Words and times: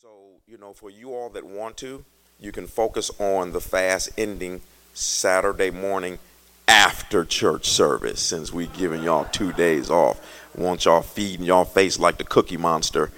So, 0.00 0.08
you 0.46 0.56
know, 0.56 0.72
for 0.72 0.88
you 0.88 1.12
all 1.12 1.28
that 1.28 1.44
want 1.44 1.76
to, 1.78 2.06
you 2.38 2.52
can 2.52 2.66
focus 2.66 3.10
on 3.18 3.52
the 3.52 3.60
fast 3.60 4.08
ending 4.16 4.62
Saturday 4.94 5.70
morning 5.70 6.18
after 6.66 7.22
church 7.26 7.68
service 7.68 8.18
since 8.18 8.50
we 8.50 8.68
giving 8.68 9.02
y'all 9.02 9.26
two 9.26 9.52
days 9.52 9.90
off. 9.90 10.18
Want 10.56 10.86
y'all 10.86 11.02
feeding 11.02 11.44
y'all 11.44 11.66
face 11.66 11.98
like 11.98 12.16
the 12.16 12.24
cookie 12.24 12.56
monster. 12.56 13.10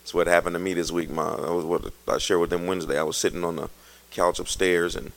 That's 0.00 0.14
what 0.14 0.26
happened 0.26 0.54
to 0.54 0.58
me 0.58 0.72
this 0.72 0.90
week. 0.90 1.10
My 1.10 1.36
that 1.36 1.52
was 1.52 1.66
what 1.66 1.92
I 2.08 2.16
shared 2.16 2.40
with 2.40 2.48
them 2.48 2.66
Wednesday. 2.66 2.98
I 2.98 3.02
was 3.02 3.18
sitting 3.18 3.44
on 3.44 3.56
the 3.56 3.68
couch 4.12 4.38
upstairs 4.38 4.96
and 4.96 5.12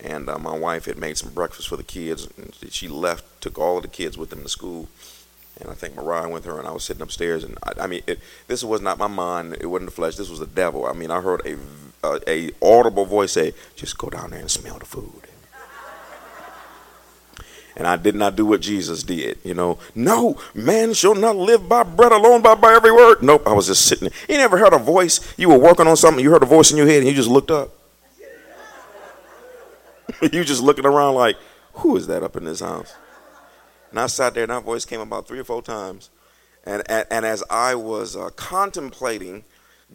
and 0.00 0.28
uh, 0.28 0.38
my 0.40 0.58
wife 0.58 0.86
had 0.86 0.98
made 0.98 1.18
some 1.18 1.32
breakfast 1.32 1.68
for 1.68 1.76
the 1.76 1.84
kids. 1.84 2.26
And 2.36 2.52
she 2.72 2.88
left, 2.88 3.40
took 3.40 3.60
all 3.60 3.76
of 3.76 3.82
the 3.82 3.88
kids 3.88 4.18
with 4.18 4.30
them 4.30 4.42
to 4.42 4.48
school, 4.48 4.88
and 5.60 5.70
I 5.70 5.74
think 5.74 5.94
Mariah 5.94 6.22
went 6.22 6.34
with 6.34 6.44
her, 6.46 6.58
and 6.58 6.68
I 6.68 6.72
was 6.72 6.84
sitting 6.84 7.02
upstairs, 7.02 7.42
and 7.42 7.56
I, 7.62 7.72
I 7.82 7.86
mean, 7.86 8.02
it, 8.06 8.20
this 8.46 8.62
was 8.62 8.80
not 8.80 8.98
my 8.98 9.06
mind, 9.06 9.56
it 9.60 9.66
wasn't 9.66 9.90
the 9.90 9.96
flesh, 9.96 10.16
this 10.16 10.28
was 10.28 10.38
the 10.38 10.46
devil. 10.46 10.86
I 10.86 10.92
mean, 10.92 11.10
I 11.10 11.20
heard 11.20 11.40
a, 11.46 11.56
a, 12.06 12.20
a 12.28 12.50
audible 12.62 13.06
voice 13.06 13.32
say, 13.32 13.54
"Just 13.74 13.96
go 13.96 14.10
down 14.10 14.30
there 14.30 14.40
and 14.40 14.50
smell 14.50 14.78
the 14.78 14.84
food." 14.84 15.22
And 17.78 17.86
I 17.86 17.96
did 17.96 18.14
not 18.14 18.36
do 18.36 18.46
what 18.46 18.62
Jesus 18.62 19.02
did, 19.02 19.38
you 19.44 19.52
know. 19.52 19.78
No, 19.94 20.38
man 20.54 20.94
shall 20.94 21.14
not 21.14 21.36
live 21.36 21.68
by 21.68 21.82
bread 21.82 22.10
alone, 22.10 22.40
but 22.40 22.58
by 22.58 22.72
every 22.72 22.90
word. 22.90 23.22
Nope, 23.22 23.46
I 23.46 23.52
was 23.52 23.66
just 23.66 23.84
sitting 23.84 24.08
there. 24.08 24.18
You 24.30 24.38
never 24.38 24.56
heard 24.56 24.72
a 24.72 24.78
voice, 24.78 25.20
you 25.36 25.50
were 25.50 25.58
working 25.58 25.86
on 25.86 25.96
something, 25.96 26.24
you 26.24 26.30
heard 26.30 26.42
a 26.42 26.46
voice 26.46 26.70
in 26.70 26.78
your 26.78 26.86
head, 26.86 27.00
and 27.00 27.06
you 27.06 27.14
just 27.14 27.28
looked 27.28 27.50
up. 27.50 27.70
you 30.22 30.42
just 30.42 30.62
looking 30.62 30.86
around 30.86 31.16
like, 31.16 31.36
who 31.74 31.96
is 31.96 32.06
that 32.06 32.22
up 32.22 32.36
in 32.36 32.44
this 32.44 32.60
house? 32.60 32.94
And 33.96 34.02
I 34.02 34.08
sat 34.08 34.34
there, 34.34 34.42
and 34.42 34.52
that 34.52 34.62
voice 34.62 34.84
came 34.84 35.00
about 35.00 35.26
three 35.26 35.38
or 35.38 35.44
four 35.44 35.62
times. 35.62 36.10
And, 36.64 36.82
and, 36.86 37.06
and 37.10 37.24
as 37.24 37.42
I 37.48 37.74
was 37.74 38.14
uh, 38.14 38.28
contemplating 38.36 39.42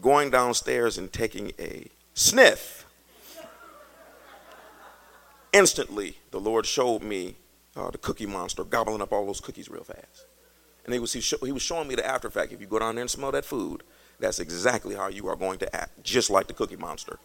going 0.01 0.31
downstairs 0.31 0.97
and 0.97 1.13
taking 1.13 1.51
a 1.59 1.85
sniff, 2.15 2.87
instantly 5.53 6.17
the 6.31 6.39
Lord 6.39 6.65
showed 6.65 7.03
me 7.03 7.35
uh, 7.75 7.91
the 7.91 7.99
cookie 7.99 8.25
monster 8.25 8.63
gobbling 8.63 9.03
up 9.03 9.13
all 9.13 9.27
those 9.27 9.39
cookies 9.39 9.69
real 9.69 9.83
fast. 9.83 10.25
And 10.85 10.95
he 10.95 10.99
was, 10.99 11.13
he, 11.13 11.19
he 11.45 11.51
was 11.51 11.61
showing 11.61 11.87
me 11.87 11.93
the 11.93 12.03
after 12.03 12.27
effect. 12.27 12.51
If 12.51 12.59
you 12.59 12.65
go 12.65 12.79
down 12.79 12.95
there 12.95 13.03
and 13.03 13.11
smell 13.11 13.31
that 13.33 13.45
food, 13.45 13.83
that's 14.19 14.39
exactly 14.39 14.95
how 14.95 15.09
you 15.09 15.27
are 15.27 15.35
going 15.35 15.59
to 15.59 15.75
act, 15.75 16.03
just 16.03 16.31
like 16.31 16.47
the 16.47 16.53
cookie 16.53 16.75
monster. 16.75 17.19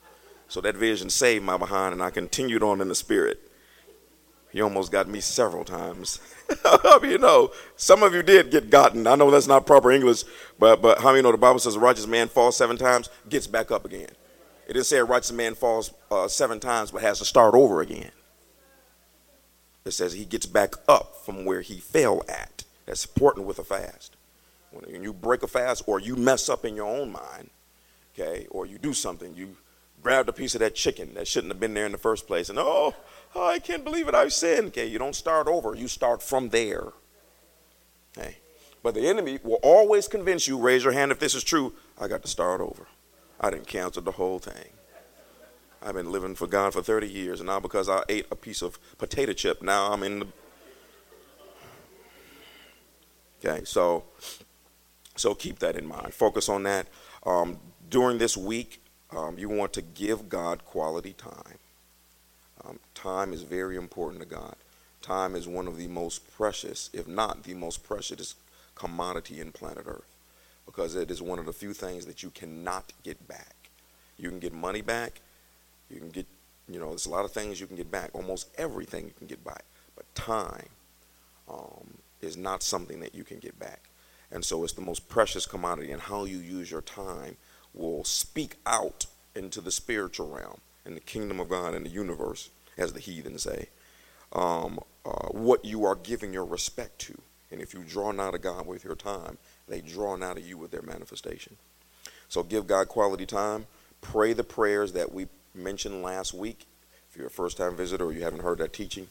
So 0.48 0.60
that 0.60 0.76
vision 0.76 1.08
saved 1.08 1.42
my 1.42 1.56
behind, 1.56 1.94
and 1.94 2.02
I 2.02 2.10
continued 2.10 2.62
on 2.62 2.82
in 2.82 2.88
the 2.88 2.94
spirit. 2.94 3.50
He 4.56 4.62
almost 4.62 4.90
got 4.90 5.06
me 5.06 5.20
several 5.20 5.64
times. 5.64 6.18
you 7.02 7.18
know, 7.18 7.52
some 7.76 8.02
of 8.02 8.14
you 8.14 8.22
did 8.22 8.50
get 8.50 8.70
gotten. 8.70 9.06
I 9.06 9.14
know 9.14 9.30
that's 9.30 9.46
not 9.46 9.66
proper 9.66 9.92
English, 9.92 10.24
but 10.58 10.80
but 10.80 10.98
how 10.98 11.10
many 11.10 11.20
know 11.20 11.30
the 11.30 11.36
Bible 11.36 11.58
says 11.58 11.76
a 11.76 11.78
righteous 11.78 12.06
man 12.06 12.26
falls 12.28 12.56
seven 12.56 12.78
times, 12.78 13.10
gets 13.28 13.46
back 13.46 13.70
up 13.70 13.84
again. 13.84 14.08
It 14.66 14.72
didn't 14.72 14.86
say 14.86 14.96
a 14.96 15.04
righteous 15.04 15.32
man 15.32 15.56
falls 15.56 15.92
uh, 16.10 16.26
seven 16.26 16.58
times, 16.58 16.90
but 16.90 17.02
has 17.02 17.18
to 17.18 17.26
start 17.26 17.54
over 17.54 17.82
again. 17.82 18.12
It 19.84 19.90
says 19.90 20.14
he 20.14 20.24
gets 20.24 20.46
back 20.46 20.72
up 20.88 21.16
from 21.26 21.44
where 21.44 21.60
he 21.60 21.76
fell 21.76 22.24
at. 22.26 22.64
That's 22.86 23.04
important 23.04 23.46
with 23.46 23.58
a 23.58 23.64
fast. 23.64 24.16
When 24.70 25.02
you 25.02 25.12
break 25.12 25.42
a 25.42 25.48
fast, 25.48 25.82
or 25.86 26.00
you 26.00 26.16
mess 26.16 26.48
up 26.48 26.64
in 26.64 26.76
your 26.76 26.88
own 26.88 27.12
mind, 27.12 27.50
okay, 28.14 28.46
or 28.50 28.64
you 28.64 28.78
do 28.78 28.94
something, 28.94 29.34
you 29.34 29.54
grabbed 30.02 30.30
a 30.30 30.32
piece 30.32 30.54
of 30.54 30.60
that 30.60 30.74
chicken 30.74 31.12
that 31.12 31.28
shouldn't 31.28 31.52
have 31.52 31.60
been 31.60 31.74
there 31.74 31.84
in 31.84 31.92
the 31.92 31.98
first 31.98 32.26
place, 32.26 32.48
and 32.48 32.58
oh, 32.58 32.94
oh 33.36 33.46
I 33.46 33.58
can't 33.58 33.84
believe 33.84 34.08
it, 34.08 34.14
I've 34.14 34.32
sinned. 34.32 34.68
Okay, 34.68 34.86
you 34.86 34.98
don't 34.98 35.14
start 35.14 35.46
over, 35.46 35.74
you 35.74 35.88
start 35.88 36.22
from 36.22 36.48
there. 36.48 36.92
Okay. 38.16 38.38
But 38.82 38.94
the 38.94 39.06
enemy 39.06 39.38
will 39.42 39.58
always 39.62 40.08
convince 40.08 40.46
you, 40.48 40.58
raise 40.58 40.84
your 40.84 40.92
hand 40.92 41.10
if 41.12 41.18
this 41.18 41.34
is 41.34 41.44
true, 41.44 41.74
I 42.00 42.08
got 42.08 42.22
to 42.22 42.28
start 42.28 42.60
over. 42.60 42.86
I 43.40 43.50
didn't 43.50 43.66
cancel 43.66 44.02
the 44.02 44.12
whole 44.12 44.38
thing. 44.38 44.70
I've 45.82 45.94
been 45.94 46.10
living 46.10 46.34
for 46.34 46.46
God 46.46 46.72
for 46.72 46.82
30 46.82 47.08
years, 47.08 47.40
and 47.40 47.48
now 47.48 47.60
because 47.60 47.88
I 47.88 48.02
ate 48.08 48.26
a 48.30 48.36
piece 48.36 48.62
of 48.62 48.78
potato 48.96 49.32
chip, 49.32 49.60
now 49.62 49.92
I'm 49.92 50.02
in 50.02 50.18
the. 50.20 50.26
Okay, 53.44 53.64
so 53.64 54.04
so 55.16 55.34
keep 55.34 55.58
that 55.58 55.76
in 55.76 55.86
mind. 55.86 56.14
Focus 56.14 56.48
on 56.48 56.62
that. 56.62 56.88
Um, 57.24 57.58
during 57.88 58.18
this 58.18 58.36
week, 58.36 58.82
um, 59.10 59.38
you 59.38 59.48
want 59.48 59.72
to 59.74 59.82
give 59.82 60.28
God 60.28 60.64
quality 60.64 61.12
time. 61.12 61.58
Um, 62.66 62.78
time 62.94 63.32
is 63.32 63.42
very 63.42 63.76
important 63.76 64.22
to 64.22 64.28
God. 64.28 64.56
Time 65.02 65.36
is 65.36 65.46
one 65.46 65.68
of 65.68 65.76
the 65.76 65.86
most 65.86 66.34
precious, 66.36 66.90
if 66.92 67.06
not 67.06 67.44
the 67.44 67.54
most 67.54 67.84
precious, 67.84 68.34
commodity 68.74 69.40
in 69.40 69.52
planet 69.52 69.84
Earth 69.86 70.16
because 70.66 70.96
it 70.96 71.10
is 71.10 71.22
one 71.22 71.38
of 71.38 71.46
the 71.46 71.52
few 71.52 71.72
things 71.72 72.04
that 72.04 72.22
you 72.22 72.30
cannot 72.30 72.92
get 73.04 73.26
back. 73.26 73.54
You 74.18 74.28
can 74.28 74.40
get 74.40 74.52
money 74.52 74.82
back, 74.82 75.20
you 75.88 75.98
can 75.98 76.10
get, 76.10 76.26
you 76.68 76.78
know, 76.78 76.88
there's 76.88 77.06
a 77.06 77.10
lot 77.10 77.24
of 77.24 77.32
things 77.32 77.60
you 77.60 77.66
can 77.66 77.76
get 77.76 77.90
back, 77.90 78.10
almost 78.12 78.48
everything 78.58 79.06
you 79.06 79.14
can 79.16 79.28
get 79.28 79.42
back, 79.44 79.64
but 79.94 80.12
time 80.14 80.66
um, 81.48 81.98
is 82.20 82.36
not 82.36 82.62
something 82.62 83.00
that 83.00 83.14
you 83.14 83.24
can 83.24 83.38
get 83.38 83.58
back. 83.58 83.88
And 84.30 84.44
so 84.44 84.64
it's 84.64 84.72
the 84.72 84.80
most 84.80 85.08
precious 85.08 85.46
commodity, 85.46 85.92
and 85.92 86.02
how 86.02 86.24
you 86.24 86.38
use 86.38 86.70
your 86.70 86.82
time 86.82 87.36
will 87.72 88.02
speak 88.02 88.56
out 88.66 89.06
into 89.36 89.60
the 89.60 89.70
spiritual 89.70 90.28
realm 90.28 90.60
in 90.84 90.94
the 90.94 91.00
kingdom 91.00 91.38
of 91.38 91.48
God 91.48 91.74
and 91.74 91.86
the 91.86 91.90
universe, 91.90 92.50
as 92.76 92.92
the 92.92 93.00
heathen 93.00 93.38
say, 93.38 93.68
um, 94.32 94.80
uh, 95.04 95.28
what 95.28 95.64
you 95.64 95.84
are 95.84 95.94
giving 95.94 96.32
your 96.32 96.44
respect 96.44 96.98
to. 97.00 97.18
And 97.50 97.60
if 97.60 97.72
you 97.72 97.84
draw 97.88 98.10
nigh 98.10 98.32
to 98.32 98.38
God 98.38 98.66
with 98.66 98.84
your 98.84 98.96
time, 98.96 99.38
they 99.68 99.80
draw 99.80 100.16
nigh 100.16 100.34
to 100.34 100.40
you 100.40 100.58
with 100.58 100.70
their 100.70 100.82
manifestation. 100.82 101.56
So 102.28 102.42
give 102.42 102.66
God 102.66 102.88
quality 102.88 103.26
time. 103.26 103.66
Pray 104.00 104.32
the 104.32 104.44
prayers 104.44 104.92
that 104.92 105.12
we 105.12 105.26
mentioned 105.54 106.02
last 106.02 106.34
week. 106.34 106.66
If 107.10 107.16
you're 107.16 107.28
a 107.28 107.30
first 107.30 107.56
time 107.56 107.76
visitor 107.76 108.04
or 108.04 108.12
you 108.12 108.22
haven't 108.22 108.42
heard 108.42 108.58
that 108.58 108.72
teaching, 108.72 109.06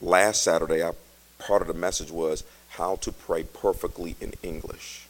last 0.00 0.42
Saturday, 0.42 0.82
I, 0.82 0.92
part 1.38 1.62
of 1.62 1.68
the 1.68 1.74
message 1.74 2.10
was 2.10 2.42
how 2.70 2.96
to 2.96 3.12
pray 3.12 3.44
perfectly 3.44 4.16
in 4.20 4.32
English. 4.42 5.06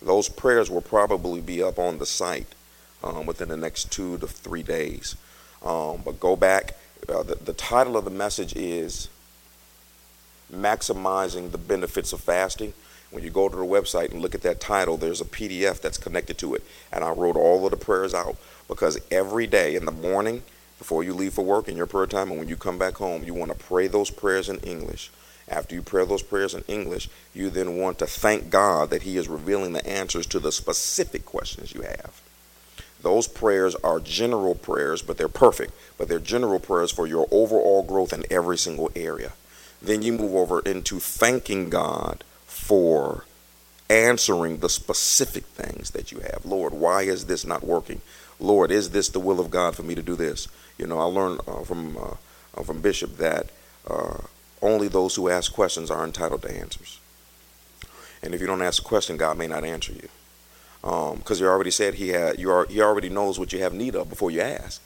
Those 0.00 0.28
prayers 0.28 0.70
will 0.70 0.80
probably 0.80 1.40
be 1.40 1.62
up 1.62 1.78
on 1.78 1.98
the 1.98 2.06
site 2.06 2.54
um, 3.02 3.26
within 3.26 3.48
the 3.48 3.56
next 3.56 3.92
two 3.92 4.18
to 4.18 4.26
three 4.26 4.62
days. 4.62 5.16
Um, 5.64 6.02
but 6.04 6.20
go 6.20 6.36
back. 6.36 6.76
Uh, 7.08 7.22
the, 7.22 7.34
the 7.36 7.52
title 7.52 7.96
of 7.96 8.04
the 8.04 8.10
message 8.10 8.54
is 8.56 9.08
Maximizing 10.52 11.50
the 11.50 11.58
Benefits 11.58 12.12
of 12.12 12.20
Fasting. 12.20 12.72
When 13.10 13.24
you 13.24 13.30
go 13.30 13.48
to 13.48 13.56
the 13.56 13.62
website 13.62 14.10
and 14.10 14.20
look 14.20 14.34
at 14.34 14.42
that 14.42 14.60
title, 14.60 14.96
there's 14.96 15.20
a 15.20 15.24
PDF 15.24 15.80
that's 15.80 15.96
connected 15.96 16.36
to 16.38 16.54
it. 16.54 16.62
And 16.92 17.04
I 17.04 17.10
wrote 17.10 17.36
all 17.36 17.64
of 17.64 17.70
the 17.70 17.76
prayers 17.76 18.12
out 18.12 18.36
because 18.66 18.98
every 19.10 19.46
day 19.46 19.76
in 19.76 19.86
the 19.86 19.92
morning, 19.92 20.42
before 20.78 21.02
you 21.02 21.14
leave 21.14 21.34
for 21.34 21.44
work 21.44 21.68
in 21.68 21.76
your 21.76 21.86
prayer 21.86 22.06
time, 22.06 22.30
and 22.30 22.38
when 22.38 22.48
you 22.48 22.56
come 22.56 22.78
back 22.78 22.96
home, 22.96 23.24
you 23.24 23.34
want 23.34 23.50
to 23.50 23.58
pray 23.58 23.86
those 23.86 24.10
prayers 24.10 24.48
in 24.48 24.58
English. 24.58 25.10
After 25.48 25.74
you 25.74 25.82
pray 25.82 26.04
those 26.04 26.22
prayers 26.22 26.54
in 26.54 26.62
English, 26.68 27.08
you 27.34 27.48
then 27.48 27.78
want 27.78 27.98
to 28.00 28.06
thank 28.06 28.50
God 28.50 28.90
that 28.90 29.02
He 29.02 29.16
is 29.16 29.28
revealing 29.28 29.72
the 29.72 29.86
answers 29.86 30.26
to 30.26 30.38
the 30.38 30.52
specific 30.52 31.24
questions 31.24 31.74
you 31.74 31.82
have. 31.82 32.20
Those 33.02 33.28
prayers 33.28 33.74
are 33.76 34.00
general 34.00 34.54
prayers, 34.54 35.02
but 35.02 35.18
they're 35.18 35.28
perfect. 35.28 35.72
But 35.96 36.08
they're 36.08 36.18
general 36.18 36.58
prayers 36.58 36.90
for 36.90 37.06
your 37.06 37.28
overall 37.30 37.82
growth 37.82 38.12
in 38.12 38.24
every 38.30 38.58
single 38.58 38.90
area. 38.96 39.32
Then 39.80 40.02
you 40.02 40.12
move 40.12 40.34
over 40.34 40.60
into 40.60 40.98
thanking 40.98 41.70
God 41.70 42.24
for 42.46 43.24
answering 43.88 44.58
the 44.58 44.68
specific 44.68 45.44
things 45.44 45.90
that 45.90 46.12
you 46.12 46.20
have. 46.20 46.44
Lord, 46.44 46.74
why 46.74 47.02
is 47.02 47.26
this 47.26 47.46
not 47.46 47.64
working? 47.64 48.00
Lord, 48.40 48.70
is 48.70 48.90
this 48.90 49.08
the 49.08 49.20
will 49.20 49.40
of 49.40 49.50
God 49.50 49.74
for 49.74 49.82
me 49.82 49.94
to 49.94 50.02
do 50.02 50.14
this? 50.14 50.48
You 50.76 50.86
know, 50.86 50.98
I 50.98 51.04
learned 51.04 51.40
uh, 51.46 51.62
from 51.62 51.96
uh, 51.96 52.14
uh 52.56 52.62
from 52.62 52.80
Bishop 52.80 53.16
that 53.16 53.50
uh, 53.88 54.18
only 54.60 54.88
those 54.88 55.14
who 55.14 55.28
ask 55.28 55.52
questions 55.52 55.90
are 55.90 56.04
entitled 56.04 56.42
to 56.42 56.50
answers. 56.50 57.00
And 58.22 58.34
if 58.34 58.40
you 58.40 58.46
don't 58.46 58.62
ask 58.62 58.82
a 58.82 58.84
question, 58.84 59.16
God 59.16 59.38
may 59.38 59.46
not 59.46 59.64
answer 59.64 59.92
you, 59.92 60.08
because 60.88 61.40
um, 61.40 61.44
He 61.44 61.44
already 61.44 61.70
said 61.70 61.94
He 61.94 62.08
had 62.08 62.38
you 62.38 62.50
are 62.50 62.66
He 62.66 62.80
already 62.80 63.08
knows 63.08 63.38
what 63.38 63.52
you 63.52 63.60
have 63.60 63.74
need 63.74 63.94
of 63.94 64.08
before 64.08 64.30
you 64.30 64.40
ask. 64.40 64.80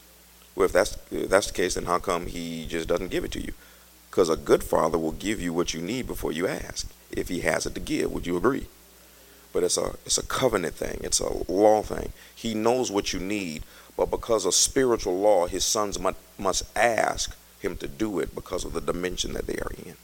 Well, 0.54 0.66
if 0.66 0.72
that's 0.72 0.99
if 1.10 1.31
that's 1.31 1.46
the 1.46 1.54
case, 1.54 1.75
then 1.75 1.84
how 1.84 1.99
come 1.99 2.26
He 2.26 2.66
just 2.66 2.88
doesn't 2.88 3.10
give 3.10 3.25
it 3.25 3.32
to 3.32 3.40
you? 3.40 3.52
Because 4.12 4.28
a 4.28 4.37
good 4.37 4.62
father 4.62 4.99
will 4.99 5.12
give 5.12 5.40
you 5.40 5.54
what 5.54 5.72
you 5.72 5.81
need 5.81 6.06
before 6.06 6.32
you 6.32 6.46
ask, 6.46 6.87
if 7.10 7.28
he 7.28 7.40
has 7.40 7.64
it 7.64 7.75
to 7.76 7.81
give. 7.81 8.12
Would 8.12 8.26
you 8.26 8.37
agree? 8.37 8.66
But 9.54 9.62
it's 9.62 9.78
a 9.78 9.94
it's 10.04 10.19
a 10.19 10.26
covenant 10.26 10.75
thing. 10.75 11.00
It's 11.02 11.19
a 11.19 11.50
law 11.50 11.81
thing. 11.81 12.12
He 12.34 12.52
knows 12.52 12.90
what 12.90 13.14
you 13.14 13.20
need, 13.20 13.62
but 13.96 14.10
because 14.10 14.44
of 14.44 14.55
spiritual 14.55 15.19
law, 15.19 15.46
his 15.46 15.64
sons 15.64 15.98
must, 15.98 16.19
must 16.38 16.64
ask 16.76 17.34
him 17.60 17.78
to 17.78 17.88
do 17.88 18.19
it 18.19 18.34
because 18.34 18.66
of 18.66 18.75
the 18.75 18.82
dimension 18.82 19.32
that 19.32 19.46
they 19.46 19.56
are 19.56 19.72
in. 19.87 19.96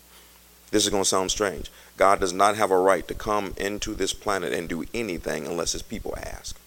This 0.70 0.84
is 0.84 0.90
going 0.90 1.02
to 1.02 1.08
sound 1.08 1.30
strange. 1.30 1.70
God 1.96 2.20
does 2.20 2.32
not 2.32 2.56
have 2.56 2.70
a 2.70 2.78
right 2.78 3.06
to 3.08 3.14
come 3.14 3.54
into 3.56 3.94
this 3.94 4.12
planet 4.12 4.52
and 4.52 4.68
do 4.68 4.84
anything 4.94 5.46
unless 5.46 5.72
his 5.72 5.82
people 5.82 6.14
ask 6.16 6.58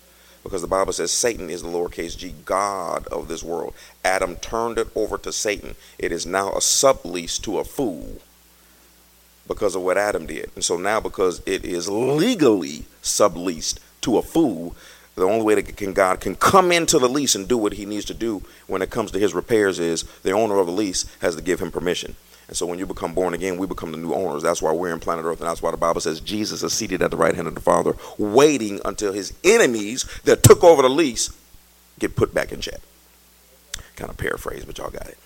because 0.43 0.61
the 0.61 0.67
Bible 0.67 0.93
says 0.93 1.11
Satan 1.11 1.49
is 1.49 1.61
the 1.61 1.69
lowercase 1.69 2.17
g 2.17 2.33
God 2.45 3.07
of 3.07 3.27
this 3.27 3.43
world. 3.43 3.73
Adam 4.03 4.35
turned 4.37 4.77
it 4.77 4.87
over 4.95 5.17
to 5.19 5.31
Satan. 5.31 5.75
It 5.99 6.11
is 6.11 6.25
now 6.25 6.49
a 6.49 6.59
sublease 6.59 7.41
to 7.43 7.59
a 7.59 7.63
fool 7.63 8.21
because 9.47 9.75
of 9.75 9.81
what 9.81 9.97
Adam 9.97 10.25
did. 10.25 10.49
And 10.55 10.63
so 10.63 10.77
now, 10.77 10.99
because 10.99 11.41
it 11.45 11.65
is 11.65 11.89
legally 11.89 12.85
subleased 13.03 13.79
to 14.01 14.17
a 14.17 14.21
fool. 14.21 14.75
The 15.15 15.27
only 15.27 15.43
way 15.43 15.55
that 15.55 15.75
can 15.75 15.93
God 15.93 16.21
can 16.21 16.35
come 16.35 16.71
into 16.71 16.97
the 16.97 17.09
lease 17.09 17.35
and 17.35 17.47
do 17.47 17.57
what 17.57 17.73
he 17.73 17.85
needs 17.85 18.05
to 18.05 18.13
do 18.13 18.43
when 18.67 18.81
it 18.81 18.89
comes 18.89 19.11
to 19.11 19.19
his 19.19 19.33
repairs 19.33 19.77
is 19.77 20.03
the 20.23 20.31
owner 20.31 20.57
of 20.57 20.67
the 20.67 20.71
lease 20.71 21.05
has 21.19 21.35
to 21.35 21.41
give 21.41 21.59
him 21.59 21.69
permission. 21.69 22.15
And 22.51 22.57
so 22.57 22.65
when 22.65 22.79
you 22.79 22.85
become 22.85 23.13
born 23.13 23.33
again, 23.33 23.57
we 23.57 23.65
become 23.65 23.93
the 23.93 23.97
new 23.97 24.13
owners. 24.13 24.43
That's 24.43 24.61
why 24.61 24.73
we're 24.73 24.91
in 24.91 24.99
planet 24.99 25.23
Earth, 25.23 25.39
and 25.39 25.47
that's 25.47 25.61
why 25.61 25.71
the 25.71 25.77
Bible 25.77 26.01
says 26.01 26.19
Jesus 26.19 26.61
is 26.63 26.73
seated 26.73 27.01
at 27.01 27.09
the 27.09 27.15
right 27.15 27.33
hand 27.33 27.47
of 27.47 27.55
the 27.55 27.61
Father, 27.61 27.95
waiting 28.17 28.81
until 28.83 29.13
his 29.13 29.33
enemies 29.41 30.03
that 30.25 30.43
took 30.43 30.61
over 30.61 30.81
the 30.81 30.89
lease 30.89 31.29
get 31.97 32.17
put 32.17 32.33
back 32.33 32.51
in 32.51 32.59
check. 32.59 32.81
Kind 33.95 34.11
of 34.11 34.17
paraphrase, 34.17 34.65
but 34.65 34.77
y'all 34.77 34.89
got 34.89 35.07
it. 35.07 35.17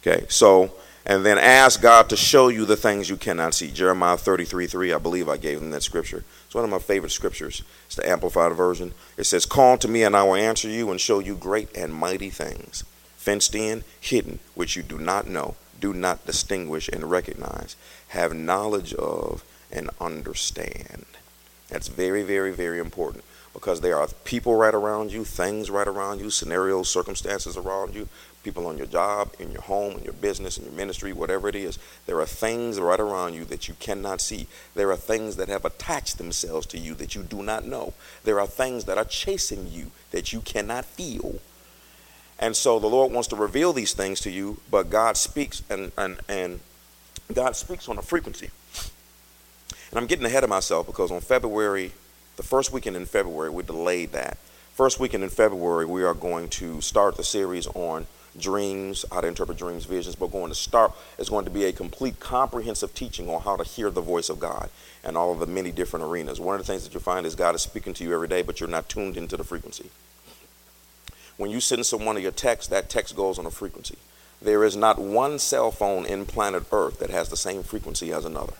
Okay, 0.00 0.24
so 0.30 0.72
and 1.04 1.26
then 1.26 1.36
ask 1.36 1.82
God 1.82 2.08
to 2.08 2.16
show 2.16 2.48
you 2.48 2.64
the 2.64 2.78
things 2.78 3.10
you 3.10 3.18
cannot 3.18 3.52
see. 3.52 3.70
Jeremiah 3.70 4.16
33 4.16 4.66
3, 4.66 4.94
I 4.94 4.98
believe 4.98 5.28
I 5.28 5.36
gave 5.36 5.60
them 5.60 5.70
that 5.72 5.82
scripture. 5.82 6.24
It's 6.46 6.54
one 6.54 6.64
of 6.64 6.70
my 6.70 6.78
favorite 6.78 7.12
scriptures. 7.12 7.62
It's 7.84 7.96
the 7.96 8.08
Amplified 8.08 8.52
Version. 8.54 8.94
It 9.18 9.24
says, 9.24 9.44
Call 9.44 9.76
to 9.76 9.88
me, 9.88 10.02
and 10.02 10.16
I 10.16 10.22
will 10.22 10.34
answer 10.34 10.66
you 10.66 10.90
and 10.90 10.98
show 10.98 11.18
you 11.18 11.34
great 11.34 11.76
and 11.76 11.92
mighty 11.92 12.30
things, 12.30 12.84
fenced 13.16 13.54
in, 13.54 13.84
hidden, 14.00 14.38
which 14.54 14.76
you 14.76 14.82
do 14.82 14.98
not 14.98 15.26
know, 15.26 15.56
do 15.80 15.92
not 15.92 16.26
distinguish 16.26 16.88
and 16.88 17.10
recognize, 17.10 17.76
have 18.08 18.34
knowledge 18.34 18.94
of, 18.94 19.44
and 19.72 19.90
understand. 20.00 21.06
That's 21.68 21.88
very, 21.88 22.22
very, 22.22 22.52
very 22.52 22.78
important 22.78 23.24
because 23.52 23.80
there 23.80 23.98
are 23.98 24.08
people 24.24 24.54
right 24.54 24.74
around 24.74 25.12
you, 25.12 25.24
things 25.24 25.70
right 25.70 25.86
around 25.88 26.20
you, 26.20 26.30
scenarios, 26.30 26.88
circumstances 26.88 27.56
around 27.56 27.94
you 27.94 28.08
people 28.42 28.66
on 28.66 28.78
your 28.78 28.86
job, 28.86 29.30
in 29.38 29.50
your 29.52 29.62
home, 29.62 29.98
in 29.98 30.04
your 30.04 30.12
business, 30.14 30.58
in 30.58 30.64
your 30.64 30.72
ministry, 30.72 31.12
whatever 31.12 31.48
it 31.48 31.54
is. 31.54 31.78
There 32.06 32.20
are 32.20 32.26
things 32.26 32.80
right 32.80 33.00
around 33.00 33.34
you 33.34 33.44
that 33.46 33.68
you 33.68 33.74
cannot 33.80 34.20
see. 34.20 34.46
There 34.74 34.90
are 34.90 34.96
things 34.96 35.36
that 35.36 35.48
have 35.48 35.64
attached 35.64 36.18
themselves 36.18 36.66
to 36.68 36.78
you 36.78 36.94
that 36.94 37.14
you 37.14 37.22
do 37.22 37.42
not 37.42 37.66
know. 37.66 37.94
There 38.24 38.40
are 38.40 38.46
things 38.46 38.84
that 38.84 38.98
are 38.98 39.04
chasing 39.04 39.68
you 39.70 39.90
that 40.10 40.32
you 40.32 40.40
cannot 40.40 40.84
feel. 40.84 41.40
And 42.40 42.56
so 42.56 42.78
the 42.78 42.86
Lord 42.86 43.12
wants 43.12 43.28
to 43.28 43.36
reveal 43.36 43.74
these 43.74 43.92
things 43.92 44.20
to 44.20 44.30
you, 44.30 44.60
but 44.70 44.88
God 44.88 45.18
speaks 45.18 45.62
and, 45.68 45.92
and, 45.96 46.18
and 46.26 46.60
God 47.34 47.54
speaks 47.54 47.86
on 47.88 47.98
a 47.98 48.02
frequency. 48.02 48.50
And 49.90 49.98
I'm 49.98 50.06
getting 50.06 50.24
ahead 50.24 50.42
of 50.42 50.48
myself 50.50 50.86
because 50.86 51.10
on 51.10 51.20
February, 51.20 51.92
the 52.36 52.42
first 52.42 52.72
weekend 52.72 52.96
in 52.96 53.04
February, 53.04 53.50
we 53.50 53.62
delayed 53.62 54.12
that. 54.12 54.38
First 54.72 54.98
weekend 54.98 55.22
in 55.22 55.28
February, 55.28 55.84
we 55.84 56.02
are 56.02 56.14
going 56.14 56.48
to 56.48 56.80
start 56.80 57.18
the 57.18 57.24
series 57.24 57.66
on 57.68 58.06
dreams, 58.38 59.04
how 59.12 59.20
to 59.20 59.26
interpret 59.26 59.58
dreams, 59.58 59.84
visions, 59.84 60.14
but 60.14 60.32
going 60.32 60.48
to 60.48 60.54
start 60.54 60.92
is 61.18 61.28
going 61.28 61.44
to 61.44 61.50
be 61.50 61.64
a 61.66 61.72
complete 61.72 62.20
comprehensive 62.20 62.94
teaching 62.94 63.28
on 63.28 63.42
how 63.42 63.56
to 63.56 63.64
hear 63.64 63.90
the 63.90 64.00
voice 64.00 64.30
of 64.30 64.40
God 64.40 64.70
and 65.04 65.16
all 65.16 65.32
of 65.32 65.40
the 65.40 65.46
many 65.46 65.72
different 65.72 66.06
arenas. 66.06 66.40
One 66.40 66.54
of 66.54 66.64
the 66.64 66.72
things 66.72 66.84
that 66.84 66.94
you 66.94 67.00
find 67.00 67.26
is 67.26 67.34
God 67.34 67.54
is 67.54 67.60
speaking 67.60 67.92
to 67.94 68.04
you 68.04 68.14
every 68.14 68.28
day, 68.28 68.40
but 68.40 68.60
you're 68.60 68.68
not 68.68 68.88
tuned 68.88 69.18
into 69.18 69.36
the 69.36 69.44
frequency. 69.44 69.90
When 71.40 71.50
you 71.50 71.60
send 71.60 71.86
someone 71.86 72.20
your 72.20 72.32
text, 72.32 72.68
that 72.68 72.90
text 72.90 73.16
goes 73.16 73.38
on 73.38 73.46
a 73.46 73.50
frequency. 73.50 73.96
There 74.42 74.62
is 74.62 74.76
not 74.76 74.98
one 74.98 75.38
cell 75.38 75.70
phone 75.70 76.04
in 76.04 76.26
planet 76.26 76.64
Earth 76.70 76.98
that 76.98 77.08
has 77.08 77.30
the 77.30 77.36
same 77.38 77.62
frequency 77.62 78.12
as 78.12 78.26
another. 78.26 78.52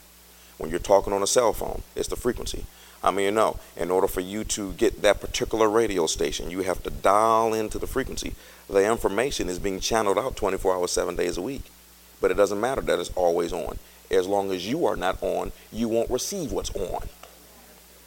When 0.56 0.70
you're 0.70 0.78
talking 0.78 1.12
on 1.12 1.22
a 1.22 1.26
cell 1.26 1.52
phone, 1.52 1.82
it's 1.94 2.08
the 2.08 2.16
frequency. 2.16 2.64
I 3.04 3.10
mean, 3.10 3.26
you 3.26 3.30
know, 3.32 3.58
in 3.76 3.90
order 3.90 4.08
for 4.08 4.22
you 4.22 4.44
to 4.44 4.72
get 4.72 5.02
that 5.02 5.20
particular 5.20 5.68
radio 5.68 6.06
station, 6.06 6.50
you 6.50 6.62
have 6.62 6.82
to 6.84 6.90
dial 6.90 7.52
into 7.52 7.78
the 7.78 7.86
frequency 7.86 8.34
the 8.70 8.90
information 8.90 9.50
is 9.50 9.58
being 9.58 9.80
channeled 9.80 10.16
out 10.16 10.36
24 10.36 10.76
hours, 10.76 10.90
seven 10.90 11.16
days 11.16 11.36
a 11.36 11.42
week. 11.42 11.64
But 12.18 12.30
it 12.30 12.38
doesn't 12.38 12.62
matter 12.62 12.80
that 12.80 12.98
it's 12.98 13.10
always 13.14 13.52
on. 13.52 13.78
As 14.10 14.26
long 14.26 14.50
as 14.52 14.66
you 14.66 14.86
are 14.86 14.96
not 14.96 15.22
on, 15.22 15.52
you 15.70 15.86
won't 15.86 16.08
receive 16.08 16.50
what's 16.50 16.74
on. 16.74 17.10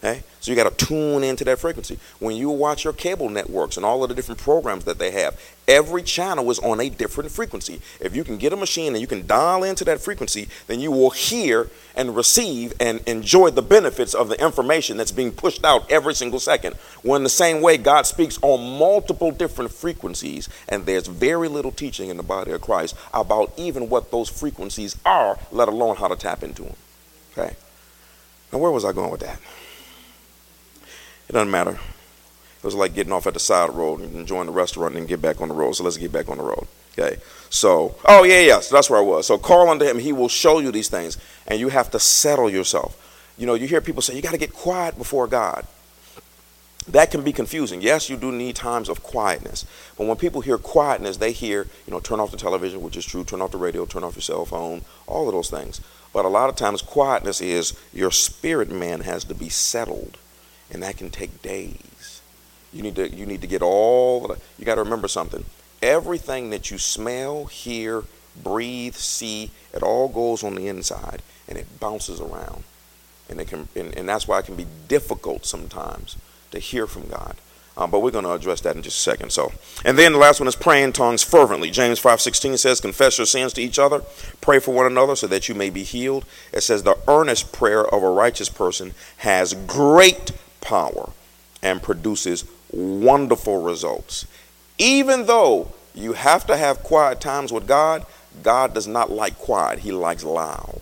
So 0.04 0.52
you 0.52 0.58
got 0.58 0.78
to 0.78 0.86
tune 0.86 1.24
into 1.24 1.46
that 1.46 1.60
frequency. 1.60 1.98
When 2.20 2.36
you 2.36 2.50
watch 2.50 2.84
your 2.84 2.92
cable 2.92 3.30
networks 3.30 3.78
and 3.78 3.86
all 3.86 4.04
of 4.04 4.10
the 4.10 4.16
different 4.16 4.42
programs 4.42 4.84
that 4.84 5.00
they 5.00 5.12
have, 5.12 5.40
every 5.66 6.04
channel 6.04 6.52
is 6.52 6.60
on 6.60 6.82
a 6.82 6.90
different 6.90 7.32
frequency. 7.32 7.80
If 8.02 8.14
you 8.14 8.26
can 8.26 8.38
get 8.38 8.52
a 8.52 8.58
machine 8.58 8.92
and 8.92 9.00
you 9.00 9.08
can 9.08 9.26
dial 9.26 9.64
into 9.64 9.86
that 9.86 10.02
frequency, 10.02 10.50
then 10.68 10.82
you 10.82 10.92
will 10.92 11.12
hear 11.12 11.70
and 11.96 12.18
receive 12.18 12.74
and 12.82 13.00
enjoy 13.08 13.52
the 13.52 13.62
benefits 13.62 14.14
of 14.14 14.28
the 14.28 14.44
information 14.44 14.98
that's 14.98 15.14
being 15.14 15.32
pushed 15.32 15.64
out 15.64 15.90
every 15.90 16.14
single 16.14 16.42
second. 16.42 16.76
When 17.04 17.22
in 17.22 17.24
the 17.24 17.30
same 17.30 17.62
way, 17.62 17.78
God 17.78 18.06
speaks 18.06 18.38
on 18.42 18.78
multiple 18.78 19.32
different 19.32 19.72
frequencies, 19.72 20.50
and 20.68 20.86
there's 20.86 21.08
very 21.08 21.48
little 21.48 21.72
teaching 21.72 22.10
in 22.10 22.18
the 22.18 22.24
body 22.24 22.52
of 22.52 22.60
Christ 22.60 22.98
about 23.14 23.54
even 23.56 23.88
what 23.88 24.12
those 24.12 24.28
frequencies 24.28 24.98
are, 25.06 25.40
let 25.54 25.70
alone 25.70 25.96
how 25.96 26.10
to 26.10 26.18
tap 26.18 26.44
into 26.44 26.64
them. 26.64 26.76
Okay? 27.32 27.56
Now, 28.52 28.60
where 28.60 28.72
was 28.72 28.84
I 28.84 28.92
going 28.92 29.10
with 29.10 29.22
that? 29.22 29.40
It 31.34 31.38
doesn't 31.38 31.50
matter. 31.50 31.72
It 31.72 32.64
was 32.64 32.76
like 32.76 32.94
getting 32.94 33.12
off 33.12 33.26
at 33.26 33.34
the 33.34 33.40
side 33.40 33.68
of 33.68 33.74
the 33.74 33.82
road 33.82 34.02
and 34.02 34.16
enjoying 34.16 34.46
the 34.46 34.52
restaurant 34.52 34.94
and 34.94 35.02
then 35.02 35.08
get 35.08 35.20
back 35.20 35.42
on 35.42 35.48
the 35.48 35.56
road. 35.56 35.74
So 35.74 35.84
let's 35.84 35.98
get 35.98 36.12
back 36.12 36.30
on 36.30 36.38
the 36.38 36.44
road. 36.44 36.68
Okay. 36.92 37.18
So, 37.50 37.96
oh 38.06 38.24
yeah, 38.24 38.42
yeah. 38.42 38.60
So 38.60 38.76
that's 38.76 38.88
where 38.88 39.00
I 39.00 39.02
was. 39.02 39.26
So 39.26 39.40
call 39.40 39.68
unto 39.68 39.84
him. 39.84 39.98
He 39.98 40.14
will 40.14 40.30
show 40.30 40.60
you 40.60 40.72
these 40.72 40.90
things, 40.90 41.18
and 41.48 41.60
you 41.60 41.70
have 41.70 41.90
to 41.90 42.00
settle 42.00 42.52
yourself. 42.52 43.34
You 43.36 43.48
know, 43.48 43.56
you 43.56 43.66
hear 43.66 43.82
people 43.82 44.04
say 44.04 44.16
you 44.16 44.22
got 44.22 44.34
to 44.34 44.38
get 44.38 44.54
quiet 44.54 44.96
before 44.96 45.26
God. 45.26 45.66
That 46.88 47.10
can 47.10 47.24
be 47.24 47.34
confusing. 47.34 47.82
Yes, 47.82 48.12
you 48.12 48.16
do 48.16 48.32
need 48.32 48.56
times 48.56 48.88
of 48.88 49.02
quietness. 49.02 49.66
But 49.98 50.06
when 50.06 50.18
people 50.18 50.42
hear 50.42 50.60
quietness, 50.60 51.18
they 51.18 51.32
hear, 51.32 51.66
you 51.88 51.94
know, 51.94 52.00
turn 52.00 52.20
off 52.20 52.30
the 52.30 52.38
television, 52.38 52.84
which 52.84 52.96
is 52.96 53.08
true, 53.08 53.24
turn 53.24 53.42
off 53.42 53.50
the 53.50 53.58
radio, 53.58 53.88
turn 53.88 54.04
off 54.04 54.16
your 54.16 54.22
cell 54.22 54.46
phone, 54.46 54.84
all 55.08 55.28
of 55.28 55.34
those 55.34 55.50
things. 55.50 55.82
But 56.14 56.26
a 56.26 56.30
lot 56.30 56.52
of 56.52 56.56
times, 56.56 56.84
quietness 56.84 57.42
is 57.42 57.74
your 57.92 58.12
spirit 58.12 58.70
man 58.70 59.00
has 59.00 59.24
to 59.24 59.34
be 59.34 59.50
settled 59.50 60.20
and 60.74 60.84
that 60.84 60.98
can 60.98 61.10
take 61.10 61.42
days. 61.42 62.22
You 62.74 62.82
need 62.82 62.96
to 62.96 63.10
you 63.10 63.26
need 63.26 63.42
to 63.42 63.48
get 63.48 63.62
all 63.62 64.28
the, 64.28 64.38
you 64.58 64.66
got 64.66 64.76
to 64.76 64.84
remember 64.84 65.08
something. 65.08 65.46
Everything 65.82 66.50
that 66.50 66.72
you 66.72 66.78
smell, 66.78 67.46
hear, 67.46 68.04
breathe, 68.42 68.96
see, 68.96 69.52
it 69.74 69.84
all 69.84 70.08
goes 70.08 70.44
on 70.44 70.56
the 70.56 70.68
inside 70.68 71.22
and 71.48 71.58
it 71.58 71.80
bounces 71.80 72.20
around. 72.20 72.64
And 73.30 73.40
it 73.40 73.48
can 73.48 73.68
and, 73.76 73.96
and 73.96 74.10
that's 74.10 74.28
why 74.28 74.40
it 74.40 74.46
can 74.46 74.56
be 74.56 74.68
difficult 74.88 75.46
sometimes 75.46 76.18
to 76.52 76.60
hear 76.60 76.88
from 76.88 77.08
God. 77.08 77.36
Um, 77.76 77.90
but 77.90 78.02
we're 78.02 78.12
going 78.12 78.26
to 78.26 78.34
address 78.34 78.62
that 78.62 78.76
in 78.76 78.84
just 78.84 78.98
a 78.98 79.02
second. 79.02 79.32
So, 79.32 79.52
and 79.84 79.98
then 79.98 80.12
the 80.12 80.20
last 80.20 80.40
one 80.40 80.48
is 80.48 80.56
praying 80.56 80.94
tongues 80.94 81.24
fervently. 81.24 81.72
James 81.72 81.98
five 81.98 82.22
sixteen 82.22 82.56
says, 82.56 82.80
"Confess 82.80 83.18
your 83.18 83.26
sins 83.26 83.52
to 83.54 83.64
each 83.64 83.80
other, 83.80 84.04
pray 84.42 84.60
for 84.60 84.76
one 84.76 84.86
another, 84.86 85.16
so 85.16 85.26
that 85.26 85.50
you 85.50 85.56
may 85.56 85.72
be 85.72 85.82
healed." 85.82 86.24
It 86.52 86.62
says, 86.62 86.84
"The 86.84 87.00
earnest 87.08 87.52
prayer 87.52 87.84
of 87.84 88.04
a 88.04 88.10
righteous 88.10 88.48
person 88.48 88.94
has 89.18 89.56
great 89.66 90.32
power 90.64 91.12
and 91.62 91.82
produces 91.82 92.46
wonderful 92.72 93.62
results. 93.62 94.26
Even 94.78 95.26
though 95.26 95.72
you 95.94 96.14
have 96.14 96.48
to 96.48 96.58
have 96.58 96.84
quiet 96.84 97.22
times 97.22 97.52
with 97.52 97.68
God, 97.68 98.06
God 98.42 98.74
does 98.74 98.88
not 98.88 99.12
like 99.12 99.38
quiet, 99.38 99.80
He 99.80 99.92
likes 99.92 100.24
loud. 100.24 100.82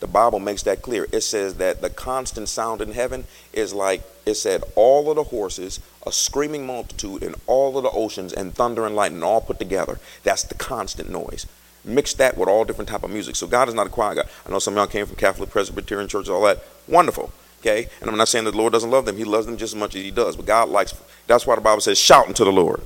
The 0.00 0.06
Bible 0.06 0.38
makes 0.38 0.62
that 0.62 0.80
clear. 0.80 1.08
It 1.10 1.22
says 1.22 1.54
that 1.54 1.80
the 1.80 1.90
constant 1.90 2.48
sound 2.48 2.80
in 2.80 2.92
heaven 2.92 3.24
is 3.52 3.74
like 3.74 4.02
it 4.26 4.34
said, 4.34 4.62
all 4.76 5.10
of 5.10 5.16
the 5.16 5.24
horses, 5.24 5.80
a 6.06 6.12
screaming 6.12 6.66
multitude, 6.66 7.22
and 7.22 7.34
all 7.46 7.76
of 7.76 7.82
the 7.82 7.90
oceans, 7.90 8.32
and 8.32 8.54
thunder 8.54 8.86
and 8.86 8.94
lightning 8.94 9.22
all 9.22 9.40
put 9.40 9.58
together. 9.58 9.98
That's 10.22 10.44
the 10.44 10.54
constant 10.54 11.10
noise. 11.10 11.46
Mix 11.84 12.12
that 12.14 12.36
with 12.36 12.48
all 12.48 12.64
different 12.64 12.90
type 12.90 13.02
of 13.02 13.10
music. 13.10 13.36
So 13.36 13.46
God 13.46 13.68
is 13.68 13.74
not 13.74 13.86
a 13.86 13.90
quiet 13.90 14.16
God. 14.16 14.28
I 14.46 14.50
know 14.50 14.58
some 14.58 14.74
of 14.74 14.76
y'all 14.76 14.86
came 14.86 15.06
from 15.06 15.16
Catholic 15.16 15.50
Presbyterian 15.50 16.08
churches, 16.08 16.28
all 16.28 16.42
that. 16.42 16.62
Wonderful. 16.86 17.32
Okay? 17.60 17.88
And 18.00 18.10
I'm 18.10 18.16
not 18.16 18.28
saying 18.28 18.44
that 18.44 18.52
the 18.52 18.58
Lord 18.58 18.72
doesn't 18.72 18.90
love 18.90 19.04
them. 19.04 19.16
He 19.16 19.24
loves 19.24 19.46
them 19.46 19.56
just 19.56 19.74
as 19.74 19.80
much 19.80 19.94
as 19.94 20.02
he 20.02 20.10
does. 20.10 20.36
But 20.36 20.46
God 20.46 20.68
likes, 20.68 20.94
that's 21.26 21.46
why 21.46 21.54
the 21.54 21.60
Bible 21.60 21.80
says, 21.80 21.98
shout 21.98 22.28
unto 22.28 22.44
the 22.44 22.52
Lord. 22.52 22.80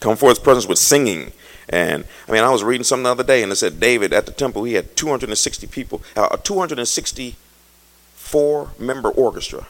Come 0.00 0.16
for 0.16 0.28
his 0.28 0.38
presence 0.38 0.66
with 0.66 0.78
singing. 0.78 1.32
And 1.68 2.04
I 2.28 2.32
mean, 2.32 2.44
I 2.44 2.50
was 2.50 2.64
reading 2.64 2.84
something 2.84 3.04
the 3.04 3.10
other 3.10 3.24
day 3.24 3.42
and 3.42 3.52
it 3.52 3.56
said 3.56 3.80
David 3.80 4.12
at 4.12 4.26
the 4.26 4.32
temple, 4.32 4.64
he 4.64 4.74
had 4.74 4.96
260 4.96 5.66
people, 5.66 6.02
uh, 6.16 6.28
a 6.30 6.38
264 6.38 8.70
member 8.78 9.10
orchestra. 9.10 9.66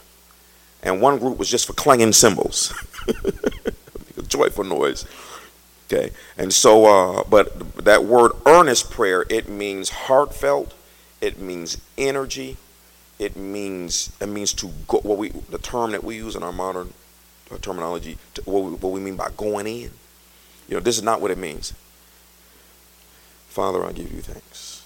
And 0.81 1.01
one 1.01 1.19
group 1.19 1.37
was 1.37 1.49
just 1.49 1.67
for 1.67 1.73
clanging 1.73 2.13
cymbals, 2.13 2.73
joyful 4.27 4.63
noise. 4.63 5.05
Okay. 5.87 6.11
And 6.37 6.53
so, 6.53 6.85
uh, 6.85 7.23
but 7.29 7.83
that 7.83 8.05
word 8.05 8.31
earnest 8.45 8.89
prayer, 8.91 9.25
it 9.29 9.49
means 9.49 9.89
heartfelt, 9.89 10.73
it 11.19 11.37
means 11.39 11.81
energy, 11.97 12.55
it 13.19 13.35
means 13.35 14.11
it 14.21 14.27
means 14.27 14.53
to 14.53 14.71
go. 14.87 14.99
What 14.99 15.17
we 15.17 15.29
the 15.29 15.57
term 15.57 15.91
that 15.91 16.03
we 16.03 16.15
use 16.15 16.35
in 16.35 16.41
our 16.43 16.53
modern 16.53 16.93
uh, 17.51 17.57
terminology, 17.57 18.17
to, 18.35 18.41
what, 18.43 18.63
we, 18.63 18.71
what 18.71 18.91
we 18.91 18.99
mean 18.99 19.15
by 19.15 19.29
going 19.35 19.67
in. 19.67 19.91
You 20.67 20.75
know, 20.75 20.79
this 20.79 20.97
is 20.97 21.03
not 21.03 21.19
what 21.19 21.31
it 21.31 21.37
means. 21.37 21.73
Father, 23.49 23.83
I 23.85 23.91
give 23.91 24.11
you 24.11 24.21
thanks. 24.21 24.85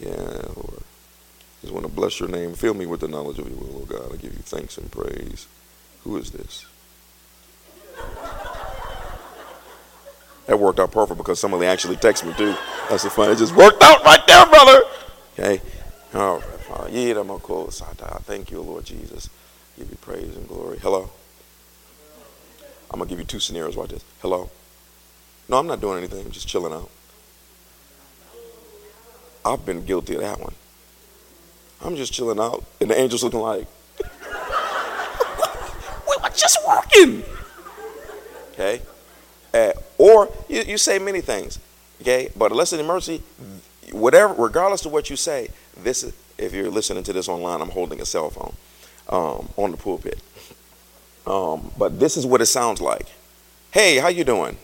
Yeah, 0.00 0.42
Lord. 0.56 0.82
Just 1.60 1.72
want 1.72 1.86
to 1.86 1.92
bless 1.92 2.18
your 2.18 2.28
name. 2.28 2.54
Fill 2.54 2.74
me 2.74 2.84
with 2.84 3.00
the 3.00 3.08
knowledge 3.08 3.38
of 3.38 3.48
your 3.48 3.58
will, 3.58 3.68
Lord 3.68 3.88
God. 3.88 4.12
I 4.12 4.16
give 4.16 4.34
you 4.34 4.42
thanks 4.42 4.76
and 4.76 4.90
praise. 4.90 5.46
Who 6.02 6.16
is 6.16 6.30
this? 6.30 6.66
That 10.46 10.58
worked 10.58 10.78
out 10.78 10.92
perfect 10.92 11.16
because 11.16 11.40
somebody 11.40 11.66
actually 11.66 11.96
texted 11.96 12.26
me 12.26 12.34
too. 12.34 12.54
That's 12.90 13.04
the 13.04 13.10
fun. 13.10 13.30
It 13.30 13.38
just 13.38 13.54
worked 13.54 13.82
out 13.82 14.04
right 14.04 14.20
there, 14.26 14.44
brother. 14.46 14.82
Okay. 15.38 15.60
All 16.14 16.36
right, 16.36 16.44
Uh, 16.70 18.18
Thank 18.20 18.52
you, 18.52 18.60
Lord 18.60 18.84
Jesus. 18.84 19.28
Give 19.76 19.90
you 19.90 19.96
praise 19.96 20.36
and 20.36 20.46
glory. 20.46 20.78
Hello? 20.78 21.10
I'm 22.88 23.00
to 23.00 23.06
give 23.06 23.18
you 23.18 23.24
two 23.24 23.40
scenarios. 23.40 23.76
Watch 23.76 23.90
this. 23.90 24.04
Hello? 24.22 24.48
No, 25.48 25.58
I'm 25.58 25.66
not 25.66 25.80
doing 25.80 25.98
anything. 25.98 26.24
I'm 26.24 26.30
just 26.30 26.46
chilling 26.46 26.72
out. 26.72 26.88
I've 29.44 29.66
been 29.66 29.84
guilty 29.84 30.14
of 30.14 30.20
that 30.20 30.38
one. 30.38 30.54
I'm 31.82 31.96
just 31.96 32.12
chilling 32.12 32.38
out, 32.38 32.64
and 32.80 32.88
the 32.90 32.96
angel's 32.98 33.24
looking 33.24 33.40
like, 33.40 33.66
we 36.08 36.16
were 36.22 36.30
just 36.30 36.58
working. 36.66 37.24
Okay? 38.52 38.80
Uh, 39.52 39.72
or 39.98 40.32
you, 40.48 40.62
you 40.62 40.78
say 40.78 41.00
many 41.00 41.20
things. 41.20 41.58
Okay? 42.00 42.30
But 42.36 42.52
unless 42.52 42.72
in 42.72 42.86
mercy, 42.86 43.20
whatever, 43.94 44.34
regardless 44.34 44.84
of 44.84 44.92
what 44.92 45.08
you 45.08 45.16
say, 45.16 45.48
this 45.76 46.02
is, 46.02 46.12
if 46.36 46.52
you're 46.52 46.70
listening 46.70 47.04
to 47.04 47.12
this 47.12 47.28
online, 47.28 47.60
I'm 47.60 47.70
holding 47.70 48.00
a 48.00 48.04
cell 48.04 48.30
phone 48.30 48.54
um, 49.08 49.48
on 49.56 49.70
the 49.70 49.76
pulpit. 49.76 50.20
Um, 51.26 51.70
but 51.78 52.00
this 52.00 52.16
is 52.16 52.26
what 52.26 52.40
it 52.40 52.46
sounds 52.46 52.80
like. 52.80 53.06
Hey, 53.70 53.96
how 53.96 54.08
you 54.08 54.24
doing? 54.24 54.56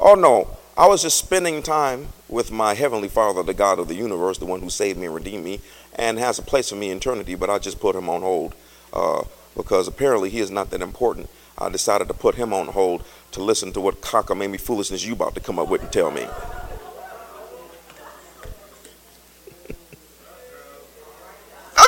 Oh 0.00 0.14
no, 0.14 0.56
I 0.76 0.86
was 0.86 1.02
just 1.02 1.18
spending 1.18 1.62
time 1.62 2.08
with 2.28 2.50
my 2.50 2.74
heavenly 2.74 3.08
Father, 3.08 3.42
the 3.42 3.54
God 3.54 3.78
of 3.78 3.88
the 3.88 3.94
universe, 3.94 4.38
the 4.38 4.46
one 4.46 4.60
who 4.60 4.70
saved 4.70 4.98
me 4.98 5.06
and 5.06 5.14
redeemed 5.14 5.44
me, 5.44 5.60
and 5.94 6.18
has 6.18 6.38
a 6.38 6.42
place 6.42 6.70
for 6.70 6.76
me 6.76 6.90
in 6.90 6.96
eternity. 6.96 7.34
But 7.34 7.50
I 7.50 7.58
just 7.58 7.80
put 7.80 7.94
him 7.94 8.08
on 8.08 8.22
hold 8.22 8.54
uh, 8.92 9.24
because 9.56 9.86
apparently 9.86 10.30
he 10.30 10.40
is 10.40 10.50
not 10.50 10.70
that 10.70 10.82
important. 10.82 11.28
I 11.58 11.68
decided 11.68 12.08
to 12.08 12.14
put 12.14 12.36
him 12.36 12.52
on 12.52 12.68
hold 12.68 13.04
to 13.32 13.42
listen 13.42 13.72
to 13.72 13.80
what 13.80 14.00
cockamamie 14.00 14.60
foolishness 14.60 15.04
you 15.04 15.12
about 15.12 15.34
to 15.34 15.40
come 15.40 15.58
up 15.58 15.68
with 15.68 15.82
and 15.82 15.92
tell 15.92 16.10
me. 16.10 16.26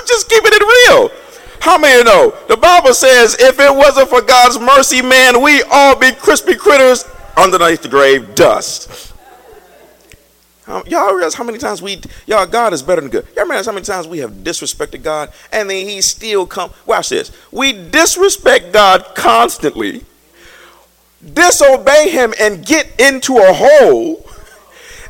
I'm 0.03 0.09
just 0.09 0.29
keeping 0.29 0.51
it 0.53 0.89
real. 0.91 1.13
How 1.61 1.79
many 1.79 2.03
know? 2.03 2.37
The 2.49 2.57
Bible 2.57 2.93
says 2.93 3.37
if 3.39 3.61
it 3.61 3.73
wasn't 3.73 4.09
for 4.09 4.21
God's 4.21 4.59
mercy, 4.59 5.01
man, 5.01 5.41
we 5.41 5.63
all 5.71 5.97
be 5.97 6.11
crispy 6.11 6.57
critters 6.57 7.05
underneath 7.37 7.83
the 7.83 7.89
grave 7.89 8.35
dust. 8.35 9.15
Um, 10.67 10.83
y'all 10.89 11.15
realize 11.15 11.35
how 11.35 11.45
many 11.45 11.59
times 11.59 11.81
we, 11.81 12.01
y'all, 12.27 12.47
God 12.47 12.73
is 12.73 12.83
better 12.83 13.01
than 13.01 13.11
good. 13.11 13.29
Y'all 13.37 13.45
realize 13.47 13.67
how 13.67 13.73
many 13.73 13.85
times 13.85 14.09
we 14.09 14.19
have 14.19 14.33
disrespected 14.33 15.05
God 15.05 15.33
and 15.53 15.71
then 15.71 15.87
He 15.89 16.01
still 16.01 16.47
come. 16.47 16.73
Watch 16.85 17.11
this. 17.11 17.31
We 17.53 17.73
disrespect 17.73 18.73
God 18.73 19.15
constantly, 19.15 20.05
disobey 21.33 22.11
Him, 22.11 22.35
and 22.41 22.67
get 22.67 23.01
into 23.01 23.37
a 23.37 23.53
hole. 23.53 24.27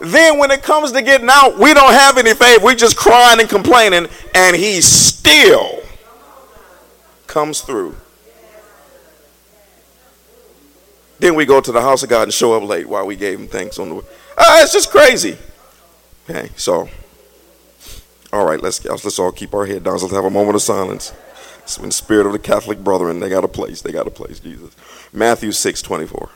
Then 0.02 0.38
when 0.38 0.50
it 0.50 0.64
comes 0.64 0.90
to 0.90 1.00
getting 1.00 1.28
out, 1.30 1.58
we 1.58 1.72
don't 1.72 1.92
have 1.92 2.18
any 2.18 2.34
faith. 2.34 2.60
We're 2.60 2.74
just 2.74 2.96
crying 2.96 3.38
and 3.38 3.48
complaining, 3.48 4.08
and 4.34 4.56
He 4.56 4.80
still 4.80 5.80
comes 7.28 7.60
through. 7.60 7.94
Then 11.20 11.36
we 11.36 11.44
go 11.44 11.60
to 11.60 11.70
the 11.70 11.80
house 11.80 12.02
of 12.02 12.08
God 12.08 12.24
and 12.24 12.32
show 12.32 12.52
up 12.52 12.64
late 12.64 12.88
while 12.88 13.06
we 13.06 13.14
gave 13.14 13.38
him 13.38 13.46
thanks 13.46 13.78
on 13.78 13.90
the 13.90 13.94
way. 13.94 14.02
Uh, 14.36 14.58
it's 14.58 14.72
just 14.72 14.90
crazy. 14.90 15.38
Okay, 16.28 16.50
so, 16.56 16.88
all 18.32 18.44
right, 18.44 18.60
let's 18.60 18.84
let's 18.84 19.20
all 19.20 19.30
keep 19.30 19.54
our 19.54 19.66
head 19.66 19.84
down. 19.84 19.98
Let's 19.98 20.10
have 20.10 20.24
a 20.24 20.30
moment 20.30 20.56
of 20.56 20.62
silence. 20.62 21.12
It's 21.62 21.78
in 21.78 21.86
the 21.86 21.92
spirit 21.92 22.26
of 22.26 22.32
the 22.32 22.40
Catholic 22.40 22.82
brethren. 22.82 23.20
They 23.20 23.28
got 23.28 23.44
a 23.44 23.48
place. 23.48 23.82
They 23.82 23.92
got 23.92 24.08
a 24.08 24.10
place, 24.10 24.40
Jesus. 24.40 24.74
Matthew 25.12 25.52
6 25.52 25.80
24. 25.80 26.28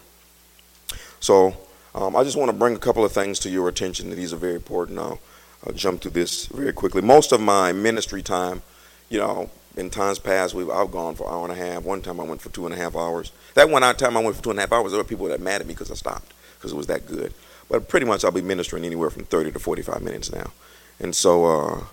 So, 1.18 1.56
um, 1.96 2.14
I 2.14 2.24
just 2.24 2.36
want 2.36 2.50
to 2.50 2.56
bring 2.56 2.76
a 2.76 2.78
couple 2.78 3.04
of 3.04 3.12
things 3.12 3.38
to 3.40 3.50
your 3.50 3.68
attention. 3.68 4.10
These 4.10 4.34
are 4.34 4.36
very 4.36 4.54
important. 4.54 4.98
I'll, 4.98 5.18
I'll 5.66 5.72
jump 5.72 6.02
to 6.02 6.10
this 6.10 6.44
very 6.46 6.74
quickly. 6.74 7.00
Most 7.00 7.32
of 7.32 7.40
my 7.40 7.72
ministry 7.72 8.22
time, 8.22 8.60
you 9.08 9.18
know, 9.18 9.50
in 9.78 9.88
times 9.88 10.18
past, 10.18 10.52
we've 10.54 10.68
I've 10.68 10.90
gone 10.90 11.14
for 11.14 11.26
an 11.26 11.32
hour 11.32 11.44
and 11.44 11.52
a 11.52 11.56
half. 11.56 11.84
One 11.84 12.02
time 12.02 12.20
I 12.20 12.24
went 12.24 12.42
for 12.42 12.50
two 12.50 12.66
and 12.66 12.74
a 12.74 12.78
half 12.78 12.96
hours. 12.96 13.32
That 13.54 13.70
one 13.70 13.82
time 13.96 14.16
I 14.16 14.20
went 14.20 14.36
for 14.36 14.42
two 14.42 14.50
and 14.50 14.58
a 14.58 14.62
half 14.62 14.72
hours, 14.72 14.92
there 14.92 15.00
were 15.00 15.04
people 15.04 15.26
that 15.28 15.40
mad 15.40 15.62
at 15.62 15.66
me 15.66 15.72
because 15.72 15.90
I 15.90 15.94
stopped 15.94 16.34
because 16.58 16.72
it 16.72 16.76
was 16.76 16.86
that 16.88 17.06
good. 17.06 17.32
But 17.70 17.88
pretty 17.88 18.04
much 18.04 18.24
I'll 18.24 18.30
be 18.30 18.42
ministering 18.42 18.84
anywhere 18.84 19.08
from 19.08 19.24
30 19.24 19.52
to 19.52 19.58
45 19.58 20.02
minutes 20.02 20.30
now. 20.30 20.52
And 21.00 21.16
so, 21.16 21.44
uh, 21.46 21.84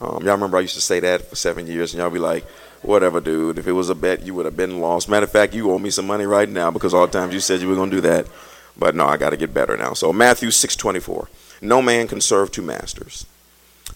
um, 0.00 0.24
y'all 0.24 0.34
remember 0.34 0.58
I 0.58 0.60
used 0.60 0.74
to 0.74 0.80
say 0.80 1.00
that 1.00 1.22
for 1.22 1.36
seven 1.36 1.66
years, 1.66 1.92
and 1.92 2.00
y'all 2.00 2.10
be 2.10 2.18
like, 2.18 2.44
whatever, 2.82 3.20
dude. 3.20 3.58
If 3.58 3.66
it 3.66 3.72
was 3.72 3.88
a 3.88 3.94
bet, 3.94 4.24
you 4.24 4.34
would 4.34 4.44
have 4.44 4.56
been 4.56 4.80
lost. 4.80 5.08
Matter 5.08 5.24
of 5.24 5.32
fact, 5.32 5.54
you 5.54 5.70
owe 5.70 5.78
me 5.78 5.90
some 5.90 6.06
money 6.06 6.26
right 6.26 6.48
now 6.48 6.70
because 6.70 6.92
all 6.92 7.06
the 7.06 7.18
times 7.18 7.32
you 7.32 7.40
said 7.40 7.60
you 7.60 7.68
were 7.68 7.74
going 7.74 7.90
to 7.90 7.96
do 7.96 8.02
that. 8.02 8.26
But 8.78 8.94
no, 8.94 9.06
I 9.06 9.16
got 9.16 9.30
to 9.30 9.36
get 9.36 9.52
better 9.52 9.76
now. 9.76 9.92
So 9.94 10.12
Matthew 10.12 10.50
6:24. 10.50 11.28
No 11.60 11.82
man 11.82 12.06
can 12.06 12.20
serve 12.20 12.52
two 12.52 12.62
masters. 12.62 13.26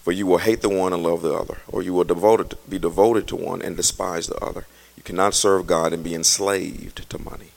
For 0.01 0.11
you 0.11 0.25
will 0.25 0.39
hate 0.39 0.61
the 0.61 0.69
one 0.69 0.91
and 0.91 1.01
love 1.01 1.21
the 1.21 1.33
other, 1.33 1.59
or 1.67 1.81
you 1.81 1.93
will 1.93 2.03
devoted, 2.03 2.57
be 2.67 2.77
devoted 2.77 3.25
to 3.27 3.37
one 3.37 3.61
and 3.61 3.77
despise 3.77 4.27
the 4.27 4.37
other. 4.43 4.65
You 4.97 5.03
cannot 5.03 5.33
serve 5.33 5.65
God 5.65 5.93
and 5.93 6.03
be 6.03 6.13
enslaved 6.13 7.09
to 7.09 7.19
money. 7.19 7.51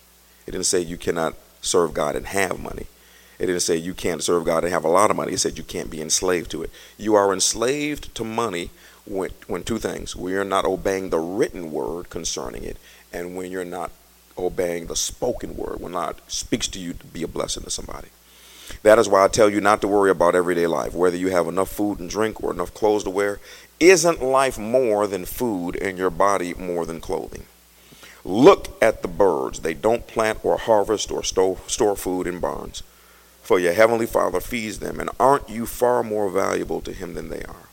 It 0.47 0.53
didn't 0.53 0.67
say 0.67 0.81
you 0.81 0.97
cannot 0.97 1.35
serve 1.61 1.93
God 1.93 2.15
and 2.15 2.27
have 2.27 2.61
money. 2.61 2.87
It 3.39 3.47
didn't 3.47 3.63
say 3.63 3.77
you 3.77 3.95
can't 3.95 4.23
serve 4.23 4.45
God 4.45 4.63
and 4.63 4.73
have 4.73 4.85
a 4.85 4.89
lot 4.89 5.11
of 5.11 5.17
money. 5.17 5.33
It 5.33 5.41
said 5.41 5.59
you 5.59 5.65
can't 5.65 5.91
be 5.91 6.01
enslaved 6.01 6.51
to 6.53 6.63
it. 6.63 6.71
You 6.97 7.15
are 7.17 7.33
enslaved 7.33 8.15
to 8.15 8.25
money 8.25 8.71
when, 9.05 9.31
when 9.47 9.63
two 9.63 9.79
things 9.79 10.17
when 10.17 10.33
you're 10.33 10.45
not 10.45 10.65
obeying 10.65 11.11
the 11.11 11.19
written 11.19 11.71
word 11.71 12.11
concerning 12.11 12.65
it, 12.65 12.77
and 13.13 13.37
when 13.37 13.51
you're 13.51 13.65
not 13.65 13.91
obeying 14.39 14.87
the 14.87 14.97
spoken 14.97 15.57
word, 15.57 15.81
when 15.81 15.93
God 15.93 16.21
speaks 16.29 16.69
to 16.69 16.79
you 16.79 16.93
to 16.93 17.07
be 17.07 17.23
a 17.23 17.29
blessing 17.29 17.63
to 17.65 17.71
somebody. 17.71 18.09
That 18.83 18.99
is 18.99 19.09
why 19.09 19.25
I 19.25 19.29
tell 19.29 19.49
you 19.49 19.61
not 19.61 19.81
to 19.81 19.89
worry 19.89 20.11
about 20.11 20.35
everyday 20.35 20.67
life, 20.67 20.95
whether 20.95 21.17
you 21.17 21.29
have 21.29 21.47
enough 21.47 21.71
food 21.71 21.99
and 21.99 22.11
drink 22.11 22.43
or 22.43 22.53
enough 22.53 22.75
clothes 22.75 23.05
to 23.05 23.11
wear. 23.11 23.39
Isn't 23.79 24.23
life 24.23 24.59
more 24.59 25.07
than 25.07 25.25
food 25.25 25.77
and 25.77 25.99
your 25.99 26.11
body 26.11 26.55
more 26.55 26.87
than 26.87 27.01
clothing? 27.01 27.47
Look 28.25 28.77
at 28.83 29.03
the 29.03 29.09
birds. 29.09 29.61
They 29.61 29.75
don't 29.75 30.07
plant 30.07 30.45
or 30.45 30.59
harvest 30.59 31.13
or 31.13 31.23
store, 31.23 31.59
store 31.67 31.95
food 31.95 32.27
in 32.27 32.41
barns, 32.41 32.83
for 33.43 33.61
your 33.61 33.73
heavenly 33.73 34.07
Father 34.07 34.41
feeds 34.41 34.81
them, 34.81 34.99
and 34.99 35.11
aren't 35.21 35.49
you 35.49 35.67
far 35.67 36.03
more 36.03 36.29
valuable 36.29 36.81
to 36.81 36.93
Him 36.93 37.15
than 37.15 37.29
they 37.29 37.43
are? 37.43 37.69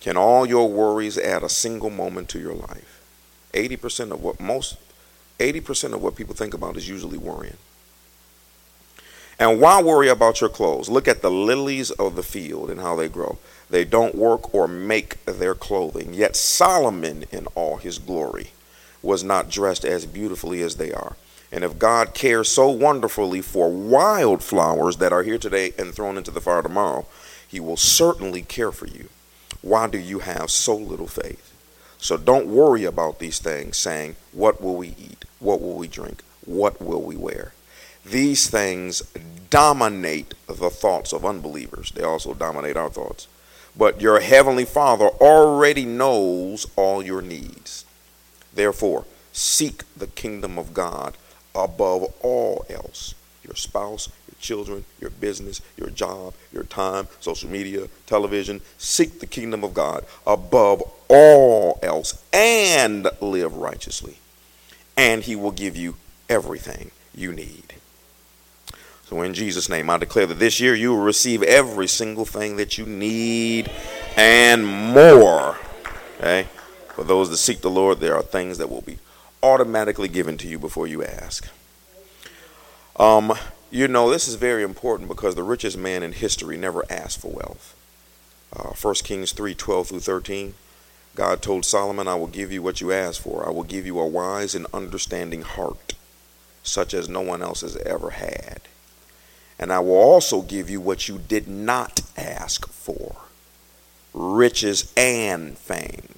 Can 0.00 0.16
all 0.16 0.46
your 0.46 0.68
worries 0.68 1.16
add 1.16 1.42
a 1.42 1.48
single 1.48 1.90
moment 1.90 2.28
to 2.30 2.38
your 2.38 2.54
life? 2.54 3.00
80% 3.54 4.12
of 4.12 4.22
what 4.22 4.40
most 4.40 4.76
80% 5.40 5.94
of 5.94 6.02
what 6.02 6.16
people 6.16 6.34
think 6.34 6.54
about 6.54 6.76
is 6.76 6.88
usually 6.88 7.18
worrying. 7.18 7.56
And 9.38 9.58
why 9.58 9.82
worry 9.82 10.08
about 10.08 10.42
your 10.42 10.50
clothes? 10.50 10.90
Look 10.90 11.08
at 11.08 11.22
the 11.22 11.30
lilies 11.30 11.90
of 11.92 12.14
the 12.14 12.22
field 12.22 12.70
and 12.70 12.80
how 12.80 12.94
they 12.94 13.08
grow. 13.08 13.38
They 13.70 13.84
don't 13.84 14.14
work 14.14 14.54
or 14.54 14.68
make 14.68 15.24
their 15.24 15.54
clothing. 15.54 16.12
Yet 16.12 16.36
Solomon, 16.36 17.24
in 17.32 17.46
all 17.54 17.78
his 17.78 17.98
glory, 17.98 18.50
was 19.02 19.24
not 19.24 19.48
dressed 19.48 19.84
as 19.84 20.04
beautifully 20.04 20.60
as 20.60 20.76
they 20.76 20.92
are. 20.92 21.16
And 21.50 21.64
if 21.64 21.78
God 21.78 22.12
cares 22.12 22.50
so 22.50 22.68
wonderfully 22.68 23.40
for 23.40 23.70
wildflowers 23.70 24.98
that 24.98 25.12
are 25.12 25.22
here 25.22 25.38
today 25.38 25.72
and 25.78 25.94
thrown 25.94 26.18
into 26.18 26.30
the 26.30 26.42
fire 26.42 26.62
tomorrow, 26.62 27.06
he 27.48 27.60
will 27.60 27.78
certainly 27.78 28.42
care 28.42 28.70
for 28.70 28.86
you. 28.86 29.08
Why 29.62 29.88
do 29.88 29.98
you 29.98 30.20
have 30.20 30.50
so 30.50 30.76
little 30.76 31.08
faith? 31.08 31.49
So 32.00 32.16
don't 32.16 32.46
worry 32.46 32.84
about 32.84 33.18
these 33.18 33.38
things, 33.38 33.76
saying, 33.76 34.16
What 34.32 34.62
will 34.62 34.76
we 34.76 34.88
eat? 34.88 35.24
What 35.38 35.60
will 35.60 35.74
we 35.74 35.86
drink? 35.86 36.22
What 36.44 36.80
will 36.80 37.02
we 37.02 37.14
wear? 37.14 37.52
These 38.04 38.48
things 38.48 39.02
dominate 39.50 40.34
the 40.46 40.70
thoughts 40.70 41.12
of 41.12 41.24
unbelievers. 41.26 41.90
They 41.90 42.02
also 42.02 42.32
dominate 42.32 42.76
our 42.76 42.88
thoughts. 42.88 43.28
But 43.76 44.00
your 44.00 44.20
heavenly 44.20 44.64
Father 44.64 45.06
already 45.06 45.84
knows 45.84 46.66
all 46.74 47.02
your 47.02 47.22
needs. 47.22 47.84
Therefore, 48.52 49.04
seek 49.32 49.82
the 49.96 50.06
kingdom 50.06 50.58
of 50.58 50.74
God 50.74 51.16
above 51.54 52.12
all 52.22 52.64
else. 52.70 53.14
Your 53.44 53.54
spouse, 53.54 54.08
your 54.26 54.40
children, 54.40 54.84
your 55.00 55.10
business, 55.10 55.60
your 55.76 55.90
job, 55.90 56.34
your 56.52 56.64
time, 56.64 57.08
social 57.20 57.50
media, 57.50 57.88
television. 58.06 58.60
Seek 58.78 59.20
the 59.20 59.26
kingdom 59.26 59.62
of 59.62 59.74
God 59.74 60.04
above 60.26 60.82
all 61.10 61.78
else 61.82 62.22
and 62.32 63.08
live 63.20 63.54
righteously. 63.54 64.18
And 64.96 65.22
He 65.22 65.36
will 65.36 65.50
give 65.50 65.76
you 65.76 65.96
everything 66.28 66.92
you 67.14 67.32
need. 67.32 67.74
So, 69.10 69.22
in 69.22 69.34
Jesus' 69.34 69.68
name, 69.68 69.90
I 69.90 69.98
declare 69.98 70.26
that 70.26 70.38
this 70.38 70.60
year 70.60 70.74
you 70.74 70.90
will 70.90 71.02
receive 71.02 71.42
every 71.42 71.88
single 71.88 72.24
thing 72.24 72.56
that 72.56 72.78
you 72.78 72.86
need 72.86 73.68
and 74.16 74.64
more. 74.64 75.58
Okay? 76.18 76.46
For 76.94 77.02
those 77.02 77.28
that 77.30 77.38
seek 77.38 77.60
the 77.60 77.70
Lord, 77.70 77.98
there 77.98 78.14
are 78.14 78.22
things 78.22 78.58
that 78.58 78.70
will 78.70 78.82
be 78.82 78.98
automatically 79.42 80.06
given 80.06 80.38
to 80.38 80.46
you 80.46 80.58
before 80.58 80.86
you 80.86 81.02
ask. 81.02 81.48
Um, 83.00 83.32
you 83.70 83.88
know, 83.88 84.10
this 84.10 84.28
is 84.28 84.34
very 84.34 84.62
important 84.62 85.08
because 85.08 85.34
the 85.34 85.42
richest 85.42 85.76
man 85.76 86.02
in 86.02 86.12
history 86.12 86.56
never 86.56 86.84
asked 86.90 87.20
for 87.20 87.32
wealth. 87.32 87.74
Uh, 88.54 88.74
1 88.80 88.94
Kings 88.96 89.32
3 89.32 89.54
12 89.54 89.88
through 89.88 90.00
13. 90.00 90.54
God 91.14 91.42
told 91.42 91.64
Solomon, 91.64 92.08
I 92.08 92.14
will 92.14 92.26
give 92.26 92.52
you 92.52 92.62
what 92.62 92.80
you 92.80 92.92
ask 92.92 93.20
for. 93.20 93.46
I 93.46 93.50
will 93.50 93.64
give 93.64 93.86
you 93.86 93.98
a 93.98 94.06
wise 94.06 94.54
and 94.54 94.66
understanding 94.72 95.42
heart, 95.42 95.94
such 96.62 96.94
as 96.94 97.08
no 97.08 97.20
one 97.20 97.42
else 97.42 97.62
has 97.62 97.76
ever 97.78 98.10
had 98.10 98.62
and 99.60 99.70
I 99.70 99.78
will 99.80 99.96
also 99.96 100.40
give 100.40 100.70
you 100.70 100.80
what 100.80 101.06
you 101.06 101.18
did 101.18 101.46
not 101.46 102.00
ask 102.16 102.66
for. 102.68 103.16
riches 104.12 104.92
and 104.96 105.56
fame. 105.56 106.08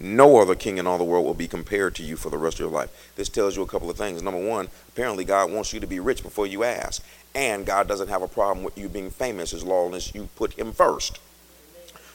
No 0.00 0.40
other 0.40 0.56
king 0.56 0.78
in 0.78 0.86
all 0.88 0.98
the 0.98 1.04
world 1.04 1.24
will 1.24 1.34
be 1.34 1.46
compared 1.46 1.94
to 1.96 2.02
you 2.02 2.16
for 2.16 2.30
the 2.30 2.38
rest 2.38 2.56
of 2.56 2.60
your 2.60 2.70
life. 2.70 3.12
This 3.14 3.28
tells 3.28 3.56
you 3.56 3.62
a 3.62 3.66
couple 3.66 3.88
of 3.88 3.96
things. 3.96 4.22
Number 4.22 4.44
one, 4.44 4.68
apparently 4.88 5.24
God 5.24 5.52
wants 5.52 5.72
you 5.72 5.78
to 5.78 5.86
be 5.86 6.00
rich 6.00 6.22
before 6.24 6.48
you 6.48 6.64
ask. 6.64 7.04
And 7.34 7.64
God 7.64 7.86
doesn't 7.86 8.08
have 8.08 8.22
a 8.22 8.28
problem 8.28 8.64
with 8.64 8.76
you 8.76 8.88
being 8.88 9.10
famous 9.10 9.52
as 9.54 9.62
long 9.64 9.94
as 9.94 10.14
you 10.14 10.28
put 10.34 10.54
him 10.54 10.72
first. 10.72 11.20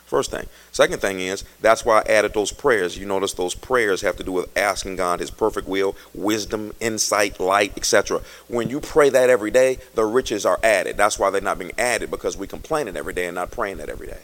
First 0.08 0.32
thing. 0.32 0.48
Second 0.72 1.02
thing 1.02 1.20
is, 1.20 1.44
that's 1.60 1.84
why 1.84 2.00
I 2.00 2.10
added 2.10 2.34
those 2.34 2.54
prayers. 2.54 2.98
You 2.98 3.06
notice 3.06 3.34
those 3.34 3.54
prayers 3.54 4.00
have 4.02 4.16
to 4.16 4.24
do 4.24 4.32
with 4.32 4.58
asking 4.58 4.96
God 4.96 5.20
His 5.20 5.30
perfect 5.30 5.68
will, 5.68 5.98
wisdom, 6.16 6.74
insight, 6.80 7.42
light, 7.42 7.74
etc. 7.76 8.22
When 8.48 8.70
you 8.70 8.80
pray 8.80 9.10
that 9.10 9.30
every 9.30 9.52
day, 9.52 9.80
the 9.96 10.06
riches 10.06 10.46
are 10.46 10.62
added. 10.64 10.96
That's 10.96 11.20
why 11.20 11.30
they're 11.30 11.42
not 11.42 11.60
being 11.60 11.74
added 11.78 12.10
because 12.10 12.38
we 12.38 12.48
complain 12.48 12.88
it 12.88 12.96
every 12.96 13.12
day 13.12 13.26
and 13.26 13.36
not 13.36 13.52
praying 13.52 13.78
that 13.78 13.90
every 13.90 14.08
day. 14.08 14.22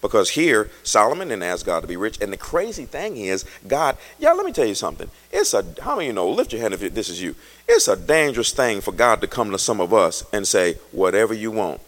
Because 0.00 0.30
here, 0.30 0.70
Solomon 0.84 1.28
didn't 1.28 1.42
ask 1.42 1.66
God 1.66 1.80
to 1.80 1.88
be 1.88 1.96
rich. 1.96 2.20
And 2.20 2.32
the 2.32 2.36
crazy 2.36 2.86
thing 2.86 3.16
is, 3.16 3.44
God, 3.66 3.96
yeah, 4.20 4.32
let 4.32 4.46
me 4.46 4.52
tell 4.52 4.66
you 4.66 4.76
something. 4.76 5.10
It's 5.32 5.54
a, 5.54 5.64
how 5.80 5.96
many 5.96 6.06
you 6.06 6.12
know, 6.12 6.30
lift 6.30 6.52
your 6.52 6.60
hand 6.60 6.74
if 6.74 6.94
this 6.94 7.08
is 7.08 7.20
you. 7.20 7.34
It's 7.68 7.88
a 7.88 7.96
dangerous 7.96 8.52
thing 8.52 8.80
for 8.80 8.92
God 8.92 9.20
to 9.22 9.26
come 9.26 9.50
to 9.50 9.58
some 9.58 9.80
of 9.80 9.92
us 9.92 10.24
and 10.32 10.46
say, 10.46 10.74
whatever 10.92 11.34
you 11.34 11.50
want 11.50 11.80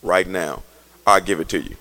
right 0.00 0.28
now, 0.28 0.62
I'll 1.04 1.20
give 1.20 1.40
it 1.40 1.48
to 1.48 1.60
you. 1.60 1.76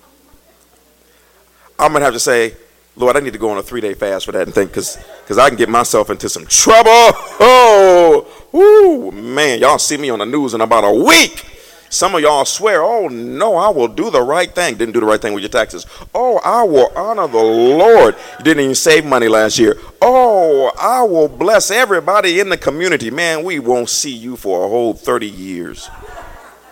I'm 1.79 1.93
to 1.93 2.01
have 2.01 2.13
to 2.13 2.19
say, 2.19 2.53
Lord, 2.97 3.15
I 3.15 3.21
need 3.21 3.31
to 3.31 3.39
go 3.39 3.49
on 3.49 3.57
a 3.57 3.63
three 3.63 3.79
day 3.79 3.93
fast 3.93 4.25
for 4.25 4.33
that 4.33 4.41
and 4.41 4.53
think 4.53 4.71
because 4.71 5.37
I 5.37 5.47
can 5.47 5.57
get 5.57 5.69
myself 5.69 6.09
into 6.09 6.29
some 6.29 6.45
trouble. 6.45 6.89
Oh, 7.41 8.27
whoo, 8.51 9.11
man, 9.11 9.59
y'all 9.59 9.77
see 9.77 9.95
me 9.95 10.09
on 10.09 10.19
the 10.19 10.25
news 10.25 10.53
in 10.53 10.59
about 10.59 10.83
a 10.83 10.91
week. 10.91 11.45
Some 11.89 12.13
of 12.13 12.21
y'all 12.21 12.43
swear, 12.43 12.83
oh 12.83 13.07
no, 13.07 13.55
I 13.55 13.69
will 13.69 13.87
do 13.87 14.11
the 14.11 14.21
right 14.21 14.53
thing. 14.53 14.75
Didn't 14.75 14.93
do 14.93 14.99
the 14.99 15.05
right 15.05 15.21
thing 15.21 15.33
with 15.33 15.41
your 15.41 15.49
taxes. 15.49 15.85
Oh, 16.13 16.39
I 16.43 16.63
will 16.63 16.91
honor 16.95 17.27
the 17.27 17.41
Lord. 17.41 18.15
You 18.37 18.43
didn't 18.43 18.63
even 18.63 18.75
save 18.75 19.05
money 19.05 19.27
last 19.27 19.57
year. 19.57 19.77
Oh, 20.01 20.71
I 20.77 21.01
will 21.03 21.29
bless 21.29 21.71
everybody 21.71 22.39
in 22.39 22.49
the 22.49 22.57
community. 22.57 23.09
Man, 23.09 23.43
we 23.43 23.59
won't 23.59 23.89
see 23.89 24.13
you 24.13 24.35
for 24.35 24.65
a 24.65 24.69
whole 24.69 24.93
30 24.93 25.27
years. 25.27 25.89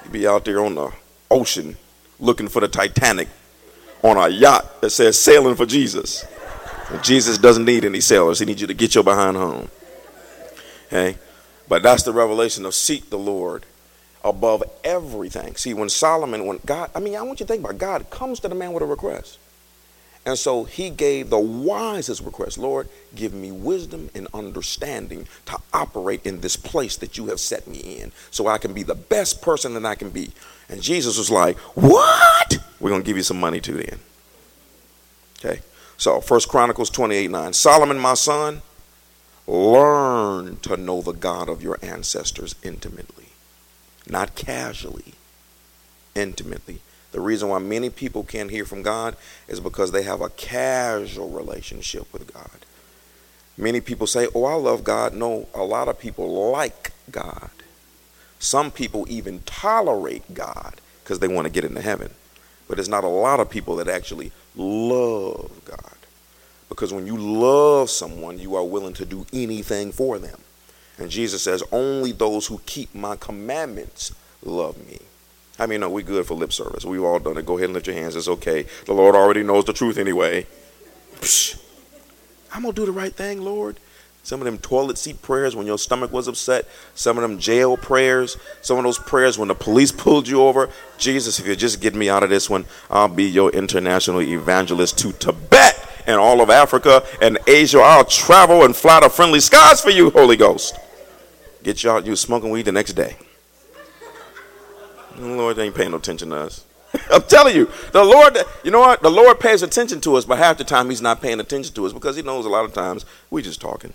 You 0.04 0.12
be 0.12 0.28
out 0.28 0.44
there 0.46 0.60
on 0.60 0.76
the 0.76 0.92
ocean 1.32 1.78
looking 2.20 2.48
for 2.48 2.60
the 2.60 2.68
Titanic 2.68 3.28
on 4.04 4.18
a 4.18 4.30
yacht 4.30 4.82
that 4.82 4.92
says 4.92 5.20
sailing 5.20 5.56
for 5.56 5.66
Jesus. 5.66 6.26
And 6.90 7.04
Jesus 7.04 7.38
doesn't 7.38 7.66
need 7.66 7.84
any 7.84 8.00
sailors. 8.00 8.40
He 8.40 8.46
needs 8.46 8.62
you 8.62 8.68
to 8.68 8.74
get 8.74 8.96
your 8.96 9.04
behind 9.04 9.38
home. 9.38 9.70
Okay? 10.88 11.18
But 11.68 11.84
that's 11.84 12.04
the 12.04 12.14
revelation 12.14 12.66
of 12.66 12.74
seek 12.74 13.10
the 13.10 13.18
Lord 13.18 13.66
above 14.24 14.64
everything. 14.84 15.56
See, 15.56 15.74
when 15.74 15.90
Solomon, 15.90 16.46
when 16.46 16.60
God, 16.66 16.92
I 16.96 17.00
mean, 17.00 17.16
I 17.16 17.22
want 17.22 17.40
you 17.40 17.46
to 17.46 17.52
think 17.52 17.64
about 17.64 17.78
God 17.78 18.10
comes 18.10 18.40
to 18.42 18.48
the 18.48 18.56
man 18.56 18.74
with 18.74 18.84
a 18.84 18.86
request. 18.86 19.38
And 20.26 20.38
so 20.38 20.66
he 20.66 20.90
gave 20.90 21.30
the 21.30 21.40
wisest 21.40 22.22
request 22.22 22.58
Lord, 22.58 22.90
give 23.16 23.34
me 23.34 23.52
wisdom 23.52 24.10
and 24.14 24.28
understanding 24.34 25.26
to 25.46 25.58
operate 25.74 26.26
in 26.26 26.42
this 26.42 26.58
place 26.58 26.98
that 26.98 27.18
you 27.18 27.28
have 27.28 27.40
set 27.40 27.66
me 27.66 27.78
in 27.80 28.12
so 28.30 28.48
I 28.48 28.58
can 28.58 28.74
be 28.74 28.84
the 28.84 28.96
best 28.96 29.42
person 29.42 29.74
that 29.76 29.86
I 29.86 29.96
can 29.96 30.10
be. 30.10 30.32
And 30.70 30.82
Jesus 30.82 31.18
was 31.18 31.32
like, 31.32 31.58
What? 31.76 32.58
We're 32.80 32.90
going 32.90 33.02
to 33.02 33.06
give 33.06 33.18
you 33.18 33.24
some 33.24 33.40
money 33.40 33.60
too 33.60 33.74
then. 33.74 34.00
Okay. 35.40 35.62
So, 35.98 36.22
First 36.22 36.48
Chronicles 36.50 36.90
28 36.90 37.32
9. 37.32 37.54
Solomon, 37.54 37.98
my 37.98 38.14
son, 38.14 38.62
learn 39.48 40.58
to 40.58 40.78
know 40.78 41.02
the 41.02 41.14
God 41.14 41.50
of 41.50 41.64
your 41.64 41.80
ancestors 41.82 42.56
intimately, 42.64 43.30
not 44.08 44.36
casually, 44.36 45.14
intimately. 46.16 46.82
The 47.14 47.22
reason 47.22 47.50
why 47.50 47.60
many 47.60 47.90
people 47.90 48.24
can't 48.24 48.52
hear 48.52 48.66
from 48.66 48.84
God 48.84 49.16
is 49.48 49.60
because 49.60 49.92
they 49.92 50.04
have 50.04 50.22
a 50.22 50.30
casual 50.30 51.30
relationship 51.30 52.12
with 52.12 52.32
God. 52.32 52.66
Many 53.58 53.82
people 53.82 54.06
say, 54.06 54.28
Oh, 54.36 54.44
I 54.44 54.54
love 54.54 54.84
God. 54.84 55.14
No, 55.14 55.48
a 55.56 55.64
lot 55.64 55.88
of 55.88 56.00
people 56.00 56.52
like 56.52 56.92
God. 57.10 57.50
Some 58.40 58.72
people 58.72 59.06
even 59.10 59.42
tolerate 59.46 60.34
God 60.34 60.76
because 61.04 61.20
they 61.20 61.28
want 61.28 61.46
to 61.46 61.52
get 61.52 61.66
into 61.66 61.82
heaven. 61.82 62.12
But 62.68 62.76
there's 62.78 62.90
not 62.90 63.04
a 63.04 63.10
lot 63.10 63.40
of 63.40 63.50
people 63.50 63.76
that 63.78 63.88
actually 63.88 64.32
love 64.56 65.52
God. 65.66 65.94
Because 66.70 66.94
when 66.94 67.08
you 67.08 67.18
love 67.18 67.90
someone, 67.90 68.40
you 68.40 68.56
are 68.56 68.64
willing 68.64 68.94
to 68.96 69.06
do 69.06 69.26
anything 69.32 69.92
for 69.92 70.20
them. 70.20 70.42
And 70.98 71.10
Jesus 71.10 71.42
says, 71.42 71.64
Only 71.72 72.12
those 72.12 72.48
who 72.48 72.60
keep 72.66 72.94
my 72.94 73.16
commandments 73.16 74.14
love 74.44 74.78
me. 74.88 75.00
I 75.60 75.66
mean, 75.66 75.80
no, 75.80 75.90
we're 75.90 76.04
good 76.04 76.26
for 76.26 76.36
lip 76.36 76.54
service. 76.54 76.86
We've 76.86 77.04
all 77.04 77.20
done 77.20 77.38
it. 77.38 77.46
Go 77.46 77.58
ahead 77.58 77.66
and 77.66 77.74
lift 77.74 77.88
your 77.88 77.96
hands. 77.96 78.16
It's 78.16 78.28
okay. 78.28 78.68
The 78.86 78.94
Lord 78.94 79.16
already 79.16 79.44
knows 79.44 79.66
the 79.66 79.74
truth 79.74 79.98
anyway. 79.98 80.46
Psh, 81.16 81.60
I'm 82.54 82.64
going 82.64 82.76
to 82.76 82.82
do 82.82 82.86
the 82.86 82.92
right 82.92 83.14
thing, 83.14 83.42
Lord. 83.42 83.80
Some 84.28 84.42
of 84.42 84.46
them 84.46 84.58
toilet 84.58 84.98
seat 84.98 85.22
prayers 85.22 85.56
when 85.56 85.66
your 85.66 85.78
stomach 85.78 86.12
was 86.12 86.28
upset. 86.28 86.68
Some 86.96 87.18
of 87.18 87.22
them 87.22 87.40
jail 87.40 87.78
prayers. 87.78 88.36
Some 88.62 88.78
of 88.78 88.84
those 88.84 89.00
prayers 89.00 89.40
when 89.40 89.48
the 89.48 89.56
police 89.56 89.90
pulled 90.04 90.28
you 90.28 90.42
over. 90.42 90.70
Jesus, 90.98 91.40
if 91.40 91.48
you 91.48 91.56
just 91.56 91.80
get 91.80 91.96
me 91.96 92.10
out 92.10 92.24
of 92.24 92.30
this 92.30 92.50
one, 92.50 92.66
I'll 92.90 93.08
be 93.08 93.24
your 93.24 93.52
international 93.52 94.22
evangelist 94.22 94.98
to 94.98 95.14
Tibet 95.14 95.82
and 96.06 96.20
all 96.20 96.42
of 96.42 96.50
Africa 96.50 97.04
and 97.22 97.38
Asia. 97.48 97.80
I'll 97.80 98.04
travel 98.04 98.66
and 98.66 98.76
fly 98.76 99.00
to 99.00 99.10
friendly 99.10 99.40
skies 99.40 99.80
for 99.80 99.92
you, 99.92 100.10
Holy 100.10 100.36
Ghost. 100.36 100.76
Get 101.64 101.86
you 101.86 101.92
out, 101.92 102.06
you 102.06 102.18
smoking 102.18 102.50
weed 102.50 102.64
the 102.64 102.74
next 102.74 102.94
day. 102.94 103.16
The 105.16 105.26
Lord 105.26 105.58
ain't 105.58 105.74
paying 105.74 105.92
no 105.92 105.98
attention 105.98 106.32
to 106.32 106.36
us. 106.36 106.66
I'm 107.14 107.22
telling 107.22 107.56
you, 107.56 107.72
the 107.94 108.04
Lord, 108.04 108.38
you 108.66 108.72
know 108.72 108.82
what? 108.82 109.02
The 109.02 109.10
Lord 109.10 109.40
pays 109.40 109.64
attention 109.64 110.02
to 110.02 110.18
us, 110.18 110.26
but 110.26 110.38
half 110.38 110.58
the 110.58 110.66
time 110.66 110.90
He's 110.90 111.02
not 111.02 111.22
paying 111.22 111.40
attention 111.40 111.74
to 111.76 111.86
us 111.86 111.94
because 111.94 112.18
He 112.18 112.24
knows 112.24 112.46
a 112.46 112.50
lot 112.50 112.66
of 112.66 112.74
times 112.74 113.06
we 113.30 113.42
just 113.42 113.62
talking. 113.62 113.94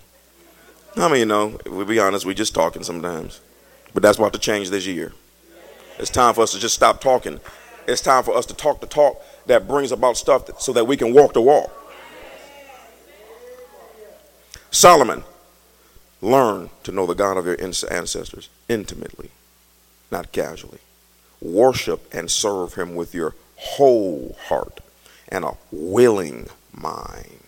I 0.95 1.07
mean, 1.07 1.19
you 1.19 1.25
know, 1.25 1.59
we'll 1.65 1.85
be 1.85 1.99
honest, 1.99 2.25
we 2.25 2.33
just 2.33 2.53
talking 2.53 2.83
sometimes. 2.83 3.41
But 3.93 4.03
that's 4.03 4.17
about 4.17 4.33
to 4.33 4.39
change 4.39 4.69
this 4.69 4.85
year. 4.85 5.13
It's 5.99 6.09
time 6.09 6.33
for 6.33 6.41
us 6.41 6.51
to 6.53 6.59
just 6.59 6.75
stop 6.75 7.01
talking. 7.01 7.39
It's 7.87 8.01
time 8.01 8.23
for 8.23 8.35
us 8.35 8.45
to 8.47 8.53
talk 8.53 8.81
the 8.81 8.87
talk 8.87 9.21
that 9.45 9.67
brings 9.67 9.91
about 9.91 10.17
stuff 10.17 10.45
that, 10.47 10.61
so 10.61 10.73
that 10.73 10.85
we 10.85 10.97
can 10.97 11.13
walk 11.13 11.33
the 11.33 11.41
walk. 11.41 11.71
Solomon, 14.71 15.23
learn 16.21 16.69
to 16.83 16.91
know 16.91 17.05
the 17.05 17.13
God 17.13 17.37
of 17.37 17.45
your 17.45 17.57
ancestors 17.61 18.49
intimately, 18.67 19.29
not 20.11 20.31
casually 20.31 20.79
worship 21.43 22.11
and 22.13 22.31
serve 22.31 22.75
him 22.75 22.95
with 22.95 23.13
your 23.13 23.35
whole 23.57 24.35
heart 24.47 24.79
and 25.27 25.43
a 25.43 25.51
willing 25.71 26.47
mind. 26.71 27.42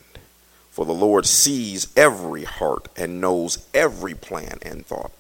For 0.76 0.86
the 0.86 0.92
Lord 0.92 1.26
sees 1.26 1.88
every 1.96 2.44
heart 2.44 2.90
and 2.98 3.22
knows 3.22 3.66
every 3.74 4.14
plan 4.14 4.60
and 4.62 4.86
thought. 4.86 5.14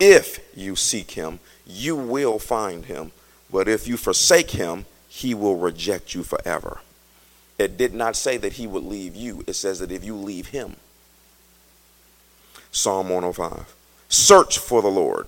If 0.00 0.40
you 0.56 0.74
seek 0.74 1.10
him, 1.10 1.38
you 1.66 1.94
will 1.94 2.38
find 2.38 2.86
him. 2.86 3.12
But 3.52 3.68
if 3.68 3.86
you 3.86 3.98
forsake 3.98 4.52
him, 4.52 4.86
he 5.06 5.34
will 5.34 5.58
reject 5.58 6.14
you 6.14 6.22
forever. 6.22 6.80
It 7.58 7.76
did 7.76 7.92
not 7.92 8.16
say 8.16 8.38
that 8.38 8.54
he 8.54 8.66
would 8.66 8.84
leave 8.84 9.14
you, 9.14 9.44
it 9.46 9.52
says 9.52 9.80
that 9.80 9.92
if 9.92 10.02
you 10.02 10.14
leave 10.14 10.46
him. 10.46 10.76
Psalm 12.72 13.10
105. 13.10 13.74
Search 14.08 14.58
for 14.58 14.80
the 14.80 14.88
Lord. 14.88 15.26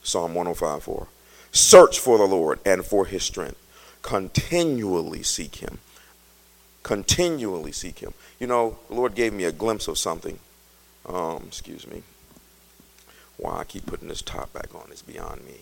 Psalm 0.00 0.36
105 0.36 0.84
4. 0.84 1.08
Search 1.50 1.98
for 1.98 2.18
the 2.18 2.24
Lord 2.24 2.60
and 2.64 2.84
for 2.84 3.04
his 3.04 3.24
strength. 3.24 3.58
Continually 4.02 5.24
seek 5.24 5.56
him. 5.56 5.80
Continually 6.84 7.72
seek 7.72 7.98
him. 7.98 8.14
You 8.38 8.46
know, 8.46 8.78
the 8.88 8.94
Lord 8.94 9.14
gave 9.14 9.32
me 9.32 9.44
a 9.44 9.52
glimpse 9.52 9.88
of 9.88 9.98
something. 9.98 10.38
Um, 11.06 11.44
excuse 11.46 11.86
me. 11.86 12.02
Why 13.36 13.58
I 13.58 13.64
keep 13.64 13.86
putting 13.86 14.08
this 14.08 14.22
top 14.22 14.52
back 14.52 14.74
on 14.74 14.90
is 14.92 15.02
beyond 15.02 15.44
me. 15.44 15.54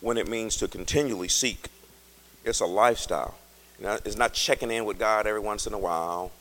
When 0.00 0.16
it 0.16 0.28
means 0.28 0.56
to 0.56 0.68
continually 0.68 1.28
seek, 1.28 1.68
it's 2.44 2.60
a 2.60 2.66
lifestyle. 2.66 3.36
It's 3.80 4.16
not 4.16 4.32
checking 4.32 4.70
in 4.70 4.84
with 4.84 4.98
God 4.98 5.26
every 5.26 5.40
once 5.40 5.66
in 5.66 5.72
a 5.72 5.78
while 5.78 6.32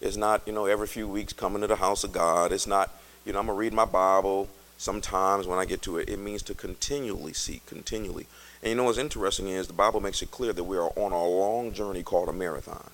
it's 0.00 0.16
not, 0.16 0.42
you 0.46 0.52
know, 0.52 0.66
every 0.66 0.86
few 0.86 1.06
weeks 1.06 1.32
coming 1.32 1.60
to 1.60 1.66
the 1.66 1.76
house 1.76 2.04
of 2.04 2.12
God. 2.12 2.52
It's 2.52 2.66
not, 2.66 2.90
you 3.24 3.32
know, 3.32 3.38
I'm 3.38 3.46
going 3.46 3.56
to 3.56 3.60
read 3.60 3.72
my 3.74 3.84
Bible 3.84 4.48
sometimes 4.80 5.46
when 5.46 5.58
I 5.58 5.66
get 5.66 5.82
to 5.82 5.98
it. 5.98 6.08
It 6.08 6.18
means 6.18 6.42
to 6.44 6.54
continually 6.54 7.34
seek, 7.34 7.66
continually. 7.66 8.26
And 8.62 8.70
you 8.70 8.76
know 8.76 8.84
what's 8.84 8.96
interesting 8.96 9.48
is 9.48 9.66
the 9.66 9.74
Bible 9.74 10.00
makes 10.00 10.22
it 10.22 10.30
clear 10.30 10.54
that 10.54 10.64
we 10.64 10.78
are 10.78 10.90
on 10.96 11.12
a 11.12 11.26
long 11.26 11.72
journey 11.72 12.02
called 12.02 12.30
a 12.30 12.32
marathon. 12.32 12.90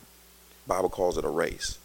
The 0.67 0.75
Bible 0.75 0.89
calls 0.91 1.17
it 1.17 1.25
a 1.25 1.29
race. 1.29 1.79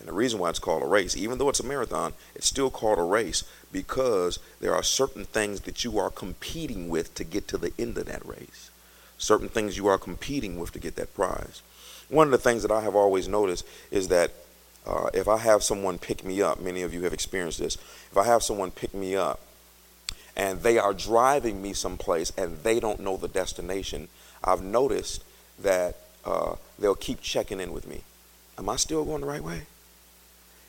And 0.00 0.08
the 0.08 0.12
reason 0.12 0.40
why 0.40 0.50
it's 0.50 0.58
called 0.58 0.82
a 0.82 0.86
race, 0.86 1.16
even 1.16 1.38
though 1.38 1.48
it's 1.48 1.60
a 1.60 1.64
marathon, 1.64 2.12
it's 2.34 2.48
still 2.48 2.70
called 2.70 2.98
a 2.98 3.02
race 3.02 3.44
because 3.70 4.40
there 4.60 4.74
are 4.74 4.82
certain 4.82 5.24
things 5.24 5.60
that 5.60 5.84
you 5.84 5.96
are 5.96 6.10
competing 6.10 6.88
with 6.88 7.14
to 7.14 7.22
get 7.22 7.46
to 7.48 7.56
the 7.56 7.72
end 7.78 7.96
of 7.96 8.06
that 8.06 8.26
race. 8.26 8.70
Certain 9.16 9.48
things 9.48 9.76
you 9.76 9.86
are 9.86 9.96
competing 9.96 10.58
with 10.58 10.72
to 10.72 10.80
get 10.80 10.96
that 10.96 11.14
prize. 11.14 11.62
One 12.08 12.26
of 12.26 12.32
the 12.32 12.38
things 12.38 12.62
that 12.62 12.72
I 12.72 12.80
have 12.80 12.96
always 12.96 13.28
noticed 13.28 13.64
is 13.92 14.08
that 14.08 14.32
uh, 14.86 15.10
if 15.12 15.28
I 15.28 15.38
have 15.38 15.62
someone 15.62 15.98
pick 15.98 16.24
me 16.24 16.40
up, 16.40 16.60
many 16.60 16.82
of 16.82 16.94
you 16.94 17.02
have 17.02 17.12
experienced 17.12 17.58
this. 17.58 17.76
If 17.76 18.16
I 18.16 18.24
have 18.24 18.42
someone 18.42 18.70
pick 18.70 18.94
me 18.94 19.16
up 19.16 19.40
and 20.36 20.62
they 20.62 20.78
are 20.78 20.94
driving 20.94 21.60
me 21.60 21.72
someplace 21.72 22.30
and 22.36 22.58
they 22.62 22.78
don't 22.78 23.00
know 23.00 23.16
the 23.16 23.28
destination, 23.28 24.08
I've 24.44 24.62
noticed 24.62 25.24
that 25.58 25.96
uh, 26.24 26.56
they'll 26.78 26.94
keep 26.94 27.20
checking 27.20 27.60
in 27.60 27.72
with 27.72 27.86
me. 27.88 28.02
Am 28.58 28.68
I 28.68 28.76
still 28.76 29.04
going 29.04 29.22
the 29.22 29.26
right 29.26 29.42
way? 29.42 29.62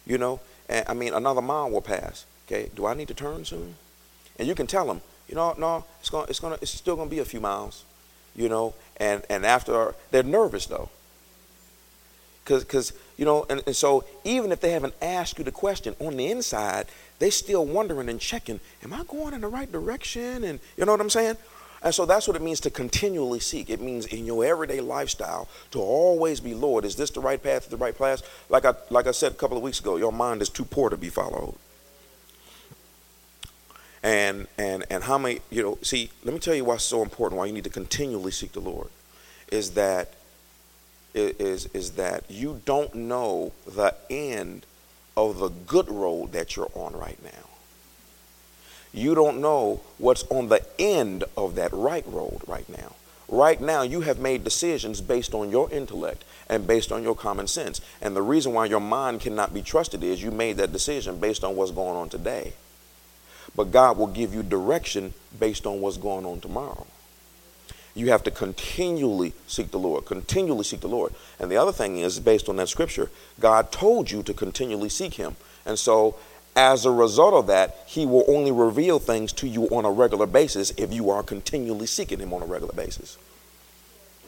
You 0.06 0.18
know, 0.18 0.40
and 0.68 0.86
I 0.88 0.94
mean, 0.94 1.14
another 1.14 1.42
mile 1.42 1.70
will 1.70 1.82
pass. 1.82 2.26
Okay, 2.48 2.70
do 2.76 2.86
I 2.86 2.94
need 2.94 3.10
to 3.10 3.14
turn 3.14 3.46
soon? 3.46 3.76
And 4.40 4.48
you 4.48 4.56
can 4.56 4.68
tell 4.68 4.86
them, 4.88 5.02
you 5.28 5.36
know, 5.36 5.54
no, 5.58 5.84
it's 6.00 6.10
gonna, 6.10 6.26
it's 6.30 6.40
to 6.40 6.58
it's 6.62 6.72
still 6.72 6.96
going 6.96 7.10
to 7.10 7.16
be 7.16 7.20
a 7.20 7.26
few 7.26 7.42
miles. 7.42 7.84
You 8.36 8.50
know, 8.50 8.74
and 8.98 9.24
and 9.30 9.46
after 9.46 9.96
they're 10.12 10.24
nervous 10.24 10.66
though. 10.66 10.90
Cause, 12.48 12.64
cause 12.64 12.94
you 13.18 13.26
know, 13.26 13.46
and, 13.50 13.62
and 13.68 13.76
so 13.76 14.06
even 14.24 14.54
if 14.54 14.62
they 14.62 14.72
haven't 14.72 14.94
asked 15.02 15.38
you 15.38 15.44
the 15.44 15.52
question 15.52 15.98
on 16.00 16.16
the 16.16 16.32
inside, 16.32 16.86
they're 17.20 17.30
still 17.30 17.66
wondering 17.66 18.08
and 18.08 18.22
checking, 18.22 18.62
am 18.86 18.94
I 18.94 19.04
going 19.04 19.34
in 19.34 19.42
the 19.42 19.50
right 19.50 19.70
direction? 19.70 20.46
And 20.46 20.62
you 20.78 20.86
know 20.86 20.94
what 20.94 21.02
I'm 21.02 21.10
saying? 21.10 21.36
And 21.84 21.94
so 21.94 22.06
that's 22.06 22.26
what 22.26 22.38
it 22.38 22.42
means 22.42 22.62
to 22.62 22.70
continually 22.70 23.42
seek. 23.42 23.70
It 23.70 23.82
means 23.82 24.06
in 24.06 24.26
your 24.26 24.46
everyday 24.46 24.80
lifestyle 24.80 25.50
to 25.72 25.80
always 25.80 26.40
be, 26.40 26.54
Lord, 26.54 26.86
is 26.86 26.96
this 26.96 27.10
the 27.10 27.20
right 27.20 27.44
path, 27.44 27.70
the 27.70 27.76
right 27.76 27.98
path? 27.98 28.24
Like 28.50 28.64
I, 28.64 28.76
like 28.90 29.08
I 29.08 29.12
said 29.12 29.34
a 29.34 29.36
couple 29.36 29.58
of 29.58 29.64
weeks 29.64 29.82
ago, 29.82 29.98
your 29.98 30.14
mind 30.14 30.42
is 30.42 30.48
too 30.48 30.66
poor 30.66 30.90
to 30.90 30.96
be 30.96 31.10
followed. 31.10 31.56
And, 34.04 34.48
and, 34.58 34.86
and 34.90 35.04
how 35.04 35.18
many, 35.18 35.42
you 35.50 35.62
know, 35.62 35.80
see, 35.82 36.12
let 36.24 36.34
me 36.34 36.40
tell 36.40 36.56
you 36.56 36.64
why 36.64 36.76
it's 36.76 36.86
so 36.86 37.02
important, 37.02 37.40
why 37.40 37.46
you 37.46 37.52
need 37.52 37.66
to 37.66 37.70
continually 37.70 38.32
seek 38.32 38.54
the 38.54 38.62
Lord, 38.62 38.88
is 39.52 39.72
that, 39.72 40.14
is, 41.14 41.68
is 41.68 41.92
that 41.92 42.24
you 42.30 42.62
don't 42.66 42.94
know 42.94 43.54
the 43.66 43.96
end 44.10 44.66
of 45.16 45.40
the 45.40 45.50
good 45.50 45.90
road 45.90 46.32
that 46.34 46.56
you're 46.56 46.72
on 46.76 46.96
right 46.96 47.22
now 47.24 47.48
you 48.98 49.16
don't 49.16 49.40
know 49.42 49.82
what's 49.98 50.24
on 50.30 50.50
the 50.50 50.66
end 50.80 51.24
of 51.36 51.56
that 51.56 51.72
right 51.74 52.06
road 52.08 52.42
right 52.48 52.68
now. 52.70 52.94
Right 53.30 53.60
now, 53.60 53.82
you 53.82 54.02
have 54.02 54.20
made 54.20 54.44
decisions 54.44 55.02
based 55.02 55.34
on 55.34 55.52
your 55.52 55.70
intellect 55.70 56.24
and 56.50 56.66
based 56.66 56.92
on 56.92 57.04
your 57.04 57.16
common 57.16 57.48
sense. 57.48 57.82
And 58.02 58.16
the 58.16 58.22
reason 58.22 58.54
why 58.54 58.66
your 58.66 58.80
mind 58.80 59.22
cannot 59.22 59.54
be 59.54 59.62
trusted 59.62 60.04
is 60.04 60.24
you 60.24 60.32
made 60.32 60.58
that 60.58 60.72
decision 60.72 61.20
based 61.20 61.44
on 61.44 61.56
what's 61.56 61.72
going 61.72 61.98
on 61.98 62.10
today. 62.10 62.54
But 63.56 63.72
God 63.72 63.98
will 63.98 64.08
give 64.08 64.34
you 64.34 64.44
direction 64.44 65.14
based 65.38 65.66
on 65.66 65.82
what's 65.82 65.98
going 65.98 66.26
on 66.26 66.40
tomorrow. 66.40 66.88
You 67.98 68.12
have 68.12 68.24
to 68.24 68.32
continually 68.32 69.34
seek 69.48 69.72
the 69.72 69.80
Lord, 69.80 70.06
continually 70.06 70.64
seek 70.64 70.82
the 70.82 70.88
Lord. 70.88 71.14
And 71.40 71.50
the 71.50 71.58
other 71.58 71.72
thing 71.72 71.98
is, 71.98 72.20
based 72.20 72.48
on 72.48 72.58
that 72.58 72.70
scripture, 72.70 73.10
God 73.40 73.72
told 73.72 74.12
you 74.12 74.22
to 74.24 74.34
continually 74.34 74.90
seek 74.90 75.16
Him. 75.16 75.36
And 75.66 75.80
so 75.80 76.16
as 76.58 76.86
a 76.86 76.92
result 76.92 77.36
of 77.36 77.48
that, 77.48 77.84
he 77.86 78.08
will 78.08 78.26
only 78.28 78.52
reveal 78.52 78.98
things 78.98 79.32
to 79.34 79.48
you 79.48 79.66
on 79.70 79.86
a 79.86 79.92
regular 79.92 80.26
basis 80.26 80.72
if 80.76 80.92
you 80.92 81.12
are 81.12 81.22
continually 81.22 81.86
seeking 81.86 82.20
him 82.20 82.34
on 82.34 82.42
a 82.42 82.48
regular 82.48 82.74
basis. 82.74 83.16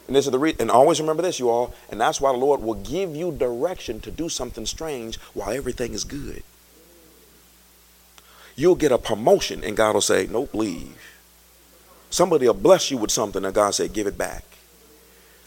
And 0.06 0.14
this 0.14 0.26
is 0.26 0.32
the 0.32 0.38
re- 0.38 0.54
and 0.60 0.70
always 0.70 1.00
remember 1.00 1.22
this, 1.22 1.40
you 1.40 1.50
all, 1.50 1.74
and 1.90 2.00
that's 2.00 2.20
why 2.20 2.30
the 2.30 2.38
Lord 2.38 2.62
will 2.62 2.74
give 2.74 3.16
you 3.16 3.32
direction 3.32 3.98
to 4.00 4.12
do 4.12 4.28
something 4.28 4.64
strange 4.64 5.18
while 5.34 5.50
everything 5.50 5.92
is 5.92 6.04
good. 6.04 6.44
You'll 8.54 8.76
get 8.76 8.92
a 8.92 8.98
promotion 8.98 9.64
and 9.64 9.76
God 9.76 9.94
will 9.94 10.00
say, 10.00 10.28
Nope, 10.30 10.54
leave. 10.54 10.96
Somebody 12.10 12.46
will 12.46 12.54
bless 12.54 12.90
you 12.90 12.98
with 12.98 13.10
something 13.10 13.44
and 13.44 13.54
God 13.54 13.70
said, 13.70 13.92
Give 13.92 14.06
it 14.06 14.18
back 14.18 14.44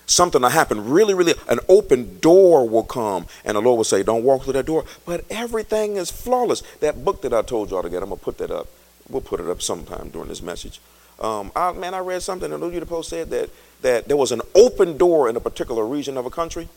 something 0.05 0.41
will 0.41 0.49
happen 0.49 0.89
really, 0.89 1.13
really, 1.13 1.33
an 1.47 1.59
open 1.69 2.19
door 2.19 2.67
will 2.67 2.83
come, 2.83 3.25
and 3.45 3.55
the 3.55 3.61
Lord 3.61 3.77
will 3.77 3.83
say, 3.83 4.03
Don't 4.03 4.23
walk 4.23 4.43
through 4.43 4.53
that 4.53 4.65
door. 4.65 4.85
But 5.05 5.25
everything 5.29 5.95
is 5.95 6.11
flawless. 6.11 6.61
That 6.79 7.03
book 7.03 7.21
that 7.21 7.33
I 7.33 7.41
told 7.41 7.71
y'all 7.71 7.83
to 7.83 7.89
get, 7.89 8.01
I'm 8.01 8.09
going 8.09 8.19
to 8.19 8.25
put 8.25 8.37
that 8.39 8.51
up. 8.51 8.67
We'll 9.09 9.21
put 9.21 9.39
it 9.39 9.47
up 9.47 9.61
sometime 9.61 10.09
during 10.09 10.29
this 10.29 10.41
message. 10.41 10.79
Um, 11.19 11.51
I, 11.55 11.71
man, 11.73 11.93
I 11.93 11.99
read 11.99 12.21
something, 12.21 12.51
and 12.51 12.61
the 12.61 12.85
Post 12.85 13.09
said 13.09 13.29
that, 13.29 13.49
that 13.81 14.07
there 14.07 14.17
was 14.17 14.31
an 14.31 14.41
open 14.55 14.97
door 14.97 15.29
in 15.29 15.35
a 15.35 15.39
particular 15.39 15.85
region 15.85 16.17
of 16.17 16.25
a 16.25 16.29
country, 16.29 16.67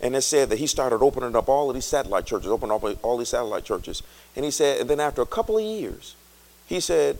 and 0.00 0.14
it 0.14 0.22
said 0.22 0.50
that 0.50 0.58
he 0.58 0.66
started 0.66 0.96
opening 0.96 1.34
up 1.34 1.48
all 1.48 1.70
of 1.70 1.74
these 1.74 1.84
satellite 1.84 2.26
churches, 2.26 2.48
opening 2.48 2.74
up 2.74 3.04
all 3.04 3.16
these 3.16 3.28
satellite 3.28 3.64
churches. 3.64 4.02
And 4.34 4.44
he 4.44 4.50
said, 4.50 4.80
and 4.80 4.90
then 4.90 5.00
after 5.00 5.22
a 5.22 5.26
couple 5.26 5.56
of 5.56 5.64
years, 5.64 6.14
he 6.66 6.80
said, 6.80 7.18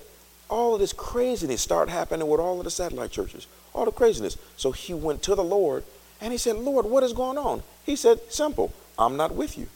all 0.48 0.74
of 0.74 0.80
this 0.80 0.92
craziness 0.92 1.61
started 1.61 1.90
happening 1.90 2.28
with 2.28 2.40
all 2.40 2.59
of 2.59 2.64
the 2.64 2.70
satellite 2.70 3.11
churches 3.11 3.46
all 3.76 3.85
the 3.85 3.92
craziness. 3.92 4.38
So 4.56 4.72
he 4.72 4.94
went 4.94 5.22
to 5.24 5.35
the 5.35 5.44
Lord 5.44 5.85
and 6.20 6.32
he 6.32 6.38
said, 6.38 6.56
Lord, 6.56 6.87
what 6.87 7.02
is 7.02 7.12
going 7.12 7.38
on? 7.38 7.62
He 7.85 7.94
said, 7.94 8.20
Simple, 8.30 8.72
I'm 8.98 9.16
not 9.16 9.35
with 9.35 9.59
you. 9.59 9.68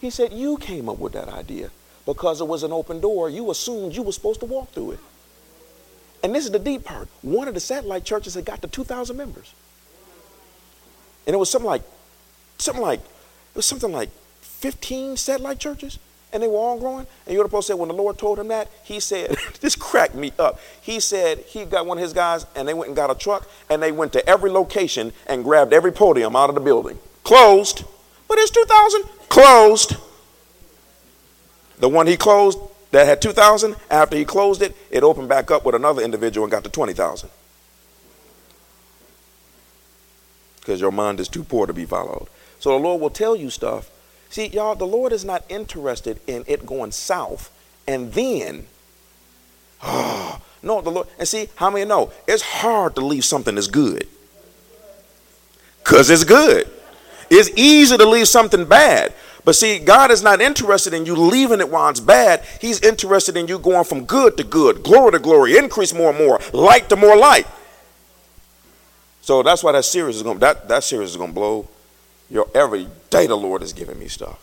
He 0.00 0.10
said, 0.10 0.32
You 0.32 0.58
came 0.58 0.88
up 0.88 0.98
with 0.98 1.12
that 1.12 1.28
idea 1.28 1.70
because 2.04 2.40
it 2.40 2.48
was 2.48 2.64
an 2.64 2.72
open 2.72 3.00
door. 3.00 3.30
You 3.30 3.50
assumed 3.50 3.94
you 3.94 4.02
were 4.02 4.12
supposed 4.12 4.40
to 4.40 4.46
walk 4.46 4.72
through 4.72 4.92
it. 4.92 5.00
And 6.22 6.34
this 6.34 6.44
is 6.44 6.50
the 6.50 6.58
deep 6.58 6.84
part. 6.84 7.08
One 7.22 7.46
of 7.46 7.54
the 7.54 7.60
satellite 7.60 8.04
churches 8.04 8.34
had 8.34 8.44
got 8.44 8.60
to 8.62 8.68
2,000 8.68 9.16
members. 9.16 9.54
And 11.26 11.34
it 11.34 11.38
was 11.38 11.50
something 11.50 11.68
like, 11.68 11.82
something 12.58 12.82
like, 12.82 13.00
it 13.00 13.56
was 13.56 13.66
something 13.66 13.92
like 13.92 14.10
15 14.40 15.16
satellite 15.16 15.60
churches 15.60 15.98
and 16.32 16.42
they 16.42 16.48
were 16.48 16.56
all 16.56 16.78
growing. 16.78 17.06
And 17.26 17.34
you're 17.34 17.44
supposed 17.44 17.66
to 17.68 17.72
say 17.72 17.78
when 17.78 17.88
the 17.88 17.94
Lord 17.94 18.18
told 18.18 18.38
him 18.38 18.48
that, 18.48 18.68
he 18.82 19.00
said, 19.00 19.36
this 19.60 19.76
cracked 19.76 20.14
me 20.14 20.32
up. 20.38 20.60
He 20.80 21.00
said 21.00 21.38
he 21.38 21.64
got 21.64 21.86
one 21.86 21.98
of 21.98 22.02
his 22.02 22.12
guys 22.12 22.46
and 22.54 22.66
they 22.66 22.74
went 22.74 22.88
and 22.88 22.96
got 22.96 23.10
a 23.10 23.14
truck 23.14 23.48
and 23.70 23.82
they 23.82 23.92
went 23.92 24.12
to 24.14 24.28
every 24.28 24.50
location 24.50 25.12
and 25.26 25.44
grabbed 25.44 25.72
every 25.72 25.92
podium 25.92 26.36
out 26.36 26.48
of 26.48 26.54
the 26.54 26.60
building. 26.60 26.98
Closed, 27.24 27.84
but 28.28 28.38
it's 28.38 28.50
2,000. 28.50 29.02
Closed. 29.28 29.96
The 31.78 31.88
one 31.88 32.06
he 32.06 32.16
closed 32.16 32.58
that 32.90 33.06
had 33.06 33.20
2,000, 33.20 33.76
after 33.90 34.16
he 34.16 34.24
closed 34.24 34.62
it, 34.62 34.74
it 34.90 35.02
opened 35.02 35.28
back 35.28 35.50
up 35.50 35.64
with 35.64 35.74
another 35.74 36.02
individual 36.02 36.44
and 36.44 36.50
got 36.50 36.64
to 36.64 36.70
20,000. 36.70 37.28
Because 40.60 40.80
your 40.80 40.92
mind 40.92 41.20
is 41.20 41.28
too 41.28 41.44
poor 41.44 41.66
to 41.66 41.72
be 41.72 41.84
followed. 41.84 42.28
So 42.58 42.70
the 42.70 42.76
Lord 42.76 43.00
will 43.00 43.10
tell 43.10 43.36
you 43.36 43.50
stuff 43.50 43.90
See, 44.30 44.48
y'all, 44.48 44.74
the 44.74 44.86
Lord 44.86 45.12
is 45.12 45.24
not 45.24 45.44
interested 45.48 46.20
in 46.26 46.44
it 46.46 46.66
going 46.66 46.92
south 46.92 47.50
and 47.86 48.12
then, 48.12 48.66
oh, 49.82 50.40
no, 50.62 50.80
the 50.80 50.90
Lord, 50.90 51.08
and 51.18 51.28
see, 51.28 51.48
how 51.56 51.70
many 51.70 51.84
know? 51.84 52.12
It's 52.26 52.42
hard 52.42 52.94
to 52.96 53.00
leave 53.00 53.24
something 53.24 53.54
that's 53.54 53.68
good 53.68 54.06
because 55.86 56.10
it's 56.10 56.24
good. 56.24 56.68
It's 57.30 57.50
easy 57.56 57.96
to 57.96 58.06
leave 58.06 58.28
something 58.28 58.64
bad. 58.64 59.12
But 59.44 59.54
see, 59.54 59.78
God 59.78 60.10
is 60.10 60.24
not 60.24 60.40
interested 60.40 60.92
in 60.92 61.06
you 61.06 61.14
leaving 61.14 61.60
it 61.60 61.70
while 61.70 61.88
it's 61.88 62.00
bad. 62.00 62.44
He's 62.60 62.80
interested 62.80 63.36
in 63.36 63.46
you 63.46 63.60
going 63.60 63.84
from 63.84 64.04
good 64.04 64.36
to 64.38 64.44
good, 64.44 64.82
glory 64.82 65.12
to 65.12 65.20
glory, 65.20 65.56
increase 65.56 65.94
more 65.94 66.10
and 66.10 66.18
more, 66.18 66.40
light 66.52 66.88
to 66.88 66.96
more 66.96 67.16
light. 67.16 67.46
So 69.20 69.44
that's 69.44 69.62
why 69.62 69.72
that 69.72 69.84
series 69.84 70.16
is 70.16 70.22
going 70.24 70.38
that, 70.40 70.66
that 70.68 70.82
series 70.82 71.10
is 71.10 71.16
going 71.16 71.30
to 71.30 71.34
blow 71.34 71.68
your 72.28 72.48
every 72.54 72.88
day 73.10 73.26
the 73.26 73.36
Lord 73.36 73.62
is 73.62 73.72
giving 73.72 73.98
me 73.98 74.08
stuff. 74.08 74.42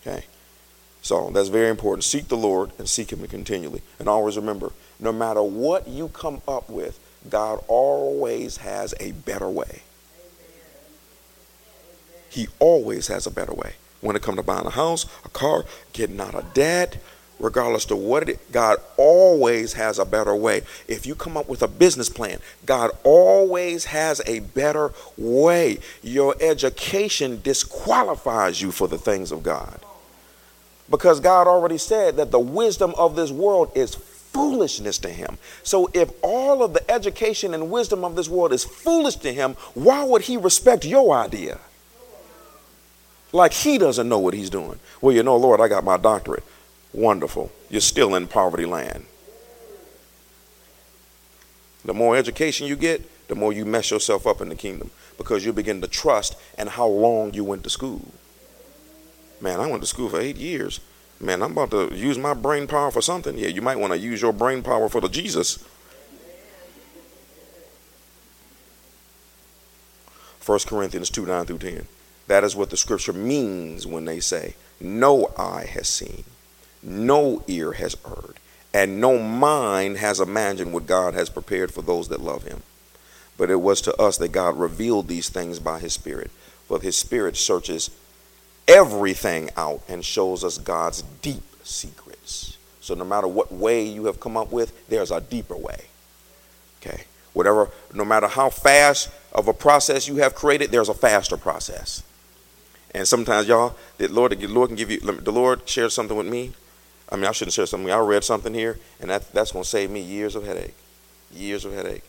Okay? 0.00 0.24
So 1.02 1.30
that's 1.32 1.48
very 1.48 1.68
important. 1.68 2.04
Seek 2.04 2.28
the 2.28 2.36
Lord 2.36 2.72
and 2.78 2.88
seek 2.88 3.12
Him 3.12 3.26
continually. 3.28 3.82
And 3.98 4.08
always 4.08 4.36
remember, 4.36 4.72
no 4.98 5.12
matter 5.12 5.42
what 5.42 5.86
you 5.86 6.08
come 6.08 6.42
up 6.48 6.68
with, 6.68 6.98
God 7.28 7.62
always 7.68 8.58
has 8.58 8.94
a 9.00 9.12
better 9.12 9.48
way. 9.48 9.82
He 12.28 12.48
always 12.58 13.06
has 13.08 13.26
a 13.26 13.30
better 13.30 13.54
way. 13.54 13.74
When 14.00 14.14
it 14.16 14.22
comes 14.22 14.36
to 14.36 14.42
buying 14.42 14.66
a 14.66 14.70
house, 14.70 15.06
a 15.24 15.28
car, 15.28 15.64
getting 15.92 16.20
out 16.20 16.34
of 16.34 16.52
debt, 16.54 16.98
regardless 17.38 17.84
to 17.86 17.96
what 17.96 18.28
it 18.28 18.52
God 18.52 18.78
always 18.96 19.74
has 19.74 19.98
a 19.98 20.04
better 20.04 20.34
way. 20.34 20.62
If 20.88 21.06
you 21.06 21.14
come 21.14 21.36
up 21.36 21.48
with 21.48 21.62
a 21.62 21.68
business 21.68 22.08
plan, 22.08 22.38
God 22.64 22.90
always 23.04 23.86
has 23.86 24.22
a 24.26 24.40
better 24.40 24.92
way. 25.16 25.78
Your 26.02 26.34
education 26.40 27.40
disqualifies 27.42 28.62
you 28.62 28.72
for 28.72 28.88
the 28.88 28.98
things 28.98 29.32
of 29.32 29.42
God. 29.42 29.80
Because 30.88 31.20
God 31.20 31.46
already 31.46 31.78
said 31.78 32.16
that 32.16 32.30
the 32.30 32.38
wisdom 32.38 32.94
of 32.96 33.16
this 33.16 33.30
world 33.30 33.72
is 33.74 33.94
foolishness 33.94 34.98
to 34.98 35.08
him. 35.08 35.38
So 35.62 35.90
if 35.92 36.10
all 36.22 36.62
of 36.62 36.74
the 36.74 36.90
education 36.90 37.54
and 37.54 37.70
wisdom 37.70 38.04
of 38.04 38.16
this 38.16 38.28
world 38.28 38.52
is 38.52 38.64
foolish 38.64 39.16
to 39.16 39.32
him, 39.32 39.54
why 39.74 40.04
would 40.04 40.22
he 40.22 40.36
respect 40.36 40.84
your 40.84 41.16
idea? 41.16 41.58
Like 43.32 43.52
he 43.52 43.78
doesn't 43.78 44.08
know 44.08 44.18
what 44.18 44.34
he's 44.34 44.50
doing. 44.50 44.78
Well, 45.00 45.14
you 45.14 45.22
know, 45.22 45.36
Lord, 45.36 45.60
I 45.60 45.68
got 45.68 45.84
my 45.84 45.96
doctorate. 45.96 46.44
Wonderful. 46.96 47.52
You're 47.68 47.82
still 47.82 48.14
in 48.14 48.26
poverty 48.26 48.64
land. 48.64 49.04
The 51.84 51.92
more 51.92 52.16
education 52.16 52.66
you 52.66 52.74
get, 52.74 53.28
the 53.28 53.34
more 53.34 53.52
you 53.52 53.66
mess 53.66 53.90
yourself 53.90 54.26
up 54.26 54.40
in 54.40 54.48
the 54.48 54.54
kingdom 54.54 54.90
because 55.18 55.44
you 55.44 55.52
begin 55.52 55.82
to 55.82 55.88
trust 55.88 56.36
and 56.56 56.70
how 56.70 56.86
long 56.86 57.34
you 57.34 57.44
went 57.44 57.64
to 57.64 57.70
school. 57.70 58.00
Man, 59.42 59.60
I 59.60 59.66
went 59.66 59.82
to 59.82 59.86
school 59.86 60.08
for 60.08 60.18
eight 60.18 60.38
years. 60.38 60.80
Man, 61.20 61.42
I'm 61.42 61.52
about 61.52 61.70
to 61.72 61.94
use 61.94 62.16
my 62.16 62.32
brain 62.32 62.66
power 62.66 62.90
for 62.90 63.02
something. 63.02 63.36
Yeah, 63.36 63.48
you 63.48 63.60
might 63.60 63.78
want 63.78 63.92
to 63.92 63.98
use 63.98 64.22
your 64.22 64.32
brain 64.32 64.62
power 64.62 64.88
for 64.88 65.02
the 65.02 65.10
Jesus. 65.10 65.62
1 70.46 70.58
Corinthians 70.60 71.10
2 71.10 71.26
9 71.26 71.44
through 71.44 71.58
10. 71.58 71.86
That 72.26 72.42
is 72.42 72.56
what 72.56 72.70
the 72.70 72.76
scripture 72.78 73.12
means 73.12 73.86
when 73.86 74.06
they 74.06 74.18
say, 74.18 74.54
No 74.80 75.30
eye 75.36 75.66
has 75.66 75.88
seen 75.88 76.24
no 76.86 77.42
ear 77.48 77.72
has 77.72 77.96
heard, 78.04 78.36
and 78.72 79.00
no 79.00 79.18
mind 79.18 79.98
has 79.98 80.20
imagined 80.20 80.72
what 80.72 80.86
God 80.86 81.14
has 81.14 81.28
prepared 81.28 81.72
for 81.72 81.82
those 81.82 82.08
that 82.08 82.20
love 82.20 82.44
him. 82.44 82.62
But 83.36 83.50
it 83.50 83.60
was 83.60 83.80
to 83.82 83.94
us 84.00 84.16
that 84.18 84.32
God 84.32 84.56
revealed 84.56 85.08
these 85.08 85.28
things 85.28 85.58
by 85.58 85.80
his 85.80 85.92
Spirit. 85.92 86.30
For 86.68 86.80
his 86.80 86.96
Spirit 86.96 87.36
searches 87.36 87.90
everything 88.66 89.50
out 89.56 89.82
and 89.88 90.04
shows 90.04 90.42
us 90.42 90.58
God's 90.58 91.02
deep 91.22 91.42
secrets. 91.62 92.56
So 92.80 92.94
no 92.94 93.04
matter 93.04 93.26
what 93.26 93.52
way 93.52 93.84
you 93.84 94.06
have 94.06 94.20
come 94.20 94.36
up 94.36 94.52
with, 94.52 94.88
there's 94.88 95.10
a 95.10 95.20
deeper 95.20 95.56
way. 95.56 95.86
Okay. 96.80 97.04
Whatever, 97.32 97.70
no 97.92 98.04
matter 98.04 98.28
how 98.28 98.48
fast 98.48 99.10
of 99.32 99.48
a 99.48 99.52
process 99.52 100.08
you 100.08 100.16
have 100.16 100.34
created, 100.34 100.70
there's 100.70 100.88
a 100.88 100.94
faster 100.94 101.36
process. 101.36 102.02
And 102.94 103.06
sometimes, 103.06 103.46
y'all, 103.48 103.76
the 103.98 104.08
Lord, 104.08 104.32
the 104.38 104.46
Lord 104.46 104.70
can 104.70 104.76
give 104.76 104.90
you. 104.90 105.00
The 105.00 105.32
Lord 105.32 105.68
shared 105.68 105.92
something 105.92 106.16
with 106.16 106.26
me. 106.26 106.54
I 107.10 107.16
mean, 107.16 107.26
I 107.26 107.32
shouldn't 107.32 107.54
share 107.54 107.66
something. 107.66 107.90
I 107.90 107.98
read 107.98 108.24
something 108.24 108.52
here, 108.52 108.78
and 109.00 109.10
that, 109.10 109.32
that's 109.32 109.52
going 109.52 109.62
to 109.62 109.68
save 109.68 109.90
me 109.90 110.00
years 110.00 110.34
of 110.34 110.44
headache. 110.44 110.74
Years 111.32 111.64
of 111.64 111.72
headache. 111.72 112.02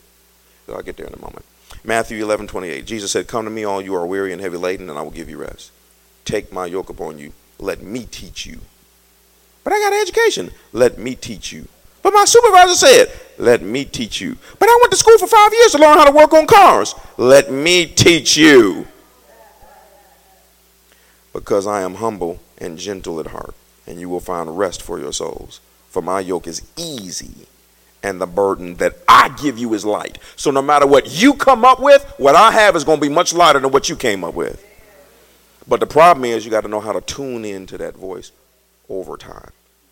So 0.66 0.74
I'll 0.74 0.82
get 0.82 0.96
there 0.96 1.06
in 1.06 1.14
a 1.14 1.20
moment. 1.20 1.44
Matthew 1.84 2.22
11, 2.22 2.48
28. 2.48 2.84
Jesus 2.84 3.12
said, 3.12 3.28
Come 3.28 3.44
to 3.44 3.50
me, 3.50 3.64
all 3.64 3.80
you 3.80 3.94
are 3.94 4.06
weary 4.06 4.32
and 4.32 4.40
heavy 4.40 4.56
laden, 4.56 4.90
and 4.90 4.98
I 4.98 5.02
will 5.02 5.10
give 5.10 5.28
you 5.30 5.38
rest. 5.38 5.70
Take 6.24 6.52
my 6.52 6.66
yoke 6.66 6.90
upon 6.90 7.18
you. 7.18 7.32
Let 7.58 7.82
me 7.82 8.04
teach 8.04 8.44
you. 8.46 8.58
But 9.64 9.72
I 9.72 9.78
got 9.80 9.92
an 9.92 10.00
education. 10.00 10.50
Let 10.72 10.98
me 10.98 11.14
teach 11.14 11.52
you. 11.52 11.68
But 12.02 12.12
my 12.12 12.24
supervisor 12.24 12.74
said, 12.74 13.12
Let 13.38 13.62
me 13.62 13.84
teach 13.84 14.20
you. 14.20 14.36
But 14.58 14.68
I 14.68 14.78
went 14.80 14.90
to 14.92 14.98
school 14.98 15.18
for 15.18 15.26
five 15.26 15.52
years 15.52 15.72
to 15.72 15.78
learn 15.78 15.96
how 15.96 16.04
to 16.04 16.16
work 16.16 16.32
on 16.32 16.46
cars. 16.46 16.94
Let 17.16 17.52
me 17.52 17.86
teach 17.86 18.36
you 18.36 18.86
because 21.32 21.66
I 21.66 21.82
am 21.82 21.94
humble 21.94 22.40
and 22.58 22.78
gentle 22.78 23.20
at 23.20 23.28
heart, 23.28 23.54
and 23.88 23.98
you 23.98 24.08
will 24.08 24.20
find 24.20 24.56
rest 24.56 24.82
for 24.82 25.00
your 25.00 25.12
souls. 25.12 25.60
For 25.88 26.02
my 26.02 26.20
yoke 26.20 26.46
is 26.46 26.62
easy, 26.76 27.46
and 28.02 28.20
the 28.20 28.26
burden 28.26 28.74
that 28.74 28.98
I 29.08 29.30
give 29.30 29.58
you 29.58 29.72
is 29.72 29.84
light. 29.84 30.18
So 30.36 30.50
no 30.50 30.62
matter 30.62 30.86
what 30.86 31.20
you 31.20 31.34
come 31.34 31.64
up 31.64 31.80
with, 31.80 32.04
what 32.18 32.36
I 32.36 32.52
have 32.52 32.76
is 32.76 32.84
going 32.84 33.00
to 33.00 33.08
be 33.08 33.12
much 33.12 33.32
lighter 33.32 33.58
than 33.58 33.72
what 33.72 33.88
you 33.88 33.96
came 33.96 34.22
up 34.22 34.34
with. 34.34 34.64
But 35.66 35.80
the 35.80 35.86
problem 35.86 36.24
is 36.26 36.44
you 36.44 36.50
got 36.50 36.60
to 36.60 36.68
know 36.68 36.80
how 36.80 36.92
to 36.92 37.00
tune 37.00 37.44
into 37.44 37.78
that 37.78 37.96
voice 37.96 38.30
over 38.88 39.16
time. 39.16 39.50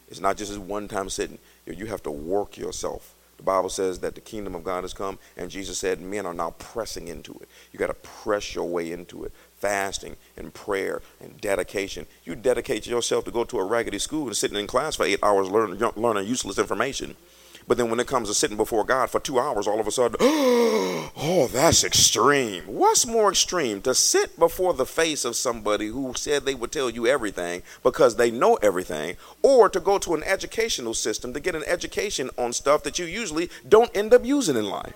It's 0.08 0.20
not 0.20 0.36
just 0.36 0.56
one 0.58 0.88
time 0.88 1.08
sitting. 1.08 1.38
You 1.66 1.86
have 1.86 2.02
to 2.04 2.10
work 2.10 2.56
yourself. 2.56 3.14
The 3.36 3.42
Bible 3.42 3.68
says 3.68 3.98
that 4.00 4.14
the 4.14 4.20
kingdom 4.20 4.54
of 4.54 4.64
God 4.64 4.84
has 4.84 4.94
come, 4.94 5.18
and 5.36 5.50
Jesus 5.50 5.78
said 5.78 6.00
men 6.00 6.24
are 6.26 6.34
now 6.34 6.50
pressing 6.58 7.08
into 7.08 7.32
it. 7.34 7.48
You 7.72 7.78
got 7.78 7.88
to 7.88 7.94
press 7.94 8.54
your 8.54 8.64
way 8.64 8.92
into 8.92 9.24
it 9.24 9.32
fasting 9.56 10.16
and 10.36 10.52
prayer 10.52 11.02
and 11.20 11.40
dedication. 11.40 12.06
You 12.24 12.34
dedicate 12.34 12.86
yourself 12.86 13.24
to 13.24 13.30
go 13.30 13.44
to 13.44 13.58
a 13.58 13.64
raggedy 13.64 13.98
school 13.98 14.26
and 14.26 14.36
sitting 14.36 14.58
in 14.58 14.66
class 14.66 14.96
for 14.96 15.04
eight 15.04 15.22
hours 15.22 15.48
learning, 15.48 15.82
learning 15.96 16.26
useless 16.26 16.58
information. 16.58 17.16
But 17.68 17.78
then 17.78 17.90
when 17.90 17.98
it 17.98 18.06
comes 18.06 18.28
to 18.28 18.34
sitting 18.34 18.56
before 18.56 18.84
God 18.84 19.10
for 19.10 19.18
two 19.18 19.40
hours, 19.40 19.66
all 19.66 19.80
of 19.80 19.88
a 19.88 19.90
sudden, 19.90 20.16
oh, 20.20 21.48
that's 21.52 21.82
extreme. 21.82 22.62
What's 22.64 23.06
more 23.06 23.30
extreme? 23.30 23.82
To 23.82 23.94
sit 23.94 24.38
before 24.38 24.72
the 24.72 24.86
face 24.86 25.24
of 25.24 25.34
somebody 25.34 25.88
who 25.88 26.12
said 26.14 26.44
they 26.44 26.54
would 26.54 26.70
tell 26.70 26.88
you 26.88 27.08
everything 27.08 27.62
because 27.82 28.16
they 28.16 28.30
know 28.30 28.54
everything, 28.56 29.16
or 29.42 29.68
to 29.68 29.80
go 29.80 29.98
to 29.98 30.14
an 30.14 30.22
educational 30.22 30.94
system 30.94 31.32
to 31.32 31.40
get 31.40 31.56
an 31.56 31.64
education 31.66 32.30
on 32.38 32.52
stuff 32.52 32.84
that 32.84 33.00
you 33.00 33.04
usually 33.06 33.50
don't 33.68 33.94
end 33.96 34.14
up 34.14 34.24
using 34.24 34.56
in 34.56 34.66
life. 34.66 34.94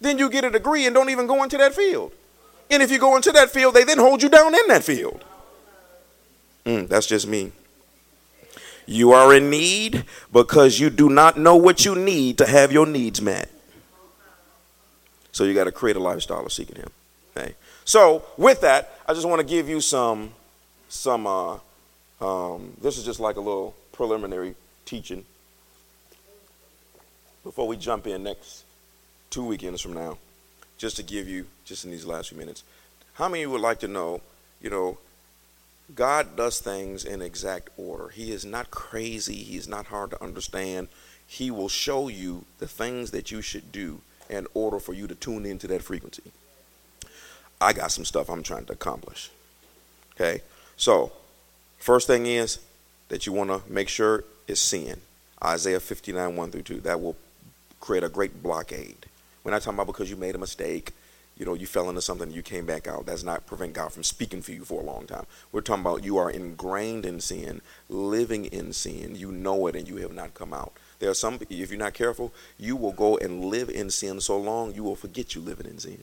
Then 0.00 0.18
you 0.18 0.28
get 0.28 0.44
a 0.44 0.50
degree 0.50 0.84
and 0.84 0.94
don't 0.94 1.08
even 1.08 1.26
go 1.26 1.42
into 1.42 1.56
that 1.56 1.74
field. 1.74 2.12
And 2.70 2.82
if 2.82 2.90
you 2.90 2.98
go 2.98 3.16
into 3.16 3.32
that 3.32 3.50
field, 3.50 3.74
they 3.74 3.84
then 3.84 3.98
hold 3.98 4.22
you 4.22 4.28
down 4.28 4.54
in 4.54 4.66
that 4.68 4.84
field. 4.84 5.24
Mm, 6.66 6.88
that's 6.88 7.06
just 7.06 7.26
me. 7.26 7.52
You 8.86 9.12
are 9.12 9.34
in 9.34 9.50
need 9.50 10.04
because 10.32 10.78
you 10.78 10.90
do 10.90 11.08
not 11.08 11.38
know 11.38 11.56
what 11.56 11.84
you 11.84 11.94
need 11.94 12.38
to 12.38 12.46
have 12.46 12.72
your 12.72 12.86
needs 12.86 13.20
met. 13.20 13.50
So 15.32 15.44
you 15.44 15.54
got 15.54 15.64
to 15.64 15.72
create 15.72 15.96
a 15.96 16.00
lifestyle 16.00 16.44
of 16.44 16.52
seeking 16.52 16.76
Him. 16.76 16.90
Okay. 17.36 17.54
So 17.84 18.24
with 18.36 18.60
that, 18.60 18.98
I 19.08 19.14
just 19.14 19.26
want 19.26 19.40
to 19.40 19.46
give 19.46 19.68
you 19.68 19.80
some, 19.80 20.32
some. 20.88 21.26
Uh, 21.26 21.58
um, 22.20 22.72
this 22.80 22.96
is 22.96 23.04
just 23.04 23.20
like 23.20 23.36
a 23.36 23.40
little 23.40 23.74
preliminary 23.92 24.54
teaching 24.84 25.24
before 27.42 27.66
we 27.66 27.76
jump 27.76 28.06
in 28.06 28.22
next 28.22 28.64
two 29.30 29.44
weekends 29.44 29.80
from 29.80 29.92
now 29.92 30.16
just 30.78 30.96
to 30.96 31.02
give 31.02 31.28
you, 31.28 31.46
just 31.64 31.84
in 31.84 31.90
these 31.90 32.04
last 32.04 32.30
few 32.30 32.38
minutes, 32.38 32.62
how 33.14 33.28
many 33.28 33.46
would 33.46 33.60
like 33.60 33.80
to 33.80 33.88
know, 33.88 34.20
you 34.60 34.70
know, 34.70 34.98
God 35.92 36.36
does 36.36 36.60
things 36.60 37.04
in 37.04 37.20
exact 37.20 37.68
order. 37.76 38.08
He 38.08 38.30
is 38.30 38.44
not 38.44 38.70
crazy. 38.70 39.36
He 39.36 39.56
is 39.56 39.68
not 39.68 39.86
hard 39.86 40.10
to 40.10 40.22
understand. 40.22 40.88
He 41.26 41.50
will 41.50 41.68
show 41.68 42.08
you 42.08 42.44
the 42.58 42.66
things 42.66 43.10
that 43.10 43.30
you 43.30 43.42
should 43.42 43.70
do 43.70 44.00
in 44.30 44.46
order 44.54 44.78
for 44.78 44.94
you 44.94 45.06
to 45.06 45.14
tune 45.14 45.44
into 45.44 45.66
that 45.68 45.82
frequency. 45.82 46.22
I 47.60 47.72
got 47.72 47.92
some 47.92 48.04
stuff 48.04 48.30
I'm 48.30 48.42
trying 48.42 48.64
to 48.66 48.72
accomplish. 48.72 49.30
Okay? 50.14 50.42
So, 50.76 51.12
first 51.78 52.06
thing 52.06 52.26
is 52.26 52.58
that 53.08 53.26
you 53.26 53.32
want 53.32 53.50
to 53.50 53.60
make 53.70 53.88
sure 53.88 54.24
is 54.48 54.60
sin. 54.60 55.00
Isaiah 55.42 55.80
59, 55.80 56.36
1 56.36 56.50
through 56.50 56.62
2. 56.62 56.80
That 56.80 57.00
will 57.00 57.16
create 57.80 58.04
a 58.04 58.08
great 58.08 58.42
blockade. 58.42 59.06
We're 59.42 59.50
not 59.50 59.62
talking 59.62 59.76
about 59.78 59.86
because 59.86 60.08
you 60.08 60.16
made 60.16 60.34
a 60.34 60.38
mistake, 60.38 60.92
you 61.36 61.44
know, 61.44 61.54
you 61.54 61.66
fell 61.66 61.88
into 61.88 62.00
something 62.00 62.30
you 62.30 62.42
came 62.42 62.64
back 62.64 62.86
out. 62.86 63.06
That's 63.06 63.24
not 63.24 63.46
prevent 63.46 63.72
God 63.72 63.92
from 63.92 64.04
speaking 64.04 64.40
for 64.40 64.52
you 64.52 64.64
for 64.64 64.80
a 64.80 64.84
long 64.84 65.06
time. 65.06 65.26
We're 65.50 65.62
talking 65.62 65.82
about 65.82 66.04
you 66.04 66.16
are 66.16 66.30
ingrained 66.30 67.04
in 67.04 67.20
sin, 67.20 67.60
living 67.88 68.44
in 68.46 68.72
sin. 68.72 69.16
You 69.16 69.32
know 69.32 69.66
it 69.66 69.74
and 69.74 69.88
you 69.88 69.96
have 69.96 70.12
not 70.12 70.34
come 70.34 70.54
out. 70.54 70.72
There 71.00 71.10
are 71.10 71.14
some, 71.14 71.40
if 71.50 71.70
you're 71.70 71.78
not 71.78 71.94
careful, 71.94 72.32
you 72.58 72.76
will 72.76 72.92
go 72.92 73.16
and 73.18 73.44
live 73.44 73.68
in 73.68 73.90
sin 73.90 74.20
so 74.20 74.38
long 74.38 74.74
you 74.74 74.84
will 74.84 74.94
forget 74.94 75.34
you 75.34 75.40
living 75.40 75.66
in 75.66 75.78
sin. 75.78 76.02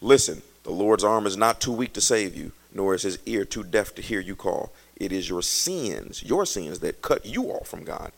Listen, 0.00 0.40
the 0.62 0.70
Lord's 0.70 1.04
arm 1.04 1.26
is 1.26 1.36
not 1.36 1.60
too 1.60 1.72
weak 1.72 1.92
to 1.92 2.00
save 2.00 2.34
you, 2.34 2.52
nor 2.72 2.94
is 2.94 3.02
his 3.02 3.18
ear 3.26 3.44
too 3.44 3.62
deaf 3.62 3.94
to 3.96 4.02
hear 4.02 4.20
you 4.20 4.34
call. 4.34 4.72
It 4.96 5.12
is 5.12 5.28
your 5.28 5.42
sins, 5.42 6.22
your 6.22 6.46
sins 6.46 6.78
that 6.80 7.02
cut 7.02 7.26
you 7.26 7.50
off 7.50 7.68
from 7.68 7.84
God. 7.84 8.12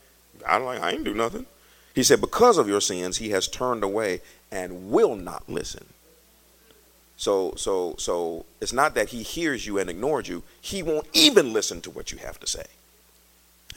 I 0.47 0.57
don't 0.57 0.65
like 0.65 0.81
I 0.81 0.91
ain't 0.91 1.03
do 1.03 1.13
nothing. 1.13 1.45
He 1.93 2.03
said, 2.03 2.21
Because 2.21 2.57
of 2.57 2.67
your 2.67 2.81
sins, 2.81 3.17
he 3.17 3.29
has 3.29 3.47
turned 3.47 3.83
away 3.83 4.21
and 4.51 4.91
will 4.91 5.15
not 5.15 5.49
listen. 5.49 5.85
So, 7.17 7.53
so, 7.55 7.95
so 7.97 8.45
it's 8.59 8.73
not 8.73 8.95
that 8.95 9.09
he 9.09 9.23
hears 9.23 9.65
you 9.65 9.77
and 9.77 9.89
ignores 9.89 10.27
you. 10.27 10.43
He 10.59 10.83
won't 10.83 11.07
even 11.13 11.53
listen 11.53 11.81
to 11.81 11.89
what 11.89 12.11
you 12.11 12.17
have 12.17 12.39
to 12.39 12.47
say. 12.47 12.65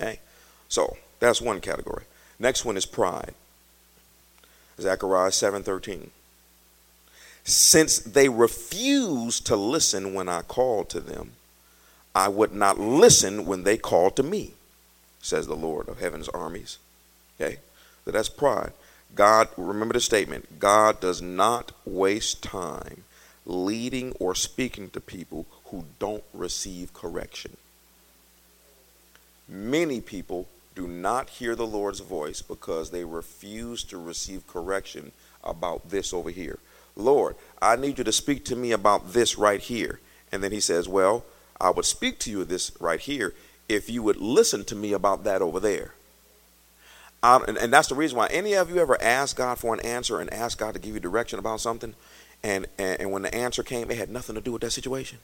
Okay? 0.00 0.20
So 0.68 0.96
that's 1.20 1.40
one 1.40 1.61
category. 1.61 2.05
Next 2.38 2.64
one 2.64 2.76
is 2.76 2.87
pride. 2.87 3.35
Zechariah 4.81 5.31
7:13. 5.31 6.11
Since 7.44 8.00
they 8.00 8.29
refused 8.29 9.46
to 9.46 9.57
listen 9.57 10.12
when 10.12 10.29
I 10.29 10.42
called 10.42 10.88
to 10.90 11.00
them, 11.00 11.33
I 12.14 12.29
would 12.29 12.52
not 12.52 12.79
listen 12.81 13.46
when 13.46 13.62
they 13.62 13.76
called 13.76 14.16
to 14.16 14.22
me, 14.22 14.55
says 15.22 15.46
the 15.46 15.55
Lord 15.55 15.88
of 15.88 16.00
heaven's 16.00 16.29
armies. 16.31 16.79
Okay? 17.40 17.59
That 18.06 18.12
that's 18.12 18.30
pride. 18.30 18.72
God, 19.14 19.48
remember 19.56 19.92
the 19.92 20.00
statement 20.00 20.58
God 20.58 21.00
does 21.00 21.20
not 21.20 21.72
waste 21.84 22.42
time 22.42 23.04
leading 23.44 24.12
or 24.18 24.34
speaking 24.34 24.90
to 24.90 25.00
people 25.00 25.46
who 25.66 25.84
don't 25.98 26.24
receive 26.32 26.94
correction. 26.94 27.56
Many 29.48 30.00
people 30.00 30.48
do 30.74 30.88
not 30.88 31.30
hear 31.30 31.54
the 31.54 31.66
Lord's 31.66 32.00
voice 32.00 32.42
because 32.42 32.90
they 32.90 33.04
refuse 33.04 33.84
to 33.84 33.98
receive 33.98 34.46
correction 34.46 35.12
about 35.44 35.90
this 35.90 36.12
over 36.12 36.30
here. 36.30 36.58
Lord, 36.96 37.36
I 37.62 37.76
need 37.76 37.98
you 37.98 38.04
to 38.04 38.12
speak 38.12 38.44
to 38.46 38.56
me 38.56 38.72
about 38.72 39.12
this 39.12 39.38
right 39.38 39.60
here. 39.60 40.00
And 40.32 40.42
then 40.42 40.50
he 40.50 40.60
says, 40.60 40.88
Well, 40.88 41.24
I 41.60 41.70
would 41.70 41.84
speak 41.84 42.18
to 42.20 42.30
you 42.30 42.44
this 42.44 42.72
right 42.80 43.00
here 43.00 43.32
if 43.68 43.88
you 43.88 44.02
would 44.02 44.16
listen 44.16 44.64
to 44.64 44.74
me 44.74 44.92
about 44.92 45.24
that 45.24 45.40
over 45.40 45.60
there 45.60 45.92
and, 47.22 47.57
and 47.57 47.72
that's 47.72 47.88
the 47.88 47.94
reason 47.94 48.18
why 48.18 48.29
any 48.29 48.55
of 48.55 48.70
you 48.70 48.79
ever 48.79 49.00
asked 49.02 49.37
God 49.37 49.59
for 49.59 49.74
an 49.74 49.81
answer 49.81 50.20
and 50.20 50.33
asked 50.33 50.59
God 50.59 50.74
to 50.74 50.81
give 50.81 50.94
you 50.94 51.00
direction 51.00 51.38
about 51.38 51.61
something, 51.61 51.94
and, 52.42 52.66
and, 52.79 53.00
and 53.00 53.12
when 53.12 53.22
the 53.22 53.35
answer 53.35 53.62
came, 53.62 53.90
it 53.90 53.96
had 53.96 54.11
nothing 54.11 54.35
to 54.35 54.40
do 54.40 54.52
with 54.52 54.62
that 54.62 54.70
situation. 54.70 55.18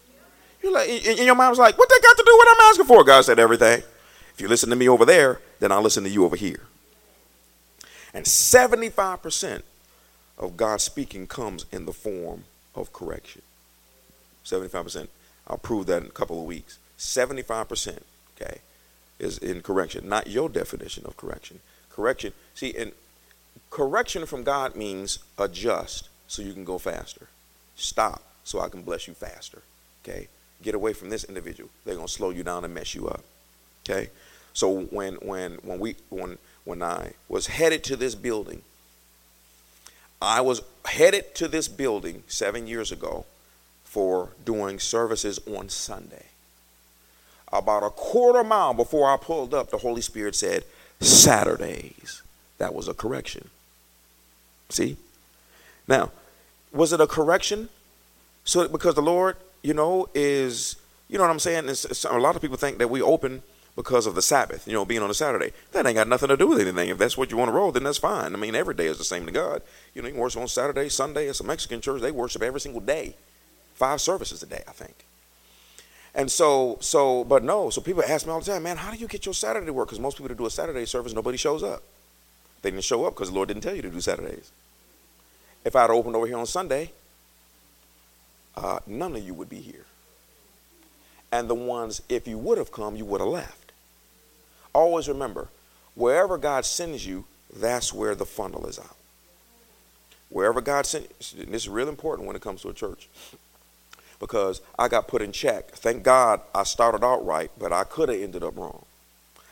You're 0.62 0.72
like, 0.72 0.88
and 0.88 1.18
your 1.18 1.35
mind 1.35 1.50
was 1.50 1.59
like, 1.59 1.76
what 1.76 1.88
they 1.88 2.00
got 2.00 2.16
to 2.16 2.24
do 2.24 2.37
what 2.37 2.48
I'm 2.50 2.70
asking 2.70 2.87
for? 2.87 3.05
God 3.05 3.24
said 3.24 3.38
everything. 3.38 3.83
If 4.35 4.40
you 4.40 4.48
listen 4.48 4.70
to 4.70 4.76
me 4.76 4.88
over 4.88 5.05
there, 5.05 5.40
then 5.61 5.72
I'll 5.72 5.83
listen 5.83 6.05
to 6.05 6.11
you 6.11 6.24
over 6.24 6.37
here. 6.37 6.61
And 8.14 8.24
75% 8.26 9.62
of 10.38 10.57
God 10.57 10.81
speaking 10.81 11.26
comes 11.26 11.66
in 11.72 11.87
the 11.87 11.92
form 11.92 12.44
of 12.74 12.92
correction. 12.92 13.42
75%. 14.44 15.09
I'll 15.46 15.59
prove 15.59 15.87
that 15.87 16.02
in 16.02 16.09
a 16.09 16.12
couple 16.12 16.40
of 16.40 16.46
weeks. 16.46 16.78
75%, 16.98 17.98
okay, 18.40 18.59
is 19.18 19.38
in 19.38 19.61
correction, 19.62 20.09
not 20.09 20.28
your 20.28 20.48
definition 20.48 21.05
of 21.07 21.16
correction. 21.16 21.61
Correction. 21.94 22.33
See, 22.55 22.74
and 22.76 22.92
correction 23.70 24.26
from 24.26 24.42
God 24.42 24.76
means 24.76 25.18
adjust 25.38 26.09
so 26.26 26.42
you 26.42 26.52
can 26.52 26.64
go 26.64 26.78
faster. 26.78 27.28
Stop 27.76 28.22
so 28.44 28.61
I 28.61 28.68
can 28.68 28.83
bless 28.83 29.07
you 29.07 29.14
faster. 29.14 29.62
Okay? 30.05 30.28
get 30.62 30.74
away 30.74 30.92
from 30.92 31.11
this 31.11 31.24
individual. 31.24 31.68
They're 31.85 31.96
to 31.96 32.09
slow 32.09 32.31
you 32.31 32.42
down 32.42 32.64
and 32.64 32.72
mess 32.72 32.94
you 32.94 33.09
up. 33.09 33.22
Okay? 33.85 34.11
So 34.55 34.83
when 34.85 35.14
when 35.14 35.55
when 35.62 35.78
we 35.78 35.96
when 36.09 36.38
when 36.64 36.83
I 36.83 37.12
was 37.28 37.48
headed 37.48 37.83
to 37.85 37.96
this 37.96 38.14
building, 38.14 38.62
I 40.20 40.40
was 40.40 40.62
headed 40.85 41.35
to 41.37 41.48
this 41.48 41.68
building 41.68 42.22
7 42.28 42.66
years 42.66 42.92
ago 42.92 43.26
for 43.85 44.31
doing 44.44 44.78
services 44.78 45.40
on 45.46 45.68
Sunday. 45.68 46.26
About 47.52 47.83
a 47.83 47.90
quarter 47.90 48.44
mile 48.44 48.72
before 48.72 49.12
I 49.12 49.16
pulled 49.16 49.52
up, 49.52 49.70
the 49.70 49.78
Holy 49.78 50.00
Spirit 50.00 50.35
said, 50.35 50.64
Saturdays. 51.02 52.22
That 52.58 52.74
was 52.74 52.88
a 52.88 52.94
correction. 52.94 53.50
See? 54.68 54.96
Now, 55.88 56.10
was 56.72 56.92
it 56.92 57.00
a 57.00 57.06
correction? 57.06 57.68
So 58.44 58.68
because 58.68 58.94
the 58.94 59.02
Lord, 59.02 59.36
you 59.62 59.74
know, 59.74 60.08
is 60.14 60.76
you 61.08 61.18
know 61.18 61.24
what 61.24 61.30
I'm 61.30 61.38
saying? 61.38 61.68
It's, 61.68 61.84
it's, 61.84 62.04
a 62.04 62.12
lot 62.12 62.36
of 62.36 62.42
people 62.42 62.56
think 62.56 62.78
that 62.78 62.88
we 62.88 63.02
open 63.02 63.42
because 63.76 64.06
of 64.06 64.14
the 64.14 64.22
Sabbath, 64.22 64.66
you 64.66 64.72
know, 64.72 64.84
being 64.84 65.02
on 65.02 65.10
a 65.10 65.14
Saturday. 65.14 65.52
That 65.72 65.86
ain't 65.86 65.96
got 65.96 66.08
nothing 66.08 66.28
to 66.28 66.36
do 66.36 66.46
with 66.46 66.60
anything. 66.60 66.88
If 66.88 66.98
that's 66.98 67.16
what 67.16 67.30
you 67.30 67.36
want 67.36 67.48
to 67.48 67.52
roll, 67.52 67.72
then 67.72 67.84
that's 67.84 67.98
fine. 67.98 68.34
I 68.34 68.38
mean, 68.38 68.54
every 68.54 68.74
day 68.74 68.86
is 68.86 68.98
the 68.98 69.04
same 69.04 69.26
to 69.26 69.32
God. 69.32 69.62
You 69.94 70.02
know, 70.02 70.08
you 70.08 70.14
worship 70.14 70.40
on 70.40 70.48
Saturday, 70.48 70.88
Sunday. 70.88 71.28
It's 71.28 71.40
a 71.40 71.44
Mexican 71.44 71.80
church. 71.80 72.00
They 72.00 72.10
worship 72.10 72.42
every 72.42 72.60
single 72.60 72.80
day, 72.80 73.14
five 73.74 74.00
services 74.00 74.42
a 74.42 74.46
day, 74.46 74.62
I 74.66 74.72
think. 74.72 75.04
And 76.14 76.31
so, 76.31 76.77
so, 76.81 77.25
but 77.25 77.42
no. 77.42 77.70
So 77.70 77.81
people 77.81 78.03
ask 78.07 78.27
me 78.27 78.33
all 78.33 78.40
the 78.40 78.51
time, 78.51 78.62
man, 78.62 78.77
how 78.77 78.90
do 78.90 78.98
you 78.98 79.07
get 79.07 79.25
your 79.25 79.35
Saturday 79.35 79.70
work? 79.70 79.88
Because 79.88 80.01
most 80.01 80.16
people 80.16 80.29
that 80.29 80.38
do 80.38 80.46
a 80.46 80.51
Saturday 80.51 80.85
service, 80.85 81.14
nobody 81.14 81.38
shows 81.38 81.62
up. 81.62 81.83
They 82.61 82.70
didn't 82.70 82.85
show 82.85 83.05
up 83.07 83.14
because 83.14 83.31
the 83.31 83.35
Lord 83.35 83.48
didn't 83.48 83.62
tell 83.62 83.75
you 83.75 83.83
to 83.83 83.90
do 83.90 84.01
Saturdays. 84.01 84.53
If 85.64 85.75
I'd 85.75 85.90
opened 85.90 86.16
over 86.16 86.27
here 86.27 86.37
on 86.37 86.46
Sunday, 86.46 86.90
uh, 88.57 88.81
none 88.87 89.16
of 89.16 89.22
you 89.22 89.35
would 89.35 89.48
be 89.48 89.61
here. 89.61 89.87
And 91.31 91.48
the 91.48 91.55
ones, 91.55 92.03
if 92.09 92.29
you 92.29 92.37
would 92.37 92.59
have 92.59 92.70
come, 92.70 92.94
you 92.94 93.07
would 93.07 93.20
have 93.20 93.31
left. 93.31 93.72
Always 94.75 95.09
remember, 95.09 95.48
wherever 95.94 96.37
God 96.37 96.64
sends 96.66 97.07
you, 97.07 97.25
that's 97.55 97.92
where 97.92 98.14
the 98.14 98.27
funnel 98.27 98.66
is 98.66 98.79
out. 98.79 98.96
Wherever 100.29 100.61
God 100.61 100.87
sends 100.87 101.09
this 101.33 101.62
is 101.62 101.68
real 101.68 101.88
important 101.88 102.27
when 102.27 102.37
it 102.37 102.42
comes 102.42 102.62
to 102.62 102.68
a 102.68 102.75
church 102.75 103.09
because 104.22 104.61
I 104.78 104.87
got 104.87 105.08
put 105.08 105.20
in 105.20 105.32
check. 105.32 105.72
Thank 105.72 106.04
God 106.04 106.40
I 106.54 106.62
started 106.62 107.04
out 107.04 107.26
right, 107.26 107.50
but 107.58 107.72
I 107.72 107.82
could 107.82 108.08
have 108.08 108.20
ended 108.20 108.44
up 108.44 108.56
wrong. 108.56 108.85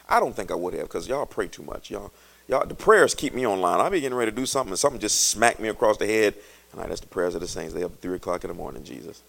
I 0.09 0.21
don't 0.21 0.35
think 0.35 0.53
I 0.53 0.55
would 0.55 0.75
have 0.75 0.85
because 0.85 1.09
y'all 1.09 1.27
pray 1.27 1.49
too 1.49 1.65
much. 1.65 1.91
Y'all, 1.91 2.13
y'all, 2.47 2.65
the 2.65 2.77
prayers 2.77 3.13
keep 3.13 3.35
me 3.35 3.45
online. 3.45 3.81
I 3.81 3.89
be 3.89 4.01
getting 4.01 4.17
ready 4.17 4.31
to 4.31 4.37
do 4.37 4.47
something 4.47 4.71
and 4.71 4.79
something 4.79 5.01
just 5.01 5.29
smacked 5.29 5.59
me 5.59 5.69
across 5.69 5.97
the 5.97 6.07
head. 6.07 6.37
And 6.71 6.81
I, 6.81 6.87
that's 6.87 7.01
the 7.01 7.09
prayers 7.09 7.35
of 7.35 7.41
the 7.41 7.49
saints. 7.49 7.75
They 7.75 7.83
up 7.83 7.95
at 7.95 8.01
3 8.01 8.15
o'clock 8.15 8.45
in 8.45 8.49
the 8.49 8.55
morning, 8.55 8.85
Jesus. 8.85 9.25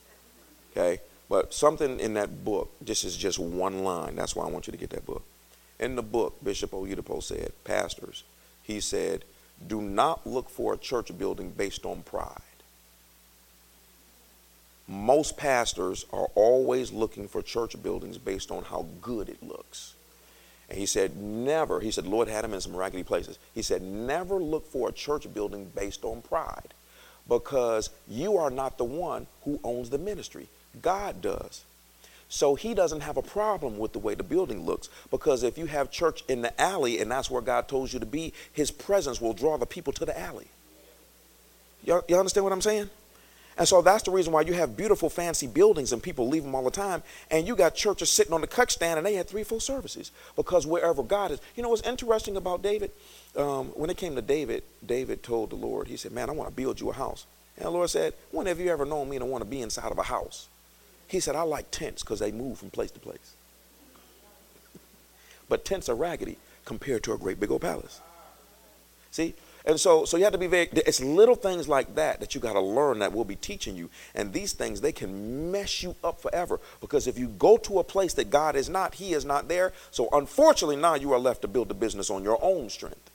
Okay? 0.71 1.01
But 1.27 1.56
something 1.56 1.99
in 1.99 2.13
that 2.13 2.45
book, 2.45 2.71
this 2.80 3.04
is 3.04 3.17
just 3.17 3.39
one 3.39 3.84
line. 3.84 4.15
That's 4.15 4.36
why 4.36 4.45
I 4.45 4.49
want 4.49 4.67
you 4.67 4.71
to 4.71 4.77
get 4.77 4.91
that 4.91 5.08
book. 5.08 5.23
In 5.80 5.95
the 5.95 6.04
book, 6.04 6.36
Bishop 6.43 6.69
Oyedepo 6.69 7.23
said, 7.23 7.51
pastors, 7.63 8.25
he 8.62 8.80
said, 8.80 9.23
do 9.65 9.82
not 9.82 10.27
look 10.27 10.51
for 10.51 10.75
a 10.75 10.77
church 10.77 11.17
building 11.17 11.49
based 11.49 11.84
on 11.84 12.04
pride 12.04 12.41
most 14.91 15.38
pastors 15.38 16.06
are 16.12 16.27
always 16.36 16.91
looking 16.91 17.27
for 17.27 17.41
church 17.41 17.82
buildings 17.82 18.17
based 18.17 18.51
on 18.51 18.63
how 18.63 18.86
good 19.01 19.30
it 19.30 19.41
looks. 19.41 19.93
And 20.69 20.77
he 20.77 20.86
said, 20.86 21.15
never, 21.17 21.80
he 21.80 21.91
said, 21.91 22.06
Lord 22.06 22.27
had 22.27 22.43
him 22.43 22.54
in 22.54 22.62
some 22.62 22.75
raggedy 22.75 23.04
places. 23.04 23.39
He 23.56 23.62
said, 23.62 23.82
never 23.82 24.36
look 24.36 24.65
for 24.65 24.89
a 24.89 24.91
church 24.91 25.34
building 25.34 25.71
based 25.73 26.04
on 26.04 26.21
pride 26.21 26.73
because 27.27 27.89
you 28.08 28.38
are 28.38 28.49
not 28.49 28.77
the 28.77 28.84
one 28.84 29.27
who 29.43 29.60
owns 29.63 29.89
the 29.89 29.97
ministry. 29.97 30.47
God 30.82 31.21
does. 31.21 31.63
So 32.27 32.56
he 32.56 32.73
doesn't 32.73 33.01
have 33.01 33.17
a 33.17 33.21
problem 33.21 33.77
with 33.77 33.93
the 33.93 33.99
way 33.99 34.15
the 34.15 34.23
building 34.23 34.65
looks 34.65 34.89
because 35.10 35.43
if 35.43 35.58
you 35.58 35.65
have 35.67 35.91
church 35.91 36.23
in 36.27 36.41
the 36.41 36.62
alley 36.62 36.99
and 36.99 37.12
that's 37.12 37.30
where 37.30 37.41
God 37.41 37.67
told 37.67 37.91
you 37.93 37.99
to 37.99 38.06
be, 38.06 38.34
his 38.51 38.71
presence 38.71 39.21
will 39.21 39.34
draw 39.34 39.58
the 39.58 39.65
people 39.65 39.93
to 39.93 40.06
the 40.06 40.17
alley. 40.17 40.47
Y'all, 41.84 42.04
y'all 42.08 42.19
understand 42.19 42.43
what 42.43 42.54
I'm 42.54 42.62
saying? 42.62 42.89
And 43.57 43.67
so 43.67 43.81
that's 43.81 44.03
the 44.03 44.11
reason 44.11 44.31
why 44.31 44.41
you 44.41 44.53
have 44.53 44.77
beautiful, 44.77 45.09
fancy 45.09 45.45
buildings 45.45 45.91
and 45.91 46.01
people 46.01 46.27
leave 46.27 46.43
them 46.43 46.55
all 46.55 46.63
the 46.63 46.71
time. 46.71 47.03
And 47.29 47.45
you 47.45 47.55
got 47.55 47.75
churches 47.75 48.09
sitting 48.09 48.33
on 48.33 48.41
the 48.41 48.47
cut 48.47 48.71
stand 48.71 48.97
and 48.97 49.05
they 49.05 49.15
had 49.15 49.27
three 49.27 49.43
full 49.43 49.59
services 49.59 50.11
because 50.35 50.65
wherever 50.65 51.03
God 51.03 51.31
is. 51.31 51.39
You 51.55 51.63
know 51.63 51.69
what's 51.69 51.81
interesting 51.81 52.37
about 52.37 52.61
David? 52.61 52.91
Um, 53.35 53.67
when 53.67 53.89
it 53.89 53.97
came 53.97 54.15
to 54.15 54.21
David, 54.21 54.63
David 54.85 55.21
told 55.21 55.49
the 55.49 55.55
Lord, 55.55 55.87
he 55.87 55.97
said, 55.97 56.11
Man, 56.11 56.29
I 56.29 56.33
want 56.33 56.49
to 56.49 56.55
build 56.55 56.79
you 56.79 56.89
a 56.89 56.93
house. 56.93 57.25
And 57.57 57.65
the 57.65 57.71
Lord 57.71 57.89
said, 57.89 58.13
When 58.31 58.47
have 58.47 58.59
you 58.59 58.69
ever 58.69 58.85
known 58.85 59.09
me 59.09 59.19
to 59.19 59.25
want 59.25 59.43
to 59.43 59.49
be 59.49 59.61
inside 59.61 59.91
of 59.91 59.97
a 59.97 60.03
house? 60.03 60.47
He 61.07 61.19
said, 61.19 61.35
I 61.35 61.41
like 61.41 61.69
tents 61.71 62.03
because 62.03 62.19
they 62.19 62.31
move 62.31 62.57
from 62.57 62.69
place 62.69 62.91
to 62.91 62.99
place. 62.99 63.35
but 65.49 65.65
tents 65.65 65.89
are 65.89 65.95
raggedy 65.95 66.37
compared 66.63 67.03
to 67.03 67.13
a 67.13 67.17
great 67.17 67.39
big 67.39 67.51
old 67.51 67.61
palace. 67.61 67.99
See? 69.11 69.33
And 69.65 69.80
so, 69.80 70.06
so 70.06 70.17
you 70.17 70.24
have 70.24 70.34
to 70.34 70.39
be 70.39 70.47
very, 70.47 70.69
it's 70.71 71.02
little 71.02 71.36
things 71.36 71.67
like 71.67 71.95
that 71.95 72.19
that 72.19 72.34
you 72.34 72.41
got 72.41 72.54
to 72.54 72.62
learn 72.62 73.00
that 73.00 73.13
we'll 73.13 73.26
be 73.26 73.36
teaching 73.36 73.76
you. 73.76 73.89
And 74.15 74.34
these 74.34 74.54
things, 74.54 74.82
they 74.82 74.91
can 74.91 75.52
mess 75.52 75.84
you 75.84 75.95
up 76.04 76.19
forever. 76.19 76.60
Because 76.80 77.08
if 77.08 77.17
you 77.19 77.28
go 77.28 77.58
to 77.58 77.80
a 77.80 77.84
place 77.84 78.13
that 78.15 78.30
God 78.30 78.56
is 78.56 78.69
not, 78.69 78.95
He 78.95 79.13
is 79.13 79.26
not 79.26 79.47
there. 79.47 79.74
So 79.91 80.10
unfortunately, 80.13 80.78
now 80.78 80.95
you 80.95 81.13
are 81.13 81.19
left 81.19 81.41
to 81.43 81.47
build 81.47 81.67
the 81.67 81.76
business 81.76 82.10
on 82.10 82.24
your 82.24 82.39
own 82.41 82.69
strength 82.69 83.12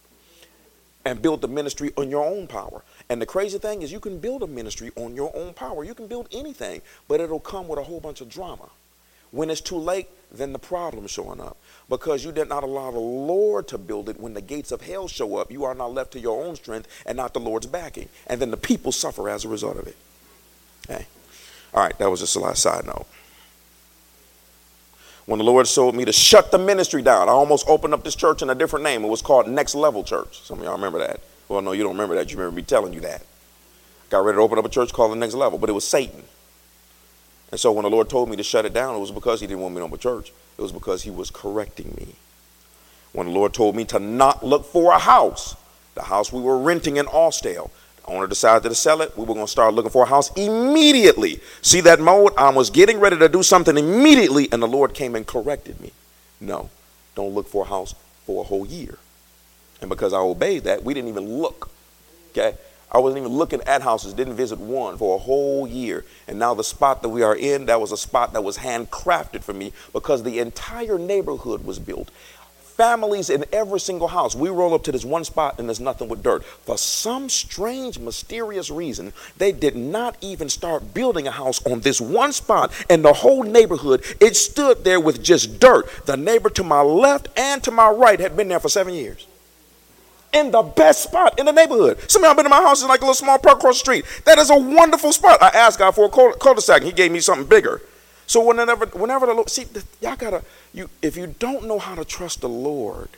and 1.04 1.22
build 1.22 1.40
the 1.40 1.48
ministry 1.48 1.92
on 1.96 2.10
your 2.10 2.24
own 2.24 2.46
power. 2.46 2.82
And 3.08 3.22
the 3.22 3.26
crazy 3.26 3.58
thing 3.58 3.82
is, 3.82 3.92
you 3.92 4.00
can 4.00 4.18
build 4.18 4.42
a 4.42 4.46
ministry 4.46 4.90
on 4.96 5.14
your 5.14 5.34
own 5.36 5.54
power. 5.54 5.84
You 5.84 5.94
can 5.94 6.08
build 6.08 6.28
anything, 6.32 6.82
but 7.06 7.20
it'll 7.20 7.40
come 7.40 7.68
with 7.68 7.78
a 7.78 7.84
whole 7.84 8.00
bunch 8.00 8.20
of 8.20 8.28
drama. 8.28 8.68
When 9.30 9.50
it's 9.50 9.60
too 9.60 9.76
late, 9.76 10.08
then 10.30 10.52
the 10.52 10.58
problem's 10.58 11.10
showing 11.10 11.40
up 11.40 11.56
because 11.88 12.24
you 12.24 12.32
did 12.32 12.48
not 12.48 12.62
allow 12.62 12.90
the 12.90 12.98
Lord 12.98 13.68
to 13.68 13.78
build 13.78 14.08
it. 14.08 14.20
When 14.20 14.34
the 14.34 14.40
gates 14.40 14.72
of 14.72 14.82
hell 14.82 15.08
show 15.08 15.36
up, 15.36 15.52
you 15.52 15.64
are 15.64 15.74
not 15.74 15.92
left 15.92 16.12
to 16.12 16.20
your 16.20 16.44
own 16.44 16.56
strength 16.56 16.88
and 17.06 17.16
not 17.16 17.32
the 17.32 17.40
Lord's 17.40 17.66
backing. 17.66 18.08
And 18.26 18.40
then 18.40 18.50
the 18.50 18.56
people 18.56 18.92
suffer 18.92 19.28
as 19.28 19.44
a 19.44 19.48
result 19.48 19.76
of 19.76 19.86
it. 19.86 19.96
Okay. 20.88 21.06
All 21.74 21.82
right, 21.82 21.96
that 21.98 22.10
was 22.10 22.20
just 22.20 22.36
a 22.36 22.40
last 22.40 22.62
side 22.62 22.86
note. 22.86 23.06
When 25.26 25.38
the 25.38 25.44
Lord 25.44 25.66
showed 25.66 25.94
me 25.94 26.04
to 26.04 26.12
shut 26.12 26.52
the 26.52 26.58
ministry 26.58 27.02
down, 27.02 27.28
I 27.28 27.32
almost 27.32 27.68
opened 27.68 27.94
up 27.94 28.04
this 28.04 28.14
church 28.14 28.42
in 28.42 28.50
a 28.50 28.54
different 28.54 28.84
name. 28.84 29.04
It 29.04 29.08
was 29.08 29.22
called 29.22 29.48
Next 29.48 29.74
Level 29.74 30.04
Church. 30.04 30.40
Some 30.42 30.60
of 30.60 30.64
y'all 30.64 30.74
remember 30.74 31.00
that. 31.00 31.20
Well, 31.48 31.62
no, 31.62 31.72
you 31.72 31.82
don't 31.82 31.92
remember 31.92 32.14
that. 32.14 32.30
You 32.30 32.38
remember 32.38 32.56
me 32.56 32.62
telling 32.62 32.92
you 32.92 33.00
that. 33.00 33.22
Got 34.08 34.24
ready 34.24 34.36
to 34.36 34.42
open 34.42 34.58
up 34.58 34.64
a 34.64 34.68
church 34.68 34.92
called 34.92 35.10
the 35.10 35.16
Next 35.16 35.34
Level, 35.34 35.58
but 35.58 35.68
it 35.68 35.72
was 35.72 35.86
Satan. 35.86 36.22
And 37.50 37.60
so 37.60 37.72
when 37.72 37.84
the 37.84 37.90
Lord 37.90 38.08
told 38.08 38.28
me 38.28 38.36
to 38.36 38.42
shut 38.42 38.64
it 38.64 38.74
down, 38.74 38.96
it 38.96 38.98
was 38.98 39.12
because 39.12 39.40
He 39.40 39.46
didn't 39.46 39.60
want 39.60 39.74
me 39.74 39.80
to 39.80 39.84
open 39.84 39.94
a 39.94 39.98
church. 39.98 40.32
It 40.58 40.62
was 40.62 40.72
because 40.72 41.02
he 41.02 41.10
was 41.10 41.30
correcting 41.30 41.94
me. 41.96 42.08
When 43.12 43.28
the 43.28 43.32
Lord 43.32 43.52
told 43.54 43.76
me 43.76 43.84
to 43.86 43.98
not 43.98 44.44
look 44.44 44.64
for 44.64 44.92
a 44.92 44.98
house, 44.98 45.56
the 45.94 46.02
house 46.02 46.32
we 46.32 46.40
were 46.40 46.58
renting 46.58 46.96
in 46.96 47.06
Austell, 47.06 47.70
the 47.96 48.12
owner 48.12 48.26
decided 48.26 48.68
to 48.68 48.74
sell 48.74 49.00
it. 49.02 49.16
We 49.16 49.24
were 49.24 49.34
going 49.34 49.46
to 49.46 49.50
start 49.50 49.74
looking 49.74 49.90
for 49.90 50.04
a 50.04 50.08
house 50.08 50.30
immediately. 50.36 51.40
See 51.62 51.80
that 51.82 52.00
mode? 52.00 52.32
I 52.36 52.50
was 52.50 52.70
getting 52.70 53.00
ready 53.00 53.18
to 53.18 53.28
do 53.28 53.42
something 53.42 53.76
immediately, 53.76 54.48
and 54.52 54.62
the 54.62 54.68
Lord 54.68 54.94
came 54.94 55.14
and 55.14 55.26
corrected 55.26 55.80
me. 55.80 55.92
No, 56.40 56.70
don't 57.14 57.34
look 57.34 57.48
for 57.48 57.64
a 57.64 57.68
house 57.68 57.94
for 58.24 58.42
a 58.42 58.46
whole 58.46 58.66
year. 58.66 58.98
And 59.80 59.90
because 59.90 60.12
I 60.12 60.18
obeyed 60.18 60.64
that, 60.64 60.84
we 60.84 60.94
didn't 60.94 61.08
even 61.08 61.38
look. 61.38 61.70
Okay? 62.30 62.56
I 62.90 62.98
wasn't 62.98 63.22
even 63.22 63.36
looking 63.36 63.60
at 63.62 63.82
houses, 63.82 64.14
didn't 64.14 64.34
visit 64.36 64.58
one 64.60 64.96
for 64.96 65.16
a 65.16 65.18
whole 65.18 65.66
year. 65.66 66.04
And 66.28 66.38
now 66.38 66.54
the 66.54 66.64
spot 66.64 67.02
that 67.02 67.08
we 67.08 67.22
are 67.22 67.34
in, 67.34 67.66
that 67.66 67.80
was 67.80 67.90
a 67.92 67.96
spot 67.96 68.32
that 68.32 68.44
was 68.44 68.58
handcrafted 68.58 69.42
for 69.42 69.52
me 69.52 69.72
because 69.92 70.22
the 70.22 70.38
entire 70.38 70.98
neighborhood 70.98 71.64
was 71.64 71.78
built. 71.78 72.10
Families 72.62 73.30
in 73.30 73.44
every 73.52 73.80
single 73.80 74.08
house. 74.08 74.36
We 74.36 74.50
roll 74.50 74.74
up 74.74 74.84
to 74.84 74.92
this 74.92 75.04
one 75.04 75.24
spot 75.24 75.58
and 75.58 75.68
there's 75.68 75.80
nothing 75.80 76.08
with 76.08 76.22
dirt. 76.22 76.44
For 76.44 76.78
some 76.78 77.28
strange, 77.28 77.98
mysterious 77.98 78.70
reason, 78.70 79.12
they 79.38 79.50
did 79.50 79.74
not 79.74 80.16
even 80.20 80.48
start 80.48 80.94
building 80.94 81.26
a 81.26 81.30
house 81.30 81.64
on 81.66 81.80
this 81.80 82.00
one 82.00 82.32
spot 82.32 82.72
and 82.88 83.04
the 83.04 83.14
whole 83.14 83.42
neighborhood. 83.42 84.04
It 84.20 84.36
stood 84.36 84.84
there 84.84 85.00
with 85.00 85.24
just 85.24 85.58
dirt. 85.58 85.88
The 86.04 86.16
neighbor 86.16 86.50
to 86.50 86.62
my 86.62 86.82
left 86.82 87.28
and 87.36 87.64
to 87.64 87.70
my 87.70 87.88
right 87.88 88.20
had 88.20 88.36
been 88.36 88.48
there 88.48 88.60
for 88.60 88.68
seven 88.68 88.94
years 88.94 89.26
in 90.36 90.50
the 90.50 90.62
best 90.62 91.02
spot 91.02 91.38
in 91.38 91.46
the 91.46 91.52
neighborhood. 91.52 91.98
Some 92.10 92.22
of 92.22 92.28
y'all 92.28 92.36
been 92.36 92.46
in 92.46 92.50
my 92.50 92.62
house, 92.62 92.82
it's 92.82 92.88
like 92.88 93.00
a 93.00 93.04
little 93.04 93.14
small 93.14 93.38
park 93.38 93.58
across 93.58 93.76
the 93.76 93.80
street. 93.80 94.04
That 94.24 94.38
is 94.38 94.50
a 94.50 94.58
wonderful 94.58 95.12
spot. 95.12 95.42
I 95.42 95.48
asked 95.48 95.78
God 95.78 95.92
for 95.92 96.04
a 96.04 96.08
cul-de-sac, 96.08 96.82
and 96.82 96.86
He 96.86 96.92
gave 96.92 97.10
me 97.10 97.20
something 97.20 97.46
bigger. 97.46 97.80
So 98.26 98.44
whenever, 98.44 98.86
whenever 98.86 99.26
the 99.26 99.34
Lord, 99.34 99.48
see, 99.48 99.66
y'all 100.00 100.16
gotta, 100.16 100.42
you, 100.74 100.90
if 101.00 101.16
you 101.16 101.34
don't 101.38 101.66
know 101.66 101.78
how 101.78 101.94
to 101.94 102.04
trust 102.04 102.40
the 102.40 102.48
Lord, 102.48 103.08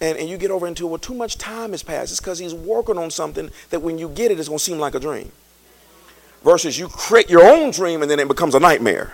and, 0.00 0.16
and 0.16 0.28
you 0.28 0.38
get 0.38 0.50
over 0.50 0.66
into 0.66 0.86
well, 0.86 0.98
too 0.98 1.14
much 1.14 1.36
time 1.36 1.72
has 1.72 1.82
passed. 1.82 2.10
It's 2.10 2.20
because 2.20 2.38
He's 2.38 2.54
working 2.54 2.96
on 2.96 3.10
something 3.10 3.50
that 3.68 3.80
when 3.80 3.98
you 3.98 4.08
get 4.08 4.30
it, 4.30 4.38
it's 4.38 4.48
gonna 4.48 4.58
seem 4.58 4.78
like 4.78 4.94
a 4.94 5.00
dream. 5.00 5.30
Versus 6.42 6.78
you 6.78 6.88
create 6.88 7.28
your 7.28 7.44
own 7.44 7.70
dream 7.70 8.00
and 8.00 8.10
then 8.10 8.18
it 8.18 8.26
becomes 8.26 8.54
a 8.54 8.60
nightmare. 8.60 9.12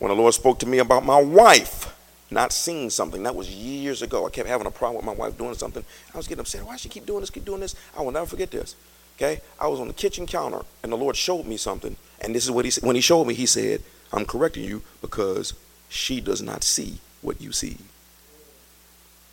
When 0.00 0.08
the 0.08 0.16
Lord 0.16 0.34
spoke 0.34 0.58
to 0.58 0.66
me 0.66 0.78
about 0.78 1.04
my 1.04 1.20
wife, 1.22 1.94
not 2.34 2.52
seeing 2.52 2.90
something. 2.90 3.22
That 3.22 3.34
was 3.34 3.48
years 3.48 4.02
ago. 4.02 4.26
I 4.26 4.30
kept 4.30 4.48
having 4.48 4.66
a 4.66 4.70
problem 4.70 4.96
with 4.96 5.16
my 5.16 5.24
wife 5.24 5.38
doing 5.38 5.54
something. 5.54 5.84
I 6.12 6.16
was 6.16 6.28
getting 6.28 6.40
upset. 6.40 6.64
Why 6.64 6.76
she 6.76 6.88
keep 6.88 7.06
doing 7.06 7.20
this, 7.20 7.30
keep 7.30 7.44
doing 7.44 7.60
this? 7.60 7.74
I 7.96 8.02
will 8.02 8.12
never 8.12 8.26
forget 8.26 8.50
this. 8.50 8.76
Okay? 9.16 9.40
I 9.58 9.68
was 9.68 9.80
on 9.80 9.88
the 9.88 9.94
kitchen 9.94 10.26
counter 10.26 10.62
and 10.82 10.92
the 10.92 10.96
Lord 10.96 11.16
showed 11.16 11.46
me 11.46 11.56
something. 11.56 11.96
And 12.20 12.34
this 12.34 12.44
is 12.44 12.50
what 12.50 12.64
he 12.64 12.70
said. 12.70 12.84
When 12.84 12.96
he 12.96 13.02
showed 13.02 13.26
me, 13.26 13.34
he 13.34 13.46
said, 13.46 13.82
I'm 14.12 14.26
correcting 14.26 14.64
you 14.64 14.82
because 15.00 15.54
she 15.88 16.20
does 16.20 16.42
not 16.42 16.64
see 16.64 16.98
what 17.22 17.40
you 17.40 17.52
see. 17.52 17.78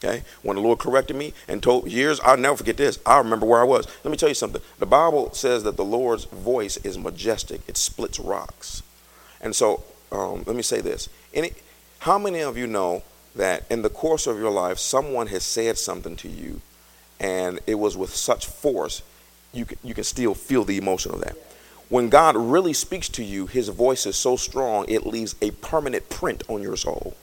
Okay? 0.03 0.23
When 0.41 0.55
the 0.55 0.61
Lord 0.61 0.79
corrected 0.79 1.15
me 1.15 1.33
and 1.47 1.61
told 1.61 1.87
years, 1.87 2.19
I'll 2.21 2.37
never 2.37 2.57
forget 2.57 2.77
this. 2.77 2.99
I 3.05 3.17
remember 3.17 3.45
where 3.45 3.61
I 3.61 3.65
was. 3.65 3.87
Let 4.03 4.11
me 4.11 4.17
tell 4.17 4.29
you 4.29 4.35
something. 4.35 4.61
The 4.79 4.85
Bible 4.85 5.33
says 5.33 5.63
that 5.63 5.77
the 5.77 5.85
Lord's 5.85 6.25
voice 6.25 6.77
is 6.77 6.97
majestic, 6.97 7.61
it 7.67 7.77
splits 7.77 8.19
rocks. 8.19 8.81
And 9.39 9.55
so, 9.55 9.83
um, 10.11 10.43
let 10.45 10.55
me 10.55 10.61
say 10.61 10.81
this. 10.81 11.09
Any, 11.33 11.53
how 12.01 12.17
many 12.17 12.39
of 12.39 12.57
you 12.57 12.65
know 12.65 13.03
that 13.35 13.63
in 13.69 13.83
the 13.83 13.89
course 13.89 14.25
of 14.25 14.39
your 14.39 14.49
life, 14.49 14.79
someone 14.79 15.27
has 15.27 15.43
said 15.43 15.77
something 15.77 16.15
to 16.15 16.27
you 16.27 16.59
and 17.19 17.59
it 17.67 17.75
was 17.75 17.95
with 17.95 18.15
such 18.15 18.47
force, 18.47 19.03
you 19.53 19.65
can, 19.65 19.77
you 19.83 19.93
can 19.93 20.03
still 20.03 20.33
feel 20.33 20.63
the 20.63 20.79
emotion 20.79 21.11
of 21.11 21.21
that? 21.21 21.37
When 21.89 22.09
God 22.09 22.35
really 22.35 22.73
speaks 22.73 23.07
to 23.09 23.23
you, 23.23 23.45
his 23.45 23.69
voice 23.69 24.07
is 24.07 24.15
so 24.15 24.35
strong, 24.35 24.85
it 24.87 25.05
leaves 25.05 25.35
a 25.43 25.51
permanent 25.51 26.09
print 26.09 26.41
on 26.47 26.63
your 26.63 26.75
soul. 26.75 27.15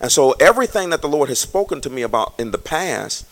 And 0.00 0.10
so 0.10 0.32
everything 0.40 0.90
that 0.90 1.00
the 1.00 1.08
Lord 1.08 1.28
has 1.28 1.38
spoken 1.38 1.80
to 1.82 1.90
me 1.90 2.02
about 2.02 2.34
in 2.40 2.50
the 2.50 2.58
past, 2.58 3.24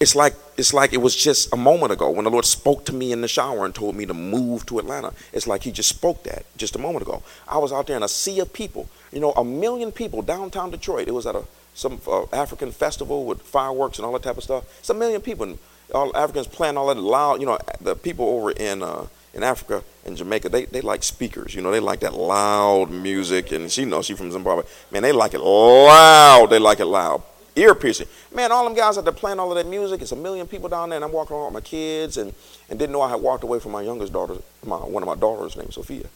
it's 0.00 0.14
like 0.14 0.34
it's 0.58 0.74
like 0.74 0.92
it 0.92 1.00
was 1.00 1.16
just 1.16 1.50
a 1.50 1.56
moment 1.56 1.92
ago 1.92 2.10
when 2.10 2.24
the 2.24 2.30
Lord 2.30 2.44
spoke 2.44 2.84
to 2.86 2.92
me 2.92 3.10
in 3.10 3.22
the 3.22 3.28
shower 3.28 3.64
and 3.64 3.74
told 3.74 3.96
me 3.96 4.04
to 4.04 4.12
move 4.12 4.66
to 4.66 4.78
Atlanta. 4.80 5.14
It's 5.32 5.46
like 5.46 5.62
He 5.62 5.72
just 5.72 5.88
spoke 5.88 6.24
that 6.24 6.44
just 6.58 6.76
a 6.76 6.78
moment 6.78 7.02
ago. 7.06 7.22
I 7.48 7.56
was 7.56 7.72
out 7.72 7.86
there 7.86 7.96
in 7.96 8.02
a 8.02 8.08
sea 8.08 8.40
of 8.40 8.52
people, 8.52 8.90
you 9.12 9.20
know, 9.20 9.32
a 9.32 9.44
million 9.44 9.92
people 9.92 10.22
downtown 10.22 10.70
Detroit. 10.70 11.08
It 11.08 11.12
was 11.12 11.26
at 11.26 11.34
a 11.34 11.44
some 11.74 12.00
uh, 12.06 12.24
African 12.32 12.70
festival 12.70 13.24
with 13.24 13.40
fireworks 13.42 13.98
and 13.98 14.04
all 14.04 14.12
that 14.12 14.22
type 14.22 14.36
of 14.36 14.44
stuff. 14.44 14.64
It's 14.80 14.90
a 14.90 14.94
million 14.94 15.20
people, 15.20 15.44
and 15.44 15.58
all 15.94 16.14
Africans 16.16 16.46
playing 16.46 16.76
all 16.76 16.88
that 16.88 16.98
loud. 16.98 17.40
You 17.40 17.46
know, 17.46 17.58
the 17.80 17.94
people 17.94 18.26
over 18.26 18.50
in 18.50 18.82
uh, 18.82 19.06
in 19.34 19.42
Africa 19.42 19.82
and 20.04 20.16
Jamaica, 20.16 20.48
they, 20.48 20.66
they 20.66 20.80
like 20.80 21.02
speakers. 21.02 21.54
You 21.54 21.62
know, 21.62 21.70
they 21.70 21.80
like 21.80 22.00
that 22.00 22.14
loud 22.14 22.90
music. 22.90 23.52
And 23.52 23.70
she 23.70 23.84
knows 23.84 24.06
she 24.06 24.14
from 24.14 24.30
Zimbabwe. 24.30 24.64
Man, 24.90 25.02
they 25.02 25.12
like 25.12 25.34
it 25.34 25.40
loud. 25.40 26.48
They 26.50 26.58
like 26.58 26.80
it 26.80 26.86
loud. 26.86 27.22
Ear 27.54 27.74
piercing. 27.74 28.08
Man, 28.34 28.50
all 28.50 28.64
them 28.64 28.74
guys 28.74 28.96
out 28.96 29.04
there 29.04 29.12
playing 29.12 29.38
all 29.38 29.50
of 29.50 29.56
that 29.56 29.68
music. 29.68 30.00
It's 30.00 30.12
a 30.12 30.16
million 30.16 30.46
people 30.46 30.68
down 30.68 30.88
there, 30.88 30.96
and 30.96 31.04
I'm 31.04 31.12
walking 31.12 31.36
around 31.36 31.52
with 31.52 31.64
my 31.64 31.68
kids, 31.68 32.16
and, 32.16 32.32
and 32.70 32.78
didn't 32.78 32.92
know 32.92 33.02
I 33.02 33.10
had 33.10 33.20
walked 33.20 33.44
away 33.44 33.58
from 33.58 33.72
my 33.72 33.82
youngest 33.82 34.12
daughter, 34.12 34.36
my, 34.64 34.76
one 34.76 35.02
of 35.02 35.06
my 35.06 35.16
daughters 35.16 35.54
named 35.56 35.74
Sophia. 35.74 36.06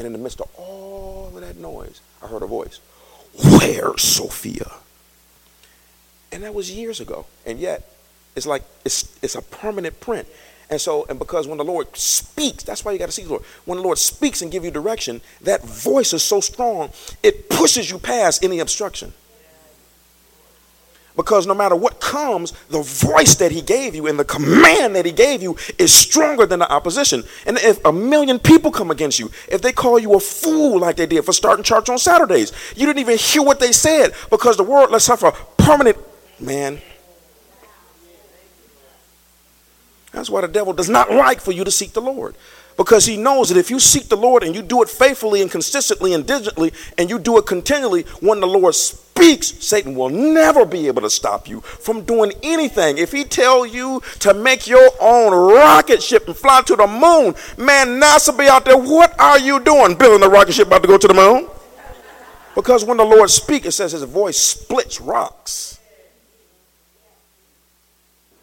And 0.00 0.06
in 0.06 0.14
the 0.14 0.18
midst 0.18 0.40
of 0.40 0.48
all 0.56 1.30
of 1.34 1.42
that 1.42 1.58
noise, 1.58 2.00
I 2.22 2.26
heard 2.26 2.42
a 2.42 2.46
voice. 2.46 2.80
Where's 3.34 4.00
Sophia? 4.00 4.72
And 6.32 6.42
that 6.42 6.54
was 6.54 6.70
years 6.70 7.00
ago. 7.00 7.26
And 7.44 7.58
yet, 7.58 7.92
it's 8.34 8.46
like 8.46 8.62
it's, 8.82 9.14
it's 9.22 9.34
a 9.34 9.42
permanent 9.42 10.00
print. 10.00 10.26
And 10.70 10.80
so, 10.80 11.04
and 11.10 11.18
because 11.18 11.46
when 11.46 11.58
the 11.58 11.64
Lord 11.64 11.94
speaks, 11.98 12.64
that's 12.64 12.82
why 12.82 12.92
you 12.92 12.98
got 12.98 13.06
to 13.06 13.12
see 13.12 13.24
the 13.24 13.28
Lord. 13.28 13.42
When 13.66 13.76
the 13.76 13.84
Lord 13.84 13.98
speaks 13.98 14.40
and 14.40 14.50
give 14.50 14.64
you 14.64 14.70
direction, 14.70 15.20
that 15.42 15.64
voice 15.64 16.14
is 16.14 16.22
so 16.22 16.40
strong, 16.40 16.92
it 17.22 17.50
pushes 17.50 17.90
you 17.90 17.98
past 17.98 18.42
any 18.42 18.60
obstruction. 18.60 19.12
Because 21.20 21.46
no 21.46 21.52
matter 21.52 21.76
what 21.76 22.00
comes, 22.00 22.52
the 22.70 22.80
voice 22.82 23.34
that 23.34 23.52
he 23.52 23.60
gave 23.60 23.94
you 23.94 24.06
and 24.06 24.18
the 24.18 24.24
command 24.24 24.96
that 24.96 25.04
he 25.04 25.12
gave 25.12 25.42
you 25.42 25.54
is 25.78 25.92
stronger 25.92 26.46
than 26.46 26.60
the 26.60 26.72
opposition. 26.72 27.24
And 27.44 27.58
if 27.58 27.84
a 27.84 27.92
million 27.92 28.38
people 28.38 28.70
come 28.70 28.90
against 28.90 29.18
you, 29.18 29.30
if 29.46 29.60
they 29.60 29.70
call 29.70 29.98
you 29.98 30.14
a 30.14 30.20
fool 30.20 30.78
like 30.80 30.96
they 30.96 31.04
did 31.04 31.26
for 31.26 31.34
starting 31.34 31.62
church 31.62 31.90
on 31.90 31.98
Saturdays, 31.98 32.52
you 32.74 32.86
didn't 32.86 33.00
even 33.00 33.18
hear 33.18 33.42
what 33.42 33.60
they 33.60 33.70
said 33.70 34.14
because 34.30 34.56
the 34.56 34.64
word 34.64 34.90
let's 34.90 35.10
a 35.10 35.32
permanent 35.58 35.98
man 36.40 36.80
That's 40.12 40.30
why 40.30 40.40
the 40.40 40.48
devil 40.48 40.72
does 40.72 40.88
not 40.88 41.10
like 41.12 41.40
for 41.40 41.52
you 41.52 41.64
to 41.64 41.70
seek 41.70 41.92
the 41.92 42.00
Lord. 42.00 42.34
Because 42.80 43.04
he 43.04 43.18
knows 43.18 43.50
that 43.50 43.58
if 43.58 43.70
you 43.70 43.78
seek 43.78 44.08
the 44.08 44.16
Lord 44.16 44.42
and 44.42 44.54
you 44.54 44.62
do 44.62 44.80
it 44.80 44.88
faithfully 44.88 45.42
and 45.42 45.50
consistently 45.50 46.14
and 46.14 46.26
diligently 46.26 46.72
and 46.96 47.10
you 47.10 47.18
do 47.18 47.36
it 47.36 47.44
continually, 47.44 48.04
when 48.20 48.40
the 48.40 48.46
Lord 48.46 48.74
speaks, 48.74 49.48
Satan 49.62 49.94
will 49.94 50.08
never 50.08 50.64
be 50.64 50.86
able 50.86 51.02
to 51.02 51.10
stop 51.10 51.46
you 51.46 51.60
from 51.60 52.04
doing 52.04 52.32
anything. 52.42 52.96
If 52.96 53.12
he 53.12 53.24
tell 53.24 53.66
you 53.66 54.00
to 54.20 54.32
make 54.32 54.66
your 54.66 54.88
own 54.98 55.34
rocket 55.34 56.02
ship 56.02 56.26
and 56.26 56.34
fly 56.34 56.62
to 56.62 56.74
the 56.74 56.86
moon, 56.86 57.34
man, 57.58 58.00
NASA 58.00 58.36
be 58.36 58.48
out 58.48 58.64
there, 58.64 58.78
what 58.78 59.14
are 59.20 59.38
you 59.38 59.60
doing? 59.60 59.94
Building 59.94 60.26
a 60.26 60.30
rocket 60.30 60.52
ship 60.52 60.68
about 60.68 60.80
to 60.80 60.88
go 60.88 60.96
to 60.96 61.06
the 61.06 61.12
moon? 61.12 61.50
Because 62.54 62.82
when 62.82 62.96
the 62.96 63.04
Lord 63.04 63.28
speaks, 63.28 63.66
it 63.66 63.72
says 63.72 63.92
his 63.92 64.04
voice 64.04 64.38
splits 64.38 65.02
rocks. 65.02 65.79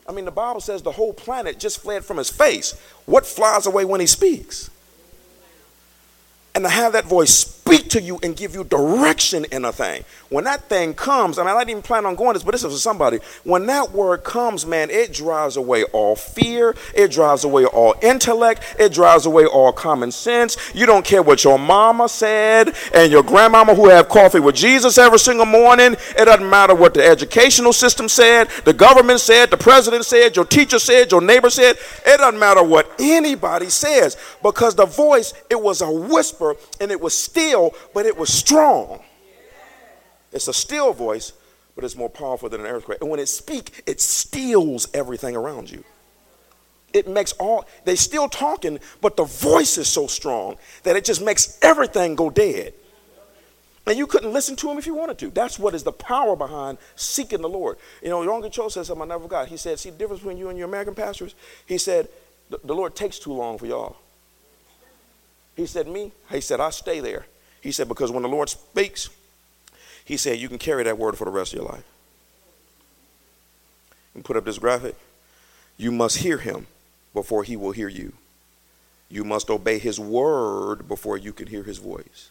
I 0.07 0.13
mean, 0.13 0.25
the 0.25 0.31
Bible 0.31 0.61
says 0.61 0.81
the 0.81 0.91
whole 0.91 1.13
planet 1.13 1.59
just 1.59 1.79
fled 1.79 2.05
from 2.05 2.17
his 2.17 2.29
face. 2.29 2.79
What 3.05 3.25
flies 3.25 3.65
away 3.65 3.83
when 3.85 3.99
he 3.99 4.07
speaks? 4.07 4.69
And 6.55 6.63
to 6.63 6.69
have 6.69 6.93
that 6.93 7.05
voice 7.05 7.56
speak 7.67 7.89
to 7.89 8.01
you 8.01 8.17
and 8.23 8.35
give 8.35 8.55
you 8.55 8.63
direction 8.63 9.45
in 9.51 9.65
a 9.65 9.71
thing. 9.71 10.05
When 10.29 10.45
that 10.45 10.63
thing 10.69 10.93
comes, 10.93 11.37
mean, 11.37 11.47
I 11.47 11.59
didn't 11.59 11.69
even 11.69 11.83
plan 11.83 12.05
on 12.05 12.15
going 12.15 12.33
this, 12.33 12.43
but 12.43 12.51
this 12.51 12.63
is 12.63 12.73
for 12.73 12.79
somebody. 12.79 13.19
When 13.43 13.65
that 13.67 13.91
word 13.91 14.23
comes, 14.23 14.65
man, 14.65 14.89
it 14.89 15.13
drives 15.13 15.57
away 15.57 15.83
all 15.85 16.15
fear, 16.15 16.75
it 16.93 17.11
drives 17.11 17.43
away 17.43 17.65
all 17.65 17.95
intellect, 18.01 18.75
it 18.79 18.93
drives 18.93 19.25
away 19.25 19.45
all 19.45 19.71
common 19.71 20.11
sense. 20.11 20.57
You 20.73 20.85
don't 20.85 21.05
care 21.05 21.21
what 21.21 21.43
your 21.43 21.59
mama 21.59 22.09
said 22.09 22.73
and 22.93 23.11
your 23.11 23.23
grandmama 23.23 23.75
who 23.75 23.89
have 23.89 24.09
coffee 24.09 24.39
with 24.39 24.55
Jesus 24.55 24.97
every 24.97 25.19
single 25.19 25.45
morning. 25.45 25.93
It 26.17 26.25
doesn't 26.25 26.49
matter 26.49 26.75
what 26.75 26.93
the 26.93 27.05
educational 27.05 27.73
system 27.73 28.07
said, 28.09 28.49
the 28.65 28.73
government 28.73 29.19
said, 29.19 29.49
the 29.49 29.57
president 29.57 30.05
said, 30.05 30.35
your 30.35 30.45
teacher 30.45 30.79
said, 30.79 31.11
your 31.11 31.21
neighbor 31.21 31.49
said. 31.49 31.77
It 32.05 32.17
doesn't 32.17 32.39
matter 32.39 32.63
what 32.63 32.89
anybody 32.99 33.69
says 33.69 34.17
because 34.41 34.75
the 34.75 34.85
voice, 34.85 35.33
it 35.49 35.61
was 35.61 35.81
a 35.81 35.91
whisper 35.91 36.55
and 36.79 36.91
it 36.91 36.99
was 36.99 37.17
still 37.17 37.56
still, 37.57 37.75
but 37.93 38.05
it 38.05 38.17
was 38.17 38.31
strong. 38.31 38.99
It's 40.31 40.47
a 40.47 40.53
still 40.53 40.93
voice, 40.93 41.33
but 41.75 41.83
it's 41.83 41.95
more 41.95 42.09
powerful 42.09 42.49
than 42.49 42.61
an 42.61 42.67
earthquake. 42.67 42.99
And 43.01 43.09
when 43.09 43.19
it 43.19 43.27
speaks, 43.27 43.71
it 43.85 44.01
steals 44.01 44.87
everything 44.93 45.35
around 45.35 45.69
you. 45.69 45.83
It 46.93 47.07
makes 47.07 47.33
all, 47.33 47.65
they 47.85 47.95
still 47.95 48.29
talking, 48.29 48.79
but 49.01 49.17
the 49.17 49.25
voice 49.25 49.77
is 49.77 49.87
so 49.87 50.07
strong 50.07 50.57
that 50.83 50.95
it 50.95 51.05
just 51.05 51.23
makes 51.23 51.57
everything 51.61 52.15
go 52.15 52.29
dead. 52.29 52.73
And 53.85 53.97
you 53.97 54.05
couldn't 54.05 54.33
listen 54.33 54.55
to 54.57 54.69
him 54.69 54.77
if 54.77 54.85
you 54.85 54.93
wanted 54.93 55.17
to. 55.19 55.29
That's 55.29 55.57
what 55.57 55.73
is 55.73 55.83
the 55.83 55.93
power 55.93 56.35
behind 56.35 56.77
seeking 56.95 57.41
the 57.41 57.49
Lord. 57.49 57.77
You 58.01 58.09
know, 58.09 58.19
Yonggi 58.19 58.51
Cho 58.51 58.67
said 58.67 58.85
something 58.85 59.03
I 59.03 59.13
never 59.13 59.23
forgot. 59.23 59.47
He 59.47 59.55
said, 59.55 59.79
see 59.79 59.91
the 59.91 59.97
difference 59.97 60.21
between 60.21 60.37
you 60.37 60.49
and 60.49 60.57
your 60.57 60.67
American 60.67 60.93
pastors? 60.93 61.35
He 61.65 61.77
said, 61.77 62.09
the 62.49 62.75
Lord 62.75 62.95
takes 62.95 63.19
too 63.19 63.33
long 63.33 63.57
for 63.57 63.65
y'all. 63.65 63.95
He 65.55 65.65
said, 65.65 65.87
me? 65.87 66.11
He 66.29 66.41
said, 66.41 66.59
I 66.59 66.69
stay 66.69 66.99
there. 66.99 67.25
He 67.61 67.71
said, 67.71 67.87
because 67.87 68.11
when 68.11 68.23
the 68.23 68.29
Lord 68.29 68.49
speaks, 68.49 69.09
he 70.05 70.17
said, 70.17 70.39
you 70.39 70.47
can 70.47 70.57
carry 70.57 70.83
that 70.83 70.97
word 70.97 71.17
for 71.17 71.25
the 71.25 71.31
rest 71.31 71.53
of 71.53 71.59
your 71.59 71.69
life. 71.69 71.83
And 74.13 74.23
put 74.23 74.37
up 74.37 74.45
this 74.45 74.59
graphic. 74.59 74.95
You 75.77 75.91
must 75.91 76.17
hear 76.17 76.37
him 76.37 76.67
before 77.13 77.43
he 77.43 77.55
will 77.55 77.71
hear 77.71 77.89
you. 77.89 78.13
You 79.09 79.23
must 79.23 79.49
obey 79.49 79.79
his 79.79 79.99
word 79.99 80.87
before 80.87 81.17
you 81.17 81.33
can 81.33 81.47
hear 81.47 81.63
his 81.63 81.77
voice. 81.77 82.29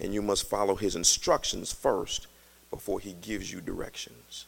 And 0.00 0.12
you 0.12 0.22
must 0.22 0.48
follow 0.48 0.74
his 0.74 0.96
instructions 0.96 1.72
first 1.72 2.26
before 2.70 3.00
he 3.00 3.12
gives 3.12 3.52
you 3.52 3.60
directions. 3.60 4.46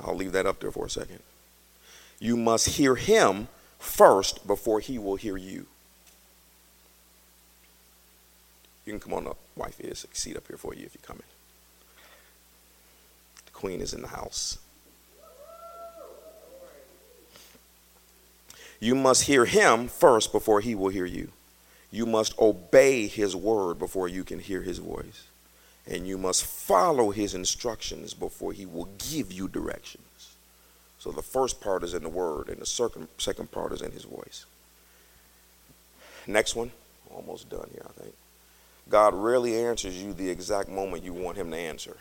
I'll 0.00 0.16
leave 0.16 0.32
that 0.32 0.46
up 0.46 0.60
there 0.60 0.72
for 0.72 0.86
a 0.86 0.90
second. 0.90 1.20
You 2.18 2.36
must 2.36 2.70
hear 2.70 2.96
him 2.96 3.48
first 3.78 4.46
before 4.46 4.80
he 4.80 4.98
will 4.98 5.16
hear 5.16 5.36
you. 5.36 5.66
You 8.86 8.92
can 8.92 9.00
come 9.00 9.14
on 9.14 9.26
up. 9.26 9.36
Wife 9.56 9.80
is 9.80 10.04
a 10.10 10.16
seat 10.16 10.36
up 10.36 10.46
here 10.46 10.56
for 10.56 10.72
you 10.72 10.86
if 10.86 10.94
you're 10.94 11.06
coming. 11.06 11.24
The 13.44 13.52
queen 13.52 13.80
is 13.80 13.92
in 13.92 14.00
the 14.00 14.08
house. 14.08 14.58
You 18.78 18.94
must 18.94 19.24
hear 19.24 19.44
him 19.44 19.88
first 19.88 20.32
before 20.32 20.60
he 20.60 20.74
will 20.74 20.88
hear 20.88 21.04
you. 21.06 21.30
You 21.90 22.06
must 22.06 22.38
obey 22.38 23.06
his 23.06 23.34
word 23.34 23.78
before 23.78 24.06
you 24.06 24.22
can 24.22 24.38
hear 24.38 24.62
his 24.62 24.78
voice. 24.78 25.24
And 25.88 26.06
you 26.06 26.18
must 26.18 26.44
follow 26.44 27.10
his 27.10 27.34
instructions 27.34 28.12
before 28.14 28.52
he 28.52 28.66
will 28.66 28.88
give 29.10 29.32
you 29.32 29.48
directions. 29.48 30.36
So 30.98 31.10
the 31.10 31.22
first 31.22 31.60
part 31.60 31.84
is 31.84 31.94
in 31.94 32.02
the 32.02 32.08
word, 32.08 32.48
and 32.48 32.58
the 32.58 32.66
second, 32.66 33.08
second 33.18 33.50
part 33.50 33.72
is 33.72 33.82
in 33.82 33.92
his 33.92 34.04
voice. 34.04 34.44
Next 36.26 36.54
one. 36.54 36.70
Almost 37.10 37.48
done 37.48 37.68
here, 37.72 37.86
I 37.88 38.02
think. 38.02 38.14
God 38.88 39.14
rarely 39.14 39.56
answers 39.56 40.00
you 40.00 40.12
the 40.12 40.30
exact 40.30 40.68
moment 40.68 41.02
you 41.02 41.12
want 41.12 41.38
him 41.38 41.50
to 41.50 41.56
answer. 41.56 41.96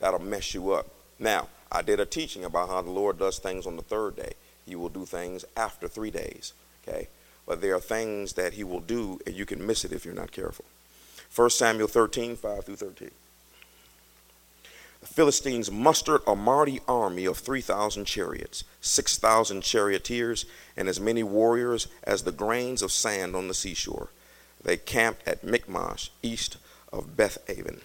That'll 0.00 0.20
mess 0.20 0.54
you 0.54 0.72
up. 0.72 0.86
Now, 1.18 1.48
I 1.70 1.82
did 1.82 2.00
a 2.00 2.06
teaching 2.06 2.44
about 2.44 2.68
how 2.68 2.82
the 2.82 2.90
Lord 2.90 3.18
does 3.18 3.38
things 3.38 3.66
on 3.66 3.76
the 3.76 3.82
third 3.82 4.16
day. 4.16 4.32
He 4.66 4.74
will 4.74 4.88
do 4.88 5.04
things 5.04 5.44
after 5.56 5.86
three 5.86 6.10
days. 6.10 6.52
Okay? 6.82 7.08
But 7.46 7.60
there 7.60 7.74
are 7.74 7.80
things 7.80 8.32
that 8.34 8.54
he 8.54 8.64
will 8.64 8.80
do 8.80 9.20
and 9.26 9.34
you 9.34 9.46
can 9.46 9.64
miss 9.64 9.84
it 9.84 9.92
if 9.92 10.04
you're 10.04 10.14
not 10.14 10.32
careful. 10.32 10.64
1 11.34 11.50
Samuel 11.50 11.88
13, 11.88 12.36
5 12.36 12.64
through 12.64 12.76
13. 12.76 13.10
The 15.00 15.06
Philistines 15.06 15.70
mustered 15.70 16.20
a 16.26 16.36
mighty 16.36 16.80
army 16.86 17.24
of 17.24 17.38
3,000 17.38 18.04
chariots, 18.04 18.64
6,000 18.82 19.62
charioteers, 19.62 20.44
and 20.76 20.88
as 20.88 21.00
many 21.00 21.22
warriors 21.22 21.86
as 22.04 22.24
the 22.24 22.32
grains 22.32 22.82
of 22.82 22.92
sand 22.92 23.34
on 23.34 23.48
the 23.48 23.54
seashore. 23.54 24.10
They 24.62 24.76
camped 24.76 25.26
at 25.26 25.44
Michmash, 25.44 26.10
east 26.22 26.58
of 26.92 27.16
Beth 27.16 27.38
Bethaven. 27.46 27.80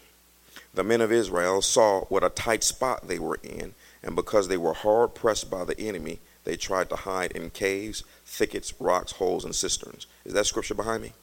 The 0.74 0.84
men 0.84 1.02
of 1.02 1.12
Israel 1.12 1.62
saw 1.62 2.02
what 2.06 2.24
a 2.24 2.30
tight 2.30 2.64
spot 2.64 3.08
they 3.08 3.20
were 3.20 3.40
in, 3.42 3.74
and 4.04 4.16
because 4.16 4.48
they 4.48 4.58
were 4.58 4.74
hard 4.74 5.16
pressed 5.16 5.50
by 5.50 5.64
the 5.64 5.80
enemy, 5.80 6.20
they 6.44 6.58
tried 6.58 6.90
to 6.90 6.96
hide 6.96 7.32
in 7.32 7.50
caves, 7.50 8.04
thickets, 8.26 8.74
rocks, 8.80 9.14
holes, 9.14 9.46
and 9.46 9.56
cisterns. 9.56 10.06
Is 10.26 10.34
that 10.34 10.46
scripture 10.46 10.76
behind 10.76 11.04
me? 11.04 11.14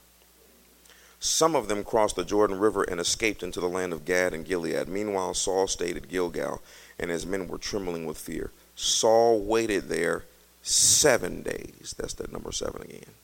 Some 1.20 1.54
of 1.54 1.68
them 1.68 1.84
crossed 1.84 2.16
the 2.16 2.24
Jordan 2.24 2.58
River 2.58 2.82
and 2.82 2.98
escaped 2.98 3.44
into 3.44 3.60
the 3.60 3.68
land 3.68 3.92
of 3.92 4.04
Gad 4.04 4.34
and 4.34 4.44
Gilead. 4.44 4.88
Meanwhile, 4.88 5.34
Saul 5.34 5.68
stayed 5.68 5.96
at 5.96 6.08
Gilgal, 6.08 6.60
and 6.98 7.10
his 7.10 7.24
men 7.24 7.46
were 7.46 7.58
trembling 7.58 8.06
with 8.06 8.18
fear. 8.18 8.50
Saul 8.74 9.40
waited 9.40 9.88
there 9.88 10.24
seven 10.62 11.42
days. 11.42 11.94
That's 11.96 12.14
that 12.14 12.32
number 12.32 12.50
seven 12.50 12.82
again. 12.82 13.14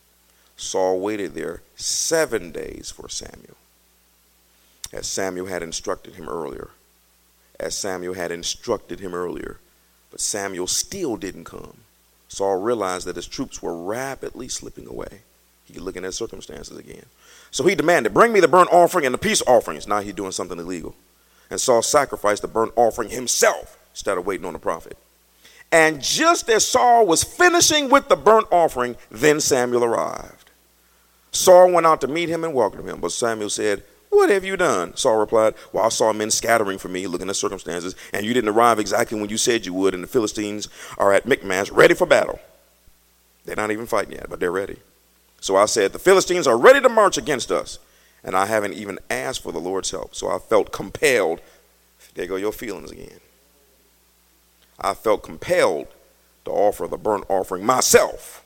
Saul 0.59 0.99
waited 0.99 1.35
there 1.35 1.63
seven 1.77 2.51
days 2.51 2.91
for 2.91 3.09
Samuel, 3.09 3.57
as 4.93 5.07
Samuel 5.07 5.47
had 5.47 5.63
instructed 5.63 6.17
him 6.17 6.29
earlier. 6.29 6.71
As 7.61 7.77
Samuel 7.77 8.15
had 8.15 8.31
instructed 8.31 9.01
him 9.01 9.15
earlier. 9.15 9.59
But 10.11 10.21
Samuel 10.21 10.67
still 10.67 11.17
didn't 11.17 11.45
come. 11.45 11.79
Saul 12.29 12.61
realized 12.61 13.07
that 13.07 13.17
his 13.17 13.27
troops 13.27 13.63
were 13.63 13.77
rapidly 13.77 14.49
slipping 14.49 14.87
away. 14.87 15.23
He 15.65 15.79
looking 15.79 16.05
at 16.05 16.15
circumstances 16.15 16.77
again. 16.77 17.07
So 17.51 17.65
he 17.65 17.75
demanded, 17.75 18.15
Bring 18.15 18.33
me 18.33 18.41
the 18.41 18.49
burnt 18.49 18.73
offering 18.73 19.07
and 19.07 19.15
the 19.15 19.19
peace 19.19 19.43
offerings. 19.47 19.87
Now 19.87 20.01
he's 20.01 20.15
doing 20.15 20.33
something 20.33 20.59
illegal. 20.59 20.95
And 21.51 21.61
Saul 21.61 21.83
sacrificed 21.83 22.43
the 22.43 22.49
burnt 22.49 22.73
offering 22.77 23.11
himself 23.11 23.79
instead 23.93 24.19
of 24.19 24.27
waiting 24.27 24.47
on 24.47 24.53
the 24.53 24.59
prophet. 24.59 24.97
And 25.71 26.03
just 26.03 26.49
as 26.49 26.67
Saul 26.67 27.07
was 27.07 27.25
finishing 27.25 27.91
with 27.91 28.09
the 28.09 28.17
burnt 28.17 28.47
offering, 28.51 28.97
then 29.11 29.41
Samuel 29.41 29.85
arrived. 29.85 30.48
Saul 31.33 31.71
went 31.73 31.87
out 31.87 32.01
to 32.01 32.09
meet 32.09 32.29
him 32.29 32.45
and 32.45 32.55
welcome 32.55 32.89
him. 32.89 33.01
But 33.01 33.13
Samuel 33.13 33.51
said, 33.51 33.83
What 34.11 34.31
have 34.31 34.45
you 34.45 34.57
done? 34.57 34.97
Saul 34.97 35.17
replied, 35.17 35.55
Well, 35.73 35.85
I 35.85 35.89
saw 35.89 36.13
men 36.13 36.31
scattering 36.31 36.79
for 36.79 36.89
me, 36.89 37.07
looking 37.07 37.29
at 37.29 37.37
circumstances, 37.37 37.95
and 38.13 38.25
you 38.25 38.35
didn't 38.35 38.51
arrive 38.51 38.79
exactly 38.79 39.21
when 39.21 39.31
you 39.31 39.37
said 39.37 39.67
you 39.67 39.75
would, 39.75 39.95
and 39.95 40.03
the 40.03 40.09
Philistines 40.09 40.69
are 40.97 41.13
at 41.13 41.27
Michmash, 41.27 41.71
ready 41.71 41.95
for 41.95 42.07
battle. 42.07 42.41
They're 43.45 43.57
not 43.57 43.71
even 43.71 43.87
fighting 43.87 44.13
yet, 44.13 44.29
but 44.29 44.41
they're 44.41 44.51
ready. 44.51 44.79
So 45.41 45.57
I 45.57 45.67
said, 45.67 45.93
The 45.93 45.99
Philistines 45.99 46.47
are 46.47 46.59
ready 46.59 46.81
to 46.81 46.89
march 46.89 47.17
against 47.17 47.51
us, 47.51 47.79
and 48.25 48.37
I 48.37 48.47
haven't 48.47 48.75
even 48.75 48.99
asked 49.11 49.43
for 49.43 49.53
the 49.53 49.61
Lord's 49.61 49.91
help. 49.91 50.15
So 50.15 50.29
I 50.29 50.39
felt 50.39 50.73
compelled. 50.73 51.41
There 52.15 52.27
go 52.27 52.37
your 52.37 52.53
feelings 52.53 52.91
again. 52.91 53.21
I 54.81 54.95
felt 54.95 55.23
compelled 55.23 55.87
to 56.45 56.51
offer 56.51 56.89
the 56.89 56.97
burnt 56.97 57.25
offering 57.29 57.65
myself 57.65 58.45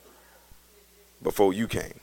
before 1.23 1.55
you 1.55 1.67
came. 1.67 2.02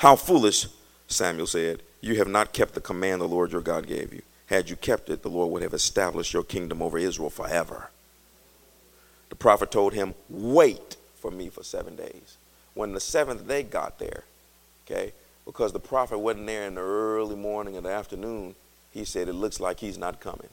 How 0.00 0.16
foolish, 0.16 0.66
Samuel 1.08 1.46
said. 1.46 1.82
You 2.00 2.14
have 2.14 2.26
not 2.26 2.54
kept 2.54 2.72
the 2.72 2.80
command 2.80 3.20
the 3.20 3.28
Lord 3.28 3.52
your 3.52 3.60
God 3.60 3.86
gave 3.86 4.14
you. 4.14 4.22
Had 4.46 4.70
you 4.70 4.76
kept 4.76 5.10
it, 5.10 5.20
the 5.20 5.28
Lord 5.28 5.52
would 5.52 5.62
have 5.62 5.74
established 5.74 6.32
your 6.32 6.42
kingdom 6.42 6.80
over 6.80 6.96
Israel 6.96 7.28
forever. 7.28 7.90
The 9.28 9.34
prophet 9.34 9.70
told 9.70 9.92
him, 9.92 10.14
Wait 10.30 10.96
for 11.16 11.30
me 11.30 11.50
for 11.50 11.62
seven 11.62 11.96
days. 11.96 12.38
When 12.72 12.94
the 12.94 13.00
seventh 13.00 13.46
day 13.46 13.62
got 13.62 13.98
there, 13.98 14.24
okay, 14.86 15.12
because 15.44 15.74
the 15.74 15.78
prophet 15.78 16.18
wasn't 16.18 16.46
there 16.46 16.66
in 16.66 16.76
the 16.76 16.80
early 16.80 17.36
morning 17.36 17.76
and 17.76 17.84
the 17.84 17.90
afternoon, 17.90 18.54
he 18.92 19.04
said, 19.04 19.28
It 19.28 19.34
looks 19.34 19.60
like 19.60 19.80
he's 19.80 19.98
not 19.98 20.18
coming. 20.18 20.48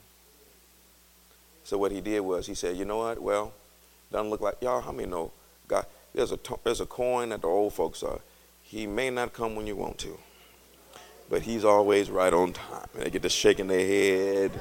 So 1.64 1.78
what 1.78 1.94
he 1.94 2.02
did 2.02 2.20
was 2.20 2.48
he 2.48 2.54
said, 2.54 2.76
You 2.76 2.84
know 2.84 2.98
what? 2.98 3.22
Well, 3.22 3.54
doesn't 4.12 4.30
look 4.30 4.42
like 4.42 4.56
y'all. 4.60 4.82
How 4.82 4.92
many 4.92 5.08
know 5.10 5.32
God? 5.70 5.86
There's 6.14 6.34
a 6.34 6.40
there's 6.66 6.82
a 6.82 6.86
coin 6.86 7.30
that 7.30 7.44
the 7.44 7.48
old 7.48 7.74
folks 7.74 8.04
are. 8.04 8.20
He 8.68 8.86
may 8.86 9.10
not 9.10 9.32
come 9.32 9.56
when 9.56 9.66
you 9.66 9.78
want 9.78 9.98
to, 10.00 10.18
but 11.30 11.42
he's 11.42 11.64
always 11.64 12.10
right 12.10 12.34
on 12.34 12.52
time. 12.52 12.88
And 12.96 13.04
they 13.04 13.10
get 13.10 13.22
to 13.22 13.30
shaking 13.30 13.68
their 13.68 13.80
head. 13.80 14.52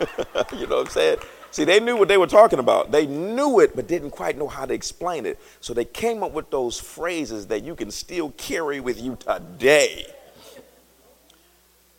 you 0.58 0.66
know 0.66 0.76
what 0.76 0.86
I'm 0.86 0.90
saying? 0.90 1.18
See, 1.50 1.64
they 1.64 1.78
knew 1.78 1.98
what 1.98 2.08
they 2.08 2.16
were 2.16 2.26
talking 2.26 2.58
about. 2.58 2.92
They 2.92 3.04
knew 3.04 3.60
it, 3.60 3.76
but 3.76 3.86
didn't 3.86 4.12
quite 4.12 4.38
know 4.38 4.48
how 4.48 4.64
to 4.64 4.72
explain 4.72 5.26
it. 5.26 5.38
So 5.60 5.74
they 5.74 5.84
came 5.84 6.22
up 6.22 6.32
with 6.32 6.50
those 6.50 6.80
phrases 6.80 7.48
that 7.48 7.62
you 7.62 7.74
can 7.74 7.90
still 7.90 8.30
carry 8.38 8.80
with 8.80 8.98
you 8.98 9.18
today. 9.20 10.06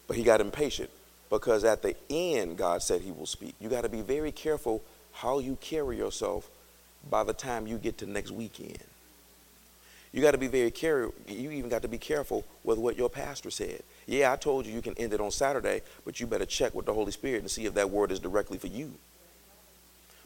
But 0.07 0.17
he 0.17 0.23
got 0.23 0.41
impatient 0.41 0.89
because 1.29 1.63
at 1.63 1.83
the 1.83 1.95
end, 2.09 2.57
God 2.57 2.81
said 2.81 3.01
he 3.01 3.11
will 3.11 3.27
speak. 3.27 3.53
You 3.59 3.69
got 3.69 3.81
to 3.81 3.89
be 3.89 4.01
very 4.01 4.31
careful 4.31 4.81
how 5.11 5.37
you 5.37 5.55
carry 5.61 5.97
yourself 5.97 6.49
by 7.11 7.23
the 7.23 7.33
time 7.33 7.67
you 7.67 7.77
get 7.77 7.99
to 7.99 8.07
next 8.07 8.31
weekend. 8.31 8.79
You 10.13 10.21
got 10.21 10.31
to 10.31 10.37
be 10.37 10.47
very 10.47 10.69
careful. 10.69 11.13
You 11.27 11.49
even 11.51 11.69
got 11.69 11.81
to 11.81 11.87
be 11.87 11.97
careful 11.97 12.45
with 12.63 12.77
what 12.77 12.95
your 12.95 13.09
pastor 13.09 13.49
said. 13.49 13.81
Yeah, 14.05 14.31
I 14.31 14.35
told 14.35 14.65
you 14.65 14.73
you 14.73 14.81
can 14.81 14.93
end 14.97 15.11
it 15.11 15.19
on 15.19 15.31
Saturday, 15.31 15.81
but 16.05 16.19
you 16.19 16.27
better 16.27 16.45
check 16.45 16.75
with 16.75 16.85
the 16.85 16.93
Holy 16.93 17.11
Spirit 17.11 17.41
and 17.41 17.49
see 17.49 17.65
if 17.65 17.73
that 17.73 17.89
word 17.89 18.11
is 18.11 18.19
directly 18.19 18.59
for 18.59 18.67
you. 18.67 18.93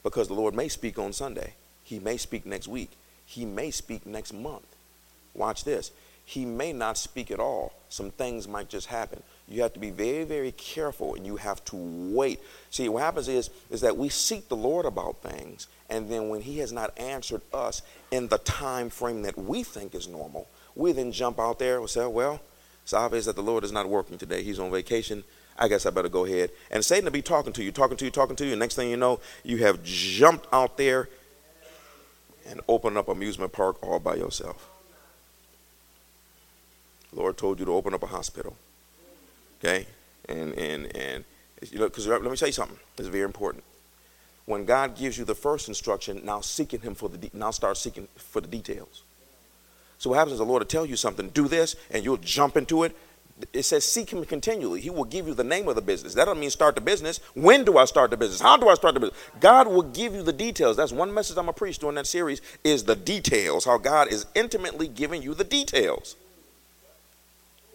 Because 0.03 0.27
the 0.27 0.33
Lord 0.33 0.53
may 0.53 0.67
speak 0.67 0.99
on 0.99 1.13
Sunday. 1.13 1.53
He 1.83 1.99
may 1.99 2.17
speak 2.17 2.45
next 2.45 2.67
week. 2.67 2.91
He 3.25 3.45
may 3.45 3.71
speak 3.71 4.05
next 4.05 4.33
month. 4.33 4.65
Watch 5.33 5.63
this. 5.63 5.91
He 6.25 6.45
may 6.45 6.73
not 6.73 6.97
speak 6.97 7.31
at 7.31 7.39
all. 7.39 7.71
Some 7.87 8.11
things 8.11 8.45
might 8.45 8.67
just 8.67 8.87
happen. 8.87 9.23
You 9.47 9.61
have 9.61 9.73
to 9.73 9.79
be 9.79 9.91
very, 9.91 10.25
very 10.25 10.51
careful 10.51 11.15
and 11.15 11.25
you 11.25 11.37
have 11.37 11.63
to 11.65 11.75
wait. 11.77 12.39
See, 12.69 12.89
what 12.89 13.03
happens 13.03 13.29
is, 13.29 13.49
is 13.69 13.81
that 13.81 13.95
we 13.95 14.09
seek 14.09 14.49
the 14.49 14.57
Lord 14.57 14.85
about 14.85 15.21
things 15.21 15.67
and 15.89 16.11
then 16.11 16.29
when 16.29 16.41
he 16.41 16.59
has 16.59 16.73
not 16.73 16.97
answered 16.99 17.41
us 17.53 17.81
in 18.11 18.27
the 18.27 18.39
time 18.39 18.89
frame 18.89 19.21
that 19.21 19.37
we 19.37 19.63
think 19.63 19.95
is 19.95 20.07
normal, 20.07 20.47
we 20.75 20.91
then 20.91 21.11
jump 21.11 21.39
out 21.39 21.59
there 21.59 21.79
and 21.79 21.89
say, 21.89 22.05
well, 22.05 22.41
it's 22.83 22.93
obvious 22.93 23.25
that 23.25 23.35
the 23.35 23.43
Lord 23.43 23.63
is 23.63 23.71
not 23.71 23.89
working 23.89 24.17
today. 24.17 24.43
He's 24.43 24.59
on 24.59 24.71
vacation. 24.71 25.23
I 25.57 25.67
guess 25.67 25.85
I 25.85 25.89
better 25.89 26.09
go 26.09 26.25
ahead. 26.25 26.51
And 26.69 26.83
Satan 26.83 27.05
will 27.05 27.11
be 27.11 27.21
talking 27.21 27.53
to 27.53 27.63
you, 27.63 27.71
talking 27.71 27.97
to 27.97 28.05
you, 28.05 28.11
talking 28.11 28.35
to 28.35 28.45
you. 28.45 28.55
Next 28.55 28.75
thing 28.75 28.89
you 28.89 28.97
know, 28.97 29.19
you 29.43 29.57
have 29.57 29.83
jumped 29.83 30.47
out 30.53 30.77
there 30.77 31.09
and 32.47 32.61
opened 32.67 32.97
up 32.97 33.07
amusement 33.07 33.51
park 33.51 33.81
all 33.81 33.99
by 33.99 34.15
yourself. 34.15 34.69
Lord 37.11 37.37
told 37.37 37.59
you 37.59 37.65
to 37.65 37.73
open 37.73 37.93
up 37.93 38.03
a 38.03 38.07
hospital. 38.07 38.55
Okay? 39.59 39.85
And 40.29 40.53
and 40.53 40.95
and 40.95 41.23
you 41.71 41.79
know, 41.79 41.85
because 41.85 42.07
let 42.07 42.21
me 42.21 42.35
tell 42.35 42.47
you 42.47 42.53
something. 42.53 42.77
It's 42.97 43.07
very 43.07 43.23
important 43.23 43.63
when 44.47 44.63
God 44.63 44.95
gives 44.95 45.17
you 45.17 45.25
the 45.25 45.35
first 45.35 45.67
instruction, 45.67 46.21
now 46.23 46.39
seeking 46.39 46.79
Him 46.79 46.95
for 46.95 47.09
the 47.09 47.17
de- 47.17 47.31
now 47.33 47.51
start 47.51 47.77
seeking 47.77 48.07
for 48.15 48.41
the 48.41 48.47
details. 48.47 49.03
So 49.99 50.09
what 50.09 50.19
happens 50.19 50.33
is 50.33 50.39
the 50.39 50.45
Lord 50.45 50.61
will 50.61 50.67
tell 50.67 50.85
you 50.85 50.95
something, 50.95 51.29
do 51.29 51.49
this, 51.49 51.75
and 51.91 52.03
you'll 52.03 52.17
jump 52.17 52.55
into 52.55 52.83
it. 52.83 52.95
It 53.51 53.63
says 53.63 53.83
seek 53.83 54.11
Him 54.11 54.23
continually. 54.23 54.79
He 54.79 54.89
will 54.89 55.03
give 55.03 55.27
you 55.27 55.33
the 55.33 55.43
name 55.43 55.67
of 55.67 55.75
the 55.75 55.81
business. 55.81 56.13
That 56.13 56.25
doesn't 56.25 56.39
mean 56.39 56.49
start 56.49 56.75
the 56.75 56.81
business. 56.81 57.19
When 57.33 57.65
do 57.65 57.77
I 57.77 57.83
start 57.83 58.09
the 58.09 58.17
business? 58.17 58.39
How 58.39 58.55
do 58.55 58.69
I 58.69 58.75
start 58.75 58.93
the 58.93 59.01
business? 59.01 59.19
God 59.41 59.67
will 59.67 59.83
give 59.83 60.15
you 60.15 60.23
the 60.23 60.33
details. 60.33 60.77
That's 60.77 60.93
one 60.93 61.13
message 61.13 61.37
I'm 61.37 61.43
gonna 61.43 61.53
preach 61.53 61.77
during 61.77 61.95
that 61.95 62.07
series 62.07 62.41
is 62.63 62.85
the 62.85 62.95
details. 62.95 63.65
How 63.65 63.77
God 63.77 64.07
is 64.07 64.27
intimately 64.33 64.87
giving 64.87 65.21
you 65.21 65.33
the 65.33 65.43
details. 65.43 66.15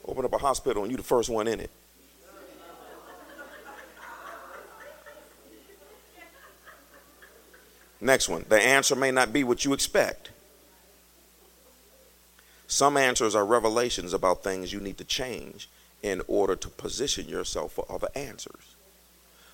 Open 0.06 0.24
up 0.24 0.32
a 0.32 0.38
hospital 0.38 0.82
and 0.82 0.90
you 0.90 0.96
the 0.96 1.02
first 1.02 1.30
one 1.30 1.46
in 1.46 1.60
it. 1.60 1.70
Next 8.00 8.28
one. 8.28 8.44
The 8.48 8.60
answer 8.60 8.96
may 8.96 9.12
not 9.12 9.32
be 9.32 9.44
what 9.44 9.64
you 9.64 9.72
expect. 9.72 10.30
Some 12.66 12.96
answers 12.96 13.34
are 13.34 13.46
revelations 13.46 14.12
about 14.12 14.42
things 14.42 14.72
you 14.72 14.80
need 14.80 14.98
to 14.98 15.04
change 15.04 15.68
in 16.02 16.20
order 16.26 16.56
to 16.56 16.68
position 16.68 17.28
yourself 17.28 17.72
for 17.72 17.86
other 17.88 18.08
answers. 18.16 18.74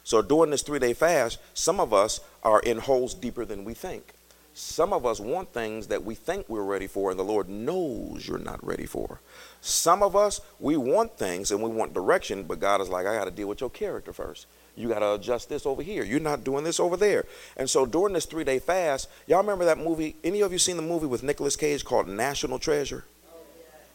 So, 0.02 0.22
during 0.22 0.50
this 0.50 0.62
three 0.62 0.78
day 0.78 0.94
fast, 0.94 1.38
some 1.52 1.78
of 1.78 1.92
us 1.92 2.20
are 2.42 2.60
in 2.60 2.78
holes 2.78 3.12
deeper 3.12 3.44
than 3.44 3.64
we 3.64 3.74
think. 3.74 4.14
Some 4.58 4.92
of 4.92 5.06
us 5.06 5.20
want 5.20 5.52
things 5.52 5.86
that 5.86 6.04
we 6.04 6.16
think 6.16 6.48
we're 6.48 6.64
ready 6.64 6.88
for, 6.88 7.12
and 7.12 7.18
the 7.18 7.22
Lord 7.22 7.48
knows 7.48 8.26
you're 8.26 8.38
not 8.38 8.58
ready 8.66 8.86
for. 8.86 9.20
Some 9.60 10.02
of 10.02 10.16
us, 10.16 10.40
we 10.58 10.76
want 10.76 11.16
things 11.16 11.52
and 11.52 11.62
we 11.62 11.70
want 11.70 11.94
direction, 11.94 12.42
but 12.42 12.58
God 12.58 12.80
is 12.80 12.88
like, 12.88 13.06
I 13.06 13.14
got 13.14 13.26
to 13.26 13.30
deal 13.30 13.46
with 13.46 13.60
your 13.60 13.70
character 13.70 14.12
first. 14.12 14.46
You 14.74 14.88
got 14.88 14.98
to 14.98 15.14
adjust 15.14 15.48
this 15.48 15.64
over 15.64 15.80
here. 15.80 16.02
You're 16.02 16.18
not 16.18 16.42
doing 16.42 16.64
this 16.64 16.80
over 16.80 16.96
there. 16.96 17.24
And 17.56 17.70
so 17.70 17.86
during 17.86 18.14
this 18.14 18.26
three 18.26 18.42
day 18.42 18.58
fast, 18.58 19.08
y'all 19.28 19.38
remember 19.38 19.64
that 19.64 19.78
movie? 19.78 20.16
Any 20.24 20.40
of 20.40 20.50
you 20.50 20.58
seen 20.58 20.74
the 20.74 20.82
movie 20.82 21.06
with 21.06 21.22
Nicolas 21.22 21.54
Cage 21.54 21.84
called 21.84 22.08
National 22.08 22.58
Treasure? 22.58 23.04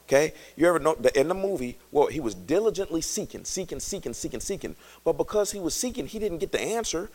Okay? 0.08 0.34
You 0.56 0.70
ever 0.70 0.80
know 0.80 0.96
in 1.14 1.28
the 1.28 1.34
movie, 1.34 1.78
well, 1.92 2.08
he 2.08 2.22
was 2.22 2.36
diligently 2.36 3.02
seeking, 3.02 3.44
seeking, 3.44 3.82
seeking, 3.82 4.14
seeking, 4.14 4.40
seeking. 4.40 4.78
But 5.04 5.18
because 5.18 5.52
he 5.52 5.60
was 5.60 5.74
seeking, 5.76 6.08
he 6.08 6.20
didn't 6.20 6.38
get 6.38 6.54
the 6.54 6.62
answer 6.62 7.10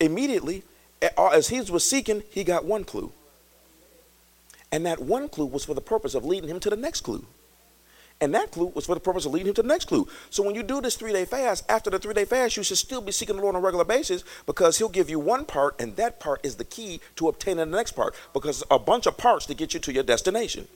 immediately. 0.00 0.64
As 1.16 1.48
he 1.48 1.60
was 1.60 1.88
seeking, 1.88 2.22
he 2.30 2.44
got 2.44 2.64
one 2.64 2.84
clue. 2.84 3.12
And 4.70 4.86
that 4.86 5.00
one 5.00 5.28
clue 5.28 5.46
was 5.46 5.64
for 5.64 5.74
the 5.74 5.80
purpose 5.80 6.14
of 6.14 6.24
leading 6.24 6.48
him 6.48 6.60
to 6.60 6.70
the 6.70 6.76
next 6.76 7.02
clue. 7.02 7.26
And 8.20 8.32
that 8.34 8.52
clue 8.52 8.66
was 8.66 8.86
for 8.86 8.94
the 8.94 9.00
purpose 9.00 9.26
of 9.26 9.32
leading 9.32 9.48
him 9.48 9.54
to 9.54 9.62
the 9.62 9.68
next 9.68 9.86
clue. 9.86 10.06
So 10.30 10.44
when 10.44 10.54
you 10.54 10.62
do 10.62 10.80
this 10.80 10.94
three 10.94 11.12
day 11.12 11.24
fast, 11.24 11.64
after 11.68 11.90
the 11.90 11.98
three 11.98 12.14
day 12.14 12.24
fast, 12.24 12.56
you 12.56 12.62
should 12.62 12.78
still 12.78 13.00
be 13.00 13.10
seeking 13.10 13.34
the 13.34 13.42
Lord 13.42 13.56
on 13.56 13.60
a 13.60 13.64
regular 13.64 13.84
basis 13.84 14.22
because 14.46 14.78
he'll 14.78 14.88
give 14.88 15.10
you 15.10 15.18
one 15.18 15.44
part, 15.44 15.74
and 15.80 15.96
that 15.96 16.20
part 16.20 16.40
is 16.44 16.54
the 16.54 16.64
key 16.64 17.00
to 17.16 17.28
obtaining 17.28 17.70
the 17.70 17.76
next 17.76 17.92
part 17.92 18.14
because 18.32 18.62
a 18.70 18.78
bunch 18.78 19.06
of 19.06 19.16
parts 19.16 19.44
to 19.46 19.54
get 19.54 19.74
you 19.74 19.80
to 19.80 19.92
your 19.92 20.04
destination. 20.04 20.68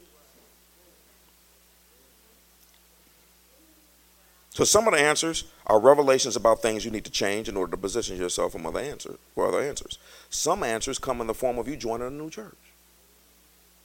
So 4.57 4.65
some 4.65 4.89
of 4.89 4.95
the 4.95 5.01
answers 5.01 5.45
are 5.67 5.79
revelations 5.79 6.35
about 6.35 6.63
things 6.63 6.83
you 6.83 6.91
need 6.91 7.05
to 7.05 7.11
change 7.11 7.47
in 7.47 7.59
order 7.59 7.73
to 7.73 7.77
position 7.77 8.17
yourself 8.17 8.53
for 8.53 8.67
other 8.67 8.81
answers. 8.81 9.19
For 9.35 9.47
other 9.47 9.61
answers, 9.61 9.99
some 10.31 10.63
answers 10.63 10.99
come 10.99 11.21
in 11.21 11.27
the 11.27 11.35
form 11.35 11.59
of 11.59 11.69
you 11.69 11.77
joining 11.77 12.07
a 12.07 12.11
new 12.11 12.31
church. 12.31 12.57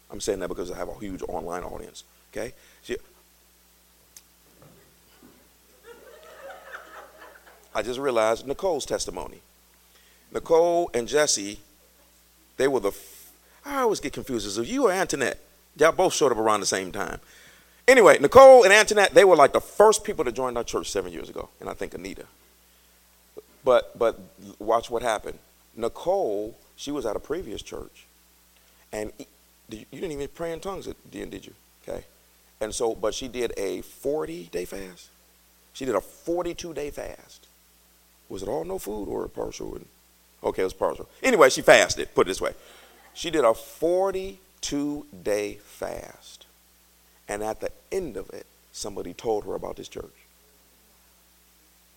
I'm 0.10 0.22
saying 0.22 0.40
that 0.40 0.48
because 0.48 0.72
I 0.72 0.78
have 0.78 0.88
a 0.88 0.98
huge 0.98 1.24
online 1.24 1.64
audience. 1.64 2.06
Okay, 2.32 2.54
I 7.76 7.82
just 7.82 8.00
realized 8.00 8.48
Nicole's 8.48 8.86
testimony. 8.86 9.42
Nicole 10.34 10.90
and 10.94 11.06
Jesse, 11.06 11.60
they 12.56 12.70
were 12.70 12.80
the. 12.80 12.94
I 13.66 13.82
always 13.82 14.00
get 14.00 14.14
confused 14.14 14.48
as 14.48 14.58
if 14.58 14.70
you 14.70 14.88
or 14.88 14.94
Antoinette. 14.94 15.40
Y'all 15.76 15.92
both 15.92 16.14
showed 16.14 16.32
up 16.32 16.38
around 16.38 16.62
the 16.62 16.66
same 16.66 16.94
time. 16.94 17.20
Anyway, 17.88 18.18
Nicole 18.20 18.64
and 18.64 18.72
Antoinette, 18.72 19.14
they 19.14 19.26
were 19.26 19.36
like 19.36 19.54
the 19.54 19.60
first 19.60 20.04
people 20.04 20.24
to 20.24 20.32
join 20.32 20.56
our 20.56 20.64
church 20.64 20.90
seven 20.90 21.12
years 21.12 21.30
ago, 21.30 21.50
and 21.60 21.70
I 21.70 21.74
think 21.74 21.94
Anita. 21.94 22.26
But 23.64 23.98
but 23.98 24.20
watch 24.60 24.90
what 24.90 25.02
happened. 25.02 25.40
Nicole, 25.76 26.58
she 26.76 26.92
was 26.92 27.06
at 27.06 27.16
a 27.16 27.20
previous 27.20 27.62
church, 27.62 28.06
and 28.94 29.12
you 29.70 29.86
didn't 29.92 30.12
even 30.12 30.28
pray 30.30 30.52
in 30.54 30.60
tongues 30.60 30.88
at 30.88 30.96
the 31.12 31.22
end, 31.22 31.32
did 31.32 31.46
you? 31.46 31.54
Okay, 31.84 32.06
and 32.60 32.74
so 32.74 32.96
but 32.96 33.14
she 33.14 33.28
did 33.28 33.54
a 33.58 33.82
forty 33.82 34.46
day 34.46 34.66
fast. 34.66 35.10
She 35.74 35.86
did 35.86 35.96
a 35.96 36.02
forty-two 36.02 36.74
day 36.74 36.92
fast. 36.92 37.48
Was 38.30 38.44
it 38.44 38.48
all 38.48 38.64
no 38.64 38.80
food 38.80 39.08
or 39.10 39.26
a 39.26 39.30
partial? 39.30 39.78
Okay, 40.44 40.62
it 40.62 40.66
was 40.66 40.74
partial. 40.74 41.10
Anyway, 41.22 41.50
she 41.50 41.62
fasted. 41.62 42.14
Put 42.16 42.28
it 42.28 42.30
this 42.30 42.42
way, 42.42 42.54
she 43.14 43.30
did 43.30 43.44
a 43.44 43.54
forty-two 43.54 45.06
day 45.24 45.56
fast. 45.64 46.41
And 47.32 47.42
at 47.42 47.62
the 47.62 47.72
end 47.94 48.18
of 48.18 48.30
it, 48.32 48.46
somebody 48.74 49.14
told 49.14 49.46
her 49.46 49.56
about 49.56 49.78
this 49.78 49.88
church. 49.88 50.04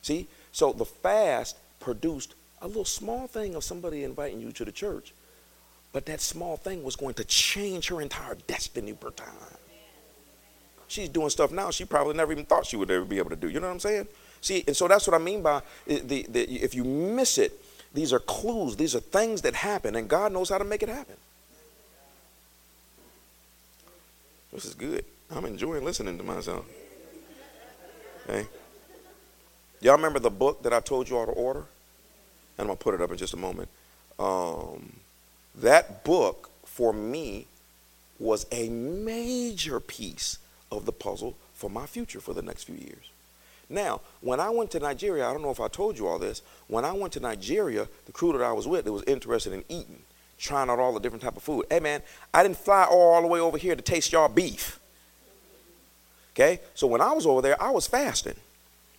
See? 0.00 0.28
So 0.52 0.72
the 0.72 0.84
fast 0.84 1.56
produced 1.80 2.34
a 2.62 2.68
little 2.68 2.84
small 2.84 3.26
thing 3.26 3.56
of 3.56 3.64
somebody 3.64 4.04
inviting 4.04 4.40
you 4.40 4.52
to 4.52 4.64
the 4.64 4.70
church. 4.70 5.12
But 5.92 6.06
that 6.06 6.20
small 6.20 6.56
thing 6.56 6.84
was 6.84 6.94
going 6.94 7.14
to 7.14 7.24
change 7.24 7.88
her 7.88 8.00
entire 8.00 8.36
destiny 8.46 8.92
per 8.92 9.10
time. 9.10 9.34
She's 10.86 11.08
doing 11.08 11.30
stuff 11.30 11.50
now 11.50 11.72
she 11.72 11.84
probably 11.84 12.14
never 12.14 12.30
even 12.30 12.44
thought 12.44 12.64
she 12.64 12.76
would 12.76 12.90
ever 12.92 13.04
be 13.04 13.18
able 13.18 13.30
to 13.30 13.36
do. 13.36 13.48
You 13.48 13.58
know 13.58 13.66
what 13.66 13.72
I'm 13.72 13.80
saying? 13.80 14.06
See, 14.40 14.62
and 14.68 14.76
so 14.76 14.86
that's 14.86 15.08
what 15.08 15.20
I 15.20 15.24
mean 15.24 15.42
by 15.42 15.62
the, 15.84 16.26
the, 16.28 16.42
if 16.42 16.76
you 16.76 16.84
miss 16.84 17.38
it, 17.38 17.60
these 17.92 18.12
are 18.12 18.20
clues, 18.20 18.76
these 18.76 18.94
are 18.94 19.00
things 19.00 19.42
that 19.42 19.54
happen, 19.54 19.96
and 19.96 20.08
God 20.08 20.32
knows 20.32 20.48
how 20.50 20.58
to 20.58 20.64
make 20.64 20.84
it 20.84 20.88
happen. 20.88 21.16
This 24.52 24.66
is 24.66 24.74
good. 24.74 25.04
I'm 25.30 25.44
enjoying 25.44 25.84
listening 25.84 26.18
to 26.18 26.24
myself. 26.24 26.64
Okay. 28.28 28.46
Y'all 29.80 29.96
remember 29.96 30.18
the 30.18 30.30
book 30.30 30.62
that 30.62 30.72
I 30.72 30.80
told 30.80 31.08
you 31.08 31.16
all 31.16 31.26
to 31.26 31.32
order? 31.32 31.64
And 32.56 32.60
I'm 32.60 32.66
going 32.66 32.78
to 32.78 32.84
put 32.84 32.94
it 32.94 33.00
up 33.00 33.10
in 33.10 33.16
just 33.16 33.34
a 33.34 33.36
moment. 33.36 33.68
Um, 34.18 34.94
that 35.56 36.04
book, 36.04 36.50
for 36.64 36.92
me, 36.92 37.46
was 38.18 38.46
a 38.52 38.68
major 38.68 39.80
piece 39.80 40.38
of 40.70 40.86
the 40.86 40.92
puzzle 40.92 41.36
for 41.52 41.68
my 41.68 41.86
future 41.86 42.20
for 42.20 42.32
the 42.32 42.42
next 42.42 42.64
few 42.64 42.76
years. 42.76 43.10
Now, 43.68 44.00
when 44.20 44.40
I 44.40 44.50
went 44.50 44.70
to 44.72 44.78
Nigeria, 44.78 45.28
I 45.28 45.32
don't 45.32 45.42
know 45.42 45.50
if 45.50 45.60
I 45.60 45.68
told 45.68 45.98
you 45.98 46.06
all 46.06 46.18
this. 46.18 46.42
When 46.68 46.84
I 46.84 46.92
went 46.92 47.12
to 47.14 47.20
Nigeria, 47.20 47.88
the 48.06 48.12
crew 48.12 48.32
that 48.32 48.42
I 48.42 48.52
was 48.52 48.68
with 48.68 48.84
that 48.84 48.92
was 48.92 49.02
interested 49.04 49.52
in 49.52 49.64
eating, 49.68 50.02
trying 50.38 50.70
out 50.70 50.78
all 50.78 50.92
the 50.92 51.00
different 51.00 51.22
type 51.22 51.36
of 51.36 51.42
food. 51.42 51.66
Hey 51.70 51.80
man, 51.80 52.02
I 52.32 52.42
didn't 52.42 52.58
fly 52.58 52.84
all 52.84 53.20
the 53.22 53.26
way 53.26 53.40
over 53.40 53.58
here 53.58 53.74
to 53.74 53.82
taste 53.82 54.12
y'all 54.12 54.28
beef. 54.28 54.78
Okay? 56.34 56.60
So 56.74 56.86
when 56.86 57.00
I 57.00 57.12
was 57.12 57.26
over 57.26 57.42
there, 57.42 57.60
I 57.62 57.70
was 57.70 57.86
fasting. 57.86 58.36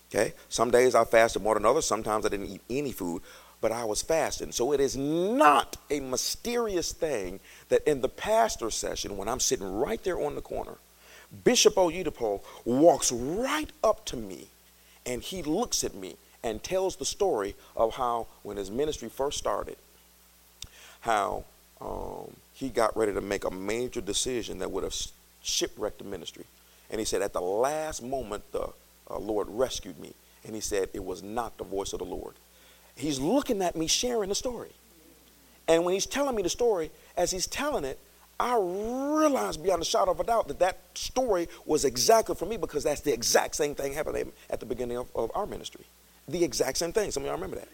Okay? 0.10 0.34
Some 0.50 0.72
days 0.72 0.96
I 0.96 1.04
fasted 1.04 1.42
more 1.42 1.56
than 1.56 1.66
others. 1.66 1.86
Sometimes 1.86 2.26
I 2.26 2.30
didn't 2.30 2.48
eat 2.48 2.62
any 2.70 2.92
food, 2.92 3.22
but 3.62 3.72
I 3.72 3.84
was 3.84 4.02
fasting. 4.02 4.52
So 4.52 4.72
it 4.72 4.80
is 4.80 4.96
not 4.96 5.78
a 5.90 6.00
mysterious 6.00 6.94
thing 6.94 7.40
that 7.70 7.88
in 7.90 8.02
the 8.02 8.10
pastor 8.10 8.72
session, 8.72 9.18
when 9.18 9.28
I'm 9.28 9.40
sitting 9.40 9.80
right 9.80 10.02
there 10.04 10.20
on 10.20 10.36
the 10.36 10.42
corner, 10.42 10.76
Bishop 11.44 11.76
Oyedepo 11.76 12.42
walks 12.64 13.12
right 13.12 13.70
up 13.84 14.06
to 14.06 14.16
me 14.16 14.48
and 15.06 15.22
he 15.22 15.44
looks 15.44 15.84
at 15.84 15.94
me 15.94 16.16
and 16.44 16.64
tells 16.64 16.96
the 16.96 17.06
story 17.06 17.56
of 17.76 17.96
how 17.96 18.28
when 18.44 18.58
his 18.58 18.72
ministry 18.72 19.10
first 19.10 19.38
started, 19.38 19.76
how 21.02 21.44
um, 21.82 22.36
he 22.54 22.70
got 22.70 22.96
ready 22.96 23.14
to 23.14 23.22
make 23.22 23.44
a 23.44 23.52
major 23.52 24.00
decision 24.00 24.60
that 24.60 24.72
would 24.72 24.84
have 24.84 24.96
shipwrecked 25.44 25.98
the 25.98 26.04
ministry. 26.04 26.46
And 26.90 27.00
he 27.00 27.06
said, 27.06 27.22
At 27.22 27.34
the 27.34 27.42
last 27.42 28.04
moment, 28.04 28.52
the 28.52 28.70
uh, 29.10 29.18
Lord 29.20 29.48
rescued 29.50 30.00
me. 30.00 30.14
And 30.46 30.56
he 30.56 30.62
said, 30.62 30.90
It 30.94 31.04
was 31.04 31.24
not 31.24 31.58
the 31.58 31.64
voice 31.64 31.94
of 31.94 32.00
the 32.00 32.06
Lord. 32.06 32.36
He's 32.96 33.20
looking 33.20 33.62
at 33.62 33.76
me 33.76 33.88
sharing 33.88 34.30
the 34.30 34.36
story. 34.36 34.72
And 35.68 35.84
when 35.84 35.94
he's 35.94 36.06
telling 36.06 36.36
me 36.36 36.44
the 36.44 36.50
story, 36.50 36.92
as 37.18 37.32
he's 37.32 37.48
telling 37.48 37.84
it, 37.84 38.00
I 38.40 38.58
realized 38.58 39.64
beyond 39.64 39.82
a 39.82 39.86
shadow 39.86 40.12
of 40.12 40.20
a 40.20 40.24
doubt 40.24 40.50
that 40.50 40.60
that 40.60 40.80
story 40.94 41.48
was 41.66 41.86
exactly 41.86 42.36
for 42.36 42.46
me 42.46 42.58
because 42.58 42.84
that's 42.84 43.02
the 43.02 43.14
exact 43.14 43.56
same 43.56 43.76
thing 43.76 43.94
happened 43.94 44.32
at 44.50 44.60
the 44.60 44.66
beginning 44.66 44.98
of, 44.98 45.08
of 45.16 45.32
our 45.34 45.46
ministry. 45.46 45.86
The 46.28 46.44
exact 46.44 46.78
same 46.78 46.92
thing. 46.92 47.12
Some 47.12 47.24
of 47.24 47.28
y'all 47.28 47.36
remember 47.36 47.56
that. 47.58 47.70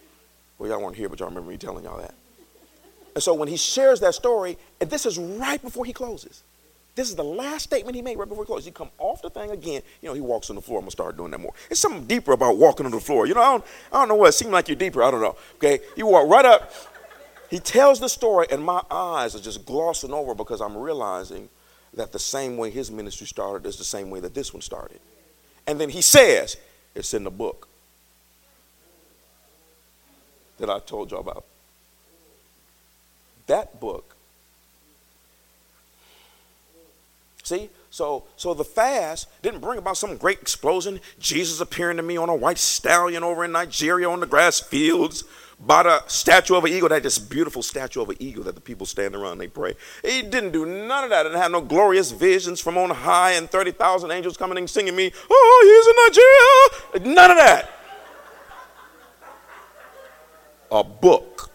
Well, 0.57 0.69
y'all 0.69 0.81
weren't 0.81 0.95
here, 0.95 1.09
but 1.09 1.19
y'all 1.19 1.29
remember 1.29 1.49
me 1.49 1.57
telling 1.57 1.83
y'all 1.83 1.97
that. 1.97 2.13
And 3.15 3.23
so 3.23 3.33
when 3.33 3.47
he 3.47 3.57
shares 3.57 3.99
that 4.01 4.13
story, 4.13 4.57
and 4.79 4.89
this 4.89 5.05
is 5.05 5.17
right 5.17 5.61
before 5.61 5.85
he 5.85 5.93
closes, 5.93 6.43
this 7.01 7.09
is 7.09 7.15
the 7.15 7.23
last 7.23 7.63
statement 7.63 7.95
he 7.95 8.01
made 8.03 8.15
right 8.19 8.29
before 8.29 8.43
he 8.43 8.45
closed. 8.45 8.63
He 8.63 8.71
come 8.71 8.91
off 8.99 9.23
the 9.23 9.31
thing 9.31 9.49
again. 9.49 9.81
You 10.03 10.09
know, 10.09 10.13
he 10.13 10.21
walks 10.21 10.51
on 10.51 10.55
the 10.55 10.61
floor. 10.61 10.77
I'm 10.77 10.83
gonna 10.83 10.91
start 10.91 11.17
doing 11.17 11.31
that 11.31 11.39
more. 11.39 11.51
It's 11.71 11.79
something 11.79 12.05
deeper 12.05 12.31
about 12.31 12.57
walking 12.57 12.85
on 12.85 12.91
the 12.91 12.99
floor. 12.99 13.25
You 13.25 13.33
know, 13.33 13.41
I 13.41 13.51
don't, 13.53 13.63
I 13.91 13.97
don't 13.97 14.07
know 14.09 14.15
what. 14.15 14.29
It 14.29 14.33
seemed 14.33 14.51
like 14.51 14.67
you're 14.67 14.75
deeper. 14.75 15.01
I 15.01 15.09
don't 15.09 15.19
know. 15.19 15.35
Okay, 15.55 15.79
you 15.97 16.05
walk 16.05 16.29
right 16.29 16.45
up. 16.45 16.71
He 17.49 17.57
tells 17.57 17.99
the 17.99 18.07
story, 18.07 18.45
and 18.51 18.63
my 18.63 18.83
eyes 18.91 19.35
are 19.35 19.39
just 19.39 19.65
glossing 19.65 20.13
over 20.13 20.35
because 20.35 20.61
I'm 20.61 20.77
realizing 20.77 21.49
that 21.95 22.11
the 22.11 22.19
same 22.19 22.55
way 22.55 22.69
his 22.69 22.91
ministry 22.91 23.25
started 23.25 23.67
is 23.67 23.77
the 23.77 23.83
same 23.83 24.11
way 24.11 24.19
that 24.19 24.35
this 24.35 24.53
one 24.53 24.61
started. 24.61 24.99
And 25.65 25.81
then 25.81 25.89
he 25.89 26.03
says, 26.03 26.55
"It's 26.93 27.15
in 27.15 27.23
the 27.23 27.31
book 27.31 27.67
that 30.59 30.69
I 30.69 30.77
told 30.77 31.09
you 31.09 31.17
about." 31.17 31.45
That 33.47 33.79
book 33.79 34.10
See? 37.43 37.69
So, 37.89 38.25
so 38.37 38.53
the 38.53 38.63
fast 38.63 39.27
didn't 39.41 39.59
bring 39.59 39.77
about 39.77 39.97
some 39.97 40.15
great 40.17 40.39
explosion. 40.39 40.99
Jesus 41.19 41.59
appearing 41.59 41.97
to 41.97 42.03
me 42.03 42.17
on 42.17 42.29
a 42.29 42.35
white 42.35 42.57
stallion 42.57 43.23
over 43.23 43.43
in 43.43 43.51
Nigeria 43.51 44.09
on 44.09 44.19
the 44.19 44.27
grass 44.27 44.59
fields 44.59 45.23
by 45.65 45.83
the 45.83 46.07
statue 46.07 46.55
of 46.55 46.65
an 46.65 46.71
eagle, 46.71 46.89
that 46.89 47.03
just 47.03 47.29
beautiful 47.29 47.61
statue 47.61 48.01
of 48.01 48.09
an 48.09 48.15
eagle 48.19 48.43
that 48.45 48.55
the 48.55 48.61
people 48.61 48.85
stand 48.85 49.15
around 49.15 49.33
and 49.33 49.41
they 49.41 49.47
pray. 49.47 49.75
He 50.03 50.21
didn't 50.21 50.51
do 50.51 50.65
none 50.65 51.03
of 51.03 51.11
that. 51.11 51.23
Didn't 51.23 51.37
have 51.37 51.51
no 51.51 51.61
glorious 51.61 52.11
visions 52.11 52.59
from 52.59 52.77
on 52.77 52.89
high 52.89 53.33
and 53.33 53.49
30,000 53.49 54.09
angels 54.11 54.37
coming 54.37 54.57
and 54.57 54.69
singing 54.69 54.95
me, 54.95 55.11
oh, 55.29 56.83
he's 56.93 57.03
in 57.03 57.03
Nigeria. 57.03 57.15
None 57.15 57.31
of 57.31 57.37
that. 57.37 57.71
A 60.71 60.83
book. 60.83 61.51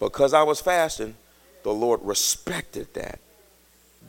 Because 0.00 0.34
I 0.34 0.42
was 0.42 0.60
fasting, 0.60 1.14
the 1.62 1.72
Lord 1.72 2.00
respected 2.02 2.92
that 2.94 3.20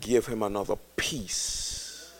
give 0.04 0.28
him 0.28 0.44
another 0.44 0.76
piece. 0.96 2.12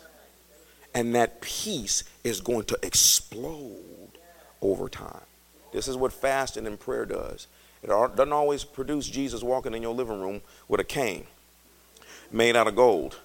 And 0.96 1.14
that 1.16 1.42
piece 1.42 2.04
is 2.24 2.42
going 2.42 2.66
to 2.66 2.80
explode 2.82 4.18
over 4.62 4.90
time. 4.90 5.22
This 5.72 5.88
is 5.88 5.98
what 5.98 6.14
fasting 6.14 6.68
and 6.68 6.80
prayer 6.80 7.06
does. 7.06 7.48
It 7.82 7.88
doesn't 7.88 8.32
always 8.32 8.64
produce 8.64 9.08
Jesus 9.08 9.44
walking 9.44 9.74
in 9.74 9.82
your 9.82 9.94
living 9.94 10.22
room 10.22 10.42
with 10.68 10.80
a 10.80 10.84
cane 10.84 11.26
made 12.32 12.56
out 12.56 12.68
of 12.68 12.76
gold. 12.76 13.20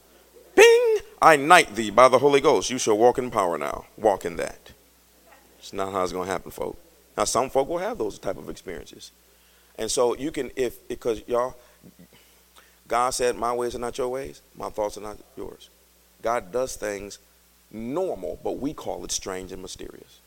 Bing! 0.55 0.99
I 1.21 1.37
knight 1.37 1.75
thee 1.75 1.91
by 1.91 2.09
the 2.09 2.19
Holy 2.19 2.41
Ghost. 2.41 2.71
You 2.71 2.79
shall 2.79 2.99
walk 2.99 3.19
in 3.19 3.31
power 3.31 3.59
now. 3.59 3.87
Walk 3.97 4.25
in 4.25 4.37
that. 4.37 4.73
It's 5.59 5.73
not 5.73 5.93
how 5.93 6.03
it's 6.03 6.13
going 6.13 6.27
to 6.27 6.33
happen, 6.33 6.51
folk. 6.51 6.79
Now, 7.17 7.25
some 7.25 7.51
folk 7.51 7.69
will 7.69 7.79
have 7.79 7.99
those 7.99 8.19
type 8.19 8.37
of 8.37 8.49
experiences. 8.49 9.11
And 9.77 9.91
so 9.91 10.17
you 10.17 10.31
can, 10.31 10.51
if, 10.57 10.87
because 10.87 11.23
y'all, 11.27 11.57
God 12.89 13.11
said, 13.11 13.37
My 13.37 13.53
ways 13.53 13.75
are 13.75 13.79
not 13.79 13.99
your 13.99 14.09
ways, 14.09 14.41
my 14.57 14.71
thoughts 14.71 14.97
are 14.97 15.03
not 15.03 15.19
yours. 15.37 15.69
God 16.23 16.51
does 16.51 16.75
things 16.75 17.19
normal, 17.71 18.41
but 18.43 18.59
we 18.59 18.73
call 18.73 19.05
it 19.05 19.13
strange 19.13 19.53
and 19.53 19.63
mysterious. 19.63 20.21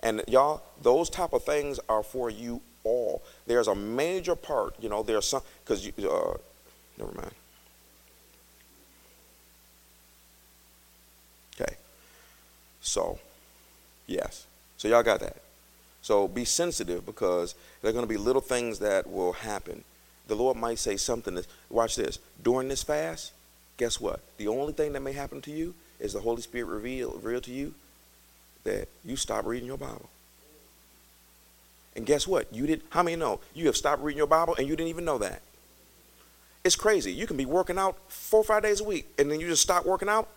And 0.00 0.22
y'all, 0.28 0.62
those 0.82 1.08
type 1.08 1.32
of 1.32 1.44
things 1.44 1.80
are 1.88 2.02
for 2.02 2.28
you 2.28 2.60
all. 2.82 3.22
There's 3.46 3.68
a 3.68 3.74
major 3.74 4.36
part, 4.36 4.74
you 4.80 4.88
know, 4.88 5.02
there's 5.02 5.26
some, 5.26 5.42
because 5.64 5.86
you, 5.86 5.92
uh, 6.10 6.36
never 6.98 7.12
mind. 7.12 7.30
Okay. 11.58 11.76
So, 12.82 13.18
yes. 14.06 14.46
So 14.76 14.88
y'all 14.88 15.02
got 15.02 15.20
that. 15.20 15.36
So 16.02 16.28
be 16.28 16.44
sensitive 16.44 17.06
because 17.06 17.54
there 17.80 17.88
are 17.88 17.94
going 17.94 18.04
to 18.04 18.08
be 18.08 18.18
little 18.18 18.42
things 18.42 18.80
that 18.80 19.10
will 19.10 19.32
happen. 19.32 19.84
The 20.26 20.34
Lord 20.34 20.56
might 20.56 20.78
say 20.78 20.96
something. 20.96 21.34
That, 21.34 21.46
watch 21.70 21.96
this. 21.96 22.18
During 22.42 22.68
this 22.68 22.82
fast, 22.82 23.32
guess 23.76 24.00
what? 24.00 24.20
The 24.38 24.48
only 24.48 24.72
thing 24.72 24.92
that 24.92 25.02
may 25.02 25.12
happen 25.12 25.40
to 25.42 25.50
you 25.50 25.74
is 26.00 26.12
the 26.12 26.20
Holy 26.20 26.42
Spirit 26.42 26.66
reveal, 26.66 27.12
reveal 27.22 27.40
to 27.42 27.52
you 27.52 27.74
that 28.64 28.88
you 29.04 29.16
stop 29.16 29.44
reading 29.44 29.66
your 29.66 29.78
Bible. 29.78 30.08
And 31.96 32.06
guess 32.06 32.26
what? 32.26 32.52
You 32.52 32.66
did. 32.66 32.82
How 32.90 33.02
many 33.02 33.16
know 33.16 33.40
you 33.54 33.66
have 33.66 33.76
stopped 33.76 34.02
reading 34.02 34.18
your 34.18 34.26
Bible 34.26 34.54
and 34.58 34.66
you 34.66 34.74
didn't 34.74 34.88
even 34.88 35.04
know 35.04 35.18
that? 35.18 35.42
It's 36.64 36.76
crazy. 36.76 37.12
You 37.12 37.26
can 37.26 37.36
be 37.36 37.44
working 37.44 37.78
out 37.78 37.98
four 38.08 38.40
or 38.40 38.44
five 38.44 38.62
days 38.62 38.80
a 38.80 38.84
week, 38.84 39.06
and 39.18 39.30
then 39.30 39.38
you 39.38 39.46
just 39.46 39.62
stop 39.62 39.84
working 39.84 40.08
out, 40.08 40.28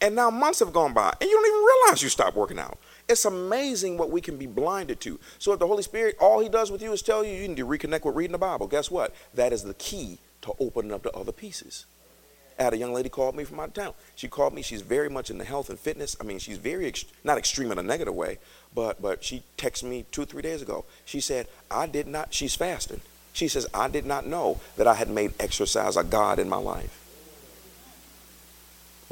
and 0.00 0.14
now 0.14 0.28
months 0.28 0.58
have 0.58 0.74
gone 0.74 0.92
by, 0.92 1.14
and 1.20 1.30
you 1.30 1.34
don't 1.34 1.46
even 1.46 1.64
realize 1.64 2.02
you 2.02 2.10
stopped 2.10 2.36
working 2.36 2.58
out. 2.58 2.78
It's 3.12 3.26
amazing 3.26 3.98
what 3.98 4.10
we 4.10 4.20
can 4.20 4.38
be 4.38 4.46
blinded 4.46 5.00
to. 5.02 5.20
So 5.38 5.52
if 5.52 5.58
the 5.58 5.66
Holy 5.66 5.82
Spirit, 5.82 6.16
all 6.18 6.40
He 6.40 6.48
does 6.48 6.70
with 6.70 6.82
you 6.82 6.92
is 6.92 7.02
tell 7.02 7.22
you 7.22 7.32
you 7.32 7.46
need 7.46 7.58
to 7.58 7.66
reconnect 7.66 8.04
with 8.04 8.16
reading 8.16 8.32
the 8.32 8.38
Bible. 8.38 8.66
Guess 8.66 8.90
what? 8.90 9.14
That 9.34 9.52
is 9.52 9.62
the 9.62 9.74
key 9.74 10.18
to 10.42 10.54
opening 10.58 10.92
up 10.92 11.02
the 11.02 11.12
other 11.12 11.32
pieces. 11.32 11.84
I 12.58 12.64
had 12.64 12.74
a 12.74 12.78
young 12.78 12.92
lady 12.92 13.08
called 13.08 13.36
me 13.36 13.44
from 13.44 13.60
out 13.60 13.68
of 13.68 13.74
town. 13.74 13.94
She 14.14 14.28
called 14.28 14.54
me. 14.54 14.62
She's 14.62 14.82
very 14.82 15.08
much 15.08 15.30
in 15.30 15.38
the 15.38 15.44
health 15.44 15.68
and 15.68 15.78
fitness. 15.78 16.16
I 16.20 16.24
mean, 16.24 16.38
she's 16.38 16.58
very 16.58 16.86
ex- 16.86 17.04
not 17.24 17.38
extreme 17.38 17.70
in 17.70 17.78
a 17.78 17.82
negative 17.82 18.14
way, 18.14 18.38
but 18.74 19.00
but 19.02 19.22
she 19.22 19.42
texted 19.58 19.84
me 19.84 20.06
two 20.10 20.24
three 20.24 20.42
days 20.42 20.62
ago. 20.62 20.84
She 21.04 21.20
said 21.20 21.48
I 21.70 21.86
did 21.86 22.06
not. 22.06 22.32
She's 22.32 22.54
fasting. 22.54 23.02
She 23.32 23.48
says, 23.48 23.66
I 23.72 23.88
did 23.88 24.04
not 24.04 24.26
know 24.26 24.60
that 24.76 24.86
I 24.86 24.94
had 24.94 25.08
made 25.08 25.32
exercise 25.40 25.96
a 25.96 26.04
God 26.04 26.38
in 26.38 26.48
my 26.48 26.58
life. 26.58 27.01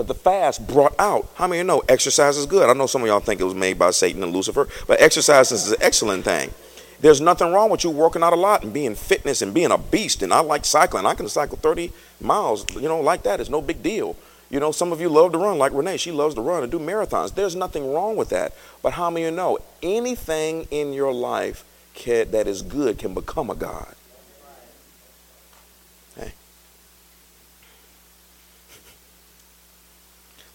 But 0.00 0.06
the 0.06 0.14
fast 0.14 0.66
brought 0.66 0.94
out, 0.98 1.28
how 1.34 1.46
many 1.46 1.58
you 1.58 1.64
know 1.64 1.82
exercise 1.86 2.38
is 2.38 2.46
good? 2.46 2.70
I 2.70 2.72
know 2.72 2.86
some 2.86 3.02
of 3.02 3.08
y'all 3.08 3.20
think 3.20 3.38
it 3.38 3.44
was 3.44 3.52
made 3.52 3.78
by 3.78 3.90
Satan 3.90 4.22
and 4.22 4.32
Lucifer, 4.32 4.66
but 4.86 4.98
exercise 4.98 5.52
is 5.52 5.72
an 5.72 5.76
excellent 5.82 6.24
thing. 6.24 6.54
There's 7.02 7.20
nothing 7.20 7.52
wrong 7.52 7.68
with 7.68 7.84
you 7.84 7.90
working 7.90 8.22
out 8.22 8.32
a 8.32 8.36
lot 8.36 8.64
and 8.64 8.72
being 8.72 8.94
fitness 8.94 9.42
and 9.42 9.52
being 9.52 9.70
a 9.70 9.76
beast. 9.76 10.22
And 10.22 10.32
I 10.32 10.40
like 10.40 10.64
cycling. 10.64 11.04
I 11.04 11.12
can 11.12 11.28
cycle 11.28 11.58
30 11.58 11.92
miles, 12.18 12.64
you 12.74 12.88
know, 12.88 12.98
like 12.98 13.24
that. 13.24 13.40
It's 13.40 13.50
no 13.50 13.60
big 13.60 13.82
deal. 13.82 14.16
You 14.48 14.58
know, 14.58 14.72
some 14.72 14.90
of 14.90 15.02
you 15.02 15.10
love 15.10 15.32
to 15.32 15.38
run, 15.38 15.58
like 15.58 15.74
Renee. 15.74 15.98
She 15.98 16.12
loves 16.12 16.34
to 16.36 16.40
run 16.40 16.62
and 16.62 16.72
do 16.72 16.78
marathons. 16.78 17.34
There's 17.34 17.54
nothing 17.54 17.92
wrong 17.92 18.16
with 18.16 18.30
that. 18.30 18.54
But 18.82 18.94
how 18.94 19.10
many 19.10 19.26
of 19.26 19.32
you 19.32 19.36
know 19.36 19.58
anything 19.82 20.66
in 20.70 20.94
your 20.94 21.12
life 21.12 21.62
can, 21.92 22.30
that 22.30 22.46
is 22.46 22.62
good 22.62 22.96
can 22.96 23.12
become 23.12 23.50
a 23.50 23.54
God? 23.54 23.94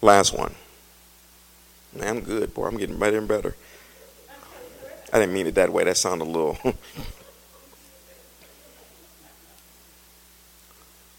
Last 0.02 0.36
one. 0.36 0.54
Man, 1.94 2.08
I'm 2.08 2.20
good, 2.20 2.52
boy. 2.52 2.66
I'm 2.66 2.76
getting 2.76 2.98
better 2.98 3.18
and 3.18 3.28
better. 3.28 3.54
I 5.12 5.20
didn't 5.20 5.34
mean 5.34 5.46
it 5.46 5.54
that 5.54 5.72
way. 5.72 5.84
That 5.84 5.96
sounded 5.96 6.26
a 6.26 6.30
little. 6.30 6.58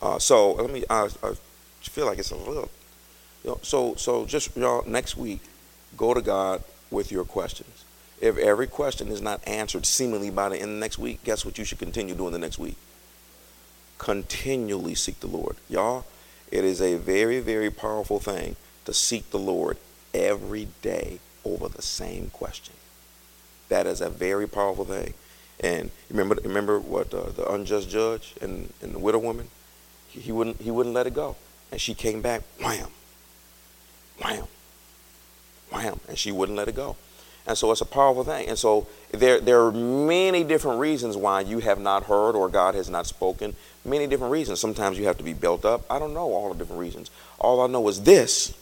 uh, 0.01 0.19
so 0.19 0.53
let 0.53 0.69
me. 0.71 0.83
I, 0.89 1.09
I, 1.23 1.33
feel 1.81 2.05
like 2.05 2.19
it's 2.19 2.31
a 2.31 2.35
little. 2.35 2.69
You 3.43 3.51
know, 3.51 3.59
so 3.63 3.95
so 3.95 4.25
just 4.25 4.55
y'all 4.55 4.83
next 4.85 5.17
week, 5.17 5.41
go 5.95 6.13
to 6.13 6.21
God 6.21 6.63
with 6.91 7.11
your 7.11 7.23
questions. 7.23 7.85
If 8.19 8.37
every 8.37 8.67
question 8.67 9.07
is 9.07 9.21
not 9.21 9.47
answered 9.47 9.85
seemingly 9.85 10.29
by 10.29 10.49
the 10.49 10.55
end 10.55 10.65
of 10.65 10.69
the 10.71 10.79
next 10.79 10.97
week, 10.97 11.23
guess 11.23 11.45
what 11.45 11.57
you 11.57 11.63
should 11.63 11.79
continue 11.79 12.13
doing 12.13 12.33
the 12.33 12.39
next 12.39 12.59
week? 12.59 12.75
Continually 13.97 14.95
seek 14.95 15.19
the 15.21 15.27
Lord, 15.27 15.55
y'all. 15.69 16.05
It 16.51 16.63
is 16.63 16.81
a 16.81 16.97
very 16.97 17.39
very 17.39 17.71
powerful 17.71 18.19
thing 18.19 18.55
to 18.87 18.93
seek 18.93 19.31
the 19.31 19.37
Lord 19.37 19.77
every 20.13 20.69
day 20.81 21.19
over 21.43 21.67
the 21.67 21.81
same 21.81 22.29
question. 22.29 22.73
That 23.67 23.85
is 23.85 23.99
a 23.99 24.09
very 24.09 24.47
powerful 24.47 24.85
thing. 24.85 25.13
And 25.59 25.91
remember, 26.09 26.37
remember 26.41 26.79
what 26.79 27.13
uh, 27.13 27.31
the 27.31 27.51
unjust 27.51 27.89
judge 27.89 28.35
and, 28.41 28.71
and 28.81 28.95
the 28.95 28.99
widow 28.99 29.19
woman, 29.19 29.49
he, 30.07 30.21
he, 30.21 30.31
wouldn't 30.31 30.61
he 30.61 30.71
wouldn't 30.71 30.95
let 30.95 31.05
it 31.05 31.13
go, 31.13 31.35
and 31.69 31.81
she 31.81 31.93
came 31.93 32.21
back, 32.21 32.43
wham, 32.63 32.87
wham, 34.21 34.47
wham, 35.69 35.99
and 36.07 36.17
she 36.17 36.31
wouldn't 36.31 36.57
let 36.57 36.69
it 36.69 36.75
go. 36.75 36.95
And 37.45 37.57
so 37.57 37.69
it's 37.73 37.81
a 37.81 37.85
powerful 37.85 38.23
thing. 38.23 38.47
And 38.47 38.57
so 38.57 38.87
there, 39.11 39.41
there 39.41 39.65
are 39.65 39.71
many 39.73 40.45
different 40.45 40.79
reasons 40.79 41.17
why 41.17 41.41
you 41.41 41.59
have 41.59 41.79
not 41.79 42.05
heard 42.05 42.35
or 42.35 42.47
God 42.47 42.73
has 42.75 42.89
not 42.89 43.05
spoken. 43.05 43.53
Many 43.83 44.07
different 44.07 44.31
reasons. 44.31 44.61
Sometimes 44.61 44.97
you 44.97 45.05
have 45.07 45.17
to 45.17 45.23
be 45.23 45.33
built 45.33 45.65
up. 45.65 45.85
I 45.89 45.99
don't 45.99 46.13
know 46.13 46.33
all 46.33 46.53
the 46.53 46.59
different 46.59 46.81
reasons. 46.81 47.09
All 47.39 47.61
I 47.61 47.67
know 47.67 47.87
is 47.87 48.01
this 48.01 48.53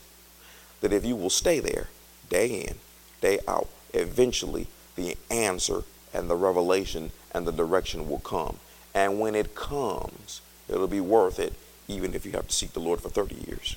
that 0.81 0.93
if 0.93 1.05
you 1.05 1.15
will 1.15 1.29
stay 1.29 1.59
there 1.59 1.87
day 2.29 2.61
in, 2.61 2.75
day 3.21 3.39
out, 3.47 3.69
eventually 3.93 4.67
the 4.95 5.15
answer 5.29 5.83
and 6.13 6.29
the 6.29 6.35
revelation 6.35 7.11
and 7.33 7.45
the 7.45 7.51
direction 7.51 8.09
will 8.09 8.19
come. 8.19 8.59
And 8.93 9.19
when 9.19 9.35
it 9.35 9.55
comes, 9.55 10.41
it'll 10.69 10.87
be 10.87 11.01
worth 11.01 11.39
it, 11.39 11.53
even 11.87 12.13
if 12.13 12.25
you 12.25 12.31
have 12.33 12.47
to 12.47 12.53
seek 12.53 12.73
the 12.73 12.79
Lord 12.79 13.01
for 13.01 13.09
30 13.09 13.35
years. 13.47 13.75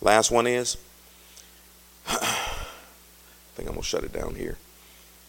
Last 0.00 0.30
one 0.30 0.46
is, 0.46 0.76
I 2.08 2.14
think 3.54 3.68
I'm 3.68 3.74
going 3.74 3.82
to 3.82 3.86
shut 3.86 4.04
it 4.04 4.12
down 4.12 4.36
here, 4.36 4.56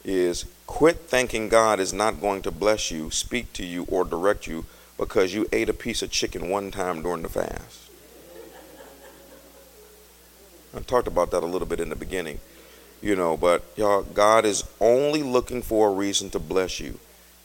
is 0.04 0.45
quit 0.68 1.02
thinking 1.02 1.49
God 1.49 1.80
is 1.80 1.93
not 1.93 2.22
going 2.22 2.41
to 2.43 2.52
bless 2.52 2.89
you, 2.89 3.12
speak 3.12 3.52
to 3.54 3.66
you, 3.66 3.86
or 3.89 4.06
direct 4.06 4.47
you 4.47 4.66
because 4.97 5.34
you 5.34 5.47
ate 5.52 5.70
a 5.70 5.74
piece 5.74 6.02
of 6.02 6.12
chicken 6.12 6.49
one 6.49 6.72
time 6.72 7.02
during 7.02 7.24
the 7.24 7.30
fast. 7.30 7.91
I 10.76 10.80
talked 10.80 11.08
about 11.08 11.32
that 11.32 11.44
a 11.44 11.46
little 11.46 11.68
bit 11.68 11.80
in 11.80 11.90
the 11.90 11.96
beginning, 11.96 12.40
you 13.02 13.16
know, 13.16 13.36
but 13.36 13.64
y'all, 13.76 14.04
God 14.04 14.46
is 14.46 14.64
only 14.80 15.24
looking 15.24 15.62
for 15.62 15.90
a 15.90 15.92
reason 15.92 16.30
to 16.32 16.40
bless 16.40 16.80
you. 16.80 17.00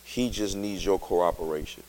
He 0.05 0.31
just 0.31 0.57
needs 0.57 0.85
your 0.85 0.99
cooperation. 0.99 1.83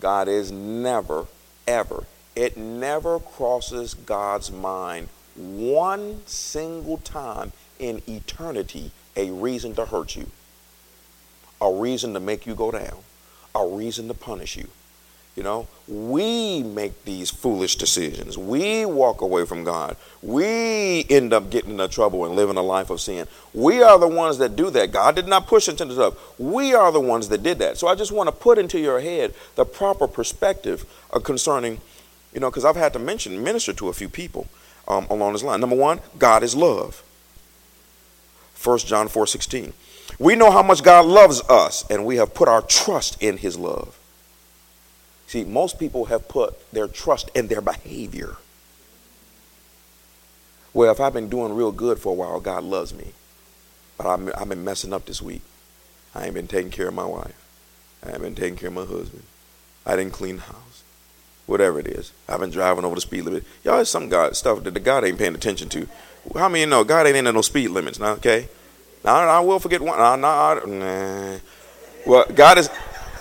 God 0.00 0.28
is 0.28 0.50
never, 0.50 1.26
ever, 1.66 2.04
it 2.34 2.56
never 2.56 3.20
crosses 3.20 3.94
God's 3.94 4.50
mind 4.50 5.08
one 5.34 6.22
single 6.26 6.98
time 6.98 7.52
in 7.78 8.02
eternity 8.08 8.90
a 9.16 9.30
reason 9.30 9.74
to 9.74 9.84
hurt 9.84 10.16
you, 10.16 10.30
a 11.60 11.72
reason 11.72 12.14
to 12.14 12.20
make 12.20 12.46
you 12.46 12.54
go 12.54 12.70
down, 12.70 12.96
a 13.54 13.66
reason 13.66 14.08
to 14.08 14.14
punish 14.14 14.56
you. 14.56 14.68
You 15.34 15.42
know, 15.42 15.66
we 15.88 16.62
make 16.62 17.04
these 17.04 17.30
foolish 17.30 17.76
decisions. 17.76 18.36
We 18.36 18.84
walk 18.84 19.22
away 19.22 19.46
from 19.46 19.64
God. 19.64 19.96
We 20.20 21.06
end 21.08 21.32
up 21.32 21.48
getting 21.48 21.70
into 21.70 21.88
trouble 21.88 22.26
and 22.26 22.36
living 22.36 22.58
a 22.58 22.62
life 22.62 22.90
of 22.90 23.00
sin. 23.00 23.26
We 23.54 23.82
are 23.82 23.98
the 23.98 24.08
ones 24.08 24.36
that 24.38 24.56
do 24.56 24.68
that. 24.70 24.92
God 24.92 25.16
did 25.16 25.26
not 25.26 25.46
push 25.46 25.70
us 25.70 25.80
into 25.80 25.94
stuff. 25.94 26.38
We 26.38 26.74
are 26.74 26.92
the 26.92 27.00
ones 27.00 27.28
that 27.30 27.42
did 27.42 27.58
that. 27.60 27.78
So 27.78 27.88
I 27.88 27.94
just 27.94 28.12
want 28.12 28.28
to 28.28 28.32
put 28.32 28.58
into 28.58 28.78
your 28.78 29.00
head 29.00 29.34
the 29.54 29.64
proper 29.64 30.06
perspective 30.06 30.84
concerning, 31.24 31.80
you 32.34 32.40
know, 32.40 32.50
because 32.50 32.66
I've 32.66 32.76
had 32.76 32.92
to 32.92 32.98
mention, 32.98 33.42
minister 33.42 33.72
to 33.72 33.88
a 33.88 33.94
few 33.94 34.10
people 34.10 34.48
um, 34.86 35.06
along 35.08 35.32
this 35.32 35.42
line. 35.42 35.60
Number 35.60 35.76
one, 35.76 36.00
God 36.18 36.42
is 36.42 36.54
love. 36.54 37.02
1 38.62 38.78
John 38.80 39.08
4 39.08 39.26
16. 39.26 39.72
We 40.18 40.36
know 40.36 40.50
how 40.50 40.62
much 40.62 40.82
God 40.82 41.06
loves 41.06 41.40
us, 41.48 41.88
and 41.90 42.04
we 42.04 42.16
have 42.16 42.34
put 42.34 42.48
our 42.48 42.60
trust 42.60 43.20
in 43.22 43.38
his 43.38 43.58
love. 43.58 43.98
See, 45.32 45.44
most 45.44 45.78
people 45.78 46.04
have 46.04 46.28
put 46.28 46.70
their 46.72 46.86
trust 46.86 47.30
in 47.34 47.46
their 47.46 47.62
behavior. 47.62 48.36
Well, 50.74 50.92
if 50.92 51.00
I've 51.00 51.14
been 51.14 51.30
doing 51.30 51.54
real 51.54 51.72
good 51.72 51.98
for 51.98 52.10
a 52.10 52.14
while, 52.14 52.38
God 52.38 52.64
loves 52.64 52.92
me. 52.92 53.12
But 53.96 54.08
i 54.08 54.38
have 54.38 54.50
been 54.50 54.62
messing 54.62 54.92
up 54.92 55.06
this 55.06 55.22
week. 55.22 55.40
I 56.14 56.26
ain't 56.26 56.34
been 56.34 56.48
taking 56.48 56.70
care 56.70 56.88
of 56.88 56.92
my 56.92 57.06
wife. 57.06 57.32
I 58.04 58.10
ain't 58.10 58.20
been 58.20 58.34
taking 58.34 58.58
care 58.58 58.68
of 58.68 58.74
my 58.74 58.84
husband. 58.84 59.22
I 59.86 59.96
didn't 59.96 60.12
clean 60.12 60.36
the 60.36 60.42
house. 60.42 60.82
Whatever 61.46 61.80
it 61.80 61.86
is. 61.86 62.12
I've 62.28 62.40
been 62.40 62.50
driving 62.50 62.84
over 62.84 62.96
the 62.96 63.00
speed 63.00 63.22
limit. 63.22 63.44
Y'all, 63.64 63.80
it's 63.80 63.88
some 63.88 64.10
God 64.10 64.36
stuff 64.36 64.62
that 64.64 64.74
the 64.74 64.80
God 64.80 65.02
ain't 65.02 65.18
paying 65.18 65.34
attention 65.34 65.70
to. 65.70 65.88
How 66.34 66.50
many 66.50 66.66
know 66.66 66.84
God 66.84 67.06
ain't 67.06 67.16
into 67.16 67.32
no 67.32 67.40
speed 67.40 67.68
limits 67.68 67.98
now, 67.98 68.12
okay? 68.16 68.48
Now, 69.02 69.14
I 69.14 69.40
will 69.40 69.60
forget 69.60 69.80
one. 69.80 69.96
Nah, 69.96 70.16
nah, 70.16 70.60
nah. 70.66 71.38
Well, 72.04 72.26
God 72.34 72.58
is 72.58 72.68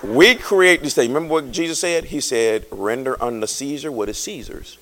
we 0.03 0.35
create 0.35 0.81
this 0.81 0.95
thing. 0.95 1.13
Remember 1.13 1.33
what 1.33 1.51
Jesus 1.51 1.79
said? 1.79 2.05
He 2.05 2.21
said, 2.21 2.65
render 2.71 3.21
unto 3.21 3.45
Caesar 3.45 3.91
what 3.91 4.09
is 4.09 4.17
Caesar's 4.19 4.77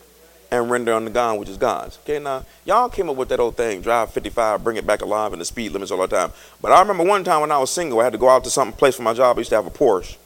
and 0.52 0.72
render 0.72 0.94
unto 0.94 1.12
God 1.12 1.40
which 1.40 1.50
is 1.50 1.58
God's. 1.58 2.00
Okay, 2.04 2.20
now, 2.20 2.46
y'all 2.66 2.90
came 2.90 3.10
up 3.10 3.16
with 3.16 3.30
that 3.30 3.40
old 3.40 3.56
thing, 3.56 3.82
drive 3.82 4.12
55, 4.12 4.64
bring 4.64 4.78
it 4.78 4.88
back 4.88 5.02
alive, 5.02 5.32
and 5.32 5.42
the 5.42 5.46
speed 5.46 5.72
limits 5.72 5.92
all 5.92 6.00
the 6.00 6.08
time. 6.08 6.32
But 6.62 6.72
I 6.72 6.80
remember 6.82 7.04
one 7.04 7.24
time 7.24 7.42
when 7.42 7.52
I 7.52 7.58
was 7.58 7.70
single, 7.70 8.00
I 8.00 8.06
had 8.06 8.14
to 8.14 8.20
go 8.20 8.30
out 8.30 8.44
to 8.46 8.50
some 8.50 8.72
place 8.72 8.96
for 8.96 9.04
my 9.04 9.14
job. 9.14 9.38
I 9.38 9.42
used 9.42 9.50
to 9.52 9.56
have 9.56 9.68
a 9.68 9.72
Porsche. 9.72 10.18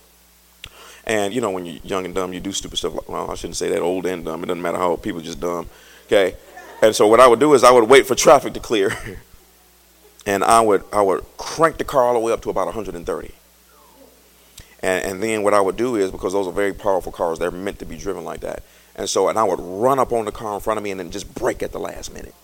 And, 1.05 1.33
you 1.33 1.41
know, 1.41 1.51
when 1.51 1.65
you're 1.65 1.81
young 1.83 2.05
and 2.05 2.15
dumb, 2.15 2.31
you 2.31 2.39
do 2.39 2.53
stupid 2.53 2.77
stuff. 2.77 2.93
Like, 2.93 3.09
well, 3.09 3.29
I 3.29 3.35
shouldn't 3.35 3.57
say 3.57 3.69
that, 3.69 3.81
old 3.81 4.05
and 4.05 4.23
dumb. 4.23 4.43
It 4.43 4.47
doesn't 4.47 4.61
matter 4.61 4.77
how 4.77 4.91
old, 4.91 5.01
people 5.01 5.19
just 5.19 5.41
dumb. 5.41 5.67
Okay? 6.05 6.35
And 6.81 6.95
so 6.95 7.07
what 7.07 7.19
I 7.19 7.27
would 7.27 7.39
do 7.39 7.53
is 7.53 7.63
I 7.63 7.71
would 7.71 7.89
wait 7.89 8.05
for 8.05 8.15
traffic 8.15 8.53
to 8.53 8.61
clear. 8.61 8.93
and 10.25 10.43
I 10.43 10.61
would, 10.61 10.85
I 10.93 11.01
would 11.01 11.25
crank 11.35 11.77
the 11.77 11.83
car 11.83 12.03
all 12.03 12.13
the 12.13 12.19
way 12.19 12.31
up 12.31 12.41
to 12.43 12.49
about 12.49 12.67
130 12.67 13.33
and, 14.83 15.05
and 15.05 15.23
then 15.23 15.41
what 15.43 15.53
I 15.55 15.61
would 15.61 15.77
do 15.77 15.95
is, 15.95 16.11
because 16.11 16.33
those 16.33 16.45
are 16.45 16.51
very 16.53 16.73
powerful 16.73 17.11
cars, 17.11 17.39
they're 17.39 17.49
meant 17.49 17.79
to 17.79 17.85
be 17.85 17.97
driven 17.97 18.23
like 18.25 18.41
that. 18.41 18.63
And 18.95 19.09
so, 19.09 19.29
and 19.29 19.39
I 19.39 19.43
would 19.43 19.59
run 19.59 19.97
up 19.97 20.11
on 20.11 20.25
the 20.25 20.31
car 20.31 20.53
in 20.53 20.59
front 20.59 20.77
of 20.77 20.83
me 20.83 20.91
and 20.91 20.99
then 20.99 21.09
just 21.09 21.33
brake 21.33 21.63
at 21.63 21.71
the 21.71 21.79
last 21.79 22.13
minute. 22.13 22.35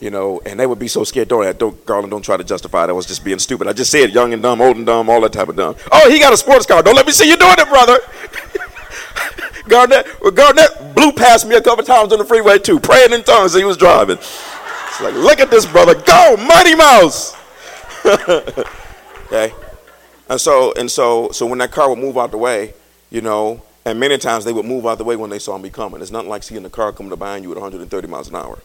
you 0.00 0.10
know, 0.10 0.40
and 0.46 0.58
they 0.60 0.66
would 0.66 0.78
be 0.78 0.88
so 0.88 1.04
scared. 1.04 1.28
Don't, 1.28 1.58
don't, 1.58 1.86
Garland, 1.86 2.10
don't 2.10 2.22
try 2.22 2.36
to 2.36 2.44
justify 2.44 2.82
that. 2.86 2.90
I 2.90 2.92
was 2.92 3.06
just 3.06 3.24
being 3.24 3.38
stupid. 3.38 3.66
I 3.66 3.72
just 3.72 3.90
said 3.90 4.12
young 4.12 4.32
and 4.32 4.42
dumb, 4.42 4.60
old 4.60 4.76
and 4.76 4.86
dumb, 4.86 5.10
all 5.10 5.20
that 5.22 5.32
type 5.32 5.48
of 5.48 5.56
dumb. 5.56 5.76
Oh, 5.90 6.10
he 6.10 6.18
got 6.18 6.32
a 6.32 6.36
sports 6.36 6.66
car. 6.66 6.82
Don't 6.82 6.94
let 6.94 7.06
me 7.06 7.12
see 7.12 7.28
you 7.28 7.36
doing 7.36 7.56
it, 7.58 7.68
brother. 7.68 7.98
Garnett, 9.68 10.06
well, 10.20 10.30
Garnett 10.30 10.94
blew 10.94 11.12
past 11.12 11.46
me 11.46 11.56
a 11.56 11.60
couple 11.60 11.84
times 11.84 12.12
on 12.12 12.18
the 12.18 12.24
freeway 12.24 12.58
too, 12.58 12.80
praying 12.80 13.12
in 13.12 13.22
tongues 13.22 13.54
as 13.54 13.60
he 13.60 13.64
was 13.64 13.76
driving. 13.76 14.16
It's 14.18 15.00
like, 15.00 15.14
look 15.14 15.40
at 15.40 15.50
this 15.50 15.66
brother, 15.66 15.94
go, 15.94 16.36
Mighty 16.38 16.74
Mouse. 16.74 17.36
okay, 19.26 19.52
and 20.28 20.40
so 20.40 20.72
and 20.74 20.90
so 20.90 21.30
so 21.32 21.46
when 21.46 21.58
that 21.58 21.72
car 21.72 21.88
would 21.88 21.98
move 21.98 22.18
out 22.18 22.30
the 22.30 22.38
way, 22.38 22.74
you 23.10 23.20
know, 23.20 23.62
and 23.84 23.98
many 23.98 24.18
times 24.18 24.44
they 24.44 24.52
would 24.52 24.66
move 24.66 24.86
out 24.86 24.98
the 24.98 25.04
way 25.04 25.16
when 25.16 25.30
they 25.30 25.38
saw 25.38 25.56
me 25.58 25.70
coming. 25.70 26.00
It's 26.02 26.10
nothing 26.10 26.28
like 26.28 26.42
seeing 26.42 26.62
the 26.62 26.70
car 26.70 26.92
coming 26.92 27.10
to 27.10 27.16
behind 27.16 27.44
you 27.44 27.50
at 27.52 27.56
130 27.56 28.08
miles 28.08 28.28
an 28.28 28.36
hour. 28.36 28.58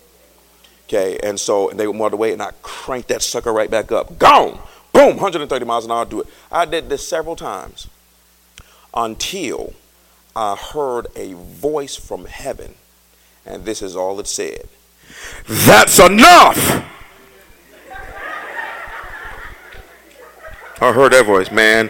Okay, 0.88 1.18
and 1.24 1.40
so 1.40 1.70
and 1.70 1.80
they 1.80 1.88
would 1.88 1.96
move 1.96 2.06
out 2.06 2.12
the 2.12 2.18
way, 2.18 2.34
and 2.34 2.42
I 2.42 2.52
cranked 2.62 3.08
that 3.10 3.22
sucker 3.22 3.54
right 3.54 3.72
back 3.72 3.92
up. 3.92 4.20
Gone, 4.20 4.60
boom, 4.92 5.18
130 5.18 5.66
miles 5.66 5.86
an 5.86 5.92
hour. 5.92 6.06
Do 6.06 6.22
it. 6.22 6.28
I 6.52 6.66
did 6.66 6.90
this 6.90 7.08
several 7.08 7.36
times 7.36 7.88
until 8.94 9.74
I 10.36 10.56
heard 10.56 11.08
a 11.16 11.34
voice 11.34 11.96
from 11.96 12.26
heaven, 12.26 12.76
and 13.46 13.66
this 13.66 13.82
is 13.82 13.96
all 13.96 14.20
it 14.20 14.28
said 14.28 14.68
That's 15.48 16.00
enough! 16.00 16.90
I 20.84 20.92
heard 20.92 21.14
that 21.14 21.26
voice, 21.26 21.50
man. 21.50 21.90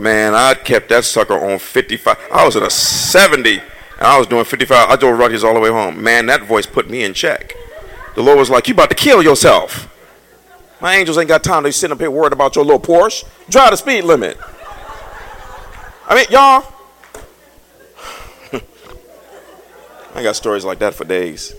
Man, 0.00 0.34
I 0.34 0.54
kept 0.54 0.88
that 0.88 1.04
sucker 1.04 1.34
on 1.34 1.58
55. 1.58 2.16
I 2.32 2.46
was 2.46 2.56
at 2.56 2.62
a 2.62 2.70
70, 2.70 3.58
and 3.58 3.62
I 4.00 4.16
was 4.18 4.26
doing 4.26 4.46
55. 4.46 4.88
I 4.88 4.96
drove 4.96 5.18
Rockies 5.18 5.44
all 5.44 5.52
the 5.52 5.60
way 5.60 5.68
home. 5.68 6.02
Man, 6.02 6.24
that 6.26 6.44
voice 6.44 6.64
put 6.64 6.88
me 6.88 7.02
in 7.04 7.12
check. 7.12 7.54
The 8.14 8.22
Lord 8.22 8.38
was 8.38 8.48
like, 8.48 8.66
You 8.66 8.72
about 8.72 8.88
to 8.88 8.96
kill 8.96 9.22
yourself. 9.22 9.90
My 10.80 10.96
angels 10.96 11.18
ain't 11.18 11.28
got 11.28 11.44
time 11.44 11.64
to 11.64 11.68
be 11.68 11.72
sitting 11.72 11.92
up 11.92 12.00
here 12.00 12.10
worried 12.10 12.32
about 12.32 12.56
your 12.56 12.64
little 12.64 12.80
Porsche. 12.80 13.24
Drive 13.50 13.72
the 13.72 13.76
speed 13.76 14.04
limit. 14.04 14.38
I 16.08 16.14
mean, 16.14 16.26
y'all, 16.30 16.64
I 20.14 20.22
got 20.22 20.34
stories 20.34 20.64
like 20.64 20.78
that 20.78 20.94
for 20.94 21.04
days. 21.04 21.54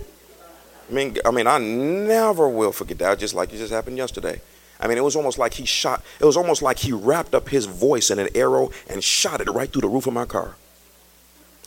I 0.89 0.93
mean, 0.93 1.15
I 1.23 1.29
mean, 1.29 1.45
I 1.45 1.59
never 1.59 2.49
will 2.49 2.71
forget 2.71 2.97
that. 2.97 3.19
Just 3.19 3.35
like 3.35 3.53
it 3.53 3.57
just 3.57 3.71
happened 3.71 3.97
yesterday. 3.97 4.41
I 4.83 4.87
mean, 4.87 4.97
it 4.97 5.03
was 5.03 5.15
almost 5.15 5.37
like 5.37 5.53
he 5.53 5.65
shot. 5.65 6.03
It 6.19 6.25
was 6.25 6.35
almost 6.35 6.61
like 6.61 6.79
he 6.79 6.91
wrapped 6.91 7.33
up 7.33 7.47
his 7.47 7.67
voice 7.67 8.11
in 8.11 8.19
an 8.19 8.27
arrow 8.35 8.69
and 8.89 9.01
shot 9.01 9.39
it 9.39 9.49
right 9.49 9.71
through 9.71 9.81
the 9.81 9.87
roof 9.87 10.07
of 10.07 10.13
my 10.13 10.25
car. 10.25 10.55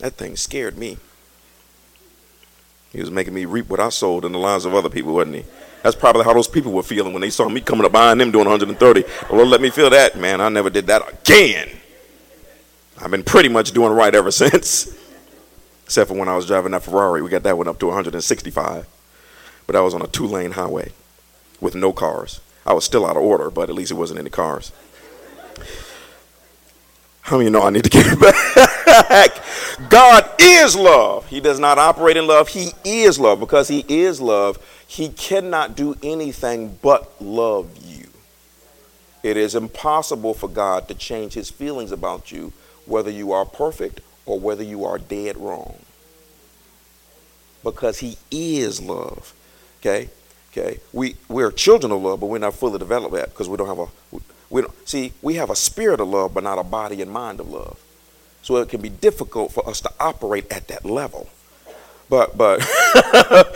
That 0.01 0.13
thing 0.13 0.37
scared 0.37 0.77
me. 0.77 0.99
He 2.93 3.01
was 3.01 3.11
making 3.11 3.33
me 3.33 3.47
reap 3.47 3.71
what 3.71 3.81
I 3.81 3.89
sowed 3.89 4.27
in 4.27 4.33
the 4.33 4.39
lives 4.39 4.67
of 4.67 4.75
other 4.75 4.91
people, 4.91 5.15
wasn't 5.15 5.37
he? 5.37 5.45
That's 5.83 5.97
probably 5.97 6.25
how 6.25 6.35
those 6.35 6.47
people 6.47 6.73
were 6.73 6.83
feeling 6.83 7.15
when 7.15 7.23
they 7.23 7.31
saw 7.31 7.49
me 7.49 7.63
coming 7.63 7.87
up 7.87 7.93
behind 7.93 8.21
them 8.21 8.33
doing 8.33 8.47
130. 8.49 9.05
Well, 9.31 9.47
let 9.47 9.63
me 9.63 9.71
feel 9.71 9.89
that, 9.89 10.19
man. 10.19 10.43
I 10.43 10.51
never 10.51 10.69
did 10.69 10.87
that 10.89 11.11
again. 11.11 11.71
I've 13.01 13.11
been 13.11 13.23
pretty 13.23 13.49
much 13.49 13.73
doing 13.73 13.93
right 13.93 14.15
ever 14.15 14.31
since. 14.31 14.95
Except 15.85 16.09
for 16.09 16.19
when 16.19 16.29
I 16.29 16.37
was 16.37 16.47
driving 16.47 16.73
that 16.73 16.83
Ferrari, 16.83 17.23
we 17.23 17.31
got 17.31 17.45
that 17.45 17.57
one 17.57 17.67
up 17.67 17.79
to 17.79 17.87
165. 17.87 18.87
But 19.67 19.75
I 19.75 19.81
was 19.81 19.95
on 19.95 20.03
a 20.03 20.07
two 20.07 20.27
lane 20.27 20.53
highway 20.53 20.93
with 21.63 21.75
no 21.75 21.95
cars. 21.95 22.41
I 22.67 22.73
was 22.73 22.85
still 22.85 23.07
out 23.07 23.17
of 23.17 23.23
order, 23.23 23.51
but 23.51 23.69
at 23.69 23.75
least 23.75 23.93
it 23.93 23.95
wasn't 23.95 24.19
any 24.19 24.31
cars. 24.31 24.73
How 27.23 27.39
many 27.39 27.51
know 27.51 27.63
I 27.63 27.71
need 27.71 27.85
to 27.85 27.91
get 27.91 28.21
back? 28.89 29.31
God 29.89 30.31
is 30.39 30.77
love. 30.77 31.27
He 31.29 31.41
does 31.41 31.59
not 31.59 31.79
operate 31.79 32.17
in 32.17 32.27
love. 32.27 32.49
He 32.49 32.73
is 32.85 33.19
love. 33.19 33.41
Because 33.41 33.69
He 33.69 33.85
is 33.89 34.21
love, 34.21 34.59
He 34.87 35.09
cannot 35.09 35.77
do 35.77 35.97
anything 36.03 36.79
but 36.83 37.21
love 37.21 37.77
you. 37.85 38.09
It 39.23 39.37
is 39.37 39.55
impossible 39.55 40.35
for 40.35 40.49
God 40.49 40.89
to 40.89 40.95
change 40.95 41.35
His 41.35 41.51
feelings 41.51 41.93
about 41.93 42.31
you, 42.31 42.53
whether 42.85 43.11
you 43.11 43.33
are 43.33 43.45
perfect 43.45 44.01
or 44.27 44.39
whether 44.39 44.63
you 44.63 44.85
are 44.85 44.99
dead 44.99 45.37
wrong. 45.37 45.79
Because 47.63 48.01
he 48.01 48.19
is 48.31 48.83
love. 48.83 49.33
Okay? 49.81 50.11
Okay. 50.57 50.81
We 50.93 51.17
we're 51.29 51.51
children 51.53 51.93
of 51.93 52.03
love, 52.03 52.21
but 52.21 52.27
we're 52.27 52.39
not 52.39 52.55
fully 52.55 52.79
developed 52.79 53.15
yet 53.15 53.31
because 53.31 53.49
we 53.49 53.57
don't 53.57 53.69
have 53.69 53.79
a 53.79 53.87
we, 54.11 54.21
we 54.49 54.61
don't 54.63 54.89
see 54.89 55.13
we 55.21 55.35
have 55.35 55.51
a 55.51 55.57
spirit 55.57 56.01
of 56.01 56.09
love, 56.09 56.33
but 56.33 56.45
not 56.45 56.59
a 56.59 56.65
body 56.65 57.03
and 57.03 57.11
mind 57.11 57.41
of 57.41 57.49
love. 57.51 57.79
So 58.43 58.57
it 58.57 58.69
can 58.69 58.81
be 58.81 58.89
difficult 58.89 59.53
for 59.53 59.69
us 59.69 59.81
to 59.83 59.91
operate 60.01 60.51
at 60.51 60.69
that 60.69 60.85
level. 60.85 61.29
But 62.09 62.39
but 62.39 62.63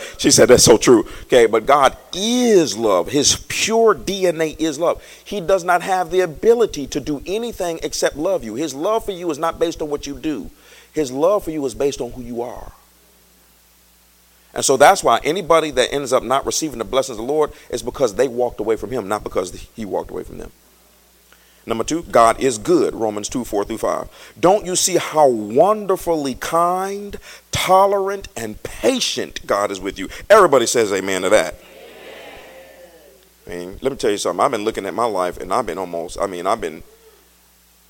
she 0.17 0.29
said 0.29 0.49
that's 0.49 0.63
so 0.63 0.77
true. 0.77 1.07
Okay, 1.23 1.47
but 1.47 1.65
God 1.65 1.97
is 2.13 2.77
love. 2.77 3.07
His 3.07 3.45
pure 3.47 3.95
DNA 3.95 4.59
is 4.59 4.77
love. 4.77 5.01
He 5.23 5.41
does 5.41 5.63
not 5.63 5.81
have 5.81 6.11
the 6.11 6.19
ability 6.19 6.85
to 6.87 6.99
do 6.99 7.23
anything 7.25 7.79
except 7.81 8.15
love 8.15 8.43
you. 8.43 8.55
His 8.55 8.75
love 8.75 9.05
for 9.05 9.11
you 9.11 9.31
is 9.31 9.39
not 9.39 9.57
based 9.57 9.81
on 9.81 9.89
what 9.89 10.05
you 10.05 10.15
do. 10.19 10.51
His 10.93 11.11
love 11.11 11.45
for 11.45 11.51
you 11.51 11.65
is 11.65 11.73
based 11.73 12.01
on 12.01 12.11
who 12.11 12.21
you 12.21 12.41
are. 12.41 12.73
And 14.53 14.65
so 14.65 14.75
that's 14.77 15.03
why 15.03 15.19
anybody 15.23 15.71
that 15.71 15.93
ends 15.93 16.11
up 16.11 16.23
not 16.23 16.45
receiving 16.45 16.79
the 16.79 16.85
blessings 16.85 17.17
of 17.17 17.25
the 17.25 17.31
Lord 17.31 17.51
is 17.69 17.81
because 17.81 18.15
they 18.15 18.27
walked 18.27 18.59
away 18.59 18.75
from 18.75 18.91
him, 18.91 19.07
not 19.07 19.23
because 19.23 19.67
he 19.75 19.85
walked 19.85 20.11
away 20.11 20.23
from 20.23 20.37
them. 20.37 20.51
Number 21.65 21.83
two, 21.83 22.03
God 22.03 22.39
is 22.39 22.57
good. 22.57 22.95
Romans 22.95 23.29
2 23.29 23.45
4 23.45 23.65
through 23.65 23.77
5. 23.77 24.33
Don't 24.39 24.65
you 24.65 24.75
see 24.75 24.97
how 24.97 25.27
wonderfully 25.27 26.35
kind, 26.35 27.17
tolerant, 27.51 28.27
and 28.35 28.61
patient 28.63 29.45
God 29.45 29.71
is 29.71 29.79
with 29.79 29.99
you? 29.99 30.09
Everybody 30.29 30.65
says 30.65 30.91
amen 30.91 31.21
to 31.21 31.29
that. 31.29 31.55
I 33.45 33.49
mean, 33.49 33.79
let 33.81 33.91
me 33.91 33.97
tell 33.97 34.11
you 34.11 34.17
something. 34.17 34.43
I've 34.43 34.51
been 34.51 34.65
looking 34.65 34.85
at 34.85 34.93
my 34.93 35.05
life 35.05 35.37
and 35.37 35.53
I've 35.53 35.65
been 35.65 35.77
almost, 35.77 36.19
I 36.19 36.25
mean, 36.25 36.47
I've 36.47 36.61
been 36.61 36.83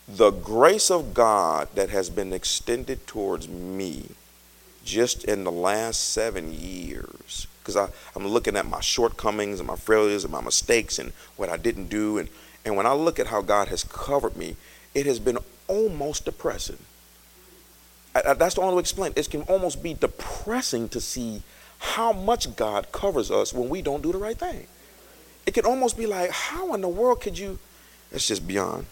the 0.07 0.32
grace 0.32 0.91
of 0.91 1.14
God 1.14 1.70
that 1.76 1.89
has 1.89 2.09
been 2.09 2.34
extended 2.34 3.07
towards 3.07 3.47
me 3.47 4.09
just 4.84 5.24
in 5.26 5.44
the 5.44 5.52
last 5.52 6.12
seven 6.12 6.54
years, 6.54 7.48
because 7.60 7.76
I'm 8.16 8.28
looking 8.28 8.56
at 8.56 8.66
my 8.66 8.82
shortcomings 8.82 9.60
and 9.60 9.68
my 9.68 9.76
failures 9.76 10.24
and 10.24 10.32
my 10.32 10.42
mistakes 10.42 11.00
and 11.00 11.14
what 11.38 11.50
I 11.50 11.58
didn't 11.58 11.88
do. 11.88 12.18
And, 12.18 12.30
and 12.66 12.76
when 12.76 12.86
I 12.86 12.94
look 12.94 13.20
at 13.20 13.28
how 13.28 13.42
God 13.42 13.68
has 13.68 13.84
covered 13.84 14.36
me, 14.36 14.56
it 14.94 15.06
has 15.06 15.20
been 15.20 15.38
almost 15.68 16.26
depressing. 16.26 16.80
I, 18.16 18.22
I, 18.30 18.34
that's 18.34 18.56
the 18.56 18.62
only 18.62 18.76
way 18.76 18.82
to 18.82 18.84
explain 18.84 19.14
it. 19.16 19.30
Can 19.30 19.44
almost 19.44 19.82
be 19.82 19.94
depressing 19.94 20.90
to 20.90 21.00
see 21.00 21.44
how 21.80 22.12
much 22.12 22.56
God 22.56 22.92
covers 22.92 23.32
us 23.32 23.54
when 23.54 23.70
we 23.70 23.82
don't 23.82 24.04
do 24.04 24.12
the 24.12 24.18
right 24.18 24.38
thing. 24.38 24.68
It 25.46 25.54
can 25.54 25.66
almost 25.66 25.98
be 25.98 26.06
like, 26.06 26.30
how 26.30 26.74
in 26.74 26.82
the 26.82 26.88
world 26.88 27.22
could 27.22 27.40
you? 27.40 27.58
It's 28.12 28.28
just 28.28 28.48
beyond. 28.48 28.86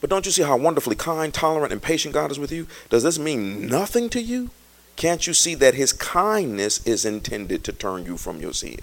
But 0.00 0.10
don't 0.10 0.24
you 0.24 0.32
see 0.32 0.42
how 0.42 0.56
wonderfully 0.56 0.96
kind, 0.96 1.32
tolerant, 1.32 1.72
and 1.72 1.82
patient 1.82 2.14
God 2.14 2.30
is 2.30 2.38
with 2.38 2.52
you? 2.52 2.66
Does 2.88 3.02
this 3.02 3.18
mean 3.18 3.66
nothing 3.66 4.08
to 4.10 4.20
you? 4.22 4.50
Can't 4.96 5.26
you 5.26 5.34
see 5.34 5.54
that 5.56 5.74
his 5.74 5.92
kindness 5.92 6.84
is 6.86 7.04
intended 7.04 7.64
to 7.64 7.72
turn 7.72 8.04
you 8.04 8.16
from 8.16 8.40
your 8.40 8.52
sin? 8.52 8.78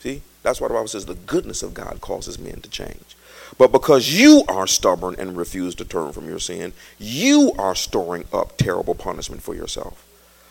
See? 0.00 0.22
That's 0.42 0.60
why 0.60 0.68
the 0.68 0.74
Bible 0.74 0.88
says 0.88 1.06
the 1.06 1.14
goodness 1.14 1.62
of 1.62 1.74
God 1.74 2.00
causes 2.00 2.38
men 2.38 2.60
to 2.60 2.68
change. 2.68 3.16
But 3.56 3.72
because 3.72 4.12
you 4.12 4.44
are 4.48 4.66
stubborn 4.66 5.14
and 5.18 5.36
refuse 5.36 5.74
to 5.76 5.84
turn 5.84 6.12
from 6.12 6.28
your 6.28 6.38
sin, 6.38 6.72
you 6.98 7.52
are 7.58 7.74
storing 7.74 8.24
up 8.32 8.56
terrible 8.56 8.94
punishment 8.94 9.42
for 9.42 9.54
yourself. 9.54 10.04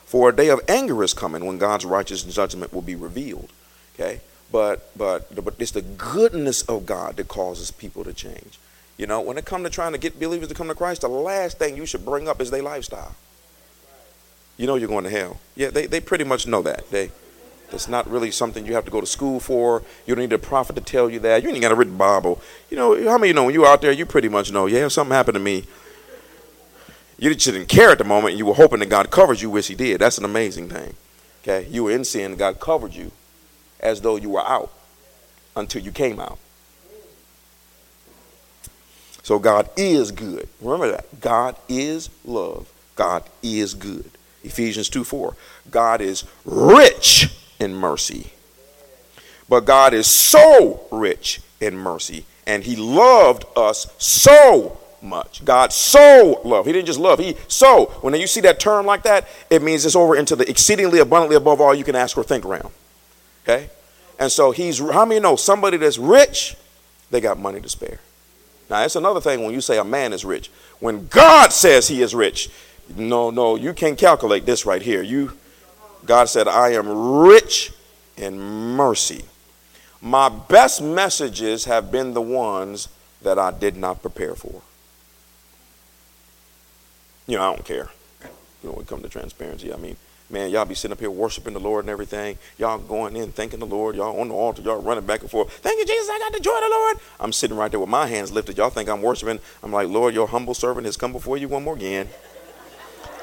For 0.06 0.30
a 0.30 0.36
day 0.36 0.50
of 0.50 0.62
anger 0.68 1.04
is 1.04 1.14
coming 1.14 1.46
when 1.46 1.58
God's 1.58 1.86
righteous 1.86 2.24
judgment 2.24 2.74
will 2.74 2.82
be 2.82 2.96
revealed. 2.96 3.52
Okay? 3.96 4.22
But 4.52 4.96
but 4.96 5.44
but 5.44 5.56
it's 5.58 5.72
the 5.72 5.82
goodness 5.82 6.62
of 6.64 6.86
God 6.86 7.18
that 7.18 7.28
causes 7.28 7.72
people 7.72 8.04
to 8.04 8.14
change. 8.14 8.60
You 8.98 9.08
know, 9.08 9.22
when 9.22 9.38
it 9.38 9.46
comes 9.46 9.64
to 9.64 9.70
trying 9.72 9.94
to 9.94 9.98
get 9.98 10.20
believers 10.20 10.50
to 10.50 10.54
come 10.54 10.68
to 10.68 10.76
Christ, 10.76 11.02
the 11.02 11.08
last 11.08 11.58
thing 11.58 11.76
you 11.76 11.88
should 11.88 12.06
bring 12.06 12.28
up 12.28 12.40
is 12.40 12.52
their 12.52 12.62
lifestyle. 12.62 13.16
You 14.58 14.68
know 14.68 14.76
you're 14.76 14.88
going 14.88 15.04
to 15.04 15.10
hell. 15.10 15.40
Yeah, 15.56 15.70
they, 15.70 15.88
they 15.88 16.00
pretty 16.00 16.24
much 16.24 16.48
know 16.48 16.62
that. 16.62 16.90
They 16.92 17.12
that's 17.74 17.88
not 17.88 18.08
really 18.08 18.30
something 18.30 18.68
you 18.68 18.76
have 18.76 18.86
to 18.86 18.92
go 18.92 19.02
to 19.02 19.08
school 19.08 19.40
for. 19.40 19.82
You 20.06 20.14
don't 20.14 20.22
need 20.22 20.34
a 20.34 20.38
prophet 20.38 20.76
to 20.76 20.82
tell 20.82 21.10
you 21.10 21.20
that. 21.22 21.42
You 21.42 21.50
ain't 21.50 21.62
got 21.62 21.72
a 21.72 21.76
written 21.76 21.98
Bible. 21.98 22.40
You 22.70 22.78
know, 22.78 23.10
how 23.10 23.18
many 23.18 23.30
you 23.30 23.34
know 23.34 23.46
when 23.46 23.56
you're 23.56 23.66
out 23.66 23.82
there, 23.82 23.92
you 23.92 24.06
pretty 24.06 24.30
much 24.30 24.52
know, 24.52 24.68
yeah, 24.68 24.88
something 24.90 25.12
happened 25.12 25.36
to 25.36 25.40
me. 25.40 25.64
You 27.18 27.34
didn't 27.34 27.68
care 27.68 27.90
at 27.90 27.98
the 27.98 28.04
moment. 28.04 28.38
You 28.38 28.46
were 28.46 28.54
hoping 28.54 28.80
that 28.80 28.90
God 28.90 29.10
covers 29.10 29.42
you, 29.42 29.50
which 29.50 29.68
He 29.68 29.76
did. 29.76 30.02
That's 30.02 30.20
an 30.20 30.26
amazing 30.26 30.70
thing. 30.70 30.94
Okay? 31.42 31.68
You 31.70 31.86
were 31.86 31.92
in 31.92 32.06
sin, 32.06 32.36
God 32.36 32.60
covered 32.60 32.94
you 32.94 33.12
as 33.80 34.02
though 34.02 34.18
you 34.18 34.30
were 34.30 34.46
out 34.46 34.72
until 35.56 35.82
you 35.82 35.92
came 35.92 36.20
out. 36.20 36.38
So 39.24 39.40
God 39.40 39.70
is 39.78 40.12
good. 40.12 40.48
Remember 40.62 40.92
that. 40.92 41.22
God 41.22 41.56
is 41.68 42.10
love. 42.24 42.72
God 42.96 43.24
is 43.42 43.74
good. 43.74 44.12
Ephesians 44.44 44.90
2 44.90 45.04
4. 45.04 45.36
God 45.72 46.02
is 46.02 46.26
rich 46.46 47.30
in 47.60 47.74
mercy. 47.74 48.34
But 49.50 49.66
God 49.66 49.94
is 49.94 50.08
so 50.08 50.86
rich 50.92 51.42
in 51.60 51.78
mercy, 51.78 52.26
and 52.48 52.64
He 52.64 52.76
loved 52.76 53.46
us 53.56 53.94
so 53.98 54.80
much. 55.02 55.44
God 55.44 55.74
so 55.74 56.42
loved. 56.44 56.68
He 56.68 56.74
didn't 56.74 56.88
just 56.88 57.00
love. 57.00 57.20
He 57.20 57.36
so. 57.48 57.86
When 58.02 58.14
you 58.16 58.28
see 58.28 58.42
that 58.42 58.60
term 58.60 58.86
like 58.86 59.04
that, 59.04 59.28
it 59.50 59.62
means 59.62 59.86
it's 59.86 59.96
over 59.96 60.16
into 60.16 60.36
the 60.36 60.50
exceedingly 60.50 61.00
abundantly 61.00 61.36
above 61.36 61.62
all 61.62 61.76
you 61.76 61.84
can 61.84 61.96
ask 61.96 62.18
or 62.18 62.24
think 62.24 62.46
around. 62.46 62.72
Okay? 63.44 63.70
And 64.20 64.32
so 64.32 64.52
he's 64.52 64.80
how 64.80 65.06
many 65.06 65.20
know 65.20 65.36
somebody 65.36 65.78
that's 65.78 65.98
rich, 65.98 66.56
they 67.12 67.20
got 67.20 67.38
money 67.38 67.60
to 67.60 67.70
spare. 67.70 68.00
Now 68.70 68.80
that's 68.80 68.96
another 68.96 69.20
thing 69.20 69.44
when 69.44 69.54
you 69.54 69.62
say 69.62 69.78
a 69.78 69.84
man 69.84 70.14
is 70.14 70.24
rich. 70.24 70.50
When 70.80 71.08
God 71.08 71.52
says 71.52 71.88
he 71.88 72.02
is 72.02 72.16
rich, 72.16 72.50
no, 72.96 73.30
no, 73.30 73.56
you 73.56 73.74
can't 73.74 73.98
calculate 73.98 74.46
this 74.46 74.66
right 74.66 74.82
here. 74.82 75.02
You 75.02 75.34
God 76.06 76.26
said, 76.26 76.48
I 76.48 76.70
am 76.72 76.90
rich 77.20 77.72
in 78.18 78.40
mercy. 78.40 79.26
My 80.02 80.28
best 80.28 80.82
messages 80.82 81.66
have 81.66 81.92
been 81.92 82.14
the 82.14 82.22
ones 82.22 82.90
that 83.22 83.40
I 83.40 83.52
did 83.52 83.78
not 83.78 84.02
prepare 84.02 84.36
for. 84.36 84.62
You 87.26 87.38
know, 87.38 87.44
I 87.44 87.56
don't 87.56 87.66
care. 87.66 87.90
You 88.62 88.70
know, 88.70 88.72
when 88.74 88.82
it 88.82 88.88
comes 88.88 89.04
to 89.04 89.10
transparency, 89.10 89.74
I 89.74 89.78
mean, 89.78 89.96
man, 90.30 90.50
y'all 90.50 90.66
be 90.66 90.76
sitting 90.76 90.92
up 90.92 91.00
here 91.00 91.10
worshiping 91.10 91.54
the 91.54 91.60
Lord 91.62 91.86
and 91.86 91.90
everything. 91.90 92.38
Y'all 92.58 92.78
going 92.80 93.16
in 93.16 93.32
thanking 93.32 93.60
the 93.60 93.66
Lord. 93.66 93.96
Y'all 93.96 94.20
on 94.20 94.28
the 94.28 94.34
altar. 94.34 94.62
Y'all 94.62 94.82
running 94.82 95.06
back 95.06 95.22
and 95.22 95.32
forth. 95.32 95.54
Thank 95.60 95.80
you, 95.80 95.86
Jesus. 95.86 96.10
I 96.10 96.20
got 96.20 96.34
the 96.34 96.42
joy 96.42 96.56
of 96.56 96.64
the 96.64 96.70
Lord. 96.70 96.98
I'm 97.22 97.32
sitting 97.32 97.56
right 97.56 97.72
there 97.72 97.80
with 97.80 97.90
my 97.90 98.08
hands 98.08 98.30
lifted. 98.34 98.58
Y'all 98.58 98.70
think 98.70 98.90
I'm 98.90 99.02
worshiping. 99.02 99.40
I'm 99.64 99.72
like, 99.72 99.88
Lord, 99.88 100.14
your 100.14 100.28
humble 100.28 100.54
servant 100.54 100.86
has 100.86 100.98
come 100.98 101.14
before 101.14 101.38
you 101.38 101.48
one 101.48 101.64
more 101.64 101.76
again. 101.76 102.10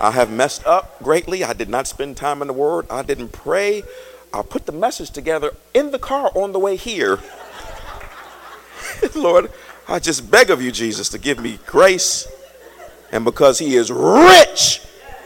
I 0.00 0.12
have 0.12 0.30
messed 0.30 0.66
up 0.66 1.00
greatly. 1.02 1.44
I 1.44 1.52
did 1.52 1.68
not 1.68 1.86
spend 1.86 2.16
time 2.16 2.40
in 2.40 2.48
the 2.48 2.54
Word. 2.54 2.86
I 2.90 3.02
didn't 3.02 3.32
pray. 3.32 3.82
I 4.32 4.42
put 4.42 4.66
the 4.66 4.72
message 4.72 5.10
together 5.10 5.52
in 5.74 5.90
the 5.90 5.98
car 5.98 6.30
on 6.34 6.52
the 6.52 6.58
way 6.58 6.76
here. 6.76 7.18
Lord, 9.14 9.52
I 9.86 9.98
just 9.98 10.30
beg 10.30 10.50
of 10.50 10.62
you, 10.62 10.72
Jesus, 10.72 11.08
to 11.10 11.18
give 11.18 11.38
me 11.38 11.58
grace. 11.66 12.26
And 13.12 13.24
because 13.24 13.58
He 13.58 13.76
is 13.76 13.90
rich 13.90 14.80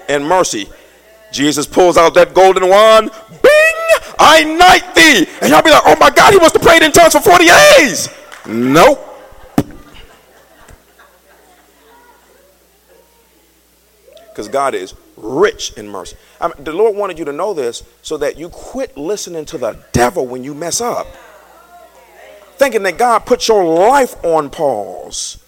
in 0.08 0.24
mercy, 0.24 0.68
Jesus 1.32 1.66
pulls 1.66 1.96
out 1.96 2.14
that 2.14 2.34
golden 2.34 2.68
wand. 2.68 3.10
Bing! 3.42 3.74
I 4.18 4.44
knight 4.44 4.94
thee. 4.94 5.26
And 5.40 5.50
y'all 5.50 5.62
be 5.62 5.70
like, 5.70 5.82
oh 5.86 5.96
my 6.00 6.10
God, 6.10 6.32
he 6.32 6.38
must 6.38 6.54
have 6.54 6.62
prayed 6.62 6.82
in 6.82 6.92
tongues 6.92 7.12
for 7.12 7.20
40 7.20 7.46
days. 7.46 8.08
Nope. 8.46 9.13
Because 14.34 14.48
God 14.48 14.74
is 14.74 14.94
rich 15.16 15.72
in 15.74 15.88
mercy. 15.88 16.16
I 16.40 16.48
mean, 16.48 16.56
the 16.58 16.72
Lord 16.72 16.96
wanted 16.96 17.20
you 17.20 17.24
to 17.26 17.32
know 17.32 17.54
this 17.54 17.84
so 18.02 18.16
that 18.16 18.36
you 18.36 18.48
quit 18.48 18.96
listening 18.96 19.44
to 19.44 19.58
the 19.58 19.78
devil 19.92 20.26
when 20.26 20.42
you 20.42 20.54
mess 20.54 20.80
up. 20.80 21.06
Thinking 22.56 22.82
that 22.82 22.98
God 22.98 23.20
put 23.20 23.46
your 23.46 23.64
life 23.64 24.16
on 24.24 24.50
pause. 24.50 25.40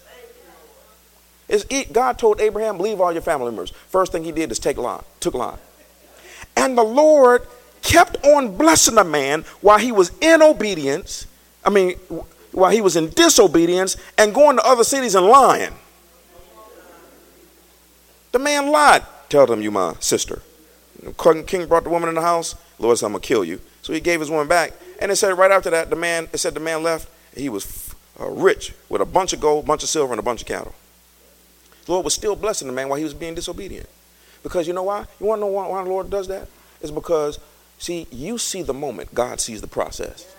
It's, 1.49 1.65
God 1.91 2.17
told 2.17 2.39
Abraham, 2.39 2.79
leave 2.79 3.01
all 3.01 3.11
your 3.11 3.21
family 3.21 3.47
members. 3.47 3.71
First 3.71 4.13
thing 4.13 4.23
he 4.23 4.31
did 4.31 4.51
is 4.51 4.59
take 4.59 4.77
Lot, 4.77 5.05
took 5.19 5.33
Lot. 5.33 5.59
And 6.55 6.77
the 6.77 6.83
Lord 6.83 7.45
kept 7.81 8.25
on 8.25 8.55
blessing 8.55 8.95
the 8.95 9.03
man 9.03 9.43
while 9.59 9.79
he 9.79 9.91
was 9.91 10.11
in 10.21 10.41
obedience. 10.41 11.27
I 11.65 11.71
mean, 11.71 11.95
while 12.53 12.71
he 12.71 12.79
was 12.79 12.95
in 12.95 13.09
disobedience 13.09 13.97
and 14.17 14.33
going 14.33 14.55
to 14.55 14.65
other 14.65 14.85
cities 14.85 15.13
and 15.13 15.25
lying. 15.25 15.73
The 18.37 18.43
man 18.43 18.71
lied. 18.71 19.03
Tell 19.29 19.47
them 19.47 19.63
you 19.63 19.71
my 19.71 19.95
sister. 19.99 20.43
King 21.17 21.65
brought 21.65 21.85
the 21.85 21.89
woman 21.89 22.07
in 22.07 22.13
the 22.13 22.21
house. 22.21 22.53
Lord 22.77 22.95
said, 22.95 23.07
I'm 23.07 23.13
gonna 23.13 23.21
kill 23.21 23.43
you. 23.43 23.59
So 23.81 23.93
he 23.93 23.99
gave 23.99 24.19
his 24.19 24.29
woman 24.29 24.47
back. 24.47 24.73
And 25.01 25.11
it 25.11 25.15
said 25.15 25.35
right 25.35 25.49
after 25.49 25.71
that, 25.71 25.89
the 25.89 25.95
man, 25.95 26.27
it 26.31 26.37
said 26.37 26.53
the 26.53 26.59
man 26.59 26.83
left. 26.83 27.09
He 27.35 27.49
was 27.49 27.95
uh, 28.19 28.29
rich 28.29 28.75
with 28.89 29.01
a 29.01 29.05
bunch 29.05 29.33
of 29.33 29.39
gold, 29.39 29.63
a 29.63 29.67
bunch 29.67 29.81
of 29.81 29.89
silver, 29.89 30.13
and 30.13 30.19
a 30.19 30.23
bunch 30.23 30.41
of 30.41 30.47
cattle. 30.47 30.75
The 31.85 31.93
Lord 31.93 32.03
was 32.05 32.13
still 32.13 32.35
blessing 32.35 32.67
the 32.67 32.75
man 32.75 32.89
while 32.89 32.99
he 32.99 33.03
was 33.03 33.15
being 33.15 33.33
disobedient. 33.33 33.89
Because 34.43 34.67
you 34.67 34.73
know 34.73 34.83
why? 34.83 35.07
You 35.19 35.25
want 35.25 35.39
to 35.39 35.45
know 35.45 35.47
why, 35.47 35.67
why 35.67 35.83
the 35.83 35.89
Lord 35.89 36.11
does 36.11 36.27
that? 36.27 36.47
It's 36.79 36.91
because, 36.91 37.39
see, 37.79 38.05
you 38.11 38.37
see 38.37 38.61
the 38.61 38.71
moment, 38.71 39.15
God 39.15 39.41
sees 39.41 39.61
the 39.61 39.67
process. 39.67 40.31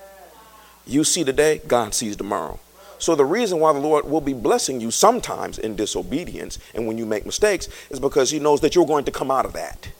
You 0.86 1.02
see 1.02 1.24
today, 1.24 1.62
God 1.66 1.94
sees 1.94 2.14
tomorrow. 2.14 2.60
So 2.98 3.14
the 3.14 3.24
reason 3.24 3.60
why 3.60 3.72
the 3.72 3.78
Lord 3.78 4.04
will 4.04 4.20
be 4.20 4.32
blessing 4.32 4.80
you 4.80 4.90
sometimes 4.90 5.58
in 5.58 5.76
disobedience 5.76 6.58
and 6.74 6.86
when 6.86 6.98
you 6.98 7.06
make 7.06 7.24
mistakes 7.24 7.68
is 7.90 8.00
because 8.00 8.30
he 8.30 8.40
knows 8.40 8.60
that 8.60 8.74
you're 8.74 8.86
going 8.86 9.04
to 9.04 9.12
come 9.12 9.30
out 9.30 9.44
of 9.44 9.52
that. 9.52 9.90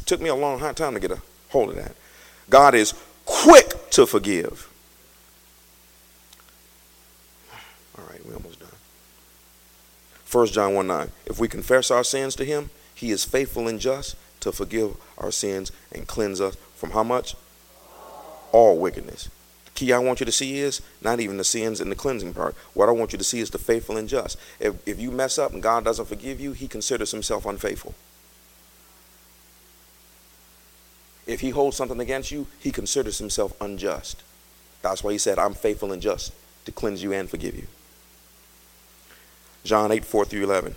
It 0.00 0.06
took 0.06 0.20
me 0.20 0.28
a 0.28 0.34
long 0.34 0.58
hard 0.58 0.76
time 0.76 0.94
to 0.94 1.00
get 1.00 1.12
a 1.12 1.22
hold 1.50 1.70
of 1.70 1.76
that. 1.76 1.94
God 2.50 2.74
is 2.74 2.92
quick 3.24 3.90
to 3.90 4.04
forgive. 4.04 4.68
All 7.96 8.04
right, 8.10 8.24
we're 8.26 8.34
almost 8.34 8.60
done. 8.60 8.68
1 10.30 10.46
John 10.48 10.74
1 10.74 10.86
9. 10.86 11.10
If 11.26 11.38
we 11.38 11.48
confess 11.48 11.90
our 11.90 12.04
sins 12.04 12.34
to 12.36 12.44
him, 12.44 12.70
he 12.94 13.12
is 13.12 13.24
faithful 13.24 13.68
and 13.68 13.80
just 13.80 14.16
to 14.40 14.52
forgive 14.52 14.96
our 15.16 15.30
sins 15.30 15.72
and 15.92 16.06
cleanse 16.06 16.40
us 16.40 16.56
from 16.74 16.90
how 16.90 17.04
much? 17.04 17.34
All 18.54 18.78
wickedness. 18.78 19.28
The 19.64 19.70
key 19.72 19.92
I 19.92 19.98
want 19.98 20.20
you 20.20 20.26
to 20.26 20.32
see 20.32 20.58
is 20.58 20.80
not 21.02 21.18
even 21.18 21.38
the 21.38 21.44
sins 21.44 21.80
and 21.80 21.90
the 21.90 21.96
cleansing 21.96 22.34
part. 22.34 22.54
What 22.72 22.88
I 22.88 22.92
want 22.92 23.12
you 23.12 23.18
to 23.18 23.24
see 23.24 23.40
is 23.40 23.50
the 23.50 23.58
faithful 23.58 23.96
and 23.96 24.08
just. 24.08 24.38
If, 24.60 24.76
if 24.86 25.00
you 25.00 25.10
mess 25.10 25.38
up 25.38 25.52
and 25.52 25.60
God 25.60 25.84
doesn't 25.84 26.06
forgive 26.06 26.40
you, 26.40 26.52
he 26.52 26.68
considers 26.68 27.10
himself 27.10 27.44
unfaithful. 27.46 27.94
If 31.26 31.40
he 31.40 31.50
holds 31.50 31.76
something 31.76 31.98
against 31.98 32.30
you, 32.30 32.46
he 32.60 32.70
considers 32.70 33.18
himself 33.18 33.60
unjust. 33.60 34.22
That's 34.82 35.02
why 35.02 35.10
he 35.10 35.18
said, 35.18 35.36
I'm 35.36 35.54
faithful 35.54 35.90
and 35.90 36.00
just 36.00 36.32
to 36.66 36.70
cleanse 36.70 37.02
you 37.02 37.12
and 37.12 37.28
forgive 37.28 37.56
you. 37.56 37.66
John 39.64 39.90
8, 39.90 40.04
4 40.04 40.26
through 40.26 40.44
11. 40.44 40.76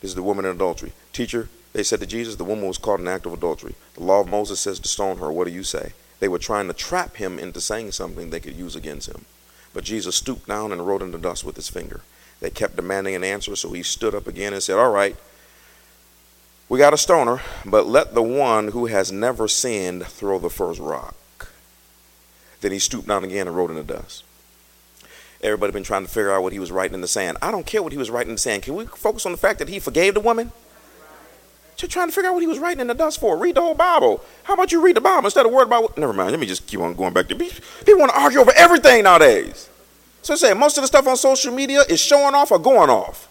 This 0.00 0.10
is 0.10 0.14
the 0.16 0.22
woman 0.24 0.44
in 0.44 0.50
adultery. 0.56 0.92
Teacher, 1.12 1.48
they 1.72 1.84
said 1.84 2.00
to 2.00 2.06
Jesus, 2.06 2.34
the 2.34 2.44
woman 2.44 2.66
was 2.66 2.78
caught 2.78 2.98
in 2.98 3.04
the 3.04 3.12
act 3.12 3.26
of 3.26 3.32
adultery. 3.32 3.76
The 3.94 4.02
law 4.02 4.22
of 4.22 4.28
Moses 4.28 4.58
says 4.58 4.80
to 4.80 4.88
stone 4.88 5.18
her. 5.18 5.30
What 5.30 5.46
do 5.46 5.52
you 5.52 5.62
say? 5.62 5.92
They 6.22 6.28
were 6.28 6.38
trying 6.38 6.68
to 6.68 6.72
trap 6.72 7.16
him 7.16 7.36
into 7.36 7.60
saying 7.60 7.90
something 7.90 8.30
they 8.30 8.38
could 8.38 8.54
use 8.54 8.76
against 8.76 9.08
him. 9.08 9.24
But 9.74 9.82
Jesus 9.82 10.14
stooped 10.14 10.46
down 10.46 10.70
and 10.70 10.86
wrote 10.86 11.02
in 11.02 11.10
the 11.10 11.18
dust 11.18 11.42
with 11.42 11.56
his 11.56 11.68
finger. 11.68 12.02
They 12.38 12.48
kept 12.48 12.76
demanding 12.76 13.16
an 13.16 13.24
answer, 13.24 13.56
so 13.56 13.72
he 13.72 13.82
stood 13.82 14.14
up 14.14 14.28
again 14.28 14.52
and 14.52 14.62
said, 14.62 14.78
All 14.78 14.92
right, 14.92 15.16
we 16.68 16.78
got 16.78 16.94
a 16.94 16.96
stoner, 16.96 17.40
but 17.66 17.88
let 17.88 18.14
the 18.14 18.22
one 18.22 18.68
who 18.68 18.86
has 18.86 19.10
never 19.10 19.48
sinned 19.48 20.06
throw 20.06 20.38
the 20.38 20.48
first 20.48 20.78
rock. 20.78 21.16
Then 22.60 22.70
he 22.70 22.78
stooped 22.78 23.08
down 23.08 23.24
again 23.24 23.48
and 23.48 23.56
wrote 23.56 23.70
in 23.70 23.76
the 23.76 23.82
dust. 23.82 24.22
Everybody 25.42 25.72
been 25.72 25.82
trying 25.82 26.06
to 26.06 26.12
figure 26.12 26.30
out 26.30 26.44
what 26.44 26.52
he 26.52 26.60
was 26.60 26.70
writing 26.70 26.94
in 26.94 27.00
the 27.00 27.08
sand. 27.08 27.36
I 27.42 27.50
don't 27.50 27.66
care 27.66 27.82
what 27.82 27.90
he 27.90 27.98
was 27.98 28.10
writing 28.10 28.30
in 28.30 28.36
the 28.36 28.40
sand. 28.40 28.62
Can 28.62 28.76
we 28.76 28.86
focus 28.86 29.26
on 29.26 29.32
the 29.32 29.38
fact 29.38 29.58
that 29.58 29.68
he 29.68 29.80
forgave 29.80 30.14
the 30.14 30.20
woman? 30.20 30.52
Trying 31.88 32.08
to 32.08 32.12
figure 32.12 32.30
out 32.30 32.34
what 32.34 32.40
he 32.40 32.46
was 32.46 32.58
writing 32.58 32.80
in 32.80 32.86
the 32.86 32.94
dust 32.94 33.20
for. 33.20 33.36
Read 33.36 33.56
the 33.56 33.60
whole 33.60 33.74
Bible. 33.74 34.24
How 34.44 34.54
about 34.54 34.72
you 34.72 34.82
read 34.82 34.96
the 34.96 35.00
Bible 35.00 35.26
instead 35.26 35.46
of 35.46 35.52
worried 35.52 35.66
about 35.66 35.82
what? 35.82 35.98
Never 35.98 36.12
mind. 36.12 36.30
Let 36.30 36.40
me 36.40 36.46
just 36.46 36.66
keep 36.66 36.80
on 36.80 36.94
going 36.94 37.12
back 37.12 37.28
to 37.28 37.34
people 37.34 37.98
want 37.98 38.12
to 38.12 38.20
argue 38.20 38.40
over 38.40 38.52
everything 38.56 39.04
nowadays. 39.04 39.68
So 40.22 40.34
I 40.34 40.36
say 40.36 40.54
most 40.54 40.78
of 40.78 40.82
the 40.82 40.86
stuff 40.86 41.06
on 41.06 41.16
social 41.16 41.52
media 41.52 41.82
is 41.88 42.00
showing 42.00 42.34
off 42.34 42.52
or 42.52 42.58
going 42.58 42.88
off. 42.88 43.28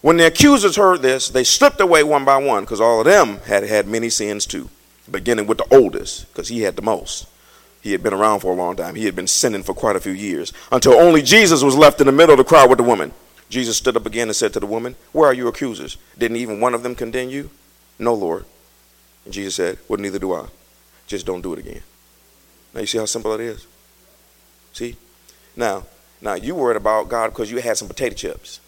When 0.00 0.16
the 0.16 0.26
accusers 0.26 0.74
heard 0.74 1.00
this, 1.00 1.28
they 1.28 1.44
slipped 1.44 1.80
away 1.80 2.02
one 2.02 2.24
by 2.24 2.36
one 2.36 2.64
because 2.64 2.80
all 2.80 2.98
of 2.98 3.06
them 3.06 3.38
had 3.46 3.62
had 3.62 3.86
many 3.86 4.10
sins 4.10 4.46
too, 4.46 4.68
beginning 5.08 5.46
with 5.46 5.58
the 5.58 5.74
oldest 5.74 6.26
because 6.32 6.48
he 6.48 6.62
had 6.62 6.74
the 6.74 6.82
most. 6.82 7.28
He 7.80 7.92
had 7.92 8.02
been 8.02 8.12
around 8.12 8.40
for 8.40 8.52
a 8.52 8.56
long 8.56 8.74
time. 8.74 8.96
He 8.96 9.04
had 9.04 9.14
been 9.14 9.28
sinning 9.28 9.62
for 9.62 9.74
quite 9.74 9.94
a 9.94 10.00
few 10.00 10.12
years 10.12 10.52
until 10.72 10.94
only 10.94 11.22
Jesus 11.22 11.62
was 11.62 11.76
left 11.76 12.00
in 12.00 12.06
the 12.06 12.12
middle 12.12 12.32
of 12.32 12.38
the 12.38 12.44
crowd 12.44 12.68
with 12.68 12.78
the 12.78 12.84
woman. 12.84 13.12
Jesus 13.52 13.76
stood 13.76 13.98
up 13.98 14.06
again 14.06 14.28
and 14.28 14.34
said 14.34 14.54
to 14.54 14.60
the 14.60 14.66
woman, 14.66 14.96
Where 15.12 15.28
are 15.28 15.34
your 15.34 15.50
accusers? 15.50 15.98
Didn't 16.16 16.38
even 16.38 16.58
one 16.58 16.72
of 16.72 16.82
them 16.82 16.94
condemn 16.94 17.28
you? 17.28 17.50
No, 17.98 18.14
Lord. 18.14 18.46
And 19.26 19.34
Jesus 19.34 19.56
said, 19.56 19.76
Well, 19.86 20.00
neither 20.00 20.18
do 20.18 20.32
I. 20.32 20.46
Just 21.06 21.26
don't 21.26 21.42
do 21.42 21.52
it 21.52 21.58
again. 21.58 21.82
Now 22.72 22.80
you 22.80 22.86
see 22.86 22.96
how 22.96 23.04
simple 23.04 23.34
it 23.34 23.42
is? 23.42 23.66
See? 24.72 24.96
Now, 25.54 25.84
now 26.22 26.32
you 26.32 26.54
worried 26.54 26.78
about 26.78 27.10
God 27.10 27.28
because 27.28 27.50
you 27.50 27.58
had 27.58 27.76
some 27.76 27.88
potato 27.88 28.14
chips. 28.14 28.58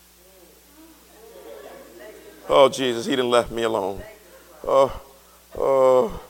Oh 2.51 2.68
Jesus, 2.68 3.07
he 3.07 3.12
didn't 3.12 3.30
left 3.30 3.51
me 3.51 3.62
alone. 3.62 4.03
Oh, 4.68 5.01
oh, 5.57 6.20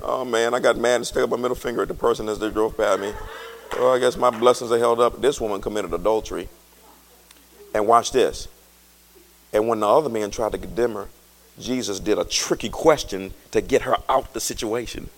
oh 0.00 0.24
man, 0.24 0.54
I 0.54 0.60
got 0.60 0.76
mad 0.76 0.94
and 0.94 1.06
stuck 1.08 1.24
up 1.24 1.30
my 1.30 1.36
middle 1.36 1.56
finger 1.56 1.82
at 1.82 1.88
the 1.88 1.94
person 1.94 2.28
as 2.28 2.38
they 2.38 2.50
drove 2.50 2.76
by 2.76 2.98
me. 2.98 3.12
Oh, 3.72 3.92
I 3.92 3.98
guess 3.98 4.16
my 4.16 4.30
blessings 4.30 4.70
are 4.70 4.78
held 4.78 5.00
up. 5.00 5.20
This 5.20 5.40
woman 5.40 5.60
committed 5.60 5.92
adultery. 5.92 6.48
And 7.76 7.86
watch 7.86 8.10
this. 8.10 8.48
And 9.52 9.68
when 9.68 9.80
the 9.80 9.86
other 9.86 10.08
man 10.08 10.30
tried 10.30 10.52
to 10.52 10.58
condemn 10.58 10.94
her, 10.94 11.08
Jesus 11.60 12.00
did 12.00 12.18
a 12.18 12.24
tricky 12.24 12.70
question 12.70 13.34
to 13.50 13.60
get 13.60 13.82
her 13.82 13.98
out 14.08 14.32
the 14.32 14.40
situation. 14.40 15.10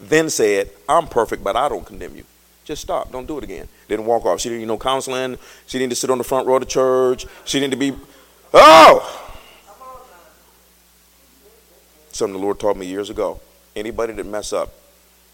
Then 0.00 0.30
said, 0.30 0.70
I'm 0.88 1.06
perfect, 1.06 1.44
but 1.44 1.54
I 1.54 1.68
don't 1.68 1.86
condemn 1.86 2.16
you. 2.16 2.24
Just 2.64 2.82
stop. 2.82 3.12
Don't 3.12 3.28
do 3.28 3.38
it 3.38 3.44
again. 3.44 3.68
Didn't 3.86 4.06
walk 4.06 4.26
off. 4.26 4.40
She 4.40 4.48
didn't 4.48 4.62
need 4.62 4.66
no 4.66 4.78
counseling. 4.78 5.38
She 5.68 5.78
didn't 5.78 5.96
sit 5.96 6.10
on 6.10 6.18
the 6.18 6.24
front 6.24 6.48
row 6.48 6.56
of 6.56 6.62
the 6.62 6.66
church. 6.66 7.24
She 7.44 7.60
didn't 7.60 7.78
be, 7.78 7.94
oh! 8.52 9.30
Something 12.10 12.40
the 12.40 12.44
Lord 12.44 12.58
taught 12.58 12.76
me 12.76 12.86
years 12.86 13.10
ago. 13.10 13.38
Anybody 13.76 14.12
that 14.12 14.26
mess 14.26 14.52
up, 14.52 14.74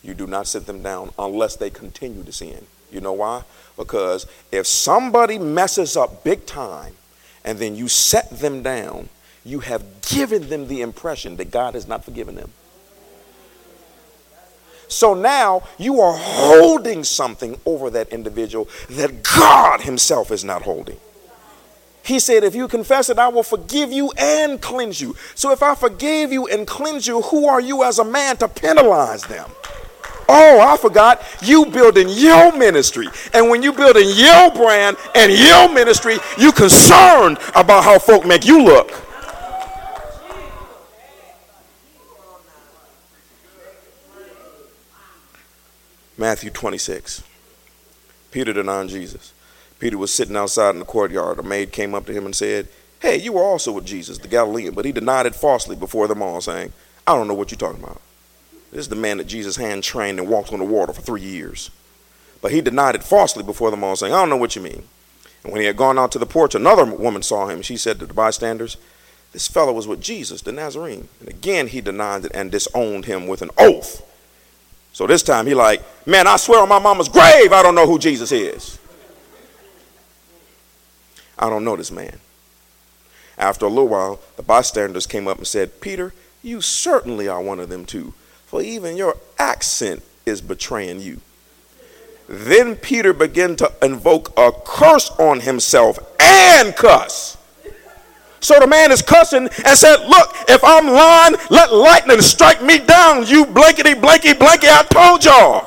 You 0.03 0.13
do 0.13 0.27
not 0.27 0.47
sit 0.47 0.67
them 0.67 0.83
down 0.83 1.15
unless 1.19 1.57
they 1.57 1.71
continue 1.71 2.23
to 2.25 2.33
sin. 2.33 2.67
You 2.95 3.01
know 3.01 3.13
why? 3.13 3.43
Because 3.77 4.27
if 4.53 4.67
somebody 4.67 5.39
messes 5.39 5.97
up 5.97 6.23
big 6.23 6.47
time 6.47 6.95
and 7.45 7.59
then 7.59 7.75
you 7.75 7.89
set 7.89 8.31
them 8.31 8.63
down, 8.63 9.09
you 9.45 9.61
have 9.61 9.85
given 10.03 10.49
them 10.49 10.69
the 10.69 10.81
impression 10.81 11.37
that 11.37 11.51
God 11.51 11.75
has 11.75 11.89
not 11.89 12.05
forgiven 12.05 12.37
them. 12.37 12.53
So 14.87 15.13
now 15.13 15.65
you 15.77 16.01
are 16.01 16.17
holding 16.17 17.03
something 17.05 17.59
over 17.67 17.91
that 17.91 18.11
individual 18.11 18.69
that 18.91 19.23
God 19.23 19.81
Himself 19.81 20.31
is 20.31 20.45
not 20.45 20.63
holding. 20.63 20.99
He 22.05 22.21
said, 22.21 22.45
If 22.45 22.55
you 22.55 22.69
confess 22.69 23.09
it, 23.09 23.19
I 23.19 23.29
will 23.29 23.43
forgive 23.43 23.91
you 23.91 24.13
and 24.13 24.61
cleanse 24.61 25.01
you. 25.01 25.17
So 25.35 25.51
if 25.53 25.63
I 25.63 25.75
forgave 25.75 26.33
you 26.33 26.47
and 26.47 26.67
cleanse 26.67 27.07
you, 27.07 27.23
who 27.23 27.49
are 27.49 27.61
you 27.61 27.83
as 27.83 27.99
a 27.99 28.05
man 28.05 28.37
to 28.37 28.49
penalize 28.49 29.25
them? 29.25 29.51
Oh, 30.29 30.61
I 30.61 30.77
forgot. 30.77 31.23
You 31.43 31.67
building 31.67 32.09
your 32.09 32.57
ministry. 32.57 33.09
And 33.33 33.51
when 33.51 33.63
you 33.63 33.73
building 33.73 34.09
your 34.09 34.51
brand 34.53 34.97
and 35.15 35.33
your 35.33 35.73
ministry, 35.73 36.19
you 36.39 36.53
concerned 36.53 37.39
about 37.55 37.85
how 37.85 37.99
folk 37.99 38.27
make 38.27 38.45
you 38.47 38.63
look. 38.63 38.93
Matthew 46.17 46.51
26. 46.51 47.25
Peter 48.31 48.53
denied 48.53 48.89
Jesus. 48.89 49.33
Peter 49.79 49.99
was 49.99 50.13
sitting 50.13 50.37
outside 50.37 50.71
in 50.71 50.79
the 50.79 50.85
courtyard. 50.85 51.39
A 51.39 51.43
maid 51.43 51.73
came 51.73 51.95
up 51.95 52.07
to 52.07 52.13
him 52.13 52.25
and 52.25 52.35
said, 52.35 52.69
Hey, 53.01 53.19
you 53.19 53.33
were 53.33 53.43
also 53.43 53.73
with 53.73 53.85
Jesus, 53.85 54.19
the 54.19 54.29
Galilean. 54.29 54.75
But 54.75 54.85
he 54.85 54.93
denied 54.93 55.27
it 55.27 55.35
falsely 55.35 55.77
before 55.77 56.09
them 56.09 56.23
all, 56.23 56.41
saying, 56.41 56.73
I 57.07 57.15
don't 57.15 57.29
know 57.29 57.35
what 57.35 57.51
you're 57.51 57.59
talking 57.59 57.83
about. 57.83 58.01
This 58.75 58.87
is 58.87 58.89
the 58.89 58.97
man 58.97 59.19
that 59.19 59.29
Jesus 59.29 59.55
hand 59.55 59.85
trained 59.85 60.19
and 60.19 60.29
walked 60.29 60.53
on 60.53 60.59
the 60.59 60.65
water 60.65 60.93
for 60.93 61.01
three 61.01 61.21
years. 61.21 61.71
But 62.43 62.51
he 62.51 62.61
denied 62.61 62.97
it 62.97 63.05
falsely 63.05 63.45
before 63.45 63.71
them 63.71 63.85
all, 63.85 63.95
saying, 63.95 64.13
I 64.13 64.17
don't 64.17 64.29
know 64.29 64.37
what 64.37 64.57
you 64.57 64.63
mean. 64.63 64.83
And 65.45 65.53
when 65.53 65.61
he 65.61 65.69
had 65.69 65.77
gone 65.77 65.97
out 65.97 66.11
to 66.13 66.19
the 66.19 66.27
porch, 66.27 66.57
another 66.57 66.85
woman 66.85 67.23
saw 67.23 67.47
him. 67.47 67.63
She 67.63 67.77
said 67.77 68.01
to 68.01 68.07
the 68.07 68.13
bystanders, 68.13 68.77
This 69.31 69.47
fellow 69.47 69.73
was 69.73 69.87
with 69.87 70.01
Jesus, 70.01 70.43
the 70.43 70.51
Nazarene. 70.51 71.07
And 71.21 71.29
again 71.29 71.69
he 71.69 71.81
denied 71.81 72.25
it 72.25 72.33
and 72.35 72.51
disowned 72.51 73.05
him 73.05 73.29
with 73.29 73.43
an 73.43 73.51
oath. 73.57 74.03
So 74.93 75.07
this 75.07 75.23
time 75.23 75.47
he 75.47 75.55
like, 75.55 75.81
man, 76.05 76.27
I 76.27 76.37
swear 76.37 76.61
on 76.61 76.69
my 76.69 76.81
mama's 76.81 77.09
grave, 77.09 77.53
I 77.53 77.63
don't 77.63 77.77
know 77.77 77.87
who 77.87 78.01
Jesus 78.01 78.33
is. 78.33 78.79
I 81.39 81.49
don't 81.49 81.65
know 81.65 81.77
this 81.77 81.93
man. 81.93 82.19
After 83.39 83.67
a 83.67 83.69
little 83.69 83.89
while, 83.89 84.21
the 84.37 84.43
bystanders 84.43 85.07
came 85.07 85.29
up 85.29 85.39
and 85.39 85.47
said, 85.47 85.81
Peter, 85.81 86.13
you 86.43 86.61
certainly 86.61 87.29
are 87.29 87.41
one 87.41 87.61
of 87.61 87.69
them 87.69 87.85
too, 87.85 88.15
for 88.55 88.63
even 88.63 88.97
your 88.97 89.17
accent 89.37 90.01
is 90.25 90.41
betraying 90.41 91.01
you. 91.01 91.21
Then 92.29 92.77
Peter 92.77 93.13
began 93.13 93.57
to 93.57 93.73
invoke 93.83 94.33
a 94.39 94.53
curse 94.53 95.11
on 95.19 95.41
himself 95.41 95.99
and 96.21 96.77
cuss. 96.77 97.37
So 98.39 98.61
the 98.61 98.69
man 98.69 98.93
is 98.93 99.03
cussing 99.03 99.49
and 99.49 99.77
said, 99.77 99.97
Look, 100.07 100.37
if 100.49 100.63
I'm 100.63 100.87
lying, 100.87 101.35
let 101.51 101.73
lightning 101.73 102.21
strike 102.21 102.63
me 102.63 102.79
down, 102.79 103.27
you 103.27 103.45
blankety 103.45 103.95
blanky 103.95 104.35
blanky. 104.35 104.69
I 104.69 104.85
told 104.85 105.25
y'all. 105.25 105.67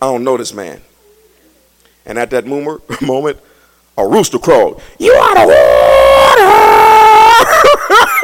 I 0.00 0.06
don't 0.06 0.22
know 0.22 0.36
this 0.36 0.54
man. 0.54 0.80
And 2.06 2.16
at 2.16 2.30
that 2.30 2.46
moment, 2.46 3.40
a 3.98 4.06
rooster 4.06 4.38
crowed, 4.38 4.80
You 5.00 5.16
out 5.16 5.36
of 5.36 5.48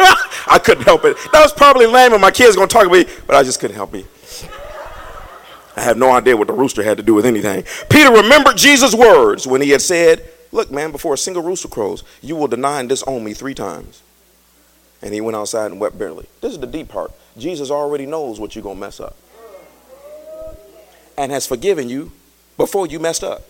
water! 0.05 0.21
I 0.47 0.59
couldn't 0.59 0.85
help 0.85 1.05
it. 1.05 1.17
That 1.33 1.43
was 1.43 1.53
probably 1.53 1.87
lame 1.87 2.13
and 2.13 2.21
my 2.21 2.31
kids 2.31 2.57
gonna 2.57 2.69
talk 2.69 2.85
to 2.85 2.91
me, 2.91 3.07
but 3.27 3.37
I 3.37 3.43
just 3.43 3.61
couldn't 3.61 3.77
help 3.77 3.93
me. 3.93 4.05
I 5.77 5.81
have 5.81 5.97
no 5.97 6.13
idea 6.13 6.37
what 6.37 6.47
the 6.47 6.53
rooster 6.53 6.83
had 6.83 6.97
to 6.99 7.03
do 7.03 7.15
with 7.15 7.27
anything. 7.27 7.65
Peter 7.89 8.13
remembered 8.13 8.57
Jesus' 8.57 8.95
words 8.95 9.47
when 9.47 9.61
he 9.61 9.71
had 9.71 9.83
said, 9.83 10.29
Look, 10.53 10.71
man, 10.71 10.93
before 10.93 11.15
a 11.15 11.19
single 11.19 11.43
rooster 11.43 11.67
crows, 11.67 12.05
you 12.23 12.37
will 12.37 12.47
deny 12.47 12.79
and 12.79 12.89
disown 12.89 13.25
me 13.25 13.35
three 13.35 13.55
times. 13.55 14.03
And 15.03 15.13
he 15.13 15.21
went 15.21 15.37
outside 15.37 15.73
and 15.73 15.81
wept 15.81 15.99
bitterly. 15.99 16.27
This 16.41 16.53
is 16.53 16.61
the 16.61 16.69
deep 16.69 16.89
part. 16.89 17.11
Jesus 17.37 17.73
already 17.73 18.07
knows 18.07 18.39
what 18.39 18.55
you're 18.55 18.63
going 18.63 18.77
to 18.77 18.81
mess 18.81 19.01
up 19.01 19.17
and 21.19 21.33
has 21.33 21.47
forgiven 21.47 21.89
you 21.89 22.13
before 22.57 22.87
you 22.87 22.99
messed 22.99 23.25
up. 23.25 23.43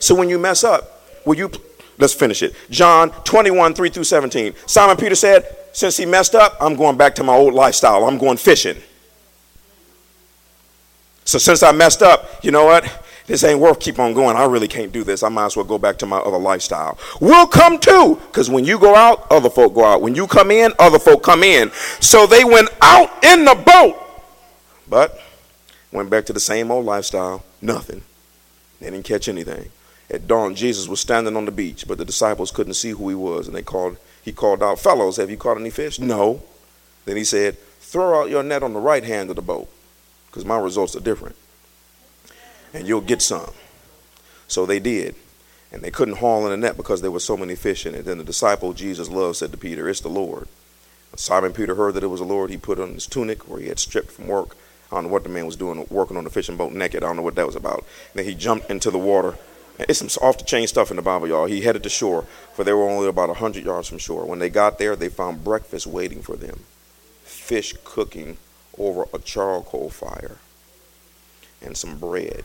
So 0.00 0.14
when 0.14 0.28
you 0.28 0.38
mess 0.38 0.64
up, 0.64 1.02
will 1.24 1.36
you, 1.36 1.50
let's 1.98 2.14
finish 2.14 2.42
it. 2.42 2.54
John 2.70 3.10
21, 3.24 3.74
3 3.74 3.90
through 3.90 4.04
17. 4.04 4.54
Simon 4.66 4.96
Peter 4.96 5.14
said, 5.14 5.56
Since 5.72 5.96
he 5.96 6.06
messed 6.06 6.34
up, 6.34 6.56
I'm 6.60 6.74
going 6.74 6.96
back 6.96 7.14
to 7.16 7.22
my 7.22 7.34
old 7.34 7.54
lifestyle. 7.54 8.04
I'm 8.04 8.18
going 8.18 8.36
fishing. 8.36 8.76
So 11.24 11.38
since 11.38 11.62
I 11.62 11.72
messed 11.72 12.02
up, 12.02 12.44
you 12.44 12.50
know 12.50 12.64
what? 12.64 13.06
this 13.30 13.44
ain't 13.44 13.60
worth 13.60 13.78
keep 13.78 14.00
on 14.00 14.12
going. 14.12 14.36
I 14.36 14.44
really 14.44 14.66
can't 14.66 14.90
do 14.90 15.04
this. 15.04 15.22
I 15.22 15.28
might 15.28 15.46
as 15.46 15.56
well 15.56 15.64
go 15.64 15.78
back 15.78 15.98
to 15.98 16.06
my 16.06 16.18
other 16.18 16.36
lifestyle. 16.36 16.98
We'll 17.20 17.46
come 17.46 17.78
too, 17.78 18.20
because 18.26 18.50
when 18.50 18.64
you 18.64 18.76
go 18.76 18.96
out, 18.96 19.30
other 19.30 19.48
folk 19.48 19.72
go 19.72 19.84
out. 19.84 20.02
When 20.02 20.16
you 20.16 20.26
come 20.26 20.50
in, 20.50 20.72
other 20.80 20.98
folk 20.98 21.22
come 21.22 21.44
in. 21.44 21.70
So 22.00 22.26
they 22.26 22.42
went 22.42 22.70
out 22.82 23.22
in 23.22 23.44
the 23.44 23.54
boat, 23.54 23.96
but 24.88 25.20
went 25.92 26.10
back 26.10 26.26
to 26.26 26.32
the 26.32 26.40
same 26.40 26.72
old 26.72 26.84
lifestyle. 26.84 27.44
Nothing. 27.62 28.02
They 28.80 28.90
didn't 28.90 29.04
catch 29.04 29.28
anything. 29.28 29.70
At 30.10 30.26
dawn, 30.26 30.56
Jesus 30.56 30.88
was 30.88 30.98
standing 30.98 31.36
on 31.36 31.44
the 31.44 31.52
beach, 31.52 31.86
but 31.86 31.98
the 31.98 32.04
disciples 32.04 32.50
couldn't 32.50 32.74
see 32.74 32.90
who 32.90 33.10
he 33.10 33.14
was, 33.14 33.46
and 33.46 33.54
they 33.54 33.62
called. 33.62 33.96
He 34.22 34.32
called 34.32 34.62
out, 34.62 34.78
"Fellows, 34.78 35.16
have 35.16 35.30
you 35.30 35.36
caught 35.36 35.58
any 35.58 35.70
fish?" 35.70 35.98
No. 35.98 36.42
Then 37.04 37.16
he 37.16 37.24
said, 37.24 37.56
"Throw 37.80 38.20
out 38.20 38.30
your 38.30 38.42
net 38.42 38.62
on 38.62 38.74
the 38.74 38.80
right 38.80 39.04
hand 39.04 39.30
of 39.30 39.36
the 39.36 39.42
boat, 39.42 39.68
because 40.26 40.44
my 40.44 40.58
results 40.58 40.94
are 40.94 41.00
different." 41.00 41.36
and 42.72 42.86
you'll 42.86 43.00
get 43.00 43.22
some. 43.22 43.52
So 44.48 44.66
they 44.66 44.80
did. 44.80 45.14
And 45.72 45.82
they 45.82 45.90
couldn't 45.90 46.16
haul 46.16 46.44
in 46.44 46.50
the 46.50 46.56
net 46.56 46.76
because 46.76 47.00
there 47.00 47.10
were 47.10 47.20
so 47.20 47.36
many 47.36 47.54
fish 47.54 47.86
in 47.86 47.94
it. 47.94 48.04
Then 48.04 48.18
the 48.18 48.24
disciple 48.24 48.72
Jesus 48.72 49.08
loved 49.08 49.36
said 49.36 49.52
to 49.52 49.58
Peter, 49.58 49.88
It's 49.88 50.00
the 50.00 50.08
Lord. 50.08 50.48
Simon 51.16 51.52
Peter 51.52 51.74
heard 51.74 51.94
that 51.94 52.04
it 52.04 52.08
was 52.08 52.20
the 52.20 52.26
Lord, 52.26 52.50
he 52.50 52.56
put 52.56 52.78
on 52.78 52.94
his 52.94 53.06
tunic 53.06 53.48
where 53.48 53.60
he 53.60 53.68
had 53.68 53.78
stripped 53.78 54.12
from 54.12 54.28
work. 54.28 54.56
I 54.90 54.96
don't 54.96 55.04
know 55.04 55.10
what 55.10 55.22
the 55.22 55.28
man 55.28 55.46
was 55.46 55.56
doing, 55.56 55.84
working 55.90 56.16
on 56.16 56.24
the 56.24 56.30
fishing 56.30 56.56
boat 56.56 56.72
naked. 56.72 57.02
I 57.02 57.06
don't 57.06 57.16
know 57.16 57.22
what 57.22 57.36
that 57.36 57.46
was 57.46 57.56
about. 57.56 57.78
And 57.78 58.14
then 58.14 58.24
he 58.24 58.34
jumped 58.34 58.70
into 58.70 58.90
the 58.90 58.98
water. 58.98 59.36
It's 59.88 59.98
some 59.98 60.08
off 60.22 60.38
the 60.38 60.44
chain 60.44 60.66
stuff 60.66 60.90
in 60.90 60.96
the 60.96 61.02
Bible, 61.02 61.28
y'all. 61.28 61.46
He 61.46 61.62
headed 61.62 61.82
to 61.84 61.88
shore, 61.88 62.22
for 62.54 62.64
they 62.64 62.72
were 62.72 62.88
only 62.88 63.08
about 63.08 63.28
100 63.28 63.64
yards 63.64 63.88
from 63.88 63.98
shore. 63.98 64.24
When 64.24 64.38
they 64.38 64.50
got 64.50 64.78
there, 64.78 64.96
they 64.96 65.08
found 65.08 65.44
breakfast 65.44 65.86
waiting 65.86 66.22
for 66.22 66.36
them 66.36 66.60
fish 67.50 67.74
cooking 67.82 68.36
over 68.78 69.06
a 69.12 69.18
charcoal 69.18 69.90
fire 69.90 70.36
and 71.60 71.76
some 71.76 71.98
bread. 71.98 72.44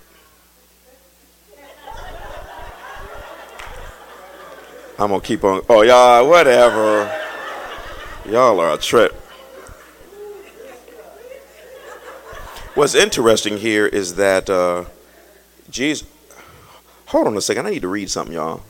I'm 4.97 5.09
gonna 5.09 5.21
keep 5.21 5.43
on. 5.43 5.61
Oh, 5.69 5.81
y'all, 5.81 6.27
whatever. 6.27 7.05
Y'all 8.27 8.59
are 8.59 8.73
a 8.73 8.77
trip. 8.77 9.13
What's 12.74 12.95
interesting 12.95 13.57
here 13.57 13.86
is 13.86 14.16
that 14.16 14.49
uh, 14.49 14.86
Jesus. 15.70 16.07
Hold 17.07 17.27
on 17.27 17.37
a 17.37 17.41
second. 17.41 17.67
I 17.67 17.69
need 17.71 17.82
to 17.83 17.87
read 17.87 18.09
something, 18.09 18.33
y'all. 18.36 18.61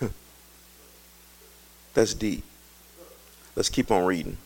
That's 1.94 2.14
deep. 2.14 2.44
Let's 3.56 3.68
keep 3.68 3.90
on 3.90 4.04
reading. 4.06 4.38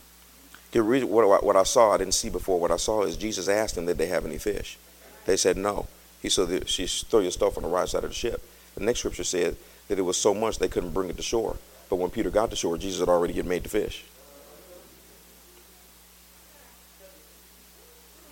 Read 0.73 1.05
what, 1.05 1.43
what 1.43 1.55
I 1.55 1.63
saw. 1.63 1.93
I 1.93 1.97
didn't 1.97 2.13
see 2.13 2.29
before. 2.29 2.59
What 2.59 2.69
I 2.69 2.77
saw 2.77 3.01
is 3.03 3.17
Jesus 3.17 3.47
asked 3.47 3.73
them, 3.75 3.87
"Did 3.87 3.97
they 3.97 4.05
have 4.05 4.25
any 4.25 4.37
fish?" 4.37 4.77
They 5.25 5.35
said 5.35 5.57
no. 5.57 5.87
He 6.21 6.29
said, 6.29 6.67
she 6.67 6.87
throw 6.87 7.19
your 7.19 7.31
stuff 7.31 7.57
on 7.57 7.63
the 7.63 7.69
right 7.69 7.87
side 7.87 8.03
of 8.03 8.09
the 8.09 8.15
ship. 8.15 8.41
The 8.75 8.83
next 8.83 8.99
scripture 8.99 9.23
said 9.23 9.55
that 9.87 9.99
it 9.99 10.03
was 10.03 10.17
so 10.17 10.33
much 10.33 10.57
they 10.57 10.67
couldn't 10.67 10.93
bring 10.93 11.09
it 11.09 11.17
to 11.17 11.23
shore. 11.23 11.57
But 11.89 11.97
when 11.97 12.09
Peter 12.09 12.29
got 12.29 12.49
to 12.49 12.55
shore, 12.55 12.77
Jesus 12.77 12.99
had 12.99 13.09
already 13.09 13.39
made 13.43 13.63
the 13.63 13.69
fish. 13.69 14.03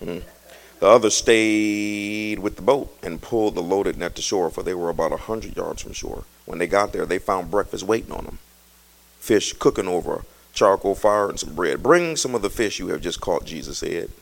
Hmm. 0.03 0.19
The 0.79 0.87
others 0.87 1.15
stayed 1.15 2.39
with 2.39 2.57
the 2.57 2.61
boat 2.61 2.95
and 3.01 3.21
pulled 3.21 3.55
the 3.55 3.61
loaded 3.61 3.97
net 3.97 4.15
to 4.15 4.21
shore, 4.21 4.49
for 4.49 4.61
they 4.61 4.73
were 4.73 4.89
about 4.89 5.13
a 5.13 5.17
hundred 5.17 5.55
yards 5.55 5.81
from 5.81 5.93
shore. 5.93 6.25
When 6.45 6.59
they 6.59 6.67
got 6.67 6.91
there, 6.93 7.05
they 7.05 7.19
found 7.19 7.49
breakfast 7.49 7.83
waiting 7.83 8.11
on 8.11 8.25
them. 8.25 8.39
Fish 9.19 9.53
cooking 9.53 9.87
over 9.87 10.13
a 10.15 10.25
charcoal 10.53 10.95
fire 10.95 11.29
and 11.29 11.39
some 11.39 11.55
bread. 11.55 11.81
Bring 11.81 12.15
some 12.15 12.35
of 12.35 12.41
the 12.41 12.49
fish 12.49 12.79
you 12.79 12.87
have 12.89 13.01
just 13.01 13.21
caught, 13.21 13.45
Jesus 13.45 13.79
said. 13.79 14.09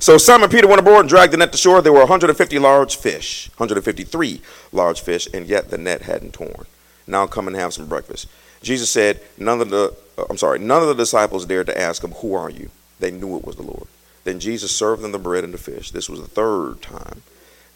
So 0.00 0.16
Simon 0.16 0.48
Peter 0.48 0.68
went 0.68 0.80
aboard 0.80 1.00
and 1.00 1.08
dragged 1.08 1.32
the 1.32 1.36
net 1.36 1.52
to 1.52 1.58
shore. 1.58 1.82
There 1.82 1.92
were 1.92 2.00
150 2.00 2.58
large 2.58 2.96
fish, 2.96 3.50
153 3.56 4.40
large 4.72 5.00
fish, 5.00 5.28
and 5.34 5.46
yet 5.46 5.70
the 5.70 5.78
net 5.78 6.02
hadn't 6.02 6.34
torn. 6.34 6.66
Now 7.06 7.26
come 7.26 7.48
and 7.48 7.56
have 7.56 7.74
some 7.74 7.86
breakfast. 7.86 8.28
Jesus 8.62 8.90
said, 8.90 9.20
none 9.36 9.60
of 9.60 9.70
the, 9.70 9.94
uh, 10.16 10.24
I'm 10.30 10.36
sorry, 10.36 10.58
none 10.58 10.82
of 10.82 10.88
the 10.88 10.94
disciples 10.94 11.46
dared 11.46 11.66
to 11.66 11.78
ask 11.78 12.02
him, 12.02 12.12
who 12.12 12.34
are 12.34 12.50
you? 12.50 12.70
They 13.00 13.10
knew 13.10 13.36
it 13.36 13.44
was 13.44 13.56
the 13.56 13.62
Lord. 13.62 13.86
Then 14.28 14.40
Jesus 14.40 14.76
served 14.76 15.00
them 15.00 15.12
the 15.12 15.18
bread 15.18 15.42
and 15.42 15.54
the 15.54 15.58
fish. 15.58 15.90
This 15.90 16.10
was 16.10 16.20
the 16.20 16.28
third 16.28 16.82
time 16.82 17.22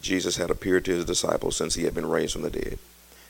Jesus 0.03 0.37
had 0.37 0.51
appeared 0.51 0.85
to 0.85 0.91
his 0.91 1.07
disciples 1.07 1.57
since 1.57 1.77
he 1.77 1.85
had 1.85 1.95
been 1.95 2.11
raised 2.11 2.35
from 2.35 2.43
the 2.43 2.51
dead. 2.51 2.79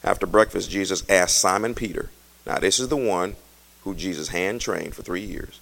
After 0.03 0.27
breakfast, 0.27 0.69
Jesus 0.69 1.09
asked 1.09 1.39
Simon 1.39 1.77
Peter. 1.77 2.11
Now, 2.45 2.59
this 2.59 2.81
is 2.81 2.89
the 2.89 2.97
one 2.97 3.37
who 3.85 3.95
Jesus 3.95 4.31
hand 4.31 4.61
trained 4.61 4.97
for 4.97 5.03
three 5.03 5.21
years. 5.21 5.61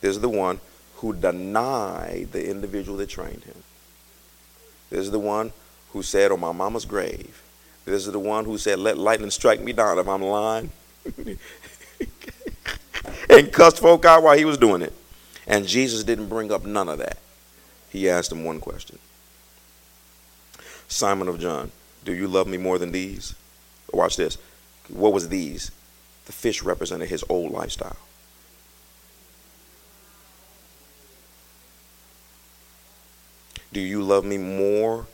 This 0.00 0.14
is 0.14 0.20
the 0.20 0.28
one 0.28 0.60
who 0.98 1.12
denied 1.12 2.28
the 2.30 2.48
individual 2.48 2.98
that 2.98 3.08
trained 3.08 3.42
him. 3.42 3.64
This 4.88 5.00
is 5.00 5.10
the 5.10 5.18
one 5.18 5.52
who 5.90 6.04
said, 6.04 6.30
On 6.30 6.38
my 6.38 6.52
mama's 6.52 6.84
grave. 6.84 7.42
This 7.84 8.06
is 8.06 8.12
the 8.12 8.20
one 8.20 8.44
who 8.44 8.58
said, 8.58 8.78
Let 8.78 8.96
lightning 8.96 9.32
strike 9.32 9.60
me 9.60 9.72
down 9.72 9.98
if 9.98 10.06
I'm 10.06 10.22
lying. 10.22 10.70
and 13.28 13.52
cussed 13.52 13.80
folk 13.80 14.04
out 14.04 14.22
while 14.22 14.38
he 14.38 14.44
was 14.44 14.56
doing 14.56 14.82
it. 14.82 14.92
And 15.46 15.66
Jesus 15.66 16.04
didn't 16.04 16.28
bring 16.28 16.52
up 16.52 16.64
none 16.64 16.88
of 16.88 16.98
that. 16.98 17.18
He 17.90 18.08
asked 18.08 18.32
him 18.32 18.44
one 18.44 18.60
question 18.60 18.98
Simon 20.88 21.28
of 21.28 21.40
John, 21.40 21.72
do 22.04 22.12
you 22.12 22.26
love 22.28 22.46
me 22.46 22.58
more 22.58 22.78
than 22.78 22.92
these? 22.92 23.34
Watch 23.92 24.16
this. 24.16 24.38
What 24.88 25.12
was 25.12 25.28
these? 25.28 25.70
The 26.26 26.32
fish 26.32 26.62
represented 26.62 27.08
his 27.08 27.24
old 27.28 27.52
lifestyle. 27.52 27.96
Do 33.72 33.80
you 33.80 34.02
love 34.02 34.24
me 34.24 34.36
more 34.36 35.06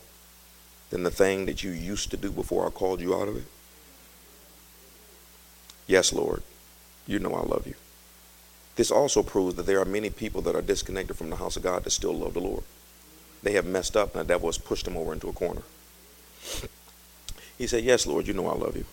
than 0.90 1.05
the 1.05 1.10
thing 1.10 1.46
that 1.46 1.62
you 1.62 1.70
used 1.70 2.10
to 2.10 2.16
do 2.16 2.30
before 2.30 2.66
I 2.66 2.70
called 2.70 3.00
you 3.00 3.14
out 3.14 3.28
of 3.28 3.36
it? 3.36 3.44
Yes, 5.86 6.12
Lord. 6.12 6.42
You 7.06 7.18
know 7.18 7.34
I 7.34 7.42
love 7.42 7.66
you. 7.66 7.74
This 8.78 8.92
also 8.92 9.24
proves 9.24 9.56
that 9.56 9.66
there 9.66 9.80
are 9.80 9.84
many 9.84 10.09
people 10.09 10.40
that 10.42 10.55
are 10.55 10.62
disconnected 10.62 11.16
from 11.16 11.30
the 11.30 11.36
house 11.36 11.56
of 11.56 11.64
God 11.64 11.82
that 11.82 11.90
still 11.90 12.14
love 12.14 12.34
the 12.34 12.40
Lord. 12.40 12.62
They 13.42 13.55
have 13.55 13.66
messed 13.66 13.96
up 13.96 14.14
and 14.14 14.20
the 14.20 14.32
devil 14.32 14.46
has 14.48 14.56
pushed 14.56 14.84
them 14.84 14.96
over 14.96 15.12
into 15.12 15.28
a 15.28 15.32
corner. 15.32 15.62
He 17.59 17.66
said, 17.66 17.82
Yes, 17.82 18.06
Lord, 18.06 18.28
you 18.28 18.34
know 18.34 18.46
I 18.46 18.55
love 18.55 18.76
you. 18.76 18.84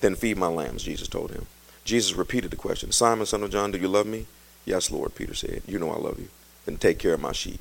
Then 0.00 0.14
feed 0.14 0.38
my 0.38 0.46
lambs, 0.46 0.84
Jesus 0.84 1.06
told 1.06 1.32
him. 1.32 1.44
Jesus 1.84 2.14
repeated 2.14 2.50
the 2.50 2.56
question 2.56 2.92
Simon, 2.92 3.26
son 3.26 3.42
of 3.42 3.50
John, 3.50 3.70
do 3.70 3.76
you 3.76 3.88
love 3.88 4.06
me? 4.06 4.24
Yes, 4.64 4.90
Lord, 4.90 5.14
Peter 5.14 5.34
said. 5.34 5.60
You 5.66 5.78
know 5.78 5.90
I 5.90 5.98
love 5.98 6.18
you. 6.18 6.28
Then 6.64 6.78
take 6.78 6.98
care 6.98 7.12
of 7.12 7.20
my 7.20 7.32
sheep. 7.32 7.60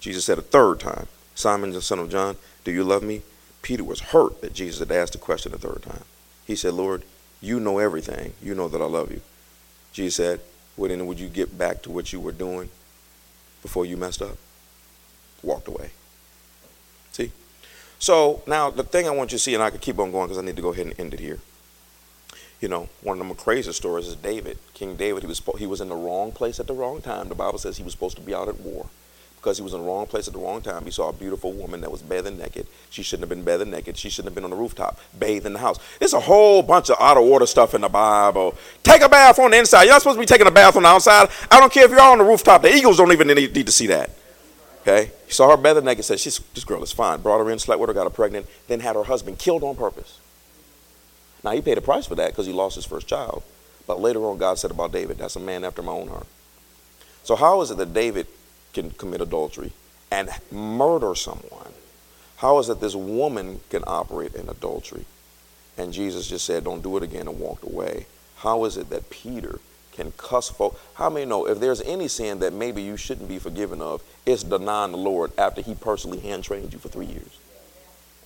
Jesus 0.00 0.24
said 0.24 0.38
a 0.38 0.42
third 0.42 0.80
time, 0.80 1.06
Simon, 1.36 1.80
son 1.80 2.00
of 2.00 2.10
John, 2.10 2.36
do 2.64 2.72
you 2.72 2.82
love 2.82 3.04
me? 3.04 3.22
Peter 3.62 3.84
was 3.84 4.00
hurt 4.00 4.40
that 4.40 4.54
Jesus 4.54 4.80
had 4.80 4.90
asked 4.90 5.12
the 5.12 5.18
question 5.20 5.54
a 5.54 5.58
third 5.58 5.84
time. 5.84 6.02
He 6.44 6.56
said, 6.56 6.74
Lord, 6.74 7.04
you 7.42 7.60
know 7.60 7.78
everything. 7.78 8.32
You 8.40 8.54
know 8.54 8.68
that 8.68 8.80
I 8.80 8.86
love 8.86 9.10
you. 9.10 9.20
Jesus 9.92 10.16
said, 10.16 10.40
Well, 10.76 10.88
then 10.88 11.06
would 11.06 11.20
you 11.20 11.28
get 11.28 11.58
back 11.58 11.82
to 11.82 11.90
what 11.90 12.12
you 12.12 12.20
were 12.20 12.32
doing 12.32 12.70
before 13.60 13.84
you 13.84 13.96
messed 13.96 14.22
up? 14.22 14.38
Walked 15.42 15.68
away. 15.68 15.90
See? 17.10 17.32
So 17.98 18.42
now 18.46 18.70
the 18.70 18.84
thing 18.84 19.06
I 19.06 19.10
want 19.10 19.32
you 19.32 19.38
to 19.38 19.42
see, 19.42 19.54
and 19.54 19.62
I 19.62 19.70
could 19.70 19.80
keep 19.80 19.98
on 19.98 20.12
going 20.12 20.28
because 20.28 20.38
I 20.38 20.46
need 20.46 20.56
to 20.56 20.62
go 20.62 20.72
ahead 20.72 20.86
and 20.86 20.98
end 20.98 21.12
it 21.12 21.20
here. 21.20 21.40
You 22.60 22.68
know, 22.68 22.88
one 23.02 23.20
of 23.20 23.28
the 23.28 23.34
crazy 23.34 23.72
stories 23.72 24.06
is 24.06 24.14
David, 24.14 24.56
King 24.72 24.94
David. 24.94 25.24
He 25.24 25.26
was 25.26 25.42
he 25.58 25.66
was 25.66 25.80
in 25.80 25.88
the 25.88 25.96
wrong 25.96 26.30
place 26.30 26.60
at 26.60 26.68
the 26.68 26.74
wrong 26.74 27.02
time. 27.02 27.28
The 27.28 27.34
Bible 27.34 27.58
says 27.58 27.76
he 27.76 27.82
was 27.82 27.92
supposed 27.92 28.16
to 28.16 28.22
be 28.22 28.32
out 28.32 28.48
at 28.48 28.60
war 28.60 28.86
because 29.42 29.58
he 29.58 29.64
was 29.64 29.74
in 29.74 29.80
the 29.80 29.86
wrong 29.86 30.06
place 30.06 30.28
at 30.28 30.34
the 30.34 30.38
wrong 30.38 30.62
time. 30.62 30.84
He 30.84 30.92
saw 30.92 31.08
a 31.08 31.12
beautiful 31.12 31.50
woman 31.50 31.80
that 31.80 31.90
was 31.90 32.00
bathing 32.00 32.38
naked. 32.38 32.64
She 32.90 33.02
shouldn't 33.02 33.22
have 33.22 33.28
been 33.28 33.42
bathing 33.42 33.72
naked. 33.72 33.96
She 33.96 34.08
shouldn't 34.08 34.28
have 34.28 34.36
been 34.36 34.44
on 34.44 34.50
the 34.50 34.56
rooftop, 34.56 35.00
bathed 35.18 35.46
in 35.46 35.54
the 35.54 35.58
house. 35.58 35.80
There's 35.98 36.12
a 36.12 36.20
whole 36.20 36.62
bunch 36.62 36.90
of 36.90 36.96
out 37.00 37.16
of 37.16 37.24
order 37.24 37.44
stuff 37.46 37.74
in 37.74 37.80
the 37.80 37.88
Bible. 37.88 38.54
Take 38.84 39.02
a 39.02 39.08
bath 39.08 39.40
on 39.40 39.50
the 39.50 39.58
inside. 39.58 39.82
You're 39.82 39.94
not 39.94 40.02
supposed 40.02 40.18
to 40.18 40.20
be 40.20 40.26
taking 40.26 40.46
a 40.46 40.52
bath 40.52 40.76
on 40.76 40.84
the 40.84 40.88
outside. 40.88 41.28
I 41.50 41.58
don't 41.58 41.72
care 41.72 41.84
if 41.84 41.90
you're 41.90 42.00
on 42.00 42.18
the 42.18 42.24
rooftop. 42.24 42.62
The 42.62 42.72
eagles 42.72 42.98
don't 42.98 43.10
even 43.10 43.26
need, 43.26 43.52
need 43.52 43.66
to 43.66 43.72
see 43.72 43.88
that. 43.88 44.10
Okay? 44.82 45.10
He 45.26 45.32
saw 45.32 45.50
her 45.50 45.56
bathing 45.56 45.84
naked, 45.84 46.04
said, 46.04 46.20
She's, 46.20 46.38
This 46.54 46.62
girl 46.62 46.80
is 46.84 46.92
fine. 46.92 47.20
Brought 47.20 47.38
her 47.38 47.50
in, 47.50 47.58
slept 47.58 47.80
with 47.80 47.88
her, 47.90 47.94
got 47.94 48.04
her 48.04 48.10
pregnant, 48.10 48.46
then 48.68 48.78
had 48.78 48.94
her 48.94 49.04
husband 49.04 49.40
killed 49.40 49.64
on 49.64 49.74
purpose. 49.74 50.20
Now, 51.42 51.50
he 51.50 51.60
paid 51.60 51.78
a 51.78 51.82
price 51.82 52.06
for 52.06 52.14
that 52.14 52.30
because 52.30 52.46
he 52.46 52.52
lost 52.52 52.76
his 52.76 52.84
first 52.84 53.08
child. 53.08 53.42
But 53.88 54.00
later 54.00 54.24
on, 54.24 54.38
God 54.38 54.60
said 54.60 54.70
about 54.70 54.92
David, 54.92 55.18
That's 55.18 55.34
a 55.34 55.40
man 55.40 55.64
after 55.64 55.82
my 55.82 55.90
own 55.90 56.06
heart. 56.06 56.28
So, 57.24 57.34
how 57.34 57.60
is 57.60 57.72
it 57.72 57.78
that 57.78 57.92
David 57.92 58.28
can 58.72 58.90
commit 58.90 59.20
adultery? 59.20 59.72
and 60.12 60.28
murder 60.50 61.14
someone, 61.14 61.72
how 62.36 62.58
is 62.58 62.68
it 62.68 62.80
this 62.80 62.94
woman 62.94 63.60
can 63.70 63.82
operate 63.86 64.34
in 64.34 64.46
adultery? 64.48 65.06
And 65.78 65.90
Jesus 65.92 66.28
just 66.28 66.44
said, 66.44 66.64
Don't 66.64 66.82
do 66.82 66.98
it 66.98 67.02
again 67.02 67.26
and 67.26 67.40
walked 67.40 67.64
away. 67.64 68.04
How 68.36 68.64
is 68.66 68.76
it 68.76 68.90
that 68.90 69.08
Peter 69.08 69.58
can 69.92 70.12
cuss 70.18 70.50
folk? 70.50 70.78
How 70.94 71.08
many 71.08 71.24
know 71.24 71.48
if 71.48 71.60
there's 71.60 71.80
any 71.80 72.08
sin 72.08 72.40
that 72.40 72.52
maybe 72.52 72.82
you 72.82 72.98
shouldn't 72.98 73.28
be 73.28 73.38
forgiven 73.38 73.80
of, 73.80 74.02
it's 74.26 74.42
denying 74.42 74.92
the 74.92 74.98
Lord 74.98 75.32
after 75.38 75.62
he 75.62 75.74
personally 75.74 76.20
hand 76.20 76.44
trained 76.44 76.74
you 76.74 76.78
for 76.78 76.88
three 76.88 77.06
years? 77.06 77.38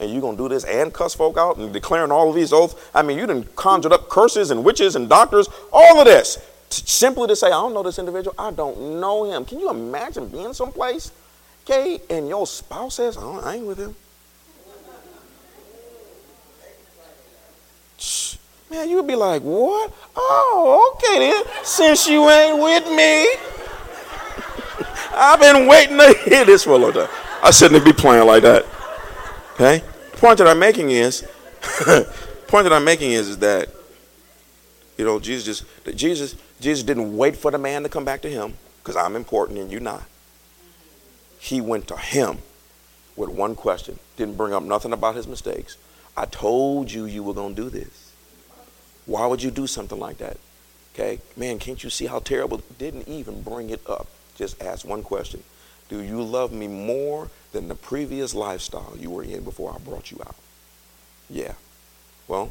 And 0.00 0.10
you're 0.10 0.20
going 0.20 0.36
to 0.36 0.42
do 0.42 0.48
this 0.48 0.64
and 0.64 0.92
cuss 0.92 1.14
folk 1.14 1.38
out 1.38 1.56
and 1.56 1.72
declaring 1.72 2.10
all 2.10 2.28
of 2.28 2.34
these 2.34 2.52
oaths? 2.52 2.74
I 2.92 3.02
mean, 3.02 3.16
you 3.16 3.26
done 3.26 3.44
conjured 3.54 3.92
up 3.92 4.08
curses 4.08 4.50
and 4.50 4.64
witches 4.64 4.96
and 4.96 5.08
doctors, 5.08 5.48
all 5.72 6.00
of 6.00 6.06
this. 6.06 6.38
Simply 6.70 7.28
to 7.28 7.36
say, 7.36 7.46
I 7.46 7.50
don't 7.50 7.74
know 7.74 7.82
this 7.82 7.98
individual, 7.98 8.34
I 8.38 8.50
don't 8.50 9.00
know 9.00 9.24
him. 9.24 9.44
Can 9.44 9.60
you 9.60 9.70
imagine 9.70 10.28
being 10.28 10.52
someplace? 10.52 11.12
Okay, 11.64 12.00
and 12.10 12.28
your 12.28 12.46
spouse 12.46 12.94
says, 12.94 13.16
oh, 13.18 13.40
I 13.40 13.56
ain't 13.56 13.66
with 13.66 13.78
him. 13.78 13.94
Man, 18.70 18.88
you'd 18.88 19.06
be 19.06 19.14
like, 19.14 19.42
what? 19.42 19.92
Oh, 20.14 20.94
okay 20.94 21.18
then. 21.18 21.64
Since 21.64 22.08
you 22.08 22.28
ain't 22.28 22.62
with 22.62 22.84
me, 22.90 23.26
I've 25.14 25.40
been 25.40 25.66
waiting 25.66 25.98
to 25.98 26.14
hear 26.24 26.44
this 26.44 26.64
for 26.64 26.70
a 26.70 26.76
long 26.76 26.92
time. 26.92 27.08
I 27.42 27.50
shouldn't 27.50 27.84
be 27.84 27.92
playing 27.92 28.26
like 28.26 28.42
that. 28.42 28.66
Okay? 29.54 29.82
The 30.12 30.16
point 30.18 30.38
that 30.38 30.48
I'm 30.48 30.58
making 30.58 30.90
is, 30.90 31.22
the 31.60 32.12
point 32.48 32.64
that 32.64 32.72
I'm 32.72 32.84
making 32.84 33.12
is, 33.12 33.28
is 33.28 33.38
that, 33.38 33.68
you 34.98 35.04
know, 35.04 35.20
Jesus 35.20 35.60
just, 35.60 35.96
Jesus, 35.96 36.34
Jesus 36.60 36.84
didn't 36.84 37.16
wait 37.16 37.36
for 37.36 37.50
the 37.50 37.58
man 37.58 37.82
to 37.82 37.88
come 37.88 38.04
back 38.04 38.22
to 38.22 38.30
him 38.30 38.54
because 38.82 38.96
I'm 38.96 39.16
important 39.16 39.58
and 39.58 39.70
you're 39.70 39.80
not 39.80 40.04
he 41.46 41.60
went 41.60 41.86
to 41.88 41.96
him 41.96 42.38
with 43.14 43.30
one 43.30 43.54
question. 43.54 43.98
Didn't 44.16 44.36
bring 44.36 44.52
up 44.52 44.62
nothing 44.62 44.92
about 44.92 45.14
his 45.14 45.28
mistakes. 45.28 45.76
I 46.16 46.24
told 46.24 46.90
you 46.90 47.04
you 47.04 47.22
were 47.22 47.34
going 47.34 47.54
to 47.54 47.62
do 47.62 47.70
this. 47.70 48.12
Why 49.04 49.26
would 49.26 49.42
you 49.42 49.52
do 49.52 49.66
something 49.66 49.98
like 49.98 50.18
that? 50.18 50.38
Okay, 50.94 51.20
man, 51.36 51.58
can't 51.58 51.84
you 51.84 51.90
see 51.90 52.06
how 52.06 52.18
terrible? 52.18 52.62
Didn't 52.78 53.06
even 53.06 53.42
bring 53.42 53.70
it 53.70 53.80
up. 53.88 54.08
Just 54.34 54.60
ask 54.62 54.86
one 54.86 55.02
question 55.02 55.42
Do 55.88 56.00
you 56.00 56.22
love 56.22 56.52
me 56.52 56.66
more 56.66 57.30
than 57.52 57.68
the 57.68 57.74
previous 57.74 58.34
lifestyle 58.34 58.94
you 58.98 59.10
were 59.10 59.22
in 59.22 59.44
before 59.44 59.72
I 59.72 59.78
brought 59.78 60.10
you 60.10 60.18
out? 60.26 60.34
Yeah. 61.30 61.52
Well, 62.26 62.50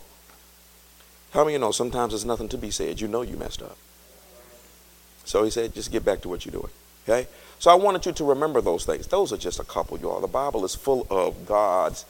how 1.31 1.43
many 1.43 1.53
you 1.53 1.59
know 1.59 1.71
sometimes 1.71 2.13
there's 2.13 2.23
nothing 2.23 2.49
to 2.49 2.57
be 2.57 2.71
said? 2.71 3.01
You 3.01 3.07
know 3.07 3.23
you 3.23 3.35
messed 3.35 3.61
up. 3.61 3.77
So 5.25 5.43
he 5.43 5.49
said, 5.49 5.73
just 5.73 5.91
get 5.91 6.05
back 6.05 6.21
to 6.21 6.29
what 6.29 6.45
you're 6.45 6.53
doing. 6.53 6.71
Okay? 7.07 7.27
So 7.59 7.71
I 7.71 7.75
wanted 7.75 8.05
you 8.05 8.11
to 8.13 8.23
remember 8.23 8.61
those 8.61 8.85
things. 8.85 9.07
Those 9.07 9.33
are 9.33 9.37
just 9.37 9.59
a 9.59 9.63
couple, 9.63 9.99
y'all. 9.99 10.21
The 10.21 10.27
Bible 10.27 10.65
is 10.65 10.75
full 10.75 11.07
of 11.09 11.45
God's 11.45 12.05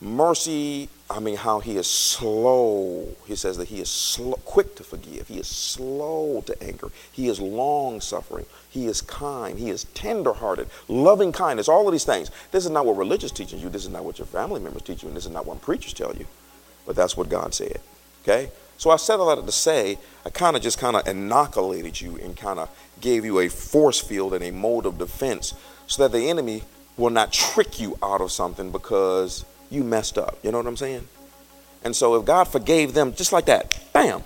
mercy. 0.00 0.88
I 1.08 1.20
mean, 1.20 1.36
how 1.36 1.60
He 1.60 1.76
is 1.76 1.86
slow. 1.86 3.08
He 3.26 3.36
says 3.36 3.56
that 3.56 3.68
He 3.68 3.80
is 3.80 3.88
slow, 3.88 4.34
quick 4.44 4.74
to 4.76 4.84
forgive. 4.84 5.28
He 5.28 5.38
is 5.38 5.46
slow 5.46 6.42
to 6.46 6.62
anger. 6.62 6.90
He 7.12 7.28
is 7.28 7.40
long 7.40 8.00
suffering. 8.00 8.46
He 8.68 8.86
is 8.86 9.00
kind. 9.00 9.58
He 9.58 9.70
is 9.70 9.84
tender 9.94 10.34
hearted, 10.34 10.68
loving 10.88 11.32
kindness, 11.32 11.68
all 11.68 11.86
of 11.86 11.92
these 11.92 12.04
things. 12.04 12.30
This 12.50 12.64
is 12.64 12.70
not 12.70 12.84
what 12.84 12.96
religious 12.96 13.30
teaches 13.30 13.62
you. 13.62 13.70
This 13.70 13.84
is 13.84 13.90
not 13.90 14.04
what 14.04 14.18
your 14.18 14.26
family 14.26 14.60
members 14.60 14.82
teach 14.82 15.02
you. 15.02 15.08
And 15.08 15.16
this 15.16 15.26
is 15.26 15.32
not 15.32 15.46
what 15.46 15.62
preachers 15.62 15.94
tell 15.94 16.14
you. 16.14 16.26
But 16.84 16.96
that's 16.96 17.16
what 17.16 17.28
God 17.28 17.54
said. 17.54 17.80
Okay? 18.22 18.50
So 18.78 18.90
I 18.90 18.96
said 18.96 19.20
all 19.20 19.34
that 19.34 19.44
to 19.44 19.52
say, 19.52 19.98
I 20.24 20.30
kind 20.30 20.56
of 20.56 20.62
just 20.62 20.78
kind 20.78 20.96
of 20.96 21.06
inoculated 21.06 22.00
you 22.00 22.16
and 22.16 22.36
kind 22.36 22.58
of 22.58 22.68
gave 23.00 23.24
you 23.24 23.38
a 23.40 23.48
force 23.48 24.00
field 24.00 24.34
and 24.34 24.44
a 24.44 24.52
mode 24.52 24.86
of 24.86 24.98
defense 24.98 25.54
so 25.86 26.02
that 26.02 26.16
the 26.16 26.28
enemy 26.28 26.62
will 26.96 27.10
not 27.10 27.32
trick 27.32 27.80
you 27.80 27.96
out 28.02 28.20
of 28.20 28.32
something 28.32 28.70
because 28.70 29.44
you 29.70 29.84
messed 29.84 30.18
up. 30.18 30.38
You 30.42 30.52
know 30.52 30.58
what 30.58 30.66
I'm 30.66 30.76
saying? 30.76 31.06
And 31.84 31.94
so 31.94 32.16
if 32.16 32.24
God 32.24 32.44
forgave 32.44 32.94
them 32.94 33.14
just 33.14 33.32
like 33.32 33.46
that, 33.46 33.78
bam. 33.92 34.22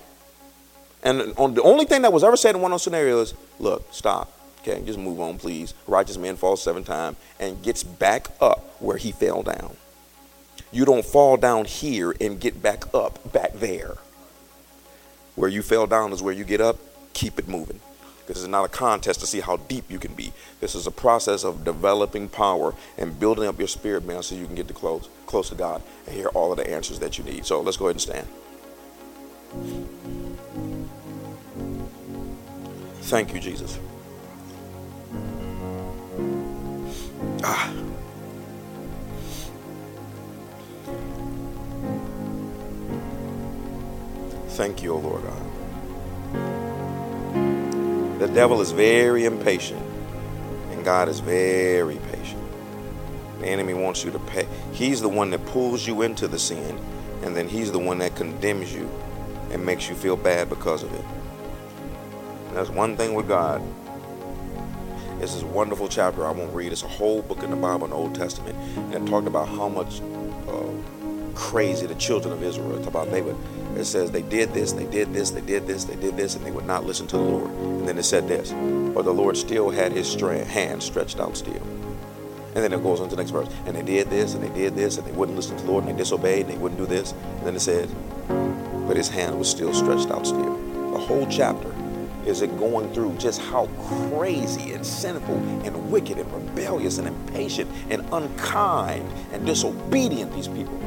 And 1.02 1.34
on 1.36 1.54
the 1.54 1.62
only 1.62 1.84
thing 1.84 2.02
that 2.02 2.12
was 2.12 2.24
ever 2.24 2.36
said 2.36 2.54
in 2.54 2.60
one 2.60 2.72
of 2.72 2.74
those 2.74 2.82
scenarios, 2.82 3.34
look, 3.58 3.92
stop. 3.92 4.32
Okay, 4.62 4.82
just 4.84 4.98
move 4.98 5.20
on, 5.20 5.38
please. 5.38 5.72
Righteous 5.86 6.18
man 6.18 6.36
falls 6.36 6.62
seven 6.62 6.84
times 6.84 7.16
and 7.38 7.62
gets 7.62 7.82
back 7.82 8.28
up 8.40 8.76
where 8.80 8.98
he 8.98 9.10
fell 9.12 9.42
down. 9.42 9.76
You 10.70 10.84
don't 10.84 11.04
fall 11.04 11.36
down 11.36 11.64
here 11.64 12.14
and 12.20 12.38
get 12.38 12.62
back 12.62 12.94
up 12.94 13.32
back 13.32 13.54
there. 13.54 13.96
Where 15.36 15.50
you 15.50 15.62
fell 15.62 15.86
down 15.86 16.12
is 16.12 16.22
where 16.22 16.34
you 16.34 16.44
get 16.44 16.60
up, 16.60 16.78
keep 17.12 17.38
it 17.38 17.48
moving. 17.48 17.80
This 18.26 18.38
is 18.38 18.46
not 18.46 18.64
a 18.64 18.68
contest 18.68 19.18
to 19.20 19.26
see 19.26 19.40
how 19.40 19.56
deep 19.56 19.90
you 19.90 19.98
can 19.98 20.14
be. 20.14 20.32
This 20.60 20.76
is 20.76 20.86
a 20.86 20.90
process 20.92 21.42
of 21.42 21.64
developing 21.64 22.28
power 22.28 22.74
and 22.96 23.18
building 23.18 23.48
up 23.48 23.58
your 23.58 23.66
spirit, 23.66 24.04
man, 24.04 24.22
so 24.22 24.36
you 24.36 24.46
can 24.46 24.54
get 24.54 24.68
to 24.68 24.74
close, 24.74 25.08
close 25.26 25.48
to 25.48 25.56
God 25.56 25.82
and 26.06 26.14
hear 26.14 26.28
all 26.28 26.52
of 26.52 26.58
the 26.58 26.70
answers 26.70 27.00
that 27.00 27.18
you 27.18 27.24
need. 27.24 27.44
So 27.44 27.60
let's 27.60 27.76
go 27.76 27.86
ahead 27.86 27.96
and 27.96 28.00
stand. 28.00 28.28
Thank 33.02 33.34
you, 33.34 33.40
Jesus. 33.40 33.78
Ah. 37.42 37.89
Thank 44.60 44.82
you, 44.82 44.92
O 44.92 44.98
Lord 44.98 45.22
God. 45.22 45.42
The 48.20 48.28
devil 48.28 48.60
is 48.60 48.72
very 48.72 49.24
impatient, 49.24 49.80
and 50.70 50.84
God 50.84 51.08
is 51.08 51.20
very 51.20 51.96
patient. 52.12 52.42
The 53.38 53.46
enemy 53.46 53.72
wants 53.72 54.04
you 54.04 54.10
to 54.10 54.18
pay. 54.18 54.46
He's 54.72 55.00
the 55.00 55.08
one 55.08 55.30
that 55.30 55.46
pulls 55.46 55.86
you 55.86 56.02
into 56.02 56.28
the 56.28 56.38
sin, 56.38 56.78
and 57.22 57.34
then 57.34 57.48
he's 57.48 57.72
the 57.72 57.78
one 57.78 57.96
that 58.00 58.14
condemns 58.16 58.74
you 58.74 58.86
and 59.50 59.64
makes 59.64 59.88
you 59.88 59.94
feel 59.94 60.18
bad 60.18 60.50
because 60.50 60.82
of 60.82 60.92
it. 60.92 61.06
And 62.48 62.56
that's 62.58 62.68
one 62.68 62.98
thing 62.98 63.14
with 63.14 63.28
God. 63.28 63.62
This 65.20 65.34
is 65.34 65.42
a 65.42 65.46
wonderful 65.46 65.88
chapter. 65.88 66.26
I 66.26 66.32
won't 66.32 66.54
read. 66.54 66.70
It's 66.70 66.82
a 66.82 66.88
whole 66.88 67.22
book 67.22 67.42
in 67.42 67.48
the 67.48 67.56
Bible, 67.56 67.86
in 67.86 67.92
the 67.92 67.96
Old 67.96 68.14
Testament, 68.14 68.58
and 68.76 69.08
it 69.08 69.10
talked 69.10 69.26
about 69.26 69.48
how 69.48 69.70
much 69.70 70.02
uh, 70.48 70.99
crazy 71.34 71.86
the 71.86 71.94
children 71.94 72.32
of 72.32 72.42
Israel. 72.42 72.76
It's 72.76 72.86
about 72.86 73.10
they 73.10 73.22
would. 73.22 73.36
It 73.76 73.84
says 73.84 74.10
they 74.10 74.22
did 74.22 74.52
this, 74.52 74.72
they 74.72 74.86
did 74.86 75.12
this, 75.12 75.30
they 75.30 75.40
did 75.40 75.66
this, 75.66 75.84
they 75.84 75.96
did 75.96 76.16
this, 76.16 76.34
and 76.34 76.44
they 76.44 76.50
would 76.50 76.66
not 76.66 76.84
listen 76.84 77.06
to 77.08 77.16
the 77.16 77.22
Lord. 77.22 77.50
And 77.50 77.88
then 77.88 77.98
it 77.98 78.02
said 78.02 78.28
this, 78.28 78.52
but 78.94 79.04
the 79.04 79.12
Lord 79.12 79.36
still 79.36 79.70
had 79.70 79.92
His 79.92 80.14
hand 80.14 80.82
stretched 80.82 81.20
out 81.20 81.36
still. 81.36 81.62
And 82.54 82.64
then 82.64 82.72
it 82.72 82.82
goes 82.82 83.00
on 83.00 83.08
to 83.08 83.14
the 83.14 83.22
next 83.22 83.30
verse. 83.30 83.48
And 83.66 83.76
they 83.76 83.82
did 83.82 84.10
this, 84.10 84.34
and 84.34 84.42
they 84.42 84.48
did 84.48 84.74
this, 84.74 84.98
and 84.98 85.06
they 85.06 85.12
wouldn't 85.12 85.36
listen 85.36 85.56
to 85.56 85.64
the 85.64 85.70
Lord, 85.70 85.84
and 85.84 85.94
they 85.94 85.98
disobeyed, 85.98 86.46
and 86.46 86.54
they 86.54 86.58
wouldn't 86.58 86.80
do 86.80 86.86
this. 86.86 87.12
And 87.12 87.46
then 87.46 87.54
it 87.54 87.60
said, 87.60 87.88
but 88.88 88.96
His 88.96 89.08
hand 89.08 89.38
was 89.38 89.48
still 89.48 89.72
stretched 89.72 90.10
out 90.10 90.26
still. 90.26 90.56
The 90.90 90.98
whole 90.98 91.26
chapter 91.28 91.72
is 92.26 92.42
it 92.42 92.58
going 92.58 92.92
through 92.92 93.14
just 93.14 93.40
how 93.40 93.66
crazy 94.10 94.72
and 94.72 94.84
sinful 94.84 95.36
and 95.64 95.90
wicked 95.90 96.18
and 96.18 96.32
rebellious 96.32 96.98
and 96.98 97.08
impatient 97.08 97.70
and 97.88 98.04
unkind 98.12 99.10
and 99.32 99.46
disobedient 99.46 100.32
these 100.34 100.48
people. 100.48 100.78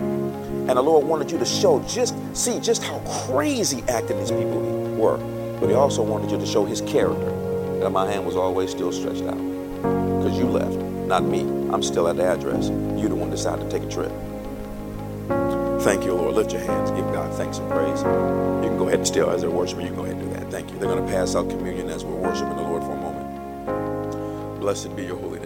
And 0.67 0.77
the 0.77 0.81
Lord 0.81 1.05
wanted 1.05 1.29
you 1.29 1.37
to 1.37 1.45
show 1.45 1.83
just 1.87 2.15
see 2.35 2.59
just 2.59 2.83
how 2.83 2.99
crazy 3.27 3.83
acting 3.89 4.17
these 4.17 4.31
people 4.31 4.61
were. 4.95 5.17
But 5.59 5.67
he 5.69 5.75
also 5.75 6.01
wanted 6.01 6.31
you 6.31 6.37
to 6.37 6.45
show 6.45 6.65
his 6.65 6.81
character. 6.81 7.31
That 7.79 7.89
my 7.89 8.09
hand 8.09 8.25
was 8.25 8.35
always 8.35 8.71
still 8.71 8.91
stretched 8.91 9.23
out. 9.23 9.37
Because 9.37 10.37
you 10.37 10.45
left, 10.45 10.75
not 11.07 11.23
me. 11.23 11.41
I'm 11.71 11.83
still 11.83 12.07
at 12.07 12.15
the 12.15 12.23
address. 12.23 12.69
You 12.69 13.09
the 13.09 13.15
one 13.15 13.29
decided 13.29 13.69
to 13.69 13.77
take 13.77 13.83
a 13.87 13.91
trip. 13.91 14.11
Thank 15.81 16.05
you, 16.05 16.13
Lord. 16.13 16.35
Lift 16.35 16.53
your 16.53 16.61
hands. 16.61 16.91
Give 16.91 17.03
God 17.11 17.33
thanks 17.33 17.57
and 17.57 17.69
praise. 17.69 17.99
You 17.99 18.69
can 18.69 18.77
go 18.77 18.87
ahead 18.87 18.99
and 18.99 19.07
still, 19.07 19.29
as 19.29 19.41
they're 19.41 19.51
worshiping, 19.51 19.85
you 19.85 19.91
can 19.91 19.97
go 19.97 20.05
ahead 20.05 20.15
and 20.15 20.31
do 20.31 20.39
that. 20.39 20.49
Thank 20.49 20.71
you. 20.71 20.79
They're 20.79 20.87
going 20.87 21.05
to 21.05 21.11
pass 21.11 21.35
out 21.35 21.49
communion 21.49 21.89
as 21.89 22.05
we're 22.05 22.15
worshiping 22.15 22.55
the 22.55 22.61
Lord 22.61 22.83
for 22.83 22.93
a 22.93 22.95
moment. 22.95 24.61
Blessed 24.61 24.95
be 24.95 25.03
your 25.03 25.17
holy 25.17 25.39
name, 25.41 25.42